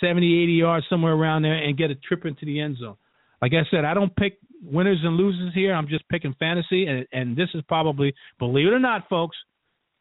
70, 0.00 0.42
80 0.42 0.52
yards 0.52 0.86
somewhere 0.90 1.14
around 1.14 1.42
there, 1.42 1.54
and 1.54 1.78
get 1.78 1.90
a 1.90 1.94
trip 1.94 2.26
into 2.26 2.44
the 2.44 2.60
end 2.60 2.76
zone. 2.78 2.96
Like 3.40 3.52
I 3.52 3.68
said, 3.70 3.84
I 3.84 3.94
don't 3.94 4.14
pick 4.16 4.38
winners 4.62 5.00
and 5.02 5.16
losers 5.16 5.52
here. 5.54 5.74
I'm 5.74 5.88
just 5.88 6.08
picking 6.08 6.34
fantasy, 6.38 6.86
and 6.86 7.06
and 7.12 7.36
this 7.36 7.48
is 7.54 7.62
probably, 7.68 8.14
believe 8.38 8.68
it 8.68 8.72
or 8.72 8.78
not, 8.78 9.08
folks, 9.08 9.36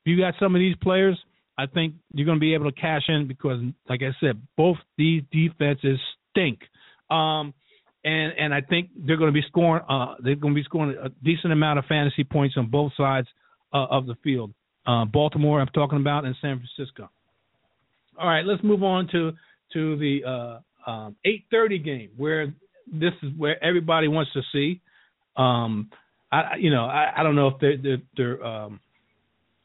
if 0.05 0.09
you 0.09 0.17
got 0.17 0.33
some 0.39 0.55
of 0.55 0.59
these 0.59 0.75
players, 0.81 1.17
I 1.57 1.65
think 1.67 1.95
you're 2.13 2.25
going 2.25 2.37
to 2.37 2.41
be 2.41 2.53
able 2.53 2.71
to 2.71 2.79
cash 2.79 3.03
in 3.07 3.27
because, 3.27 3.61
like 3.89 4.01
I 4.01 4.11
said, 4.19 4.41
both 4.57 4.77
these 4.97 5.23
defenses 5.31 5.99
stink. 6.31 6.59
Um, 7.09 7.53
and 8.03 8.33
and 8.37 8.53
I 8.53 8.61
think 8.61 8.89
they're 8.95 9.17
going 9.17 9.33
to 9.33 9.39
be 9.39 9.45
scoring. 9.47 9.83
Uh, 9.87 10.15
they're 10.19 10.35
going 10.35 10.53
to 10.53 10.59
be 10.59 10.63
scoring 10.63 10.95
a 11.01 11.09
decent 11.23 11.53
amount 11.53 11.79
of 11.79 11.85
fantasy 11.85 12.23
points 12.23 12.55
on 12.57 12.69
both 12.69 12.91
sides 12.97 13.27
uh, 13.73 13.85
of 13.89 14.05
the 14.05 14.15
field. 14.23 14.53
Uh, 14.85 15.05
Baltimore, 15.05 15.61
I'm 15.61 15.67
talking 15.67 15.99
about, 15.99 16.25
and 16.25 16.35
San 16.41 16.61
Francisco. 16.61 17.09
All 18.19 18.27
right, 18.27 18.45
let's 18.45 18.63
move 18.63 18.83
on 18.83 19.07
to 19.11 19.31
to 19.73 19.97
the 19.97 20.23
uh, 20.25 20.89
um, 20.89 21.15
8:30 21.25 21.83
game 21.83 22.09
where 22.17 22.53
this 22.91 23.13
is 23.21 23.31
where 23.37 23.63
everybody 23.63 24.07
wants 24.07 24.31
to 24.33 24.41
see. 24.51 24.81
Um, 25.37 25.89
I 26.31 26.55
you 26.59 26.69
know 26.69 26.85
I, 26.85 27.13
I 27.17 27.23
don't 27.23 27.35
know 27.35 27.47
if 27.47 27.55
they're 27.61 27.77
they're, 27.77 28.01
they're 28.17 28.45
um, 28.45 28.79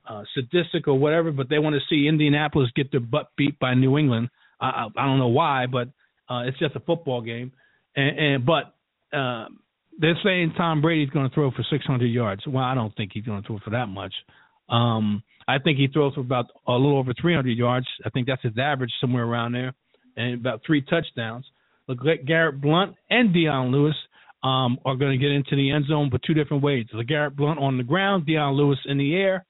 uh, 0.09 0.23
sadistic 0.35 0.87
or 0.89 0.99
whatever, 0.99 1.33
but 1.33 1.49
they 1.49 1.59
want 1.59 1.75
to 1.75 1.81
see 1.91 2.09
Indianapolis 2.09 2.71
get 2.75 2.91
their 2.91 3.01
butt 3.01 3.31
beat 3.37 3.59
by 3.59 3.75
New 3.75 3.99
England. 3.99 4.29
I, 4.61 4.67
I, 4.67 4.87
I 4.97 5.07
don't 5.07 5.19
know 5.19 5.29
why, 5.29 5.67
but 5.67 5.89
uh, 6.31 6.43
it's 6.47 6.59
just 6.59 6.77
a 6.77 6.81
football 6.81 7.21
game. 7.21 7.53
And, 7.99 8.19
and 8.19 8.47
but 8.47 8.75
uh, 9.17 9.47
they're 9.99 10.19
saying 10.23 10.55
Tom 10.57 10.81
Brady's 10.81 11.11
going 11.11 11.29
to 11.29 11.35
throw 11.35 11.51
for 11.51 11.65
600 11.69 12.07
yards. 12.07 12.43
Well, 12.47 12.63
I 12.63 12.75
don't 12.75 12.95
think 12.97 13.11
he's 13.13 13.25
going 13.25 13.43
to 13.43 13.47
throw 13.47 13.59
for 13.65 13.71
that 13.71 13.87
much. 13.87 14.15
Um, 14.69 15.23
I 15.49 15.59
think 15.59 15.79
he 15.79 15.89
throws 15.89 16.15
for 16.15 16.21
about 16.21 16.47
a 16.69 16.73
little 16.73 16.99
over 16.99 17.13
300 17.21 17.51
yards. 17.57 17.87
I 18.07 18.11
think 18.11 18.29
that's 18.29 18.43
his 18.43 18.57
average, 18.57 18.93
somewhere 19.01 19.25
around 19.25 19.53
there, 19.53 19.75
and 20.17 20.35
about 20.35 20.61
three 20.65 20.83
touchdowns. 20.83 21.45
Look, 21.89 21.99
Garrett 22.27 22.61
Blount 22.61 22.95
and 23.11 23.33
Dion 23.33 23.73
Lewis 23.73 23.97
um, 24.45 24.79
are 24.85 24.95
going 24.95 25.19
to 25.19 25.25
get 25.25 25.33
into 25.33 25.57
the 25.57 25.71
end 25.71 25.87
zone, 25.87 26.11
but 26.13 26.21
two 26.23 26.35
different 26.35 26.63
ways. 26.63 26.87
Garrett 27.09 27.35
Blount 27.35 27.59
on 27.59 27.79
the 27.79 27.83
ground, 27.83 28.27
Dion 28.27 28.55
Lewis 28.55 28.79
in 28.85 28.99
the 28.99 29.17
air. 29.17 29.45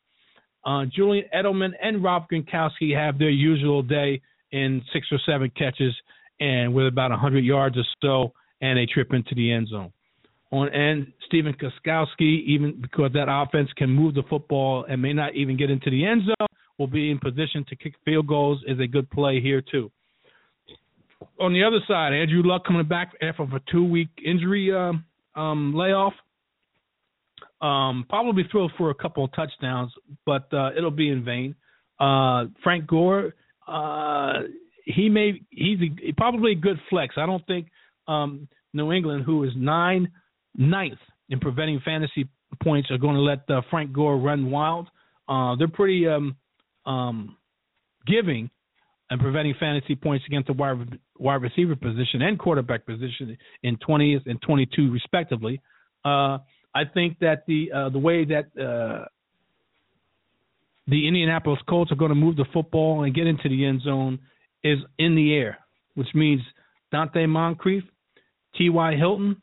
Uh, 0.65 0.85
Julian 0.95 1.27
Edelman 1.35 1.73
and 1.83 2.03
Rob 2.03 2.25
Gronkowski 2.33 2.95
have 2.95 3.19
their 3.19 3.29
usual 3.29 3.83
day 3.83 4.23
in 4.53 4.83
six 4.93 5.09
or 5.13 5.19
seven 5.27 5.51
catches 5.57 5.95
and 6.41 6.75
with 6.75 6.87
about 6.87 7.11
100 7.11 7.45
yards 7.45 7.77
or 7.77 7.85
so, 8.01 8.33
and 8.61 8.79
a 8.79 8.87
trip 8.87 9.13
into 9.13 9.35
the 9.35 9.53
end 9.53 9.69
zone. 9.69 9.93
On 10.51 10.69
end, 10.71 11.13
Stephen 11.27 11.55
Gostkowski, 11.55 12.45
even 12.47 12.81
because 12.81 13.13
that 13.13 13.27
offense 13.29 13.69
can 13.77 13.91
move 13.91 14.15
the 14.15 14.23
football 14.31 14.87
and 14.89 15.01
may 15.03 15.13
not 15.13 15.35
even 15.35 15.57
get 15.57 15.71
into 15.71 15.91
the 15.91 16.07
end 16.07 16.23
zone, 16.25 16.49
will 16.79 16.87
be 16.87 17.11
in 17.11 17.19
position 17.19 17.65
to 17.69 17.77
kick 17.77 17.95
field 18.05 18.27
goals. 18.27 18.63
Is 18.67 18.81
a 18.81 18.87
good 18.87 19.11
play 19.11 19.41
here 19.41 19.61
too. 19.61 19.91
On 21.41 21.53
the 21.53 21.63
other 21.65 21.81
side, 21.87 22.13
Andrew 22.15 22.43
Luck 22.43 22.65
coming 22.65 22.87
back 22.87 23.13
after 23.21 23.43
a 23.43 23.61
two-week 23.71 24.09
injury 24.25 24.73
uh, 24.73 24.93
um, 25.39 25.75
layoff 25.75 26.15
um, 27.61 28.07
probably 28.09 28.45
throw 28.51 28.69
for 28.77 28.91
a 28.91 28.95
couple 28.95 29.25
of 29.25 29.33
touchdowns, 29.33 29.93
but 30.25 30.53
uh, 30.53 30.71
it'll 30.77 30.91
be 30.91 31.09
in 31.09 31.25
vain. 31.25 31.55
Uh, 31.99 32.47
Frank 32.63 32.87
Gore, 32.87 33.35
uh, 33.67 34.43
he 34.85 35.09
may 35.09 35.43
he's 35.51 35.79
a, 35.81 36.13
probably 36.13 36.53
a 36.53 36.55
good 36.55 36.79
flex. 36.89 37.17
I 37.17 37.27
don't 37.27 37.45
think 37.47 37.69
um, 38.09 38.49
New 38.73 38.93
England, 38.93 39.25
who 39.25 39.45
is 39.45 39.53
nine 39.57 40.11
ninth 40.57 40.99
in 41.29 41.39
preventing 41.39 41.81
fantasy 41.85 42.29
points, 42.63 42.91
are 42.91 42.99
going 42.99 43.15
to 43.15 43.21
let 43.21 43.49
uh, 43.49 43.61
Frank 43.71 43.93
Gore 43.93 44.19
run 44.19 44.51
wild. 44.51 44.89
Uh, 45.29 45.55
they're 45.57 45.69
pretty 45.69 46.07
um, 46.09 46.37
um, 46.87 47.37
giving 48.07 48.51
and 49.11 49.21
preventing 49.21 49.55
fantasy 49.59 49.95
points 49.95 50.25
against 50.27 50.49
the 50.49 50.53
wide, 50.53 50.99
wide 51.19 51.43
receiver 51.43 51.77
position 51.77 52.23
and 52.23 52.39
quarterback 52.39 52.85
position 52.85 53.37
in 53.63 53.77
20th 53.77 54.27
and 54.27 54.41
22 54.43 54.91
respectively. 54.91 55.61
Uh, 56.05 56.39
I 56.75 56.85
think 56.93 57.19
that 57.21 57.45
the 57.47 57.73
uh, 57.73 57.89
the 57.89 57.99
way 57.99 58.25
that 58.27 58.47
uh, 58.57 59.07
the 60.87 61.07
Indianapolis 61.09 61.61
Colts 61.69 61.91
are 61.91 61.97
going 61.97 62.11
to 62.11 62.15
move 62.15 62.37
the 62.37 62.45
football 62.53 63.05
and 63.05 63.15
get 63.15 63.27
into 63.27 63.49
the 63.49 63.65
end 63.65 63.83
zone 63.83 64.19
is 64.63 64.79
in 64.99 65.15
the 65.15 65.35
air, 65.35 65.59
which 65.95 66.09
means 66.15 66.41
Donte 66.93 67.29
Moncrief, 67.29 67.85
T.Y. 68.57 68.97
Hilton, 68.97 69.41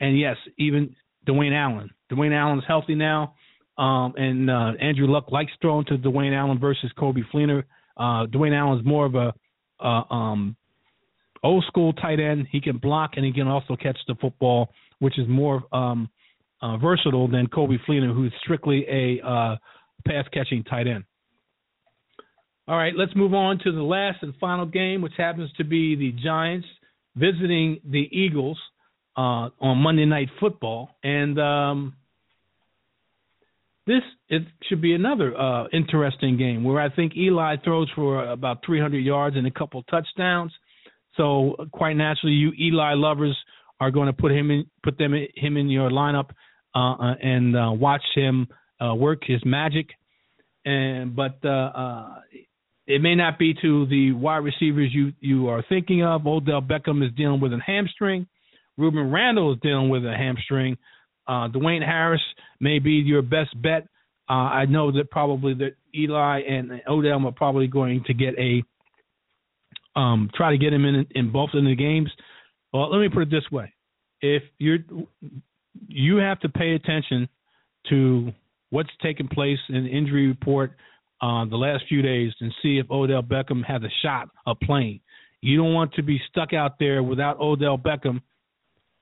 and 0.00 0.18
yes, 0.18 0.36
even 0.58 0.94
Dwayne 1.26 1.54
Allen. 1.54 1.90
Dwayne 2.10 2.32
Allen's 2.32 2.64
healthy 2.66 2.94
now, 2.94 3.34
um, 3.76 4.14
and 4.16 4.50
uh, 4.50 4.72
Andrew 4.80 5.06
Luck 5.06 5.30
likes 5.30 5.52
throwing 5.60 5.84
to 5.86 5.98
Dwayne 5.98 6.36
Allen 6.36 6.58
versus 6.58 6.90
Coby 6.98 7.22
Fleener. 7.32 7.64
Uh, 7.96 8.26
Dwayne 8.26 8.56
Allen's 8.56 8.84
more 8.84 9.06
of 9.06 9.14
a 9.14 9.34
uh, 9.80 10.14
um, 10.14 10.56
old 11.42 11.64
school 11.66 11.92
tight 11.92 12.20
end. 12.20 12.46
He 12.50 12.60
can 12.60 12.78
block 12.78 13.12
and 13.16 13.24
he 13.24 13.32
can 13.32 13.46
also 13.46 13.76
catch 13.76 13.98
the 14.06 14.14
football, 14.20 14.70
which 14.98 15.18
is 15.18 15.28
more 15.28 15.62
um, 15.72 16.08
uh, 16.62 16.76
versatile 16.78 17.28
than 17.28 17.46
Coby 17.46 17.78
Fleener, 17.88 18.14
who's 18.14 18.32
strictly 18.42 18.84
a 18.88 19.26
uh, 19.26 19.56
pass 20.06 20.24
catching 20.32 20.64
tight 20.64 20.86
end. 20.86 21.04
All 22.66 22.76
right, 22.76 22.92
let's 22.94 23.14
move 23.16 23.32
on 23.32 23.58
to 23.64 23.72
the 23.72 23.82
last 23.82 24.22
and 24.22 24.34
final 24.38 24.66
game, 24.66 25.00
which 25.00 25.14
happens 25.16 25.50
to 25.56 25.64
be 25.64 25.94
the 25.96 26.12
Giants 26.22 26.66
visiting 27.18 27.80
the 27.84 28.08
Eagles 28.12 28.58
uh, 29.16 29.50
on 29.60 29.78
Monday 29.78 30.04
Night 30.04 30.28
Football, 30.40 30.90
and 31.02 31.38
um, 31.38 31.94
this 33.86 34.02
it 34.28 34.42
should 34.68 34.80
be 34.80 34.94
another 34.94 35.36
uh, 35.36 35.66
interesting 35.72 36.36
game 36.36 36.62
where 36.62 36.80
I 36.80 36.94
think 36.94 37.16
Eli 37.16 37.56
throws 37.64 37.90
for 37.96 38.24
about 38.30 38.58
300 38.64 38.98
yards 38.98 39.36
and 39.36 39.46
a 39.46 39.50
couple 39.50 39.82
touchdowns. 39.84 40.52
So 41.16 41.56
quite 41.72 41.94
naturally, 41.94 42.34
you 42.34 42.52
Eli 42.60 42.94
lovers 42.94 43.36
are 43.80 43.90
going 43.90 44.06
to 44.06 44.12
put 44.12 44.30
him 44.30 44.50
in, 44.50 44.66
put 44.82 44.98
them 44.98 45.14
him 45.34 45.56
in 45.56 45.68
your 45.68 45.90
lineup 45.90 46.30
uh, 46.74 46.94
uh, 46.94 47.14
and 47.22 47.56
uh, 47.56 47.70
watch 47.72 48.02
him 48.14 48.46
uh, 48.80 48.94
work 48.94 49.22
his 49.26 49.40
magic, 49.44 49.88
and 50.64 51.16
but 51.16 51.40
it 52.88 53.02
may 53.02 53.14
not 53.14 53.38
be 53.38 53.54
to 53.60 53.86
the 53.86 54.12
wide 54.12 54.38
receivers 54.38 54.88
you 54.92 55.12
you 55.20 55.48
are 55.48 55.62
thinking 55.68 56.02
of. 56.02 56.26
Odell 56.26 56.62
Beckham 56.62 57.06
is 57.06 57.14
dealing 57.14 57.38
with 57.38 57.52
a 57.52 57.60
hamstring. 57.64 58.26
Rueben 58.80 59.12
Randle 59.12 59.52
is 59.52 59.60
dealing 59.62 59.90
with 59.90 60.04
a 60.04 60.14
hamstring. 60.16 60.78
Uh, 61.26 61.48
Dwayne 61.48 61.84
Harris 61.84 62.22
may 62.60 62.78
be 62.78 62.92
your 62.92 63.20
best 63.20 63.50
bet. 63.60 63.86
Uh, 64.28 64.32
I 64.32 64.64
know 64.64 64.90
that 64.92 65.10
probably 65.10 65.52
that 65.54 65.76
Eli 65.94 66.40
and 66.40 66.80
Odell 66.88 67.26
are 67.26 67.32
probably 67.32 67.66
going 67.66 68.04
to 68.06 68.14
get 68.14 68.34
a 68.38 68.62
um, 69.94 70.30
try 70.34 70.52
to 70.52 70.58
get 70.58 70.72
him 70.72 70.86
in 70.86 71.06
in 71.14 71.30
both 71.30 71.50
of 71.52 71.62
the 71.62 71.76
games. 71.76 72.10
Well, 72.72 72.90
let 72.90 73.00
me 73.00 73.10
put 73.10 73.22
it 73.22 73.30
this 73.30 73.50
way: 73.52 73.74
if 74.22 74.42
you're 74.56 74.78
you 75.88 76.16
have 76.16 76.40
to 76.40 76.48
pay 76.48 76.72
attention 76.72 77.28
to 77.90 78.32
what's 78.70 78.90
taking 79.02 79.28
place 79.28 79.58
in 79.68 79.84
the 79.84 79.90
injury 79.90 80.26
report 80.26 80.72
uh, 81.20 81.44
the 81.46 81.56
last 81.56 81.84
few 81.88 82.02
days 82.02 82.32
and 82.40 82.52
see 82.62 82.78
if 82.78 82.90
Odell 82.90 83.22
Beckham 83.22 83.64
has 83.64 83.82
a 83.82 83.90
shot 84.02 84.28
of 84.46 84.58
playing. 84.60 85.00
You 85.40 85.56
don't 85.56 85.74
want 85.74 85.94
to 85.94 86.02
be 86.02 86.20
stuck 86.28 86.52
out 86.52 86.78
there 86.78 87.02
without 87.02 87.40
Odell 87.40 87.78
Beckham 87.78 88.20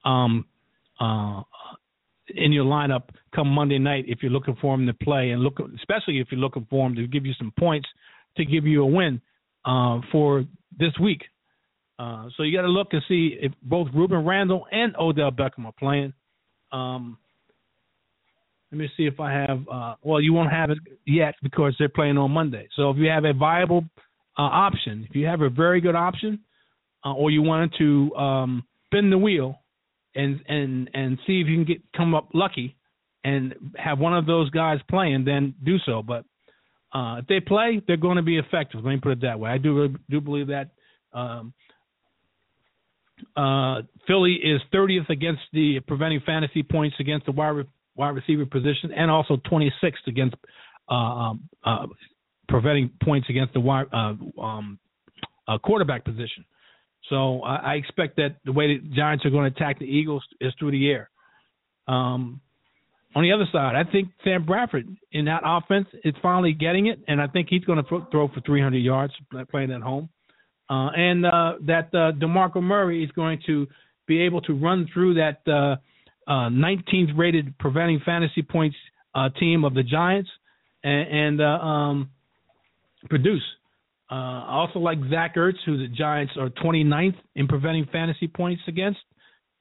um, 0.05 0.45
uh, 1.01 1.43
in 2.29 2.53
your 2.53 2.65
lineup 2.65 3.05
come 3.35 3.49
Monday 3.49 3.79
night 3.79 4.05
if 4.09 4.23
you're 4.23 4.33
looking 4.33 4.57
for 4.61 4.75
him 4.75 4.87
to 4.87 4.95
play, 4.95 5.31
and 5.31 5.43
look 5.43 5.59
especially 5.77 6.21
if 6.21 6.29
you're 6.31 6.41
looking 6.41 6.67
for 6.69 6.87
him 6.87 6.95
to 6.97 7.07
give 7.07 7.27
you 7.27 7.33
some 7.39 7.53
points 7.59 7.89
to 8.37 8.45
give 8.45 8.67
you 8.67 8.83
a 8.83 8.87
win 8.87 9.21
uh, 9.65 10.01
for 10.13 10.45
this 10.79 10.93
week. 11.01 11.23
Uh, 11.99 12.29
so 12.37 12.43
you 12.43 12.57
got 12.57 12.63
to 12.63 12.69
look 12.69 12.89
and 12.93 13.03
see 13.09 13.37
if 13.41 13.53
both 13.63 13.89
Rueben 13.89 14.27
Randle 14.27 14.67
and 14.71 14.95
Odell 14.99 15.31
Beckham 15.31 15.65
are 15.65 15.73
playing. 15.79 16.13
Um, 16.73 17.19
let 18.77 18.83
me 18.83 18.91
see 18.95 19.07
if 19.07 19.21
I 19.21 19.33
have. 19.33 19.67
Uh, 19.73 19.95
well, 20.03 20.21
you 20.21 20.35
won't 20.35 20.53
have 20.53 20.71
it 20.71 20.79
yet 21.07 21.35
because 21.43 21.75
they're 21.79 21.89
playing 21.89 22.19
on 22.19 22.31
Monday. 22.31 22.69
So 22.77 22.91
if 22.91 22.99
you 22.99 23.09
have 23.09 23.25
a 23.25 23.33
viable 23.33 23.85
uh, 24.39 24.43
option, 24.43 25.07
if 25.09 25.17
you 25.17 25.27
have 25.27 25.41
a 25.41 25.49
very 25.49 25.81
good 25.81 25.95
option, 25.95 26.41
uh, 27.03 27.15
or 27.15 27.31
you 27.31 27.41
wanted 27.41 27.73
to 27.79 28.15
um, 28.17 28.65
spin 28.87 29.09
the 29.09 29.17
wheel 29.17 29.59
and 30.15 30.41
and 30.47 30.91
and 30.93 31.19
see 31.27 31.41
if 31.41 31.47
you 31.47 31.57
can 31.57 31.65
get 31.65 31.79
come 31.97 32.15
up 32.15 32.29
lucky 32.35 32.77
and 33.25 33.55
have 33.77 33.99
one 33.99 34.15
of 34.15 34.27
those 34.27 34.51
guys 34.51 34.79
playing, 34.91 35.25
then 35.25 35.55
do 35.65 35.79
so. 35.87 36.03
But 36.03 36.27
uh, 36.95 37.21
if 37.21 37.27
they 37.29 37.41
play, 37.41 37.81
they're 37.87 37.97
going 37.97 38.17
to 38.17 38.23
be 38.23 38.37
effective. 38.37 38.85
Let 38.85 38.91
me 38.91 39.01
put 39.03 39.13
it 39.13 39.23
that 39.23 39.41
way. 39.41 39.51
I 39.51 39.57
do 39.57 39.97
do 40.11 40.21
believe 40.21 40.49
that. 40.49 40.69
Um, 41.15 41.55
uh, 43.35 43.81
Philly 44.07 44.35
is 44.35 44.61
30th 44.75 45.09
against 45.09 45.41
the 45.55 45.81
preventing 45.81 46.21
fantasy 46.27 46.63
points 46.63 46.97
against 47.01 47.25
the 47.25 47.33
wide, 47.33 47.65
wide 47.97 48.11
receiver 48.11 48.47
position, 48.47 48.93
and 48.95 49.11
also 49.11 49.37
26th 49.51 50.07
against 50.07 50.37
uh, 50.89 50.95
um, 50.95 51.49
uh, 51.65 51.87
preventing 52.49 52.91
points 53.03 53.29
against 53.29 53.53
the 53.55 53.61
wide, 53.61 53.87
uh, 53.93 54.15
um, 54.41 54.79
uh, 55.49 55.59
quarterback 55.59 56.05
position. 56.05 56.45
So 57.09 57.43
I, 57.43 57.57
I 57.57 57.75
expect 57.75 58.17
that 58.17 58.37
the 58.45 58.53
way 58.53 58.79
the 58.79 58.95
Giants 58.95 59.25
are 59.25 59.31
going 59.31 59.51
to 59.51 59.57
attack 59.57 59.79
the 59.79 59.85
Eagles 59.85 60.25
is 60.41 60.53
through 60.59 60.73
the 60.73 60.89
air. 60.89 61.11
Um, 61.89 62.41
on 63.15 63.23
the 63.23 63.33
other 63.33 63.47
side, 63.51 63.75
I 63.75 63.91
think 63.91 64.09
Sam 64.25 64.45
Bradford 64.45 64.87
in 65.13 65.25
that 65.25 65.41
offense 65.45 65.87
is 66.05 66.15
finally 66.21 66.53
getting 66.53 66.87
it, 66.87 67.01
and 67.09 67.21
I 67.21 67.29
think 67.29 67.49
he's 67.49 67.65
going 67.65 67.83
to 67.83 68.07
throw 68.11 68.29
for 68.29 68.41
300 68.45 68.77
yards 68.77 69.15
playing 69.51 69.73
at 69.73 69.81
home. 69.81 70.11
Uh, 70.69 70.91
and 70.95 71.25
uh, 71.25 71.55
that 71.63 71.93
DeMarco 71.93 72.63
Murray 72.63 73.03
is 73.03 73.11
going 73.13 73.41
to 73.47 73.67
be 74.07 74.21
able 74.23 74.43
to 74.43 74.53
run 74.53 74.89
through 74.93 75.15
that 75.15 75.79
uh, 76.27 76.31
uh, 76.31 76.49
19th 76.51 77.17
rated 77.17 77.57
preventing 77.59 78.01
fantasy 78.05 78.43
points 78.43 78.77
uh, 79.15 79.29
team 79.41 79.65
of 79.65 79.75
the 79.75 79.83
Giants 79.83 80.29
and, 80.85 81.09
and 81.09 81.41
uh, 81.41 81.45
um, 81.45 82.11
produce. 83.09 83.43
Uh, 84.11 84.15
I 84.15 84.53
also 84.53 84.79
like 84.79 84.99
Zach 85.11 85.35
Ertz, 85.35 85.57
who 85.65 85.79
the 85.79 85.89
Giants 85.89 86.35
are 86.39 86.49
29th 86.49 87.17
in 87.35 87.49
preventing 87.49 87.87
fantasy 87.91 88.29
points 88.29 88.63
against. 88.69 89.01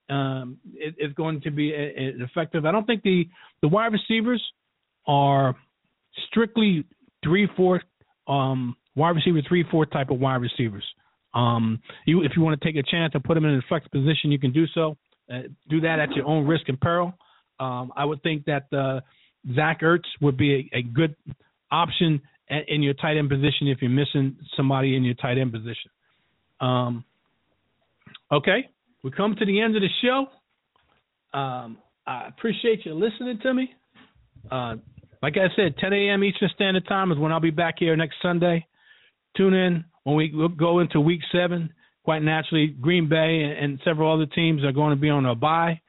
Um, 0.07 0.57
it, 0.73 0.93
it's 0.99 1.15
going 1.15 1.41
to 1.41 1.51
be 1.51 1.73
a, 1.73 1.77
a 1.77 2.23
effective. 2.23 2.65
I 2.65 2.71
don't 2.71 2.85
think 2.85 3.01
the 3.01 3.27
the 3.63 3.67
wide 3.67 3.91
receivers 3.91 4.43
are 5.07 5.55
strictly 6.29 6.85
three 7.23 7.47
four 7.57 7.81
um, 8.27 8.75
wide 8.95 9.15
receiver 9.15 9.41
three 9.47 9.65
four 9.71 9.87
type 9.87 10.11
of 10.11 10.19
wide 10.19 10.41
receivers. 10.41 10.83
Um, 11.33 11.79
you 12.05 12.21
if 12.21 12.33
you 12.35 12.43
want 12.43 12.61
to 12.61 12.65
take 12.65 12.75
a 12.75 12.83
chance 12.83 13.15
and 13.15 13.23
put 13.23 13.33
them 13.33 13.45
in 13.45 13.51
an 13.51 13.63
effective 13.65 13.91
position, 13.91 14.31
you 14.31 14.37
can 14.37 14.51
do 14.51 14.67
so. 14.75 14.95
Uh, 15.31 15.41
do 15.69 15.81
that 15.81 15.99
at 15.99 16.11
your 16.15 16.25
own 16.25 16.45
risk 16.45 16.69
and 16.69 16.79
peril. 16.79 17.13
Um, 17.59 17.91
I 17.95 18.05
would 18.05 18.21
think 18.21 18.45
that 18.45 18.71
uh, 18.73 19.01
Zach 19.55 19.81
Ertz 19.81 20.03
would 20.21 20.37
be 20.37 20.69
a, 20.73 20.79
a 20.79 20.81
good 20.81 21.15
option 21.71 22.21
in 22.67 22.83
your 22.83 22.93
tight 22.95 23.17
end 23.17 23.29
position 23.29 23.67
if 23.67 23.81
you're 23.81 23.89
missing 23.89 24.37
somebody 24.55 24.95
in 24.95 25.03
your 25.03 25.15
tight 25.15 25.37
end 25.37 25.51
position. 25.51 25.91
Um, 26.61 27.03
okay, 28.31 28.69
we 29.03 29.11
come 29.11 29.35
to 29.37 29.45
the 29.45 29.61
end 29.61 29.75
of 29.75 29.81
the 29.81 29.89
show. 30.01 30.27
Um, 31.37 31.77
I 32.07 32.27
appreciate 32.27 32.85
you 32.85 32.93
listening 32.93 33.39
to 33.41 33.53
me. 33.53 33.73
Uh, 34.51 34.75
like 35.23 35.37
I 35.37 35.47
said, 35.55 35.75
10 35.77 35.91
a.m. 35.91 36.23
Eastern 36.23 36.49
Standard 36.53 36.87
Time 36.87 37.11
is 37.11 37.17
when 37.17 37.31
I'll 37.31 37.39
be 37.39 37.49
back 37.49 37.75
here 37.79 37.95
next 37.95 38.15
Sunday. 38.21 38.65
Tune 39.35 39.53
in 39.53 39.83
when 40.03 40.15
we 40.15 40.31
go 40.55 40.79
into 40.79 40.99
Week 41.01 41.21
Seven. 41.31 41.73
Quite 42.05 42.21
naturally, 42.21 42.67
Green 42.67 43.09
Bay 43.09 43.41
and, 43.41 43.53
and 43.53 43.79
several 43.83 44.13
other 44.13 44.27
teams 44.27 44.63
are 44.63 44.71
going 44.71 44.91
to 44.91 45.01
be 45.01 45.09
on 45.09 45.25
a 45.25 45.33
bye, 45.33 45.81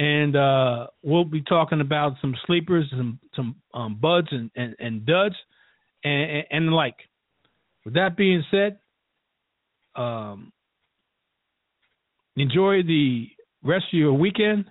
and 0.00 0.34
uh, 0.34 0.88
we'll 1.04 1.24
be 1.24 1.42
talking 1.42 1.80
about 1.80 2.14
some 2.20 2.34
sleepers, 2.44 2.86
some 2.90 3.20
some 3.36 3.54
um, 3.72 3.98
buds 4.00 4.26
and, 4.32 4.50
and, 4.56 4.74
and 4.80 5.06
duds, 5.06 5.36
and, 6.02 6.44
and 6.50 6.66
the 6.66 6.72
like. 6.72 6.96
With 7.84 7.94
that 7.94 8.16
being 8.16 8.42
said, 8.50 8.80
um, 9.94 10.52
enjoy 12.36 12.82
the 12.82 13.28
rest 13.62 13.86
of 13.92 13.98
your 13.98 14.14
weekend. 14.14 14.64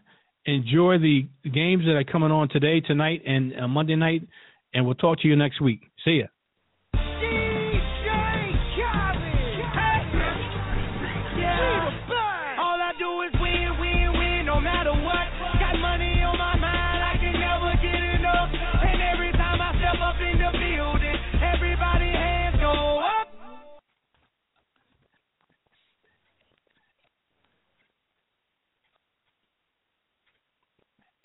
Enjoy 0.45 0.97
the 0.97 1.27
games 1.53 1.85
that 1.85 1.95
are 1.95 2.03
coming 2.03 2.31
on 2.31 2.49
today, 2.49 2.81
tonight, 2.81 3.21
and 3.25 3.57
uh, 3.57 3.67
Monday 3.69 3.95
night. 3.95 4.27
And 4.73 4.85
we'll 4.85 4.95
talk 4.95 5.21
to 5.21 5.29
you 5.29 5.37
next 5.37 5.61
week. 5.61 5.89
See 6.03 6.19
ya. 6.19 6.25